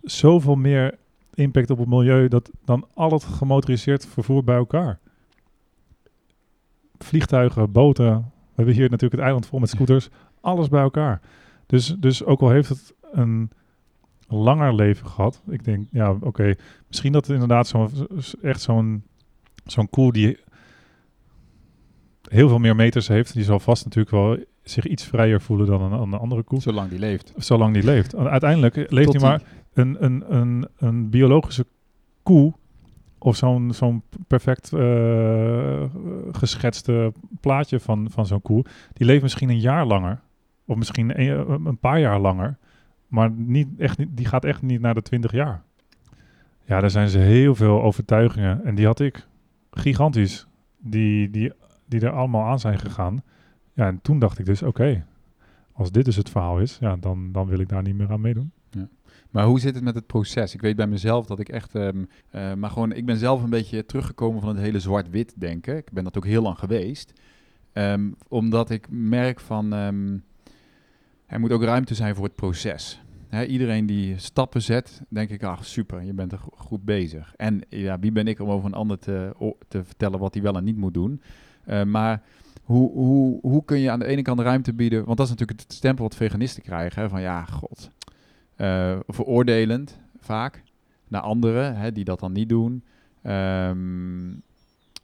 zoveel 0.02 0.54
meer 0.54 0.98
impact 1.34 1.70
op 1.70 1.78
het 1.78 1.88
milieu 1.88 2.28
dat 2.28 2.50
dan 2.64 2.86
al 2.94 3.10
het 3.12 3.24
gemotoriseerd 3.24 4.06
vervoer 4.06 4.44
bij 4.44 4.56
elkaar. 4.56 4.98
Vliegtuigen, 7.04 7.72
boten, 7.72 8.14
we 8.14 8.54
hebben 8.54 8.74
hier 8.74 8.90
natuurlijk 8.90 9.12
het 9.12 9.20
eiland 9.20 9.46
vol 9.46 9.58
met 9.58 9.68
scooters, 9.68 10.08
alles 10.40 10.68
bij 10.68 10.82
elkaar. 10.82 11.20
Dus, 11.66 11.86
dus 11.98 12.24
ook 12.24 12.40
al 12.40 12.50
heeft 12.50 12.68
het 12.68 12.94
een 13.12 13.50
langer 14.28 14.74
leven 14.74 15.06
gehad, 15.06 15.42
ik 15.48 15.64
denk, 15.64 15.86
ja, 15.90 16.16
oké, 16.20 16.54
misschien 16.88 17.12
dat 17.12 17.26
het 17.26 17.32
inderdaad 17.32 17.66
zo'n 17.66 17.90
echt 18.42 18.60
zo'n 18.60 19.02
zo'n 19.64 19.90
koe 19.90 20.12
die 20.12 20.38
heel 22.28 22.48
veel 22.48 22.58
meer 22.58 22.76
meters 22.76 23.08
heeft, 23.08 23.34
die 23.34 23.44
zal 23.44 23.60
vast 23.60 23.84
natuurlijk 23.84 24.14
wel 24.14 24.38
zich 24.62 24.86
iets 24.86 25.04
vrijer 25.04 25.40
voelen 25.40 25.66
dan 25.66 25.82
een, 25.82 25.92
een 25.92 26.14
andere 26.14 26.42
koe. 26.42 26.60
Zolang 26.60 26.90
die 26.90 26.98
leeft. 26.98 27.32
Zolang 27.36 27.74
die 27.74 27.84
leeft. 27.84 28.16
Uiteindelijk 28.16 28.90
leeft 28.90 29.12
hij 29.12 29.20
maar 29.20 29.42
een, 29.72 30.04
een, 30.04 30.34
een, 30.36 30.68
een 30.78 31.10
biologische 31.10 31.66
koe 32.22 32.54
of 33.24 33.36
zo'n 33.36 33.72
zo'n 33.72 34.02
perfect 34.26 34.72
eh, 34.72 35.84
geschetste 36.32 37.12
plaatje 37.40 37.80
van, 37.80 38.10
van 38.10 38.26
zo'n 38.26 38.42
koe, 38.42 38.64
die 38.92 39.06
leeft 39.06 39.22
misschien 39.22 39.48
een 39.48 39.60
jaar 39.60 39.86
langer. 39.86 40.20
Of 40.64 40.76
misschien 40.76 41.20
een, 41.20 41.66
een 41.66 41.78
paar 41.78 42.00
jaar 42.00 42.20
langer. 42.20 42.56
Maar 43.08 43.30
niet, 43.30 43.68
echt, 43.78 44.16
die 44.16 44.26
gaat 44.26 44.44
echt 44.44 44.62
niet 44.62 44.80
naar 44.80 44.94
de 44.94 45.02
20 45.02 45.32
jaar. 45.32 45.62
Ja, 46.64 46.80
daar 46.80 46.90
zijn 46.90 47.08
ze 47.08 47.18
heel 47.18 47.54
veel 47.54 47.82
overtuigingen. 47.82 48.64
En 48.64 48.74
die 48.74 48.86
had 48.86 49.00
ik 49.00 49.26
gigantisch. 49.70 50.46
Die, 50.78 51.30
die, 51.30 51.52
die 51.86 52.00
er 52.00 52.10
allemaal 52.10 52.46
aan 52.46 52.60
zijn 52.60 52.78
gegaan. 52.78 53.22
Ja, 53.72 53.86
en 53.86 54.00
toen 54.02 54.18
dacht 54.18 54.38
ik 54.38 54.46
dus, 54.46 54.62
oké, 54.62 55.06
als 55.72 55.92
dit 55.92 56.04
dus 56.04 56.16
het 56.16 56.30
verhaal 56.30 56.58
is, 56.58 56.78
ja, 56.80 56.96
dan, 56.96 57.32
dan 57.32 57.46
wil 57.46 57.58
ik 57.58 57.68
daar 57.68 57.82
niet 57.82 57.96
meer 57.96 58.10
aan 58.10 58.20
meedoen. 58.20 58.52
Maar 59.34 59.44
hoe 59.44 59.60
zit 59.60 59.74
het 59.74 59.84
met 59.84 59.94
het 59.94 60.06
proces? 60.06 60.54
Ik 60.54 60.60
weet 60.60 60.76
bij 60.76 60.86
mezelf 60.86 61.26
dat 61.26 61.38
ik 61.40 61.48
echt... 61.48 61.74
ehm, 61.74 62.04
eh, 62.30 62.54
maar 62.54 62.70
gewoon, 62.70 62.92
ik 62.92 63.06
ben 63.06 63.16
zelf 63.16 63.42
een 63.42 63.50
beetje 63.50 63.86
teruggekomen 63.86 64.40
van 64.40 64.48
het 64.48 64.58
hele 64.58 64.80
zwart-wit 64.80 65.32
denken. 65.36 65.76
Ik 65.76 65.92
ben 65.92 66.04
dat 66.04 66.16
ook 66.16 66.24
heel 66.24 66.42
lang 66.42 66.58
geweest. 66.58 67.12
Ehm, 67.72 68.10
omdat 68.28 68.70
ik 68.70 68.86
merk 68.90 69.40
van... 69.40 69.72
ehm, 69.72 70.16
er 71.26 71.40
moet 71.40 71.52
ook 71.52 71.62
ruimte 71.62 71.94
zijn 71.94 72.14
voor 72.14 72.24
het 72.24 72.34
proces. 72.34 73.02
Iedereen 73.48 73.86
die 73.86 74.18
stappen 74.18 74.62
zet, 74.62 75.02
denk 75.08 75.30
ik, 75.30 75.42
ach 75.42 75.64
super, 75.64 76.02
je 76.02 76.12
bent 76.12 76.32
er 76.32 76.38
go- 76.38 76.52
goed 76.56 76.84
bezig. 76.84 77.34
En 77.36 77.60
ja, 77.68 77.98
wie 77.98 78.12
ben 78.12 78.26
ik 78.26 78.40
om 78.40 78.48
over 78.50 78.66
een 78.66 78.74
ander 78.74 78.98
te, 78.98 79.34
te 79.68 79.84
vertellen 79.84 80.18
wat 80.18 80.34
hij 80.34 80.42
wel 80.42 80.56
en 80.56 80.64
niet 80.64 80.76
moet 80.76 80.94
doen? 80.94 81.20
Eh, 81.64 81.82
maar 81.84 82.22
hoe, 82.62 82.92
hoe, 82.92 83.38
hoe 83.40 83.64
kun 83.64 83.78
je 83.78 83.90
aan 83.90 83.98
de 83.98 84.06
ene 84.06 84.22
kant 84.22 84.40
ruimte 84.40 84.72
bieden? 84.72 85.04
Want 85.04 85.16
dat 85.16 85.26
is 85.26 85.32
natuurlijk 85.32 85.60
het 85.60 85.72
stempel 85.72 86.04
wat 86.04 86.14
veganisten 86.16 86.62
krijgen. 86.62 87.10
Van 87.10 87.20
ja, 87.20 87.44
god, 87.44 87.90
eh, 88.56 88.98
veroordelend 89.06 89.98
vaak 90.18 90.62
naar 91.08 91.20
anderen 91.20 91.76
hè, 91.76 91.92
die 91.92 92.04
dat 92.04 92.20
dan 92.20 92.32
niet 92.32 92.48
doen. 92.48 92.84
Ehm, 93.22 94.32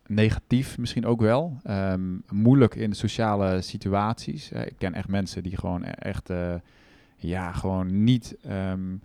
negatief 0.07 0.79
misschien 0.79 1.07
ook 1.07 1.21
wel. 1.21 1.57
Ehm, 1.63 2.17
moeilijk 2.31 2.75
in 2.75 2.93
sociale 2.93 3.61
situaties. 3.61 4.51
Ik 4.51 4.75
ken 4.79 4.95
echt 4.95 5.09
mensen 5.09 5.43
die 5.43 5.57
gewoon 5.57 5.83
e- 5.85 5.91
echt, 5.91 6.31
eh, 6.31 6.55
ja, 7.17 7.53
gewoon 7.53 8.05
niet 8.05 8.37
ehm, 8.43 8.97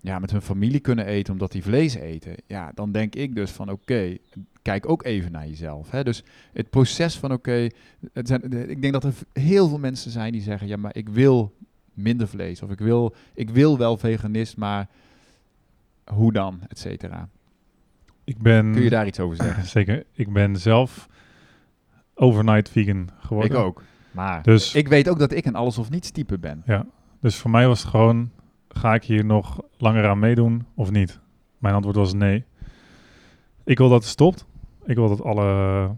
ja, 0.00 0.18
met 0.18 0.30
hun 0.30 0.42
familie 0.42 0.80
kunnen 0.80 1.06
eten 1.06 1.32
omdat 1.32 1.52
die 1.52 1.62
vlees 1.62 1.94
eten. 1.94 2.34
Ja, 2.46 2.72
dan 2.74 2.92
denk 2.92 3.14
ik 3.14 3.34
dus 3.34 3.50
van 3.50 3.70
oké, 3.70 4.16
kijk 4.62 4.88
ook 4.88 5.04
even 5.04 5.32
naar 5.32 5.48
jezelf. 5.48 5.90
Hè? 5.90 6.04
Dus 6.04 6.24
het 6.52 6.70
proces 6.70 7.18
van 7.18 7.32
oké, 7.32 7.68
ik 8.12 8.82
denk 8.82 8.92
dat 8.92 9.04
er 9.04 9.14
heel 9.32 9.68
veel 9.68 9.78
mensen 9.78 10.10
zijn 10.10 10.32
die 10.32 10.42
zeggen 10.42 10.68
ja, 10.68 10.76
maar 10.76 10.96
ik 10.96 11.08
wil 11.08 11.52
minder 11.94 12.28
vlees 12.28 12.62
of 12.62 12.70
ik 12.70 12.78
wil, 12.78 13.14
ik 13.34 13.50
wil 13.50 13.78
wel 13.78 13.96
veganist, 13.96 14.56
maar 14.56 14.88
hoe 16.04 16.32
dan, 16.32 16.60
et 16.68 16.78
cetera. 16.78 17.28
Ik 18.24 18.38
ben... 18.38 18.72
Kun 18.72 18.82
je 18.82 18.90
daar 18.90 19.06
iets 19.06 19.20
over 19.20 19.36
zeggen? 19.36 19.64
Zeker. 19.78 20.04
Ik 20.12 20.32
ben 20.32 20.56
zelf 20.56 21.08
overnight 22.14 22.68
vegan 22.68 23.08
geworden. 23.18 23.50
Ik 23.58 23.64
ook. 23.64 23.82
Maar 24.10 24.42
Dus, 24.42 24.74
ik 24.74 24.88
weet 24.88 25.08
ook 25.08 25.18
dat 25.18 25.32
ik 25.32 25.44
een 25.44 25.54
alles 25.54 25.78
of 25.78 25.90
niets 25.90 26.10
type 26.10 26.38
ben. 26.38 26.62
ja, 26.66 26.86
dus 27.20 27.36
voor 27.36 27.50
mij 27.50 27.66
was 27.66 27.80
het 27.80 27.90
gewoon, 27.90 28.30
ga 28.68 28.94
ik 28.94 29.04
hier 29.04 29.24
nog 29.24 29.60
langer 29.76 30.08
aan 30.08 30.18
meedoen 30.18 30.66
of 30.74 30.90
niet? 30.90 31.20
Mijn 31.58 31.74
antwoord 31.74 31.96
was 31.96 32.12
nee. 32.12 32.44
Ik 33.64 33.78
wil 33.78 33.88
dat 33.88 34.00
het 34.02 34.10
stopt. 34.10 34.46
Ik 34.84 34.94
wil 34.96 35.08
dat 35.08 35.22
alle, 35.22 35.90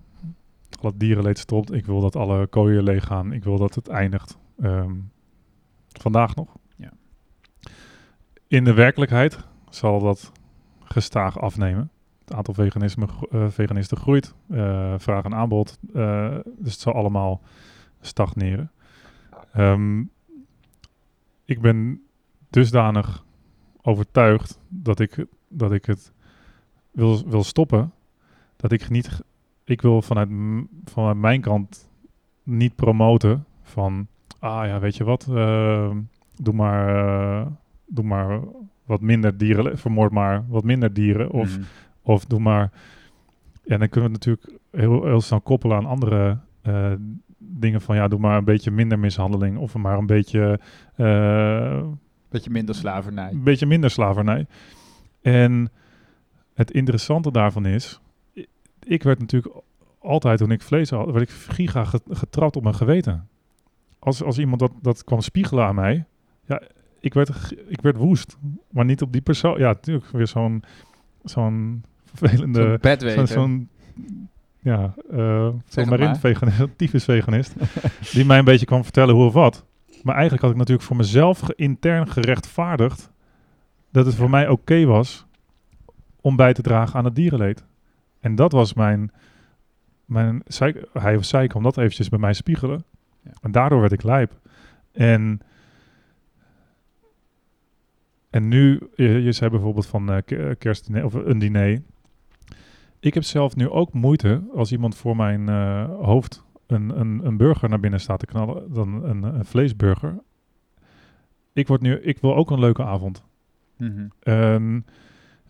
alle 0.81 0.93
dierenleed 0.97 1.39
stopt. 1.39 1.73
Ik 1.73 1.87
wil 1.87 2.01
dat 2.01 2.17
alle 2.17 2.47
kooien 2.47 2.83
leeg 2.83 3.05
gaan. 3.05 3.33
Ik 3.33 3.45
wil 3.45 3.59
dat 3.59 3.75
het 3.75 3.89
eindigt. 3.89 4.37
Ehm, 4.61 4.93
vandaag 6.03 6.35
nog. 6.35 6.57
Ja. 6.77 6.93
In 8.47 8.65
de 8.65 8.75
werkelijkheid 8.75 9.39
zal 9.71 10.01
dat 10.01 10.33
gestaag 10.85 11.41
afnemen. 11.41 11.91
Het 12.25 12.35
aantal 12.35 12.55
veganisme, 12.55 13.07
uh, 13.31 13.49
veganisten 13.49 13.97
groeit, 13.97 14.35
uh, 14.49 14.95
vraag 14.99 15.25
en 15.25 15.35
aanbod. 15.35 15.79
Uh, 15.95 16.37
dus 16.59 16.73
het 16.73 16.81
zal 16.81 16.93
allemaal 16.93 17.41
stagneren. 18.01 18.71
Um, 19.57 20.11
ik 21.45 21.61
ben 21.61 22.03
dusdanig 22.51 23.25
overtuigd 23.83 24.61
dat 24.69 25.01
ik, 25.01 25.27
dat 25.49 25.73
ik 25.73 25.85
het 25.85 26.13
wil, 26.91 27.29
wil 27.29 27.45
stoppen. 27.45 27.93
Dat 28.57 28.73
ik 28.73 28.89
niet. 28.89 29.21
Ik 29.65 29.83
wil 29.83 30.03
vanuit, 30.03 30.29
vanuit 30.85 31.17
mijn 31.17 31.41
kant 31.41 31.89
niet 32.43 32.75
promoten 32.75 33.45
van. 33.63 34.07
Ah 34.39 34.67
ja, 34.67 34.79
weet 34.79 34.97
je 34.97 35.05
wat? 35.05 35.25
doe 36.37 36.55
maar. 36.55 37.47
doe 37.87 38.05
maar 38.05 38.41
wat 38.87 39.01
minder 39.01 39.37
dieren, 39.37 39.79
vermoord 39.79 40.13
maar 40.13 40.45
wat 40.49 40.65
minder 40.65 40.93
dieren. 40.93 41.31
Of, 41.31 41.59
mm. 41.59 41.65
of 42.03 42.25
doe 42.25 42.41
maar. 42.41 42.71
Ja, 43.65 43.77
dan 43.77 43.89
kunnen 43.89 44.11
we 44.11 44.17
het 44.17 44.27
natuurlijk 44.27 44.63
heel, 44.71 45.05
heel 45.05 45.21
snel 45.21 45.41
koppelen 45.41 45.77
aan 45.77 45.87
andere 45.87 46.39
uh, 46.67 46.93
dingen 47.39 47.81
van 47.81 47.97
ja, 47.97 48.09
doe 48.09 48.19
maar 48.19 48.37
een 48.39 48.45
beetje 48.45 48.71
minder 48.71 48.99
mishandeling 48.99 49.59
of 49.59 49.75
maar 49.75 49.99
een 49.99 50.07
beetje. 50.07 50.61
Uh, 50.97 51.83
beetje 52.29 52.51
minder 52.51 52.75
slavernij. 52.75 53.31
Een 53.31 53.43
beetje 53.43 53.67
minder 53.67 53.91
slavernij. 53.91 54.47
En 55.23 55.71
het 56.55 56.71
interessante 56.71 57.31
daarvan 57.31 57.67
is, 57.67 58.01
ik 58.83 59.03
werd 59.03 59.19
natuurlijk 59.19 59.55
altijd 59.99 60.39
toen 60.39 60.51
ik 60.51 60.63
vlees 60.63 60.91
had, 60.91 61.11
werd 61.11 61.31
ik 61.31 61.31
giga 61.31 61.85
getrapt 62.09 62.57
op 62.57 62.63
mijn 62.63 62.75
geweten. 62.75 63.29
Als, 64.07 64.23
als 64.23 64.39
iemand 64.39 64.61
dat, 64.61 64.73
dat 64.83 65.05
kwam 65.05 65.21
spiegelen 65.21 65.65
aan 65.65 65.75
mij, 65.75 66.05
ja, 66.45 66.63
ik 67.01 67.15
werd, 67.15 67.55
ik 67.69 67.81
werd 67.81 67.97
woest. 67.97 68.37
Maar 68.71 68.85
niet 68.85 69.03
op 69.03 69.13
die 69.13 69.21
persoon. 69.21 69.59
Ja, 69.59 69.67
natuurlijk 69.67 70.07
weer 70.11 70.27
zo'n 70.27 70.63
zo'n 71.25 71.85
vervelende... 72.15 72.79
Zo'n 72.81 73.27
Zo'n 73.27 73.69
ja, 74.61 74.95
uh, 75.11 75.49
zeg 75.69 75.87
maar 75.87 76.01
in, 76.01 76.17
veganist, 76.17 76.79
tyfus 76.79 77.05
veganist. 77.05 77.55
die 78.13 78.25
mij 78.25 78.39
een 78.39 78.45
beetje 78.45 78.67
kwam 78.67 78.83
vertellen 78.83 79.15
hoe 79.15 79.25
of 79.25 79.33
wat. 79.33 79.65
Maar 80.03 80.15
eigenlijk 80.15 80.43
had 80.43 80.53
ik 80.53 80.59
natuurlijk 80.59 80.87
voor 80.87 80.97
mezelf 80.97 81.51
intern 81.51 82.09
gerechtvaardigd 82.09 83.11
dat 83.91 84.07
het 84.07 84.15
voor 84.15 84.31
mij 84.31 84.49
oké 84.49 84.85
was 84.85 85.27
om 86.21 86.37
bij 86.37 86.53
te 86.53 86.63
dragen 86.63 86.99
aan 86.99 87.05
het 87.05 87.15
dierenleed. 87.15 87.65
En 88.21 88.35
dat 88.35 88.53
was 88.53 88.75
mijn, 88.75 89.11
mijn 90.05 90.43
hij 90.93 91.17
of 91.17 91.25
zij 91.25 91.47
kwam 91.47 91.63
dat 91.63 91.79
eventjes 91.79 92.09
bij 92.09 92.19
mij 92.19 92.33
spiegelen. 92.33 92.85
Ja. 93.27 93.33
En 93.41 93.53
daardoor 93.53 93.81
werd 93.81 93.93
ik 93.93 94.03
lijp. 94.03 94.41
En 94.93 95.41
en 98.31 98.49
nu, 98.49 98.81
je, 98.95 99.23
je 99.23 99.33
zei 99.33 99.51
bijvoorbeeld 99.51 99.87
van 99.87 100.13
uh, 100.13 100.19
kerstdiner 100.59 101.05
of 101.05 101.15
een 101.15 101.39
diner. 101.39 101.83
Ik 103.01 103.15
heb 103.15 103.23
zelf 103.23 103.57
nu 103.57 103.69
ook 103.69 103.93
moeite 103.93 104.43
als 104.55 104.73
iemand 104.73 104.97
voor 104.97 105.17
mijn 105.17 105.51
uh, 105.51 105.85
hoofd 106.01 106.45
een, 106.67 107.01
een, 107.01 107.21
een 107.27 107.37
burger 107.37 107.69
naar 107.69 107.81
binnen 107.81 108.01
staat 108.01 108.19
te 108.19 108.27
knallen, 108.27 108.73
dan 108.73 109.05
een, 109.05 109.23
een 109.23 109.45
vleesburger. 109.45 110.19
Ik, 111.53 111.67
word 111.67 111.81
nu, 111.81 112.01
ik 112.01 112.19
wil 112.19 112.35
ook 112.35 112.51
een 112.51 112.59
leuke 112.59 112.85
avond. 112.85 113.25
Mm 113.77 113.93
-hmm. 113.95 114.35
um, 114.35 114.85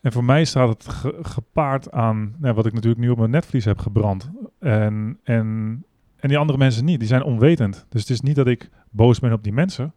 en 0.00 0.12
voor 0.12 0.24
mij 0.24 0.44
staat 0.44 0.68
het 0.68 0.88
ge 0.88 1.18
gepaard 1.22 1.92
aan 1.92 2.34
nou, 2.38 2.54
wat 2.54 2.66
ik 2.66 2.72
natuurlijk 2.72 3.02
nu 3.02 3.10
op 3.10 3.18
mijn 3.18 3.30
netvlies 3.30 3.64
heb 3.64 3.78
gebrand. 3.78 4.30
En, 4.58 5.18
en, 5.22 5.84
en 6.16 6.28
die 6.28 6.38
andere 6.38 6.58
mensen 6.58 6.84
niet, 6.84 6.98
die 6.98 7.08
zijn 7.08 7.22
onwetend. 7.22 7.86
Dus 7.88 8.00
het 8.00 8.10
is 8.10 8.20
niet 8.20 8.36
dat 8.36 8.46
ik 8.46 8.70
boos 8.90 9.18
ben 9.18 9.32
op 9.32 9.42
die 9.42 9.52
mensen. 9.52 9.94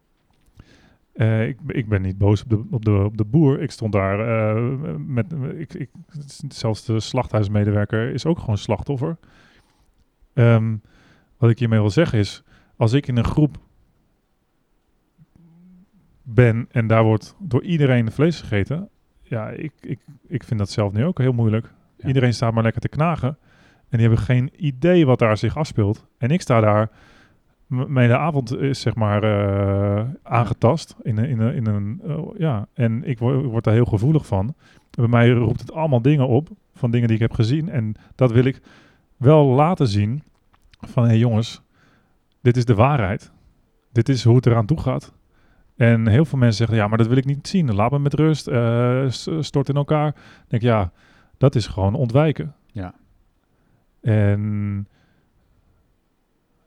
Uh, 1.14 1.48
ik, 1.48 1.58
ik, 1.68 1.88
ben 1.88 2.02
niet 2.02 2.18
boos 2.18 2.44
op 2.44 2.50
de, 2.50 2.64
op 2.72 2.86
de, 2.86 3.04
op 3.04 3.18
de 3.18 3.26
boer. 3.26 3.62
Ik 3.62 3.72
stond 3.72 3.92
daar 3.92 4.20
uh, 4.56 4.96
met. 4.98 5.34
Ik, 5.58 5.74
ik, 5.74 5.90
zelfs 6.48 6.86
de 6.86 7.00
slachthuismedewerker 7.00 8.14
is 8.14 8.26
ook 8.26 8.40
gewoon 8.40 8.58
slachtoffer. 8.58 9.18
Um, 10.34 10.82
wat 11.38 11.50
ik 11.50 11.60
hiermee 11.60 11.80
wil 11.80 11.90
zeggen 11.90 12.20
is: 12.20 12.44
als 12.76 12.94
ik 12.94 13.08
in 13.08 13.18
een 13.18 13.24
groep 13.24 13.58
ben 16.24 16.68
en 16.72 16.88
daar 16.88 17.04
wordt 17.04 17.36
door 17.40 17.64
iedereen 17.64 18.12
vlees 18.12 18.40
gegeten. 18.40 18.90
Ja, 19.22 19.50
ik, 19.50 19.72
ik, 19.82 20.00
ik 20.28 20.44
vind 20.44 20.60
dat 20.60 20.70
zelf 20.70 20.94
nu 20.94 21.06
ook 21.06 21.18
heel 21.18 21.34
moeilijk. 21.34 21.74
Ja. 21.98 22.08
Iedereen 22.08 22.34
staat 22.34 22.54
maar 22.54 22.64
lekker 22.64 22.82
te 22.82 22.90
knagen. 22.90 23.38
En 23.90 23.98
die 23.98 24.08
hebben 24.08 24.26
geen 24.26 24.52
idee 24.56 25.06
wat 25.06 25.20
daar 25.20 25.38
zich 25.38 25.58
afspeelt. 25.58 26.08
En 26.18 26.30
ik 26.30 26.42
sta 26.42 26.60
daar 26.60 26.90
mijn 27.70 28.12
avond 28.12 28.58
is 28.58 28.82
zeg 28.82 28.96
maar 28.96 29.24
uh, 29.24 30.10
aangetast 30.24 30.96
in, 31.02 31.18
in, 31.18 31.40
in, 31.40 31.66
een 31.66 32.02
uh, 32.06 32.20
ja 32.38 32.68
en 32.74 33.04
ik 33.04 33.20
word, 33.20 33.46
word 33.46 33.64
daar 33.64 33.74
heel 33.74 33.86
gevoelig 33.86 34.26
van. 34.26 34.56
Bij 34.90 35.08
mij 35.08 35.30
roept 35.30 35.60
het 35.60 35.72
allemaal 35.72 36.02
dingen 36.02 36.28
op 36.28 36.50
van 36.74 36.92
dingen 36.92 37.08
die 37.08 37.16
ik 37.16 37.22
heb 37.22 37.34
gezien 37.34 37.70
en 37.70 37.96
dat 38.16 38.32
wil 38.32 38.46
ik 38.46 38.62
wel 39.18 39.46
laten 39.46 39.88
zien 39.88 40.24
van 40.80 41.04
hé 41.04 41.10
hey 41.10 41.18
jongens, 41.18 41.62
dit 42.42 42.58
is 42.58 42.66
de 42.66 42.76
waarheid. 42.76 43.32
Dit 43.92 44.10
is 44.10 44.24
hoe 44.24 44.36
het 44.36 44.46
eraan 44.46 44.66
toe 44.66 44.80
gaat. 44.80 45.14
En 45.76 46.08
heel 46.08 46.26
veel 46.26 46.38
mensen 46.38 46.58
zeggen 46.58 46.78
ja, 46.78 46.88
maar 46.88 46.98
dat 46.98 47.08
wil 47.08 47.18
ik 47.18 47.26
niet 47.26 47.48
zien. 47.48 47.76
Laat 47.76 47.92
me 47.92 48.00
met 48.00 48.14
rust, 48.14 48.48
uh, 48.48 49.10
stort 49.40 49.70
in 49.70 49.76
elkaar. 49.76 50.08
Ik 50.08 50.16
denk 50.48 50.62
ja, 50.62 50.92
dat 51.38 51.56
is 51.56 51.68
gewoon 51.68 51.94
ontwijken. 51.94 52.56
Ja. 52.72 52.94
En 54.02 54.88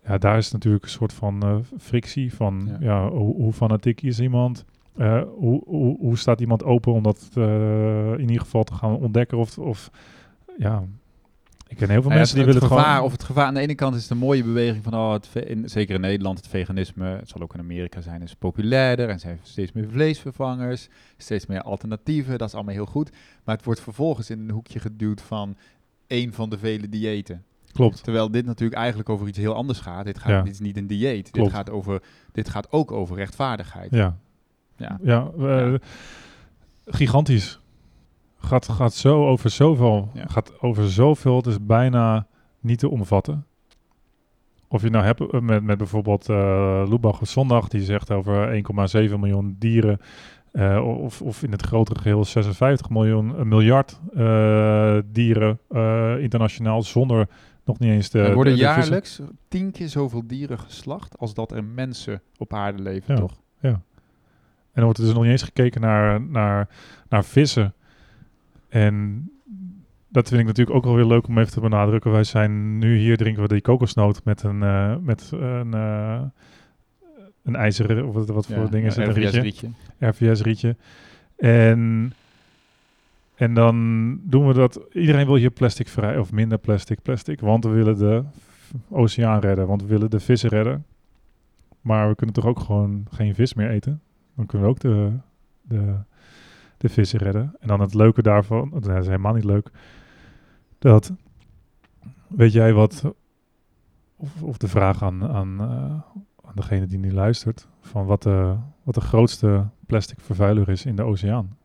ja, 0.07 0.19
daar 0.19 0.37
is 0.37 0.53
natuurlijk 0.53 0.85
een 0.85 0.91
soort 0.91 1.13
van 1.13 1.47
uh, 1.47 1.57
frictie 1.79 2.35
van 2.35 2.77
ja. 2.81 3.09
hoe, 3.09 3.35
hoe, 3.35 3.53
fanatiek 3.53 4.03
is 4.03 4.21
iemand? 4.21 4.65
Uh, 4.97 5.23
hoe, 5.37 5.63
hoe, 5.65 5.99
hoe, 5.99 6.19
staat 6.19 6.41
iemand 6.41 6.65
open 6.65 6.93
om 6.93 7.03
dat 7.03 7.31
uh, 7.39 8.13
in 8.13 8.21
ieder 8.21 8.41
geval 8.41 8.65
te 8.65 8.75
gaan 8.75 8.97
ontdekken? 8.97 9.39
Of, 9.39 9.59
of 9.59 9.91
ja, 10.59 10.85
ik 11.73 11.79
ken 11.79 11.91
heel 11.91 12.01
veel 12.01 12.11
nou 12.11 12.15
mensen 12.15 12.37
die 12.37 12.45
willen 12.45 12.63
gevaar, 12.63 12.85
gewoon... 12.85 13.05
Of 13.05 13.13
het 13.13 13.25
gevaar, 13.25 13.47
aan 13.47 13.55
de 13.55 13.61
ene 13.61 13.75
kant 13.75 13.95
is 13.95 14.03
het 14.03 14.11
een 14.11 14.17
mooie 14.17 14.45
beweging 14.45 14.85
van, 14.85 14.95
oh, 14.95 15.13
het 15.13 15.29
in, 15.47 15.69
zeker 15.69 15.95
in 15.95 16.01
Nederland, 16.01 16.39
het 16.39 16.49
veganisme, 16.49 17.07
het 17.07 17.29
zal 17.29 17.41
ook 17.41 17.55
in 17.55 17.61
Amerika 17.61 18.01
zijn, 18.01 18.23
is 18.23 18.35
populairder 18.35 19.09
en 19.09 19.21
zijn 19.21 19.39
steeds 19.43 19.73
meer 19.73 19.89
vleesvervangers, 19.89 20.89
steeds 21.17 21.47
meer 21.47 21.63
alternatieven, 21.63 22.39
dat 22.39 22.49
is 22.49 22.55
allemaal 22.55 22.75
heel 22.75 22.87
goed. 22.87 23.11
Maar 23.45 23.57
het 23.57 23.65
wordt 23.65 23.81
vervolgens 23.81 24.31
in 24.31 24.39
een 24.39 24.51
hoekje 24.51 24.79
geduwd 24.79 25.21
van 25.21 25.57
één 26.13 26.33
van 26.33 26.51
de 26.51 26.59
vele 26.59 26.89
diëten. 26.89 27.45
Klopt. 27.73 28.05
Terwijl 28.05 28.31
dit 28.31 28.45
natuurlijk 28.45 28.81
eigenlijk 28.81 29.09
over 29.09 29.29
iets 29.29 29.39
heel 29.39 29.55
anders 29.55 29.81
gaat. 29.81 30.05
Dit, 30.05 30.19
gaat, 30.19 30.45
dit 30.45 30.53
is 30.53 30.61
niet 30.61 30.77
een 30.77 30.87
dieet. 30.87 31.33
Dit 31.33 31.51
gaat, 31.51 31.71
over, 31.71 32.03
dit 32.33 32.49
gaat 32.49 32.73
ook 32.73 32.93
over 32.93 33.17
rechtvaardigheid. 33.17 33.91
Ja. 33.91 34.17
Ja. 34.77 34.99
ja, 35.03 35.31
uh, 35.39 35.75
gigantisch. 36.85 37.61
Gaat, 38.39 38.69
gaat 38.69 38.95
zo 38.95 39.27
over 39.27 39.51
zoveel. 39.51 40.11
Ja. 40.15 40.25
Gaat 40.27 40.61
over 40.61 40.91
zoveel. 40.91 41.37
Het 41.37 41.47
is 41.47 41.67
bijna 41.67 42.27
niet 42.61 42.79
te 42.79 42.89
omvatten. 42.89 43.47
Of 44.69 44.83
je 44.83 44.91
nou 44.91 45.05
hebt 45.05 45.21
eh, 45.21 45.41
met, 45.41 45.63
met 45.63 45.79
bijvoorbeeld 45.79 46.29
uh, 46.29 46.85
Lubach 46.89 47.19
Zondag, 47.23 47.69
die 47.69 47.83
zegt 47.83 48.11
over 48.11 48.65
1,7 49.09 49.19
miljoen 49.19 49.57
dieren. 49.59 50.01
Uh, 50.53 50.99
of, 51.03 51.23
of 51.23 51.43
in 51.43 51.53
het 51.53 51.63
grotere 51.63 52.01
geheel 52.01 52.25
56 52.25 52.91
miljoen, 52.91 53.41
een 53.41 53.49
miljard 53.49 54.01
uh, 54.15 54.99
dieren 55.05 55.59
uh, 55.71 56.19
internationaal 56.19 56.83
zonder 56.83 57.29
nog 57.65 57.79
niet 57.79 57.91
eens 57.91 58.11
de... 58.11 58.21
Er 58.21 58.35
worden 58.35 58.53
de, 58.53 58.59
de 58.59 58.65
jaarlijks 58.65 59.21
tien 59.49 59.71
keer 59.71 59.89
zoveel 59.89 60.27
dieren 60.27 60.59
geslacht 60.59 61.19
als 61.19 61.35
dat 61.35 61.53
er 61.53 61.65
mensen 61.65 62.23
op 62.37 62.55
aarde 62.55 62.83
leven, 62.83 63.15
ja, 63.15 63.21
toch? 63.21 63.41
Ja. 63.61 63.71
En 63.71 63.83
dan 64.73 64.85
wordt 64.85 64.99
er 64.99 65.05
dus 65.05 65.15
nog 65.15 65.23
niet 65.23 65.33
eens 65.33 65.43
gekeken 65.43 65.81
naar, 65.81 66.21
naar, 66.21 66.69
naar 67.09 67.25
vissen. 67.25 67.75
En 68.69 69.27
dat 70.09 70.29
vind 70.29 70.41
ik 70.41 70.47
natuurlijk 70.47 70.77
ook 70.77 70.85
wel 70.85 70.95
weer 70.95 71.05
leuk 71.05 71.27
om 71.27 71.39
even 71.39 71.53
te 71.53 71.61
benadrukken. 71.61 72.11
Wij 72.11 72.25
zijn 72.25 72.79
nu 72.79 72.97
hier, 72.97 73.17
drinken 73.17 73.43
we 73.43 73.49
die 73.49 73.61
kokosnoot 73.61 74.25
met 74.25 74.43
een, 74.43 74.59
met 75.05 75.31
een, 75.33 75.75
een 77.43 77.57
ijzeren, 77.57 78.07
of 78.07 78.15
wat, 78.15 78.29
wat 78.29 78.47
voor 78.47 78.57
ja, 78.57 78.67
ding 78.67 78.87
is 78.87 78.95
ja, 78.95 79.03
het? 79.03 79.17
RVS 79.17 79.35
Een 79.35 79.43
rietje. 79.43 79.69
RVS-rietje. 79.99 80.77
En, 81.37 82.13
en 83.35 83.55
dan 83.55 84.19
doen 84.23 84.47
we 84.47 84.55
dat. 84.55 84.81
Iedereen 84.93 85.27
wil 85.27 85.35
hier 85.35 85.51
plastic 85.51 85.89
vrij 85.89 86.19
of 86.19 86.33
minder 86.33 86.59
plastic, 86.59 87.03
plastic. 87.03 87.41
Want 87.41 87.65
we 87.65 87.71
willen 87.71 87.99
de 87.99 88.25
oceaan 88.89 89.41
redden, 89.41 89.67
want 89.67 89.83
we 89.83 89.89
willen 89.89 90.11
de 90.11 90.21
vissen 90.21 90.49
redden. 90.49 90.85
Maar 91.81 92.09
we 92.09 92.15
kunnen 92.15 92.35
toch 92.35 92.47
ook 92.47 92.61
gewoon 92.61 93.07
geen 93.11 93.35
vis 93.35 93.55
meer 93.55 93.71
eten? 93.71 94.01
Dan 94.37 94.47
kunnen 94.47 94.69
we 94.69 94.75
ook 94.75 94.81
de, 94.81 95.13
de, 95.63 95.95
de 96.77 96.89
vissen 96.89 97.19
redden. 97.19 97.57
En 97.61 97.69
dan 97.69 97.81
het 97.81 97.95
leuke 97.95 98.23
daarvan, 98.23 98.71
dat 98.71 98.87
is 98.87 99.07
helemaal 99.07 99.35
niet 99.35 99.45
leuk, 99.45 99.71
dat, 100.79 101.13
weet 102.29 102.53
jij 102.53 102.73
wat, 102.73 103.15
of, 104.17 104.43
of 104.43 104.57
de 104.57 104.69
vraag 104.69 105.03
aan, 105.03 105.29
aan, 105.29 105.61
uh, 105.61 106.23
aan 106.53 106.61
degene 106.63 106.87
die 106.87 106.99
nu 106.99 107.13
luistert, 107.13 107.69
van 107.81 108.07
wat 108.07 108.23
de, 108.23 108.57
wat 108.83 108.95
de 108.95 109.01
grootste 109.01 109.67
plastic 109.87 110.21
vervuiler 110.21 110.69
is 110.69 110.85
in 110.85 110.97
de 110.97 111.03
oceaan? 111.03 111.57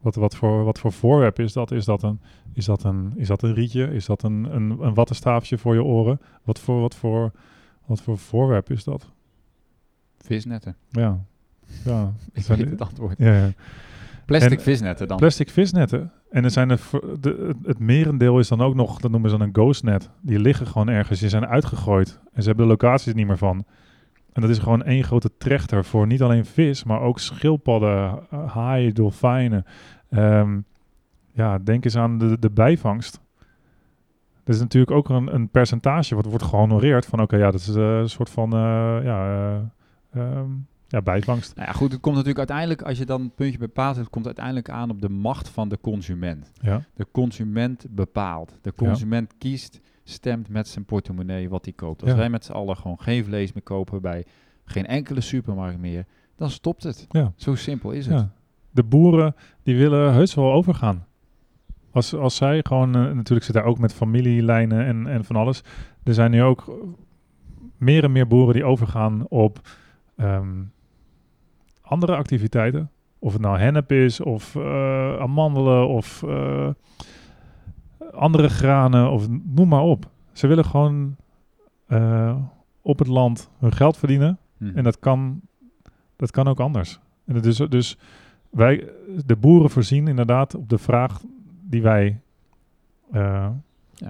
Wat, 0.00 0.14
wat, 0.14 0.36
voor, 0.36 0.64
wat 0.64 0.78
voor 0.78 0.92
voorwerp 0.92 1.38
is 1.38 1.52
dat? 1.52 1.70
Is 1.70 1.84
dat 1.84 2.02
een, 2.02 2.20
is 2.52 2.64
dat 2.64 2.84
een, 2.84 3.12
is 3.16 3.28
dat 3.28 3.42
een 3.42 3.54
rietje? 3.54 3.86
Is 3.86 4.06
dat 4.06 4.22
een, 4.22 4.54
een, 4.54 4.70
een 4.70 4.94
wattenstaafje 4.94 5.58
voor 5.58 5.74
je 5.74 5.82
oren? 5.82 6.20
Wat 6.42 6.58
voor, 6.58 6.80
wat, 6.80 6.94
voor, 6.94 7.32
wat 7.86 8.00
voor 8.00 8.18
voorwerp 8.18 8.70
is 8.70 8.84
dat? 8.84 9.08
Visnetten. 10.18 10.76
Ja. 10.88 11.24
ja. 11.84 12.12
Ik 12.32 12.42
weet 12.44 12.70
het 12.70 12.80
antwoord. 12.80 13.18
Ja, 13.18 13.36
ja. 13.36 13.52
Plastic 14.26 14.58
En- 14.58 14.64
visnetten 14.64 15.08
dan. 15.08 15.16
Plastic 15.16 15.50
visnetten. 15.50 16.12
En 16.30 16.44
er 16.44 16.50
zijn 16.50 16.68
de, 17.20 17.54
het, 17.62 17.78
merendeel 17.78 18.38
is 18.38 18.48
dan 18.48 18.60
ook 18.60 18.74
nog, 18.74 19.00
dat 19.00 19.10
noemen 19.10 19.30
ze 19.30 19.36
dan 19.36 19.46
een 19.46 19.54
ghost 19.54 19.82
net. 19.82 20.10
Die 20.20 20.38
liggen 20.38 20.66
gewoon 20.66 20.88
ergens, 20.88 21.20
die 21.20 21.28
zijn 21.28 21.46
uitgegooid. 21.46 22.20
En 22.32 22.42
ze 22.42 22.48
hebben 22.48 22.66
de 22.66 22.70
locaties 22.70 23.14
niet 23.14 23.26
meer 23.26 23.38
van. 23.38 23.64
En 24.32 24.40
dat 24.40 24.50
is 24.50 24.58
gewoon 24.58 24.82
één 24.82 25.04
grote 25.04 25.30
trechter 25.38 25.84
voor 25.84 26.06
niet 26.06 26.22
alleen 26.22 26.44
vis, 26.44 26.84
maar 26.84 27.00
ook 27.00 27.18
schildpadden, 27.18 28.20
eh, 28.30 28.54
haaien, 28.54 28.94
dolfijnen. 28.94 29.64
Ehm, 30.10 30.58
ja, 31.32 31.58
denk 31.58 31.84
eens 31.84 31.96
aan 31.96 32.18
de, 32.18 32.38
de 32.38 32.50
bijvangst. 32.50 33.20
Er 34.48 34.54
is 34.54 34.60
natuurlijk 34.60 34.92
ook 34.92 35.08
een, 35.08 35.34
een 35.34 35.48
percentage 35.48 36.14
wat 36.14 36.24
wordt 36.24 36.44
gehonoreerd 36.44 37.06
van 37.06 37.20
oké, 37.20 37.36
ja, 37.36 37.50
dat 37.50 37.60
is 37.60 37.74
eh, 37.74 37.98
een 37.98 38.08
soort 38.08 38.30
van 38.30 38.52
eh, 38.52 38.98
ja, 39.02 39.26
eh, 40.10 40.22
ehm, 40.22 40.50
ja, 40.88 41.02
bijvangst. 41.02 41.54
Nou 41.56 41.66
ja, 41.68 41.72
goed, 41.74 41.92
het 41.92 42.00
komt 42.00 42.14
natuurlijk 42.16 42.38
uiteindelijk, 42.48 42.82
als 42.88 42.98
je 42.98 43.04
dan 43.06 43.22
het 43.22 43.34
puntje 43.34 43.58
bepaalt, 43.58 43.96
het 43.96 44.10
komt 44.10 44.26
uiteindelijk 44.26 44.70
aan 44.70 44.90
op 44.90 45.00
de 45.02 45.08
macht 45.08 45.48
van 45.48 45.68
de 45.68 45.78
consument. 45.80 46.52
Ja, 46.60 46.82
De 46.94 47.06
consument 47.12 47.86
bepaalt. 47.90 48.58
De 48.62 48.74
consument 48.74 49.34
kiest, 49.38 49.80
stemt 50.04 50.48
met 50.48 50.68
zijn 50.68 50.84
portemonnee 50.84 51.48
wat 51.48 51.64
hij 51.64 51.74
koopt. 51.74 52.02
Als 52.02 52.10
Ja. 52.10 52.16
wij 52.16 52.30
met 52.30 52.44
z'n 52.44 52.52
allen 52.52 52.76
gewoon 52.76 53.00
geen 53.00 53.24
vlees 53.24 53.52
meer 53.52 53.62
kopen 53.62 54.00
bij 54.02 54.24
geen 54.64 54.86
enkele 54.86 55.20
supermarkt 55.20 55.78
meer, 55.78 56.04
dan 56.36 56.50
stopt 56.50 56.82
het. 56.82 57.06
ja. 57.08 57.32
Zo 57.36 57.54
simpel 57.54 57.90
is 57.90 58.06
het. 58.06 58.18
Ja. 58.18 58.30
De 58.70 58.84
boeren 58.84 59.34
die 59.62 59.76
willen 59.76 60.12
heus 60.12 60.34
wel 60.34 60.52
overgaan. 60.52 61.06
Als, 61.90 62.14
als 62.14 62.36
zij 62.36 62.60
gewoon, 62.66 62.94
eh, 62.94 63.00
natuurlijk 63.12 63.44
zit 63.46 63.54
daar 63.54 63.64
ook 63.64 63.78
met 63.78 63.94
familielijnen 63.94 64.84
en, 64.86 65.06
en 65.06 65.24
van 65.24 65.36
alles. 65.36 65.62
Er 66.02 66.14
zijn 66.14 66.30
nu 66.30 66.42
ook 66.42 66.72
meer 67.76 68.04
en 68.04 68.12
meer 68.12 68.26
boeren 68.26 68.54
die 68.54 68.64
overgaan 68.64 69.28
op 69.28 69.60
ehm, 70.16 70.62
andere 71.88 72.16
activiteiten. 72.16 72.90
Of 73.18 73.32
het 73.32 73.42
nou 73.42 73.58
hennep 73.58 73.92
is, 73.92 74.20
of 74.20 74.56
eh, 74.56 75.18
amandelen, 75.18 75.88
of 75.88 76.22
eh, 76.22 76.68
andere 78.12 78.48
granen, 78.48 79.10
of 79.10 79.28
noem 79.28 79.68
maar 79.68 79.82
op. 79.82 80.10
Ze 80.32 80.46
willen 80.46 80.64
gewoon 80.64 81.16
eh, 81.86 82.36
op 82.82 82.98
het 82.98 83.08
land 83.08 83.50
hun 83.58 83.72
geld 83.72 83.96
verdienen. 83.96 84.38
Hm. 84.58 84.70
En 84.74 84.84
dat 84.84 84.98
kan, 84.98 85.40
dat 86.16 86.30
kan 86.30 86.48
ook 86.48 86.60
anders. 86.60 86.98
En 87.24 87.42
is 87.42 87.56
dus 87.56 87.98
wij, 88.50 88.88
de 89.26 89.36
boeren 89.36 89.70
voorzien 89.70 90.08
inderdaad 90.08 90.54
op 90.54 90.68
de 90.68 90.78
vraag 90.78 91.20
die 91.62 91.82
wij 91.82 92.20
Ja. 93.12 93.52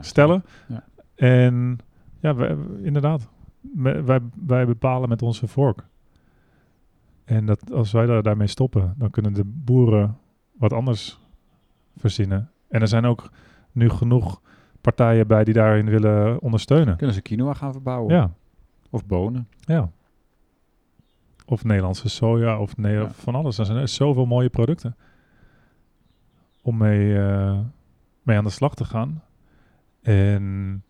stellen. 0.00 0.44
Ja. 0.68 0.84
En 1.14 1.78
ja, 2.20 2.34
wij, 2.34 2.56
inderdaad, 2.82 3.28
wij, 4.04 4.20
wij 4.46 4.66
bepalen 4.66 5.08
met 5.08 5.22
onze 5.22 5.46
vork. 5.46 5.86
En 7.28 7.46
dat, 7.46 7.72
als 7.72 7.92
wij 7.92 8.06
daar, 8.06 8.22
daarmee 8.22 8.46
stoppen, 8.46 8.94
dan 8.98 9.10
kunnen 9.10 9.32
de 9.32 9.44
boeren 9.44 10.16
wat 10.52 10.72
anders 10.72 11.20
verzinnen. 11.96 12.50
En 12.68 12.80
er 12.80 12.88
zijn 12.88 13.04
ook 13.04 13.30
nu 13.72 13.88
genoeg 13.90 14.40
partijen 14.80 15.26
bij 15.26 15.44
die 15.44 15.54
daarin 15.54 15.86
willen 15.90 16.40
ondersteunen. 16.40 16.96
Kunnen 16.96 17.14
ze 17.14 17.22
quinoa 17.22 17.54
gaan 17.54 17.72
verbouwen? 17.72 18.14
Ja, 18.14 18.32
Of 18.90 19.06
bonen? 19.06 19.48
ja. 19.60 19.90
Of 21.46 21.64
Nederlandse 21.64 22.08
soja, 22.08 22.58
of 22.60 22.72
Ja. 22.76 23.10
van 23.10 23.34
alles. 23.34 23.58
Er 23.58 23.66
zijn 23.66 23.88
zoveel 23.88 24.26
mooie 24.26 24.48
producten 24.48 24.96
om 26.62 26.76
mee, 26.76 27.18
eh, 27.18 27.58
mee 28.22 28.36
aan 28.36 28.44
de 28.44 28.50
slag 28.50 28.74
te 28.74 28.84
gaan. 28.84 29.22
En 30.02 30.82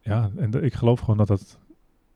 ja, 0.00 0.30
en 0.36 0.50
de- 0.50 0.60
ik 0.60 0.74
geloof 0.74 1.00
gewoon 1.00 1.16
dat 1.16 1.26
dat, 1.26 1.58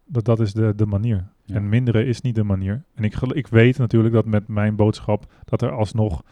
dat, 0.05 0.25
dat 0.25 0.41
is 0.41 0.53
de, 0.53 0.75
de 0.75 0.87
manier. 0.87 1.27
Ja. 1.51 1.57
En 1.57 1.69
minderen 1.69 2.07
is 2.07 2.21
niet 2.21 2.35
de 2.35 2.45
manier. 2.45 2.85
En 2.95 3.05
ik, 3.05 3.21
ik 3.21 3.47
weet 3.47 3.79
natuurlijk 3.79 4.15
dat 4.15 4.25
met 4.27 4.49
mijn 4.49 4.77
boodschap 4.77 5.33
dat 5.45 5.63
er 5.63 5.71
alsnog 5.71 6.23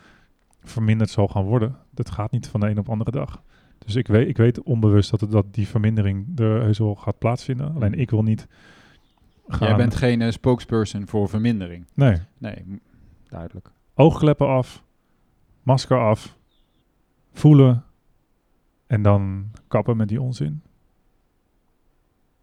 verminderd 0.62 1.10
zal 1.10 1.28
gaan 1.28 1.44
worden. 1.44 1.76
Dat 1.90 2.10
gaat 2.10 2.30
niet 2.30 2.48
van 2.48 2.60
de 2.60 2.68
een 2.68 2.78
op 2.78 2.84
de 2.84 2.90
andere 2.90 3.10
dag. 3.10 3.42
Dus 3.78 3.94
ik 3.94 4.06
weet, 4.06 4.28
ik 4.28 4.36
weet 4.36 4.62
onbewust 4.62 5.10
dat, 5.10 5.20
het, 5.20 5.30
dat 5.30 5.54
die 5.54 5.68
vermindering 5.68 6.38
er 6.38 6.62
heus 6.62 6.78
wel 6.78 6.94
gaat 6.94 7.18
plaatsvinden. 7.18 7.74
Alleen 7.74 7.94
ik 7.94 8.10
wil 8.10 8.22
niet 8.22 8.46
gaan... 9.48 9.68
Jij 9.68 9.76
bent 9.76 9.94
geen 9.94 10.22
eh, 10.22 10.30
spokesperson 10.30 11.06
voor 11.06 11.28
vermindering. 11.28 11.86
Nee, 11.94 12.16
Nee, 12.38 12.64
duidelijk. 13.28 13.70
oogkleppen 13.94 14.48
af, 14.48 14.84
masker 15.62 15.98
af, 16.00 16.36
voelen 17.32 17.84
en 18.86 19.02
dan 19.02 19.50
kappen 19.68 19.96
met 19.96 20.08
die 20.08 20.20
onzin. 20.20 20.62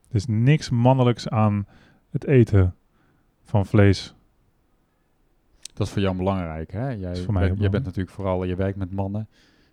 Er 0.09 0.15
is 0.15 0.25
niks 0.25 0.69
mannelijks 0.69 1.29
aan 1.29 1.67
het 2.15 2.25
eten 2.25 2.75
van 3.43 3.65
vlees. 3.65 4.13
Dat 5.73 5.87
is 5.87 5.93
voor 5.93 6.01
jou 6.01 6.17
belangrijk, 6.17 6.71
hè? 6.71 6.89
Jij, 6.89 7.13
bent, 7.27 7.59
jij 7.59 7.69
bent 7.69 7.83
natuurlijk 7.85 8.15
vooral, 8.15 8.43
je 8.43 8.55
werkt 8.55 8.77
met 8.77 8.91
mannen, 8.91 9.27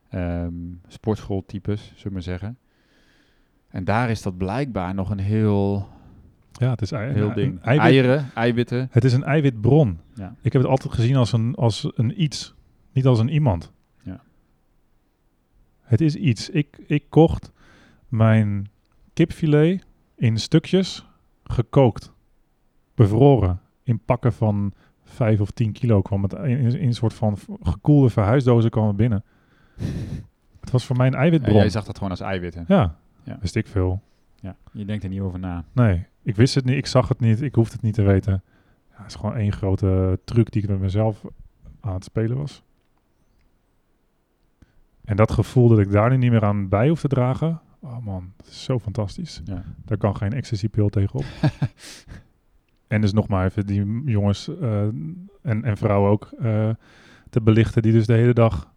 ehm 0.09 0.53
sportschooltypes, 0.87 1.83
zullen 1.87 2.03
we 2.05 2.11
maar 2.13 2.23
zeggen. 2.23 2.59
En 3.69 3.85
daar 3.85 4.11
is 4.11 4.23
dat 4.23 4.37
blijkbaar 4.37 4.95
nog 4.95 5.11
een 5.11 5.19
heel, 5.19 5.89
Ja, 6.53 6.71
het 6.71 6.83
is 6.83 6.91
heel 6.91 7.33
ding. 7.33 7.61
eiwit- 7.61 7.85
Eieren, 7.85 8.31
eiwitten. 8.35 8.89
Het 8.91 9.05
is 9.05 9.13
een 9.13 9.25
eiwitbron. 9.25 9.99
Ja. 10.15 10.35
Ik 10.41 10.53
heb 10.53 10.63
het 10.63 10.71
altijd 10.71 10.95
gezien 10.95 11.17
als 11.17 11.33
een, 11.33 11.55
als 11.55 11.91
een 11.95 12.23
iets, 12.23 12.55
niet 12.93 13.07
als 13.07 13.19
een 13.19 13.29
iemand. 13.29 13.73
Ja. 14.03 14.21
Het 15.81 16.01
is 16.01 16.15
iets. 16.15 16.51
Ik, 16.51 16.79
ik 16.87 17.05
kocht 17.09 17.51
mijn 18.09 18.71
kipfilet 19.13 19.87
in 20.17 20.39
stukjes 20.39 21.07
gekookt, 21.45 22.12
bevroren, 23.03 23.61
in 23.83 23.99
pakken 24.05 24.33
van 24.33 24.73
5 25.05 25.41
of 25.41 25.51
10 25.51 25.73
kilo 25.73 26.03
kwam 26.03 26.23
het 26.23 26.33
in, 26.33 26.59
in 26.59 26.87
een 26.87 26.95
soort 26.95 27.15
van 27.15 27.37
gekoelde 27.63 28.11
verhuisdozen 28.11 28.71
kwam 28.71 28.87
het 28.87 28.97
binnen. 28.97 29.25
Het 30.61 30.71
was 30.71 30.87
voor 30.87 30.97
mij 30.97 31.07
een 31.07 31.13
En 31.15 31.19
eiwitbron. 31.21 31.55
jij 31.57 31.69
zag 31.71 31.85
dat 31.85 31.95
gewoon 31.97 32.11
als 32.11 32.21
eiwitten. 32.21 32.65
Ja, 32.69 32.97
Ja. 33.23 33.39
wist 33.41 33.57
ik 33.57 33.67
veel. 33.67 34.03
Ja. 34.41 34.57
Je 34.73 34.85
denkt 34.85 35.05
er 35.05 35.11
niet 35.11 35.21
over 35.21 35.39
na. 35.39 35.65
Nee, 35.73 36.07
ik 36.23 36.37
wist 36.37 36.55
het 36.55 36.65
niet, 36.65 36.77
ik 36.77 36.87
zag 36.87 37.09
het 37.09 37.21
niet, 37.21 37.43
ik 37.43 37.55
hoefde 37.55 37.73
het 37.75 37.83
niet 37.83 37.95
te 37.95 38.03
weten. 38.03 38.43
Ja, 38.91 38.97
het 38.99 39.07
is 39.07 39.15
gewoon 39.15 39.37
één 39.37 39.53
grote 39.53 40.19
truc 40.25 40.51
die 40.53 40.63
ik 40.63 40.69
met 40.69 40.79
mezelf 40.81 41.25
aan 41.81 41.95
het 41.95 42.05
spelen 42.05 42.37
was. 42.37 42.63
En 45.05 45.17
dat 45.17 45.33
gevoel 45.33 45.69
dat 45.69 45.79
ik 45.79 45.91
daar 45.91 46.11
nu 46.11 46.17
niet 46.17 46.31
meer 46.31 46.45
aan 46.45 46.69
bij 46.69 46.89
hoef 46.89 47.01
te 47.01 47.09
dragen, 47.09 47.61
oh 47.81 47.99
man, 47.99 48.33
dat 48.37 48.47
is 48.47 48.65
zo 48.65 48.79
fantastisch. 48.79 49.41
Ja. 49.45 49.65
Daar 49.85 49.99
kan 49.99 50.17
geen 50.17 50.33
ecstasy-pil 50.33 50.89
tegenop. 50.89 51.25
en 52.93 53.01
dus 53.01 53.13
nog 53.13 53.29
maar 53.29 53.45
even 53.45 53.67
die 53.67 54.03
jongens 54.05 54.59
eh, 54.61 54.83
en, 55.43 55.65
en 55.65 55.77
vrouwen 55.77 56.11
ook 56.11 56.31
eh, 56.41 56.69
te 57.31 57.41
belichten 57.41 57.83
die 57.83 57.93
dus 57.93 58.07
de 58.07 58.13
hele 58.13 58.33
dag, 58.33 58.73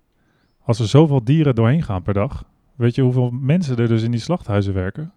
als 0.61 0.79
er 0.79 0.87
zoveel 0.87 1.23
dieren 1.23 1.55
doorheen 1.55 1.83
gaan 1.83 2.01
per 2.01 2.13
dag, 2.13 2.45
weet 2.75 2.95
je 2.95 3.01
hoeveel 3.01 3.29
mensen 3.31 3.77
er 3.77 3.87
dus 3.87 4.03
in 4.03 4.11
die 4.11 4.19
slachthuizen 4.19 4.73
werken? 4.73 5.13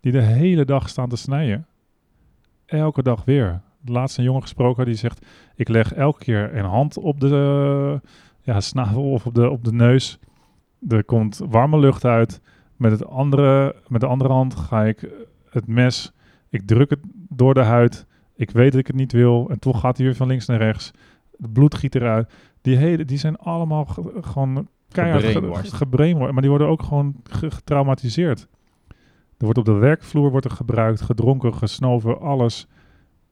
Die 0.00 0.12
de 0.12 0.20
hele 0.20 0.64
dag 0.64 0.88
staan 0.88 1.08
te 1.08 1.16
snijden. 1.16 1.66
Elke 2.66 3.02
dag 3.02 3.24
weer. 3.24 3.60
De 3.80 3.92
laatste 3.92 4.20
een 4.20 4.26
jongen 4.26 4.42
gesproken 4.42 4.84
die 4.84 4.94
zegt, 4.94 5.26
ik 5.54 5.68
leg 5.68 5.94
elke 5.94 6.24
keer 6.24 6.56
een 6.56 6.64
hand 6.64 6.98
op 6.98 7.20
de 7.20 8.00
ja, 8.40 8.60
snavel 8.60 9.10
of 9.10 9.26
op 9.26 9.34
de, 9.34 9.50
op 9.50 9.64
de 9.64 9.72
neus. 9.72 10.18
Er 10.88 11.04
komt 11.04 11.40
warme 11.48 11.78
lucht 11.78 12.04
uit. 12.04 12.40
Met, 12.76 12.92
het 12.92 13.06
andere, 13.06 13.76
met 13.88 14.00
de 14.00 14.06
andere 14.06 14.32
hand 14.32 14.56
ga 14.56 14.84
ik 14.84 15.08
het 15.50 15.66
mes, 15.66 16.12
ik 16.48 16.66
druk 16.66 16.90
het 16.90 17.00
door 17.40 17.54
de 17.54 17.62
huid. 17.62 18.06
Ik 18.34 18.50
weet 18.50 18.70
dat 18.70 18.80
ik 18.80 18.86
het 18.86 18.96
niet 18.96 19.12
wil 19.12 19.48
en 19.50 19.58
toch 19.58 19.80
gaat 19.80 19.96
hij 19.96 20.06
weer 20.06 20.14
van 20.14 20.26
links 20.26 20.46
naar 20.46 20.58
rechts. 20.58 20.90
Het 21.40 21.52
bloed 21.52 21.74
giet 21.74 21.94
eruit. 21.94 22.32
Die, 22.60 22.76
hele, 22.76 23.04
die 23.04 23.18
zijn 23.18 23.36
allemaal 23.36 23.84
ge- 23.84 24.12
gewoon 24.20 24.68
keihard 24.88 25.24
ge- 25.24 25.30
Gebrainwashed. 25.76 26.32
Maar 26.32 26.40
die 26.42 26.50
worden 26.50 26.68
ook 26.68 26.82
gewoon 26.82 27.14
ge- 27.22 27.50
getraumatiseerd. 27.50 28.48
Er 29.36 29.44
wordt 29.46 29.58
op 29.58 29.64
de 29.64 29.72
werkvloer 29.72 30.30
wordt 30.30 30.46
er 30.46 30.52
gebruikt, 30.52 31.00
gedronken, 31.00 31.54
gesnoven, 31.54 32.20
alles. 32.20 32.66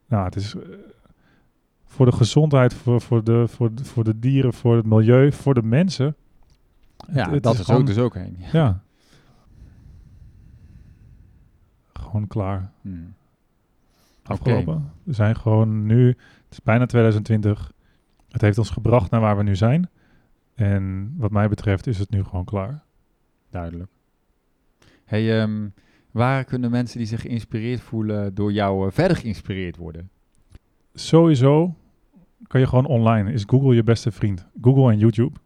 Nou, 0.08 0.24
het 0.24 0.36
is 0.36 0.54
eh, 0.54 0.62
voor 1.84 2.06
de 2.06 2.12
gezondheid, 2.12 2.74
voor, 2.74 3.00
voor, 3.00 3.24
de, 3.24 3.48
voor, 3.48 3.74
de, 3.74 3.84
voor 3.84 4.04
de 4.04 4.18
dieren, 4.18 4.52
voor 4.52 4.76
het 4.76 4.86
milieu, 4.86 5.32
voor 5.32 5.54
de 5.54 5.62
mensen. 5.62 6.16
Ja, 7.12 7.24
Het- 7.24 7.30
het 7.34 7.42
dat 7.42 7.54
is, 7.54 7.60
gewoon- 7.60 7.80
ook 7.80 7.86
dus 7.86 7.98
ook 7.98 8.14
een. 8.14 8.36
Ja. 8.52 8.80
Gewoon 11.92 12.26
klaar. 12.26 12.70
Hmm. 12.80 13.14
Afgelopen. 14.28 14.92
We 15.02 15.12
zijn 15.12 15.36
gewoon 15.36 15.86
nu, 15.86 16.06
het 16.08 16.18
is 16.50 16.62
bijna 16.62 16.86
2020. 16.86 17.72
Het 18.28 18.40
heeft 18.40 18.58
ons 18.58 18.70
gebracht 18.70 19.10
naar 19.10 19.20
waar 19.20 19.36
we 19.36 19.42
nu 19.42 19.56
zijn. 19.56 19.90
En 20.54 21.14
wat 21.16 21.30
mij 21.30 21.48
betreft 21.48 21.86
is 21.86 21.98
het 21.98 22.10
nu 22.10 22.24
gewoon 22.24 22.44
klaar. 22.44 22.82
Duidelijk. 23.50 23.90
Hey, 25.04 25.40
ehm, 25.40 25.68
waar 26.10 26.44
kunnen 26.44 26.70
mensen 26.70 26.98
die 26.98 27.06
zich 27.06 27.20
geïnspireerd 27.20 27.80
voelen 27.80 28.34
door 28.34 28.52
jou 28.52 28.86
eh, 28.86 28.92
verder 28.92 29.16
geïnspireerd 29.16 29.76
worden? 29.76 30.10
Sowieso 30.94 31.74
kan 32.46 32.60
je 32.60 32.66
gewoon 32.66 32.86
online, 32.86 33.32
is 33.32 33.44
Google 33.46 33.74
je 33.74 33.82
beste 33.82 34.10
vriend. 34.10 34.48
Google 34.60 34.92
en 34.92 34.98
YouTube. 34.98 35.38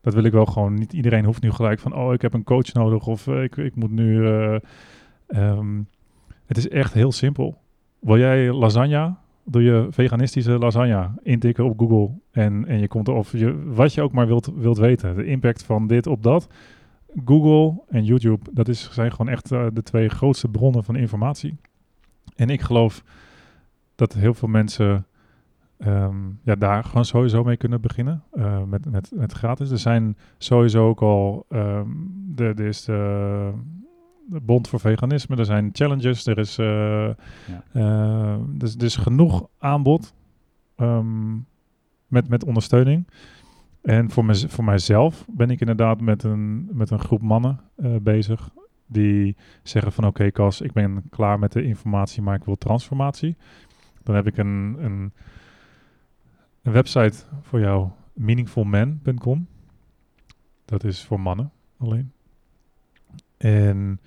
Dat 0.00 0.14
wil 0.14 0.24
ik 0.24 0.32
wel 0.32 0.46
gewoon. 0.46 0.74
Niet 0.74 0.92
iedereen 0.92 1.24
hoeft 1.24 1.42
nu 1.42 1.50
gelijk 1.50 1.78
van, 1.78 1.94
oh, 1.94 2.12
ik 2.12 2.22
heb 2.22 2.32
een 2.32 2.44
coach 2.44 2.72
nodig 2.72 3.06
of 3.06 3.26
eh, 3.26 3.42
ik, 3.42 3.56
ik 3.56 3.74
moet 3.74 3.90
nu... 3.90 4.26
eh, 4.26 4.58
ehm, 5.26 5.82
het 6.46 6.56
is 6.56 6.68
echt 6.68 6.92
heel 6.92 7.12
simpel. 7.12 7.60
Wil 7.98 8.18
jij 8.18 8.52
lasagne? 8.52 9.14
doe 9.50 9.62
je 9.62 9.86
veganistische 9.90 10.58
lasagne 10.58 11.10
intikken 11.22 11.64
op 11.64 11.78
Google. 11.78 12.10
En, 12.30 12.66
en 12.66 12.78
je 12.78 12.88
komt 12.88 13.08
er, 13.08 13.14
of 13.14 13.32
je, 13.32 13.64
wat 13.64 13.94
je 13.94 14.02
ook 14.02 14.12
maar 14.12 14.26
wilt, 14.26 14.52
wilt 14.54 14.78
weten. 14.78 15.16
De 15.16 15.24
impact 15.24 15.62
van 15.62 15.86
dit 15.86 16.06
op 16.06 16.22
dat. 16.22 16.48
Google 17.24 17.82
en 17.88 18.04
YouTube, 18.04 18.50
dat 18.52 18.68
is, 18.68 18.90
zijn 18.92 19.10
gewoon 19.10 19.28
echt 19.28 19.52
eh, 19.52 19.66
de 19.72 19.82
twee 19.82 20.08
grootste 20.08 20.48
bronnen 20.48 20.84
van 20.84 20.96
informatie. 20.96 21.56
En 22.36 22.50
ik 22.50 22.60
geloof 22.60 23.02
dat 23.94 24.12
heel 24.12 24.34
veel 24.34 24.48
mensen 24.48 25.06
ehm, 25.78 26.16
ja, 26.42 26.54
daar 26.54 26.84
gewoon 26.84 27.04
sowieso 27.04 27.44
mee 27.44 27.56
kunnen 27.56 27.80
beginnen. 27.80 28.22
eh, 28.32 28.62
met, 28.62 28.90
met, 28.90 29.10
met 29.14 29.32
gratis. 29.32 29.70
Er 29.70 29.78
zijn 29.78 30.16
sowieso 30.38 30.88
ook 30.88 31.02
al. 31.02 31.46
ehm 31.48 31.88
de, 32.34 32.54
is 32.54 32.84
de, 32.84 33.52
de 34.30 34.40
Bond 34.40 34.68
voor 34.68 34.80
Veganisme. 34.80 35.36
Er 35.36 35.44
zijn 35.44 35.68
challenges. 35.72 36.26
Er 36.26 36.38
is, 36.38 36.58
eh, 36.58 37.08
eh, 37.72 38.36
dus, 38.48 38.76
dus 38.76 38.96
genoeg 38.96 39.48
aanbod. 39.58 40.14
ehm, 40.76 41.34
met, 42.06 42.28
met 42.28 42.44
ondersteuning. 42.44 43.06
En 43.82 44.10
voor, 44.10 44.24
mez- 44.24 44.46
voor 44.48 44.64
mijzelf 44.64 45.24
ben 45.30 45.50
ik 45.50 45.60
inderdaad 45.60 46.00
met 46.00 46.22
een, 46.22 46.68
met 46.72 46.90
een 46.90 46.98
groep 46.98 47.22
mannen 47.22 47.60
eh, 47.76 47.96
bezig. 48.02 48.50
Die 48.86 49.36
zeggen 49.62 49.92
van 49.92 50.06
oké 50.06 50.30
Cas, 50.30 50.60
ik 50.60 50.72
ben 50.72 51.02
klaar 51.10 51.38
met 51.38 51.52
de 51.52 51.62
informatie, 51.62 52.22
maar 52.22 52.34
ik 52.34 52.44
wil 52.44 52.56
transformatie. 52.56 53.36
Dan 54.02 54.14
heb 54.14 54.26
ik 54.26 54.36
een, 54.36 54.76
een, 54.78 55.12
een 56.62 56.72
website 56.72 57.24
voor 57.42 57.60
jou, 57.60 57.88
meaningfulman.com. 58.12 59.46
Dat 60.64 60.84
is 60.84 61.04
voor 61.04 61.20
mannen 61.20 61.50
alleen. 61.78 62.12
En 63.38 64.00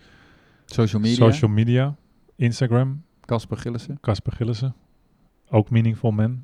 Social 0.65 1.01
media. 1.01 1.15
social 1.31 1.51
media, 1.51 1.95
Instagram, 2.35 3.03
Casper 3.25 3.57
Gillissen. 3.57 3.97
Casper 4.01 4.31
Gillissen. 4.33 4.75
Ook 5.49 5.69
Meaningful 5.69 6.11
Man. 6.11 6.43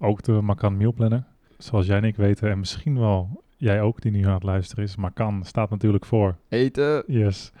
Ook 0.00 0.22
de 0.22 0.32
Macan 0.32 0.76
Meal 0.76 0.92
Planner. 0.92 1.24
Zoals 1.58 1.86
jij 1.86 1.96
en 1.96 2.04
ik 2.04 2.16
weten, 2.16 2.50
en 2.50 2.58
misschien 2.58 2.98
wel 2.98 3.42
jij 3.56 3.80
ook 3.80 4.00
die 4.00 4.12
nu 4.12 4.26
aan 4.26 4.34
het 4.34 4.42
luisteren 4.42 4.84
is. 4.84 4.96
Macan 4.96 5.44
staat 5.44 5.70
natuurlijk 5.70 6.04
voor. 6.04 6.36
Eten. 6.48 7.02
Yes. 7.06 7.52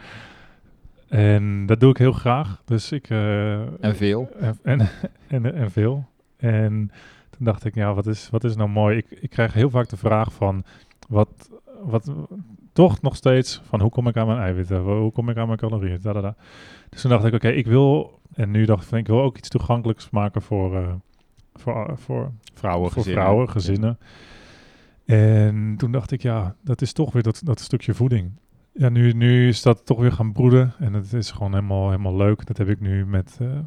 En 1.08 1.66
dat 1.66 1.80
doe 1.80 1.90
ik 1.90 1.96
heel 1.96 2.12
graag. 2.12 2.62
Dus 2.64 2.92
ik... 2.92 3.10
eh, 3.10 3.84
En 3.84 3.96
veel. 3.96 4.28
en, 4.38 4.58
en, 4.62 4.88
en, 5.28 5.54
en 5.54 5.70
veel. 5.70 6.06
En 6.36 6.90
toen 7.30 7.44
dacht 7.44 7.64
ik, 7.64 7.74
ja, 7.74 7.94
wat 7.94 8.06
is, 8.06 8.28
wat 8.30 8.44
is 8.44 8.56
nou 8.56 8.68
mooi? 8.68 8.96
Ik, 8.96 9.10
ik 9.10 9.30
krijg 9.30 9.52
heel 9.52 9.70
vaak 9.70 9.88
de 9.88 9.96
vraag 9.96 10.32
van, 10.32 10.64
wat, 11.08 11.50
wat, 11.82 12.12
toch 12.76 13.02
nog 13.02 13.16
steeds 13.16 13.60
van, 13.64 13.80
hoe 13.80 13.90
kom 13.90 14.08
ik 14.08 14.16
aan 14.16 14.26
mijn 14.26 14.38
eiwitten? 14.38 14.80
Hoe 14.80 15.12
kom 15.12 15.28
ik 15.28 15.36
aan 15.36 15.46
mijn 15.46 15.58
calorieën? 15.58 15.98
Da, 16.02 16.12
da, 16.12 16.20
da. 16.20 16.36
Dus 16.88 17.00
toen 17.00 17.10
dacht 17.10 17.24
ik, 17.24 17.34
oké, 17.34 17.48
ik 17.48 17.66
wil, 17.66 18.20
en 18.34 18.50
nu 18.50 18.64
dacht 18.64 18.92
ik, 18.92 18.98
ik 18.98 19.06
wil 19.06 19.20
ook 19.22 19.38
iets 19.38 19.48
toegankelijks 19.48 20.10
maken 20.10 20.42
voor, 20.42 20.76
eh, 20.76 20.92
voor, 21.54 21.98
voor, 21.98 22.32
Vrouwen, 22.54 22.90
voor 22.90 23.02
gezinnen. 23.02 23.22
vrouwen, 23.22 23.50
gezinnen. 23.50 23.98
En 25.04 25.74
toen 25.76 25.92
dacht 25.92 26.10
ik, 26.10 26.22
ja, 26.22 26.56
dat 26.62 26.82
is 26.82 26.92
toch 26.92 27.12
weer 27.12 27.22
dat, 27.22 27.40
dat 27.44 27.60
stukje 27.60 27.94
voeding. 27.94 28.30
Ja, 28.72 28.88
nu, 28.88 29.12
nu 29.12 29.48
is 29.48 29.62
dat 29.62 29.86
toch 29.86 29.98
weer 29.98 30.12
gaan 30.12 30.32
broeden. 30.32 30.74
En 30.78 30.92
het 30.92 31.12
is 31.12 31.30
gewoon 31.30 31.54
helemaal, 31.54 31.90
helemaal 31.90 32.16
leuk. 32.16 32.46
Dat 32.46 32.56
heb 32.56 32.68
ik 32.68 32.80
nu 32.80 33.06
met 33.06 33.38
eh, 33.40 33.58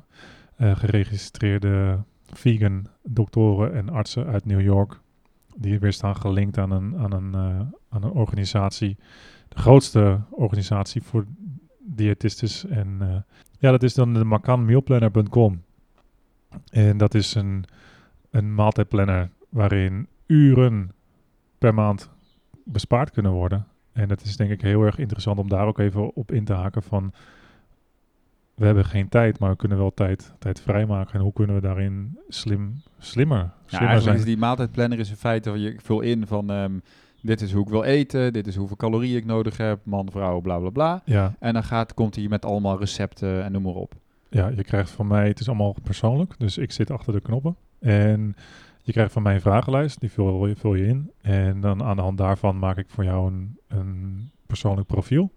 eh, 0.56 0.78
geregistreerde 0.78 2.04
vegan 2.34 2.88
doktoren 3.04 3.74
en 3.74 3.90
artsen 3.90 4.26
uit 4.26 4.46
New 4.46 4.62
York. 4.62 5.00
Die 5.56 5.80
weer 5.80 5.94
staan 5.94 6.16
gelinkt 6.16 6.58
aan 6.58 6.72
een, 6.72 6.98
aan 6.98 7.12
een, 7.14 7.34
eh, 7.34 7.79
aan 7.90 8.04
een 8.04 8.12
organisatie. 8.12 8.98
De 9.48 9.58
grootste 9.60 10.22
organisatie 10.30 11.02
voor 11.02 11.26
diëtistes. 11.80 12.66
En 12.66 12.98
eh, 13.00 13.16
ja, 13.60 13.72
dat 13.72 13.84
is 13.84 13.94
dan 13.94 14.14
de 14.14 14.24
macanmealplanner.com. 14.24 15.62
En 16.72 16.98
dat 16.98 17.14
is 17.14 17.36
een, 17.36 17.66
een 18.32 18.56
maaltijdplanner 18.56 19.30
waarin 19.50 20.08
uren 20.26 20.92
per 21.58 21.74
maand 21.74 22.10
bespaard 22.66 23.12
kunnen 23.12 23.32
worden. 23.32 23.68
En 23.92 24.08
dat 24.08 24.22
is 24.22 24.38
denk 24.38 24.52
ik 24.52 24.62
heel 24.62 24.84
erg 24.84 24.98
interessant 24.98 25.40
om 25.40 25.50
daar 25.50 25.68
ook 25.68 25.80
even 25.80 26.16
op 26.16 26.32
in 26.32 26.46
te 26.46 26.54
haken 26.54 26.84
van... 26.84 27.14
We 28.56 28.66
hebben 28.66 28.86
geen 28.86 29.10
tijd, 29.10 29.40
maar 29.40 29.50
we 29.50 29.56
kunnen 29.56 29.78
wel 29.78 29.94
tijd, 29.94 30.34
tijd 30.40 30.62
vrijmaken. 30.62 31.14
En 31.14 31.22
hoe 31.22 31.34
kunnen 31.34 31.56
we 31.56 31.62
daarin 31.62 32.18
slim, 32.28 32.82
slimmer, 32.98 33.38
Ja, 33.38 33.78
slimmer 33.78 34.02
zijn? 34.02 34.16
is 34.16 34.24
die 34.24 34.38
maaltijdplanner 34.38 35.00
is 35.00 35.10
in 35.10 35.16
feite, 35.16 35.60
je 35.60 35.76
vul 35.84 36.02
in 36.02 36.28
van 36.28 36.50
ehm, 36.52 36.80
dit 37.22 37.42
is 37.42 37.52
hoe 37.54 37.64
ik 37.64 37.70
wil 37.70 37.84
eten, 37.84 38.34
dit 38.34 38.48
is 38.48 38.56
hoeveel 38.56 38.76
calorieën 38.78 39.18
ik 39.18 39.26
nodig 39.26 39.58
heb, 39.58 39.80
man, 39.84 40.12
vrouw, 40.12 40.40
bla 40.40 40.58
bla 40.58 40.70
bla. 40.70 41.02
Ja, 41.06 41.36
En 41.40 41.54
dan 41.54 41.64
gaat, 41.64 41.94
komt 41.94 42.16
hij 42.16 42.28
met 42.28 42.46
allemaal 42.46 42.80
recepten 42.80 43.44
en 43.44 43.52
noem 43.52 43.62
maar 43.64 43.74
op. 43.74 43.94
ja, 44.30 44.48
je 44.48 44.64
krijgt 44.64 44.90
van 44.92 45.08
mij, 45.08 45.28
het 45.28 45.40
is 45.40 45.48
allemaal 45.48 45.76
persoonlijk, 45.84 46.34
dus 46.38 46.58
ik 46.58 46.72
zit 46.72 46.92
achter 46.92 47.14
de 47.14 47.22
knoppen. 47.22 47.56
En 47.80 48.36
je 48.82 48.92
krijgt 48.92 49.12
van 49.14 49.22
mij 49.24 49.34
een 49.34 49.42
vragenlijst, 49.42 50.00
die 50.00 50.12
vul 50.12 50.48
je, 50.48 50.56
vul 50.56 50.76
je 50.76 50.86
in. 50.88 51.12
En 51.22 51.62
dan 51.62 51.84
aan 51.84 51.96
de 51.96 52.02
hand 52.02 52.18
daarvan 52.18 52.60
maak 52.60 52.78
ik 52.78 52.90
voor 52.90 53.04
jou 53.04 53.28
een, 53.32 53.58
een 53.68 54.30
persoonlijk 54.48 54.88
profiel. 54.88 55.32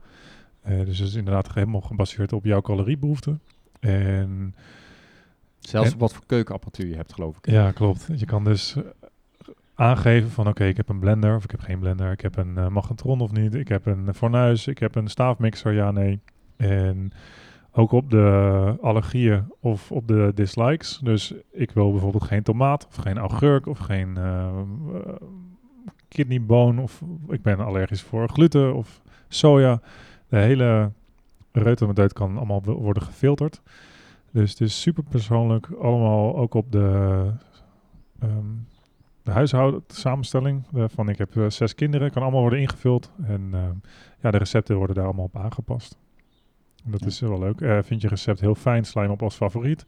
Eh, 0.62 0.78
dus 0.84 0.98
het 0.98 1.08
is 1.08 1.14
inderdaad 1.14 1.54
helemaal 1.54 1.80
gebaseerd 1.80 2.32
op 2.32 2.44
jouw 2.44 2.60
caloriebehoeften. 2.60 3.40
En 3.80 4.54
Zelfs 5.58 5.92
En- 5.92 5.98
wat 5.98 6.12
voor 6.12 6.26
keukenapparatuur 6.26 6.86
je 6.86 6.94
hebt, 6.96 7.12
geloof 7.12 7.36
ik. 7.36 7.46
ja, 7.50 7.70
klopt. 7.70 8.08
Je 8.14 8.26
kan 8.26 8.44
dus 8.44 8.76
aangeven 9.74 10.30
van 10.30 10.48
oké, 10.48 10.64
ik 10.64 10.76
heb 10.76 10.88
een 10.88 10.98
blender 10.98 11.36
of 11.36 11.44
ik 11.44 11.50
heb 11.50 11.60
geen 11.60 11.78
blender. 11.78 12.12
Ik 12.12 12.20
heb 12.20 12.36
een 12.36 12.58
eh, 12.58 12.68
magnetron 12.68 13.20
of 13.20 13.32
niet. 13.32 13.54
Ik 13.54 13.68
heb 13.68 13.86
een 13.86 14.14
fornuis. 14.14 14.66
Ik 14.66 14.78
heb 14.78 14.94
een 14.94 15.08
staafmixer, 15.08 15.72
ja, 15.72 15.90
nee. 15.90 16.20
En 16.56 17.12
ook 17.72 17.92
op 17.92 18.10
de 18.10 18.76
allergieën 18.80 19.44
of 19.60 19.92
op 19.92 20.08
de 20.08 20.32
dislikes. 20.34 21.00
Dus 21.02 21.34
ik 21.52 21.70
wil 21.70 21.90
bijvoorbeeld 21.90 22.24
geen 22.24 22.42
tomaat 22.42 22.86
of 22.86 22.94
geen 22.96 23.18
augurk 23.18 23.66
of 23.66 23.78
geen 23.78 24.16
eh, 24.16 24.46
eh, 24.46 25.12
kidneyboon. 26.08 26.78
Of 26.78 27.02
ik 27.28 27.42
ben 27.42 27.58
allergisch 27.60 28.02
voor 28.02 28.28
gluten 28.28 28.74
of 28.74 29.02
soja. 29.28 29.80
De 30.28 30.38
hele 30.38 30.90
reutemeteut 31.52 32.12
kan 32.12 32.36
allemaal 32.36 32.62
wo- 32.62 32.80
worden 32.80 33.02
gefilterd. 33.02 33.62
Dus 34.30 34.50
het 34.50 34.60
is 34.60 34.80
super 34.80 35.02
persoonlijk. 35.08 35.68
Allemaal 35.80 36.36
ook 36.36 36.54
op 36.54 36.72
de, 36.72 37.26
ehm 38.20 38.46
de 39.22 39.30
huishouden 39.30 39.84
samenstelling. 39.86 40.62
eh, 40.74 40.84
van 40.88 41.08
ik 41.08 41.18
heb 41.18 41.36
eh, 41.36 41.48
zes 41.50 41.74
kinderen. 41.74 42.10
Kan 42.10 42.22
allemaal 42.22 42.40
worden 42.40 42.60
ingevuld. 42.60 43.12
En 43.24 43.48
ehm, 43.52 43.74
ja, 44.20 44.30
de 44.30 44.38
recepten 44.38 44.76
worden 44.76 44.96
daar 44.96 45.04
allemaal 45.04 45.24
op 45.24 45.36
aangepast. 45.36 45.98
En 46.84 46.90
Dat 46.90 47.00
Ja. 47.00 47.06
is 47.06 47.20
wel 47.20 47.38
leuk. 47.38 47.60
Eh, 47.60 47.78
vind 47.82 48.00
je 48.00 48.08
recept 48.08 48.40
heel 48.40 48.54
fijn, 48.54 48.84
sla 48.84 49.00
je 49.00 49.06
hem 49.06 49.16
op 49.16 49.22
als 49.22 49.34
favoriet. 49.36 49.84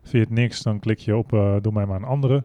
Vind 0.00 0.12
je 0.12 0.18
het 0.18 0.30
niks, 0.30 0.62
dan 0.62 0.78
klik 0.78 0.98
je 0.98 1.16
op 1.16 1.32
eh, 1.32 1.56
doe 1.60 1.72
mij 1.72 1.86
maar 1.86 1.96
een 1.96 2.04
andere. 2.04 2.44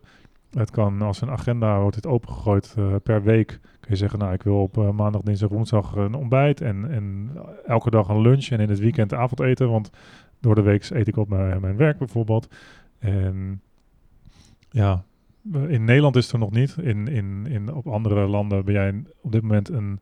Het 0.52 0.72
kan 0.72 1.02
als 1.02 1.22
een 1.22 1.30
agenda, 1.32 1.80
wordt 1.80 1.96
het 1.96 2.06
opengegooid 2.08 2.74
eh, 2.78 2.96
per 3.04 3.24
week. 3.24 3.48
Kun 3.80 3.92
je 3.92 3.96
zeggen, 3.96 4.20
nou 4.20 4.34
ik 4.34 4.44
wil 4.44 4.62
op 4.62 4.78
eh, 4.78 4.90
maandag, 4.90 5.22
dinsdag, 5.22 5.50
woensdag 5.50 5.96
een 5.96 6.14
ontbijt. 6.14 6.62
En, 6.62 6.92
en 6.92 7.32
elke 7.66 7.90
dag 7.90 8.08
een 8.08 8.22
lunch 8.22 8.46
en 8.48 8.60
in 8.60 8.70
het 8.70 8.80
weekend 8.80 9.14
avondeten. 9.14 9.70
Want 9.70 9.90
door 10.40 10.56
de 10.56 10.62
week 10.62 10.90
eet 10.90 11.08
ik 11.08 11.18
op 11.18 11.30
mijn, 11.30 11.62
mijn 11.62 11.78
werk 11.78 11.98
bijvoorbeeld. 11.98 12.48
En 13.00 13.62
ja, 14.70 14.92
eh, 14.92 15.00
in 15.52 15.84
Nederland 15.84 16.16
is 16.16 16.24
het 16.24 16.34
er 16.34 16.40
nog 16.40 16.52
niet. 16.52 16.76
In, 16.82 17.08
in, 17.08 17.46
in, 17.48 17.74
op 17.74 17.88
andere 17.88 18.28
landen 18.28 18.66
ben 18.66 18.74
jij 18.74 19.04
op 19.22 19.32
dit 19.32 19.42
moment 19.42 19.70
een, 19.70 20.00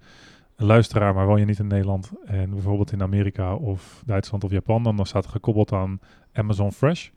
een 0.55 0.65
luisteraar, 0.65 1.13
maar 1.13 1.26
woon 1.26 1.39
je 1.39 1.45
niet 1.45 1.59
in 1.59 1.68
Nederland. 1.68 2.11
En 2.26 2.49
bijvoorbeeld 2.49 2.91
in 2.91 3.01
Amerika 3.01 3.55
of 3.55 4.03
Duitsland 4.05 4.43
of 4.43 4.51
Japan, 4.51 4.84
dan 4.84 5.05
staat 5.05 5.23
het 5.23 5.31
gekoppeld 5.31 5.72
aan 5.72 5.99
Amazon 6.34 6.72
Fresh. 6.72 7.09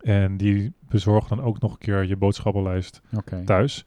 En 0.00 0.36
die 0.36 0.72
bezorgen 0.88 1.36
dan 1.36 1.46
ook 1.46 1.60
nog 1.60 1.72
een 1.72 1.78
keer 1.78 2.04
je 2.06 2.16
boodschappenlijst 2.16 3.02
thuis. 3.44 3.86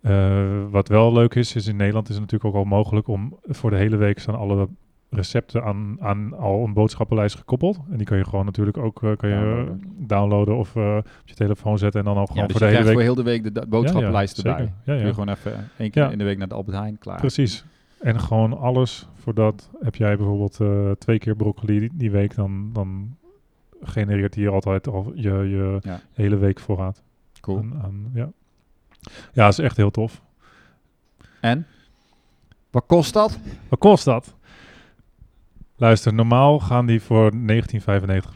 Eh, 0.00 0.64
wat 0.70 0.88
wel 0.88 1.12
leuk 1.12 1.34
is, 1.34 1.54
is 1.54 1.66
in 1.66 1.76
Nederland 1.76 2.08
is 2.08 2.14
het 2.14 2.24
natuurlijk 2.24 2.54
ook 2.54 2.62
al 2.62 2.68
mogelijk 2.68 3.08
om 3.08 3.38
voor 3.42 3.70
de 3.70 3.76
hele 3.76 3.96
week 3.96 4.18
staan 4.18 4.38
alle 4.38 4.68
recepten 5.10 5.62
aan, 5.64 5.96
aan 6.00 6.38
al 6.38 6.64
een 6.64 6.72
boodschappenlijst 6.72 7.36
gekoppeld. 7.36 7.78
En 7.90 7.96
die 7.96 8.06
kun 8.06 8.16
je 8.16 8.24
gewoon 8.24 8.44
natuurlijk 8.44 8.76
ook 8.76 8.98
kun 8.98 9.28
je 9.28 9.34
Downloaden. 9.34 9.82
downloaden 9.98 10.56
of 10.56 10.76
eh, 10.76 10.96
op 10.96 11.28
je 11.28 11.34
telefoon 11.34 11.78
zetten 11.78 12.00
en 12.00 12.06
dan 12.06 12.16
ook 12.18 12.26
Ja, 12.28 12.32
gewoon 12.32 12.48
dus 12.48 12.56
voor 12.56 12.66
de 12.66 12.72
hele 12.72 12.82
krijgt 12.82 12.98
week. 12.98 13.06
voor 13.06 13.14
heel 13.24 13.24
de 13.42 13.50
week 13.52 13.54
de 13.54 13.66
boodschappenlijst 13.68 14.42
Ja, 14.42 14.50
ja, 14.50 14.58
erbij. 14.58 14.72
Kun 14.84 15.06
je 15.06 15.12
gewoon 15.14 15.28
even 15.28 15.70
één 15.78 15.90
keer 15.90 16.12
in 16.12 16.18
de 16.18 16.24
week 16.24 16.38
naar 16.38 16.48
de 16.48 16.54
Albert 16.54 16.76
Heijn, 16.76 16.98
klaar. 16.98 17.16
Precies. 17.20 17.64
En 18.00 18.20
gewoon 18.20 18.58
alles. 18.58 19.08
Voor 19.14 19.34
dat 19.34 19.70
heb 19.80 19.94
jij 19.94 20.16
bijvoorbeeld 20.16 20.60
eh, 20.60 20.90
twee 20.90 21.18
keer 21.18 21.36
broccoli 21.36 21.78
die, 21.78 21.90
die 21.92 22.10
week, 22.10 22.34
dan, 22.34 22.70
dan 22.72 23.16
genereert 23.82 24.34
hij 24.34 24.48
altijd 24.48 24.88
al 24.88 25.12
je, 25.14 25.30
je 25.30 25.78
hele 26.12 26.36
week 26.36 26.60
voorraad. 26.60 27.02
Cool. 27.40 27.64
Ja. 28.14 28.30
ja, 29.32 29.48
is 29.48 29.58
echt 29.58 29.76
heel 29.76 29.90
tof. 29.90 30.22
En? 31.40 31.66
Wat 32.70 32.84
kost 32.86 33.12
dat? 33.12 33.38
Wat 33.68 33.78
kost 33.78 34.04
dat? 34.04 34.36
Luister, 35.80 36.14
normaal 36.14 36.60
gaan 36.60 36.86
die 36.86 37.02
voor 37.02 37.32
19,95 37.32 37.38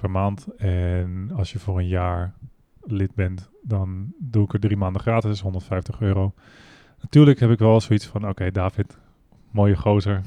per 0.01 0.11
maand. 0.11 0.47
En 0.57 1.31
als 1.35 1.53
je 1.53 1.59
voor 1.59 1.79
een 1.79 1.89
jaar 1.89 2.35
lid 2.81 3.15
bent, 3.15 3.51
dan 3.63 4.13
doe 4.19 4.45
ik 4.45 4.53
er 4.53 4.61
drie 4.61 4.77
maanden 4.77 5.03
gratis, 5.03 5.23
dat 5.23 5.33
is 5.33 5.41
150 5.41 6.01
euro. 6.01 6.33
Natuurlijk 7.01 7.41
heb 7.41 7.51
ik 7.51 7.59
wel 7.59 7.81
zoiets 7.81 8.07
van, 8.07 8.29
oké 8.29 8.51
David, 8.51 8.99
mooie 9.51 9.77
gozer, 9.77 10.21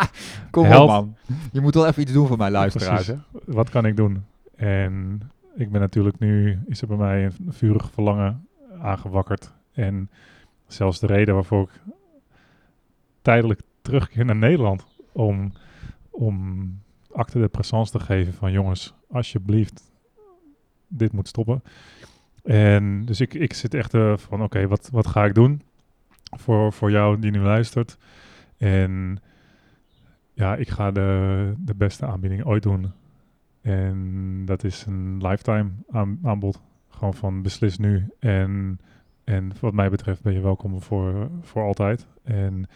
Kom 0.50 0.64
Help. 0.64 0.82
op 0.82 0.88
man. 0.88 1.16
Je 1.52 1.60
moet 1.60 1.74
wel 1.74 1.86
even 1.86 2.02
iets 2.02 2.12
doen 2.12 2.26
voor 2.26 2.36
mijn 2.36 2.52
luisteraars. 2.52 3.06
Hè? 3.06 3.14
wat 3.44 3.70
kan 3.70 3.86
ik 3.86 3.96
doen? 3.96 4.24
En 4.56 5.20
ik 5.56 5.70
ben 5.70 5.80
natuurlijk 5.80 6.18
nu, 6.18 6.58
is 6.66 6.82
er 6.82 6.88
bij 6.88 6.96
mij 6.96 7.24
een 7.24 7.52
vurig 7.52 7.90
verlangen 7.90 8.46
aangewakkerd. 8.80 9.52
En 9.72 10.10
zelfs 10.66 11.00
de 11.00 11.06
reden 11.06 11.34
waarvoor 11.34 11.62
ik 11.62 11.80
tijdelijk 13.22 13.60
terugkeer 13.82 14.24
naar 14.24 14.36
Nederland 14.36 14.86
om, 15.12 15.52
om 16.14 16.68
acte 17.12 17.40
de 17.40 17.48
présence 17.48 17.92
te 17.92 18.00
geven 18.00 18.32
van 18.32 18.52
jongens, 18.52 18.94
alsjeblieft, 19.10 19.92
dit 20.88 21.12
moet 21.12 21.28
stoppen. 21.28 21.62
En 22.42 23.04
dus 23.04 23.20
ik, 23.20 23.34
ik 23.34 23.52
zit 23.52 23.74
echt 23.74 23.94
uh, 23.94 24.16
van 24.16 24.42
oké, 24.42 24.66
wat, 24.66 24.88
wat 24.92 25.06
ga 25.06 25.24
ik 25.24 25.34
doen 25.34 25.62
voor, 26.36 26.72
voor 26.72 26.90
jou 26.90 27.18
die 27.18 27.30
nu 27.30 27.40
luistert? 27.40 27.98
En 28.56 29.18
ja, 30.32 30.56
ik 30.56 30.68
ga 30.68 30.90
de, 30.90 31.52
de 31.58 31.74
beste 31.74 32.06
aanbieding 32.06 32.44
ooit 32.44 32.62
doen. 32.62 32.92
En 33.60 34.42
dat 34.44 34.64
is 34.64 34.86
een 34.86 35.26
lifetime 35.26 35.70
aanbod. 36.22 36.60
Gewoon 36.88 37.14
van 37.14 37.42
beslis 37.42 37.78
nu. 37.78 38.08
En, 38.18 38.80
en 39.24 39.52
wat 39.60 39.72
mij 39.72 39.90
betreft 39.90 40.22
ben 40.22 40.32
je 40.32 40.40
welkom 40.40 40.80
voor, 40.80 41.30
voor 41.42 41.62
altijd. 41.62 42.06
En 42.22 42.68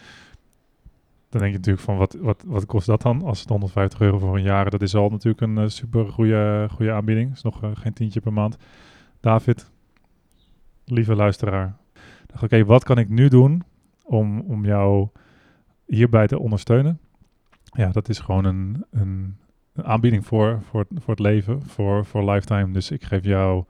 dan 1.28 1.40
denk 1.40 1.52
je 1.52 1.58
natuurlijk 1.58 1.84
van 1.84 1.96
wat, 1.96 2.16
wat, 2.20 2.44
wat 2.46 2.66
kost 2.66 2.86
dat 2.86 3.02
dan? 3.02 3.22
Als 3.22 3.40
het 3.40 3.48
150 3.48 4.00
euro 4.00 4.18
voor 4.18 4.36
een 4.36 4.42
jaar, 4.42 4.70
dat 4.70 4.82
is 4.82 4.94
al 4.94 5.10
natuurlijk 5.10 5.40
een 5.40 5.58
uh, 5.58 5.68
super 5.68 6.08
goede, 6.08 6.68
goede 6.70 6.92
aanbieding. 6.92 7.32
is 7.32 7.42
nog 7.42 7.64
uh, 7.64 7.70
geen 7.74 7.92
tientje 7.92 8.20
per 8.20 8.32
maand. 8.32 8.56
David, 9.20 9.70
lieve 10.84 11.14
luisteraar. 11.14 11.76
Dacht 12.26 12.42
oké, 12.42 12.64
wat 12.64 12.84
kan 12.84 12.98
ik 12.98 13.08
nu 13.08 13.28
doen 13.28 13.62
om, 14.04 14.40
om 14.40 14.64
jou 14.64 15.08
hierbij 15.86 16.26
te 16.26 16.38
ondersteunen? 16.38 16.98
Ja, 17.62 17.90
dat 17.90 18.08
is 18.08 18.18
gewoon 18.18 18.44
een, 18.44 18.84
een, 18.90 19.36
een 19.72 19.84
aanbieding 19.84 20.26
voor, 20.26 20.62
voor, 20.62 20.86
voor 20.94 21.10
het 21.14 21.18
leven, 21.18 21.62
voor, 21.62 22.04
voor 22.04 22.30
lifetime. 22.30 22.72
Dus 22.72 22.90
ik 22.90 23.04
geef 23.04 23.24
jou 23.24 23.64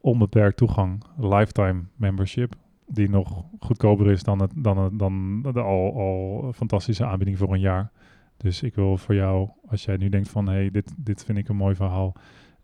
onbeperkt 0.00 0.56
toegang, 0.56 1.04
lifetime 1.16 1.82
membership 1.96 2.54
die 2.94 3.10
nog 3.10 3.44
goedkoper 3.60 4.10
is 4.10 4.22
dan, 4.22 4.40
het, 4.40 4.52
dan, 4.56 4.78
het, 4.78 4.98
dan 4.98 5.42
de 5.42 5.60
al, 5.60 5.94
al 5.94 6.52
fantastische 6.52 7.06
aanbieding 7.06 7.38
voor 7.38 7.52
een 7.52 7.60
jaar. 7.60 7.90
Dus 8.36 8.62
ik 8.62 8.74
wil 8.74 8.96
voor 8.96 9.14
jou, 9.14 9.48
als 9.66 9.84
jij 9.84 9.96
nu 9.96 10.08
denkt 10.08 10.28
van 10.28 10.46
hé, 10.46 10.52
hey, 10.52 10.70
dit, 10.70 10.94
dit 10.96 11.24
vind 11.24 11.38
ik 11.38 11.48
een 11.48 11.56
mooi 11.56 11.74
verhaal, 11.74 12.14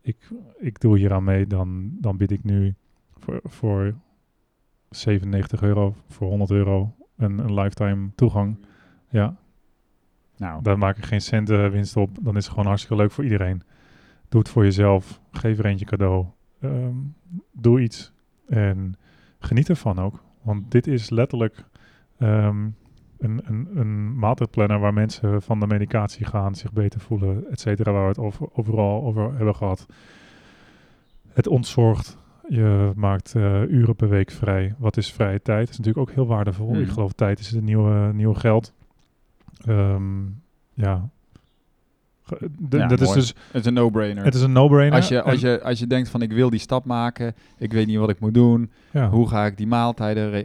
ik, 0.01 0.31
ik 0.59 0.81
doe 0.81 0.99
hier 0.99 1.13
aan 1.13 1.25
mee, 1.25 1.47
dan, 1.47 1.91
dan 2.01 2.17
bied 2.17 2.31
ik 2.31 2.45
nu 2.45 2.75
voor, 3.19 3.41
voor 3.45 3.95
97 4.91 5.63
euro, 5.63 5.95
voor 6.09 6.29
100 6.29 6.51
euro 6.51 6.95
een, 7.17 7.39
een 7.39 7.55
lifetime 7.55 8.11
toegang. 8.15 8.67
Ja. 9.09 9.37
Nou. 10.37 10.63
Daar 10.63 10.79
maak 10.79 10.97
ik 10.97 11.05
geen 11.05 11.21
cent 11.21 11.49
winst 11.49 11.97
op. 11.97 12.19
Dan 12.21 12.37
is 12.37 12.43
het 12.43 12.53
gewoon 12.53 12.67
hartstikke 12.67 13.03
leuk 13.03 13.11
voor 13.11 13.25
iedereen. 13.25 13.63
Doe 14.29 14.41
het 14.41 14.49
voor 14.49 14.65
jezelf. 14.65 15.21
Geef 15.31 15.59
er 15.59 15.67
eentje 15.67 15.85
cadeau. 15.85 16.27
Ehm, 16.61 16.95
doe 17.53 17.81
iets. 17.81 18.13
En 18.47 18.95
geniet 19.39 19.69
ervan 19.69 19.99
ook. 19.99 20.23
Want 20.43 20.71
dit 20.71 20.87
is 20.87 21.11
letterlijk 21.11 21.65
um, 22.19 22.77
een, 23.19 23.41
een, 23.45 23.69
een 23.75 24.19
maaltijdplanner 24.19 24.79
waar 24.79 24.93
mensen 24.93 25.43
van 25.43 25.61
de 25.61 25.67
medicatie 25.67 26.27
gaan, 26.27 26.55
zich 26.55 26.73
beter 26.73 27.01
voelen, 27.01 27.51
et 27.51 27.61
cetera, 27.61 27.93
waar 27.93 28.03
we 28.03 28.09
het 28.09 28.19
over, 28.19 28.49
overal 28.53 29.03
over 29.05 29.35
hebben 29.37 29.57
gehad. 29.57 29.87
Het 31.29 31.47
ontzorgt. 31.47 32.19
Je 32.49 32.93
maakt 32.97 33.35
uh, 33.35 33.63
uren 33.63 33.97
per 33.97 34.09
week 34.09 34.31
vrij. 34.31 34.75
Wat 34.79 34.97
is 34.97 35.13
vrije 35.13 35.43
tijd? 35.43 35.61
Dat 35.61 35.69
is 35.69 35.79
natuurlijk 35.79 36.09
ook 36.09 36.15
heel 36.15 36.27
waardevol. 36.27 36.69
Ik 36.69 36.85
hmm. 36.85 36.93
geloof 36.93 37.13
tijd 37.13 37.39
is 37.39 37.51
het 37.51 37.65
nieuwe, 37.65 38.13
nieuwe 38.13 38.35
geld. 38.35 38.75
Um, 39.69 40.43
ja, 40.75 41.11
dat 42.59 43.01
is 43.01 43.13
dus, 43.13 43.35
het 43.47 43.61
is 43.61 43.65
een 43.65 43.75
no-brainer. 43.75 44.25
Het 44.25 44.35
is 44.35 44.43
een 44.43 44.53
no-brainer. 44.53 44.97
Als 44.97 45.09
je, 45.09 45.23
als, 45.23 45.41
je, 45.41 45.63
als 45.63 45.79
je 45.79 45.87
denkt 45.87 46.09
van 46.09 46.23
ik 46.23 46.33
wil 46.33 46.51
die 46.51 46.61
stap 46.61 46.85
maken, 46.85 47.35
ik 47.59 47.73
weet 47.73 47.87
niet 47.87 47.99
wat 47.99 48.11
ik 48.11 48.21
moet 48.21 48.35
doen, 48.35 48.71
hoe 49.11 49.29
ga 49.29 49.47
ik 49.47 49.57
die 49.57 49.67
maaltijden, 49.67 50.35
uh, 50.35 50.45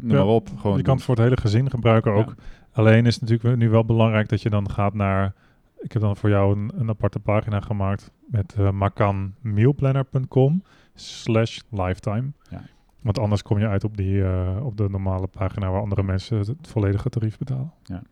noem 0.00 0.16
maar 0.16 0.26
op. 0.26 0.48
Gewoon 0.58 0.76
je 0.76 0.82
kan 0.82 0.94
het 0.94 1.04
voor 1.04 1.14
het 1.14 1.24
hele 1.24 1.36
gezin 1.36 1.70
gebruiken 1.70 2.12
ook. 2.12 2.34
Alleen 2.72 3.06
is 3.06 3.14
het 3.14 3.22
natuurlijk 3.22 3.56
nu 3.58 3.68
wel 3.68 3.84
belangrijk 3.84 4.28
dat 4.28 4.42
je 4.42 4.50
dan 4.50 4.70
gaat 4.70 4.94
naar, 4.94 5.34
ik 5.78 5.92
heb 5.92 6.02
dan 6.02 6.16
voor 6.16 6.30
jou 6.30 6.56
een, 6.56 6.72
een 6.74 6.88
aparte 6.88 7.18
pagina 7.18 7.60
gemaakt 7.60 8.10
met 8.26 8.54
uh, 8.58 8.70
makanmealplanner.com 8.70 10.62
slash 10.94 11.58
lifetime. 11.70 12.32
Ja. 12.50 12.62
Want 13.00 13.18
anders 13.18 13.42
kom 13.42 13.58
je 13.58 13.66
uit 13.66 13.84
op, 13.84 13.96
die, 13.96 14.14
uh, 14.14 14.56
op 14.62 14.76
de 14.76 14.88
normale 14.90 15.26
pagina 15.26 15.70
waar 15.70 15.80
andere 15.80 16.02
mensen 16.02 16.38
het 16.38 16.68
volledige 16.68 17.08
tarief 17.08 17.38
betalen. 17.38 17.72
Ja. 17.84 18.02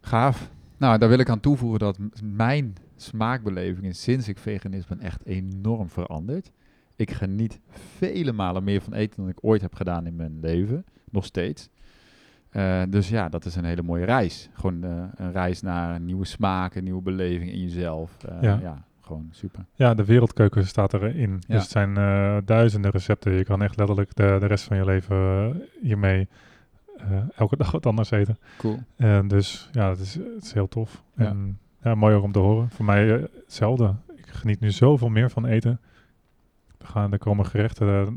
Gaaf. 0.00 0.50
Nou, 0.80 0.98
daar 0.98 1.08
wil 1.08 1.18
ik 1.18 1.28
aan 1.28 1.40
toevoegen 1.40 1.78
dat 1.78 1.98
mijn 2.22 2.74
smaakbeleving 2.96 3.96
sinds 3.96 4.28
ik 4.28 4.38
veganist 4.38 4.88
ben 4.88 5.00
echt 5.00 5.26
enorm 5.26 5.88
veranderd. 5.88 6.52
Ik 6.96 7.10
geniet 7.10 7.60
vele 7.68 8.32
malen 8.32 8.64
meer 8.64 8.80
van 8.80 8.92
eten 8.92 9.16
dan 9.16 9.28
ik 9.28 9.38
ooit 9.40 9.60
heb 9.60 9.74
gedaan 9.74 10.06
in 10.06 10.16
mijn 10.16 10.40
leven. 10.40 10.84
Nog 11.10 11.24
steeds. 11.24 11.68
Uh, 12.52 12.82
dus 12.88 13.08
ja, 13.08 13.28
dat 13.28 13.44
is 13.44 13.56
een 13.56 13.64
hele 13.64 13.82
mooie 13.82 14.04
reis. 14.04 14.48
Gewoon 14.52 14.84
uh, 14.84 15.04
een 15.14 15.32
reis 15.32 15.62
naar 15.62 16.00
nieuwe 16.00 16.24
smaak, 16.24 16.74
een 16.74 16.84
nieuwe 16.84 17.02
beleving 17.02 17.50
in 17.50 17.60
jezelf. 17.60 18.16
Uh, 18.28 18.42
ja. 18.42 18.58
ja. 18.62 18.84
gewoon 19.00 19.28
super. 19.30 19.64
Ja, 19.74 19.94
de 19.94 20.04
wereldkeuken 20.04 20.66
staat 20.66 20.94
erin. 20.94 21.30
Ja. 21.30 21.54
Dus 21.54 21.62
het 21.62 21.70
zijn 21.70 21.94
duizenden 22.44 22.90
recepten. 22.90 23.32
Je 23.32 23.44
kan 23.44 23.62
echt 23.62 23.76
letterlijk 23.76 24.14
de, 24.14 24.36
de 24.40 24.46
rest 24.46 24.64
van 24.64 24.76
je 24.76 24.84
leven 24.84 25.62
hiermee 25.80 26.28
elke 27.36 27.56
dag 27.62 27.70
wat 27.70 27.86
anders 27.86 28.10
eten. 28.10 28.38
Cool. 28.58 28.78
En 28.96 29.28
dus 29.28 29.68
ja, 29.72 29.88
het 29.88 29.98
is, 29.98 30.14
het 30.14 30.42
is 30.42 30.52
heel 30.52 30.68
tof. 30.68 31.02
Ja. 31.16 31.26
En 31.26 31.58
ja, 31.82 31.94
mooi 31.94 32.14
ook 32.14 32.22
om 32.22 32.32
te 32.32 32.38
horen. 32.38 32.70
Voor 32.70 32.84
mij 32.84 33.06
uh, 33.06 33.24
hetzelfde. 33.44 33.94
Ik 34.16 34.26
geniet 34.26 34.60
nu 34.60 34.70
zoveel 34.70 35.08
meer 35.08 35.30
van 35.30 35.46
eten. 35.46 35.80
Er, 36.78 36.86
gaan, 36.86 37.12
er 37.12 37.18
komen 37.18 37.46
gerechten 37.46 37.86
uh, 37.88 38.08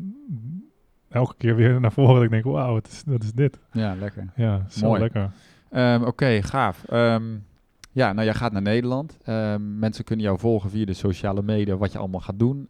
elke 1.09 1.35
keer 1.37 1.55
weer 1.55 1.79
naar 1.81 1.91
voren. 1.91 2.13
Dat 2.13 2.23
ik 2.23 2.29
denk, 2.29 2.43
wauw, 2.43 2.73
wat 3.05 3.21
is, 3.23 3.31
dit? 3.33 3.59
Ja, 3.71 3.95
lekker. 3.95 4.29
Ja, 4.35 4.65
zo 4.69 4.87
mooi. 4.87 4.99
lekker. 4.99 5.31
Um, 5.71 5.95
Oké, 5.95 6.07
okay, 6.07 6.41
gaaf. 6.41 6.91
Um, 6.91 7.45
ja, 7.91 8.13
nou, 8.13 8.25
jij 8.25 8.33
gaat 8.35 8.51
naar 8.51 8.61
Nederland. 8.61 9.17
Um, 9.25 9.79
mensen 9.79 10.03
kunnen 10.03 10.25
jou 10.25 10.39
volgen 10.39 10.69
via 10.69 10.85
de 10.85 10.93
sociale 10.93 11.41
media, 11.41 11.75
wat 11.75 11.91
je 11.91 11.97
allemaal 11.97 12.19
gaat 12.19 12.39
doen. 12.39 12.69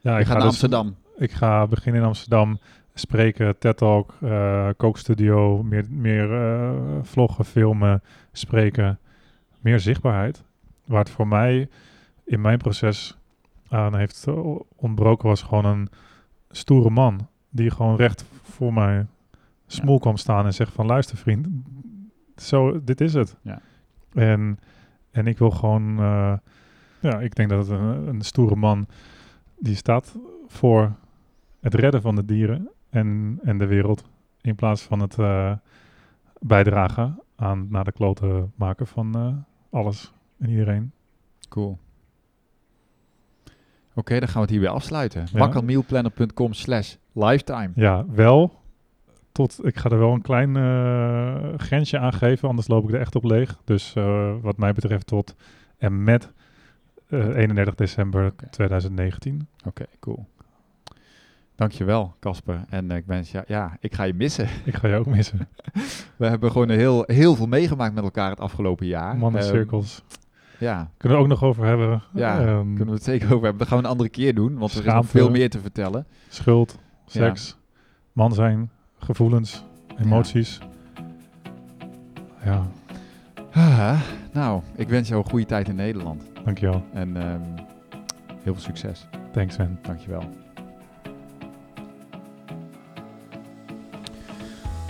ja, 0.00 0.18
ik 0.18 0.26
ga 0.26 0.32
naar 0.32 0.34
dus, 0.34 0.44
Amsterdam. 0.44 0.96
Ik 1.16 1.32
ga 1.32 1.66
beginnen 1.66 2.00
in 2.00 2.06
Amsterdam 2.06 2.58
spreken, 2.98 3.58
TED 3.58 3.76
Talk, 3.76 4.14
uh, 4.22 4.68
kookstudio, 4.76 5.62
meer, 5.62 5.84
meer 5.90 6.30
uh, 6.30 6.70
vloggen, 7.02 7.44
filmen, 7.44 8.02
spreken, 8.32 8.98
meer 9.60 9.80
zichtbaarheid. 9.80 10.44
Waar 10.84 10.98
het 10.98 11.10
voor 11.10 11.28
mij 11.28 11.68
in 12.24 12.40
mijn 12.40 12.58
proces 12.58 13.18
aan 13.68 13.96
heeft 13.96 14.26
ontbroken 14.76 15.28
was 15.28 15.42
gewoon 15.42 15.64
een 15.64 15.88
stoere 16.50 16.90
man 16.90 17.28
die 17.50 17.70
gewoon 17.70 17.96
recht 17.96 18.24
voor 18.42 18.72
mij 18.72 19.06
smoel 19.66 19.98
kwam 19.98 20.16
staan 20.16 20.44
en 20.44 20.54
zegt 20.54 20.72
van 20.72 20.86
luister 20.86 21.16
vriend, 21.16 21.46
zo, 22.36 22.84
dit 22.84 23.00
is 23.00 23.14
het. 23.14 23.36
Ja. 23.42 23.60
En, 24.12 24.58
en 25.10 25.26
ik 25.26 25.38
wil 25.38 25.50
gewoon, 25.50 26.00
uh, 26.00 26.32
ja, 27.00 27.20
ik 27.20 27.34
denk 27.34 27.48
dat 27.48 27.68
het 27.68 27.78
een, 27.78 28.08
een 28.08 28.20
stoere 28.20 28.56
man 28.56 28.86
die 29.58 29.74
staat 29.74 30.16
voor 30.46 30.92
het 31.60 31.74
redden 31.74 32.02
van 32.02 32.14
de 32.14 32.24
dieren 32.24 32.68
en, 32.96 33.38
en 33.42 33.58
de 33.58 33.66
wereld. 33.66 34.04
In 34.40 34.54
plaats 34.54 34.82
van 34.82 35.00
het 35.00 35.16
uh, 35.18 35.52
bijdragen 36.40 37.22
aan 37.36 37.66
naar 37.70 37.84
de 37.84 37.92
kloten 37.92 38.52
maken 38.54 38.86
van 38.86 39.12
uh, 39.16 39.34
alles 39.70 40.12
en 40.38 40.50
iedereen. 40.50 40.92
Cool. 41.48 41.78
Oké, 43.94 44.18
dan 44.18 44.28
gaan 44.28 44.34
we 44.34 44.40
het 44.40 44.50
hierbij 44.50 44.68
afsluiten. 44.70 45.26
Ja. 45.32 45.38
slash 46.50 46.94
lifetime. 47.12 47.70
Ja, 47.74 48.04
wel. 48.08 48.64
Tot, 49.32 49.58
ik 49.64 49.76
ga 49.78 49.90
er 49.90 49.98
wel 49.98 50.12
een 50.12 50.22
klein 50.22 50.56
uh, 50.56 51.54
grensje 51.56 51.98
aan 51.98 52.12
geven, 52.12 52.48
anders 52.48 52.68
loop 52.68 52.88
ik 52.88 52.94
er 52.94 53.00
echt 53.00 53.14
op 53.14 53.24
leeg. 53.24 53.60
Dus 53.64 53.92
wat 54.40 54.56
mij 54.56 54.72
betreft 54.72 55.06
tot 55.06 55.34
en 55.78 56.04
met 56.04 56.32
31 57.08 57.74
december 57.74 58.26
okay. 58.26 58.48
2019. 58.50 59.48
Oké, 59.64 59.84
cool. 60.00 60.26
Dankjewel, 61.56 62.14
Casper. 62.20 62.64
En 62.68 62.90
ik 62.90 63.06
ben 63.06 63.24
ja, 63.32 63.44
ja, 63.46 63.76
ik 63.80 63.94
ga 63.94 64.02
je 64.02 64.14
missen. 64.14 64.48
Ik 64.64 64.76
ga 64.76 64.88
je 64.88 64.96
ook 64.96 65.06
missen. 65.06 65.48
we 66.16 66.26
hebben 66.26 66.50
gewoon 66.50 66.70
heel, 66.70 67.02
heel 67.06 67.34
veel 67.34 67.46
meegemaakt 67.46 67.94
met 67.94 68.04
elkaar 68.04 68.30
het 68.30 68.40
afgelopen 68.40 68.86
jaar. 68.86 69.16
Mannencirkels. 69.16 70.02
Um, 70.10 70.16
ja. 70.58 70.90
Kunnen 70.96 71.18
we 71.18 71.24
ook 71.24 71.30
nog 71.30 71.42
over 71.42 71.64
hebben. 71.64 72.02
Ja, 72.14 72.40
um, 72.40 72.66
kunnen 72.66 72.86
we 72.86 72.92
het 72.92 73.02
zeker 73.02 73.26
over 73.26 73.42
hebben. 73.42 73.58
Dat 73.58 73.68
gaan 73.68 73.78
we 73.78 73.84
een 73.84 73.90
andere 73.90 74.08
keer 74.08 74.34
doen, 74.34 74.58
want 74.58 74.72
er 74.72 74.86
is 74.86 74.92
nog 74.92 75.06
veel 75.06 75.30
meer 75.30 75.50
te 75.50 75.60
vertellen. 75.60 76.06
Schuld, 76.28 76.78
seks, 77.06 77.56
man 78.12 78.32
zijn, 78.32 78.70
gevoelens, 78.98 79.64
emoties. 79.98 80.58
Ja. 82.44 82.66
Ah, 83.52 84.00
nou, 84.32 84.62
ik 84.74 84.88
wens 84.88 85.08
jou 85.08 85.22
een 85.22 85.30
goede 85.30 85.46
tijd 85.46 85.68
in 85.68 85.74
Nederland. 85.74 86.22
Dankjewel. 86.44 86.84
En 86.92 87.28
um, 87.30 87.42
heel 88.42 88.54
veel 88.54 88.62
succes. 88.62 89.08
Thanks, 89.32 89.56
man. 89.56 89.78
Dankjewel. 89.82 90.45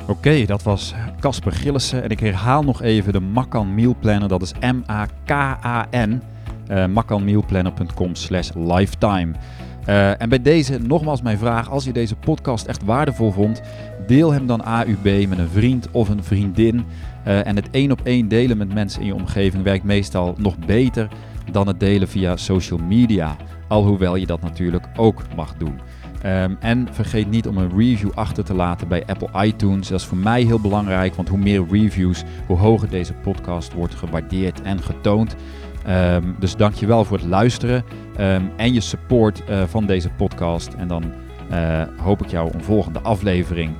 Oké, 0.08 0.44
dat 0.44 0.62
was 0.62 0.94
Casper 1.20 1.52
Gillissen. 1.52 2.02
En 2.02 2.08
ik 2.10 2.20
herhaal 2.20 2.62
nog 2.62 2.82
even 2.82 3.12
de 3.12 3.20
Makan 3.20 3.74
Meal 3.74 3.96
Planner. 4.00 4.28
Dat 4.28 4.42
is 4.42 4.52
M-A-K-A-N. 4.60 6.22
uh, 6.70 6.86
makkanmealplanner.com 6.86 8.14
slash 8.14 8.50
lifetime. 8.54 9.32
Uh, 9.88 10.20
en 10.20 10.28
bij 10.28 10.42
deze 10.42 10.78
nogmaals 10.78 11.22
mijn 11.22 11.38
vraag, 11.38 11.70
als 11.70 11.84
je 11.84 11.92
deze 11.92 12.16
podcast 12.16 12.66
echt 12.66 12.84
waardevol 12.84 13.30
vond, 13.32 13.62
deel 14.06 14.32
hem 14.32 14.46
dan 14.46 14.64
AUB 14.64 15.28
met 15.28 15.38
een 15.38 15.48
vriend 15.48 15.90
of 15.90 16.08
een 16.08 16.24
vriendin. 16.24 16.84
Uh, 17.26 17.46
en 17.46 17.56
het 17.56 17.70
één 17.70 17.92
op 17.92 18.00
één 18.02 18.28
delen 18.28 18.56
met 18.56 18.74
mensen 18.74 19.00
in 19.00 19.06
je 19.06 19.14
omgeving 19.14 19.62
werkt 19.62 19.84
meestal 19.84 20.34
nog 20.38 20.58
beter 20.58 21.08
dan 21.52 21.66
het 21.66 21.80
delen 21.80 22.08
via 22.08 22.36
social 22.36 22.78
media. 22.78 23.36
Alhoewel 23.68 24.16
je 24.16 24.26
dat 24.26 24.42
natuurlijk 24.42 24.88
ook 24.96 25.22
mag 25.36 25.54
doen. 25.56 25.80
Um, 26.24 26.56
en 26.60 26.88
vergeet 26.90 27.30
niet 27.30 27.46
om 27.46 27.58
een 27.58 27.78
review 27.78 28.10
achter 28.14 28.44
te 28.44 28.54
laten 28.54 28.88
bij 28.88 29.06
Apple 29.06 29.44
iTunes. 29.44 29.88
Dat 29.88 30.00
is 30.00 30.06
voor 30.06 30.18
mij 30.18 30.42
heel 30.42 30.60
belangrijk, 30.60 31.14
want 31.14 31.28
hoe 31.28 31.38
meer 31.38 31.66
reviews, 31.70 32.22
hoe 32.46 32.58
hoger 32.58 32.88
deze 32.88 33.12
podcast 33.12 33.72
wordt 33.72 33.94
gewaardeerd 33.94 34.62
en 34.62 34.82
getoond. 34.82 35.36
Um, 35.88 36.36
dus 36.38 36.56
dankjewel 36.56 37.04
voor 37.04 37.16
het 37.16 37.26
luisteren 37.26 37.84
um, 38.20 38.50
en 38.56 38.74
je 38.74 38.80
support 38.80 39.42
uh, 39.50 39.62
van 39.62 39.86
deze 39.86 40.08
podcast. 40.08 40.74
En 40.74 40.88
dan 40.88 41.04
uh, 41.50 41.82
hoop 41.96 42.22
ik 42.22 42.30
jou 42.30 42.50
een 42.54 42.64
volgende 42.64 43.00
aflevering 43.00 43.72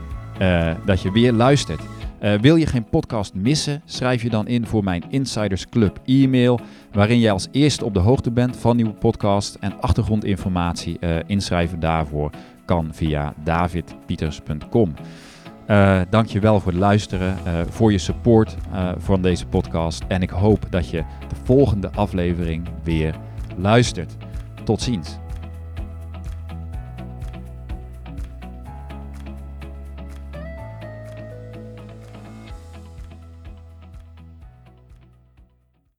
uh, 0.42 0.70
dat 0.84 1.02
je 1.02 1.12
weer 1.12 1.32
luistert. 1.32 1.80
Uh, 2.26 2.34
wil 2.40 2.56
je 2.56 2.66
geen 2.66 2.84
podcast 2.84 3.34
missen? 3.34 3.82
Schrijf 3.84 4.22
je 4.22 4.30
dan 4.30 4.46
in 4.48 4.66
voor 4.66 4.84
mijn 4.84 5.04
Insiders 5.08 5.68
Club 5.68 6.00
e-mail, 6.04 6.60
waarin 6.92 7.18
jij 7.18 7.32
als 7.32 7.48
eerste 7.50 7.84
op 7.84 7.94
de 7.94 8.00
hoogte 8.00 8.30
bent 8.30 8.56
van 8.56 8.76
nieuwe 8.76 8.92
podcasts 8.92 9.58
en 9.58 9.80
achtergrondinformatie. 9.80 10.96
Uh, 11.00 11.16
inschrijven 11.26 11.80
daarvoor 11.80 12.30
kan 12.64 12.88
via 12.92 13.34
davidpieters.com. 13.44 14.94
Uh, 15.70 16.00
Dank 16.10 16.26
je 16.26 16.40
wel 16.40 16.60
voor 16.60 16.72
het 16.72 16.80
luisteren, 16.80 17.36
voor 17.68 17.92
je 17.92 17.98
support 17.98 18.56
van 18.98 19.22
deze 19.22 19.46
podcast. 19.46 20.04
En 20.08 20.22
ik 20.22 20.30
hoop 20.30 20.66
dat 20.70 20.90
je 20.90 21.04
de 21.28 21.36
volgende 21.44 21.90
aflevering 21.90 22.68
weer 22.82 23.14
luistert. 23.56 24.16
Tot 24.64 24.82
ziens. 24.82 25.18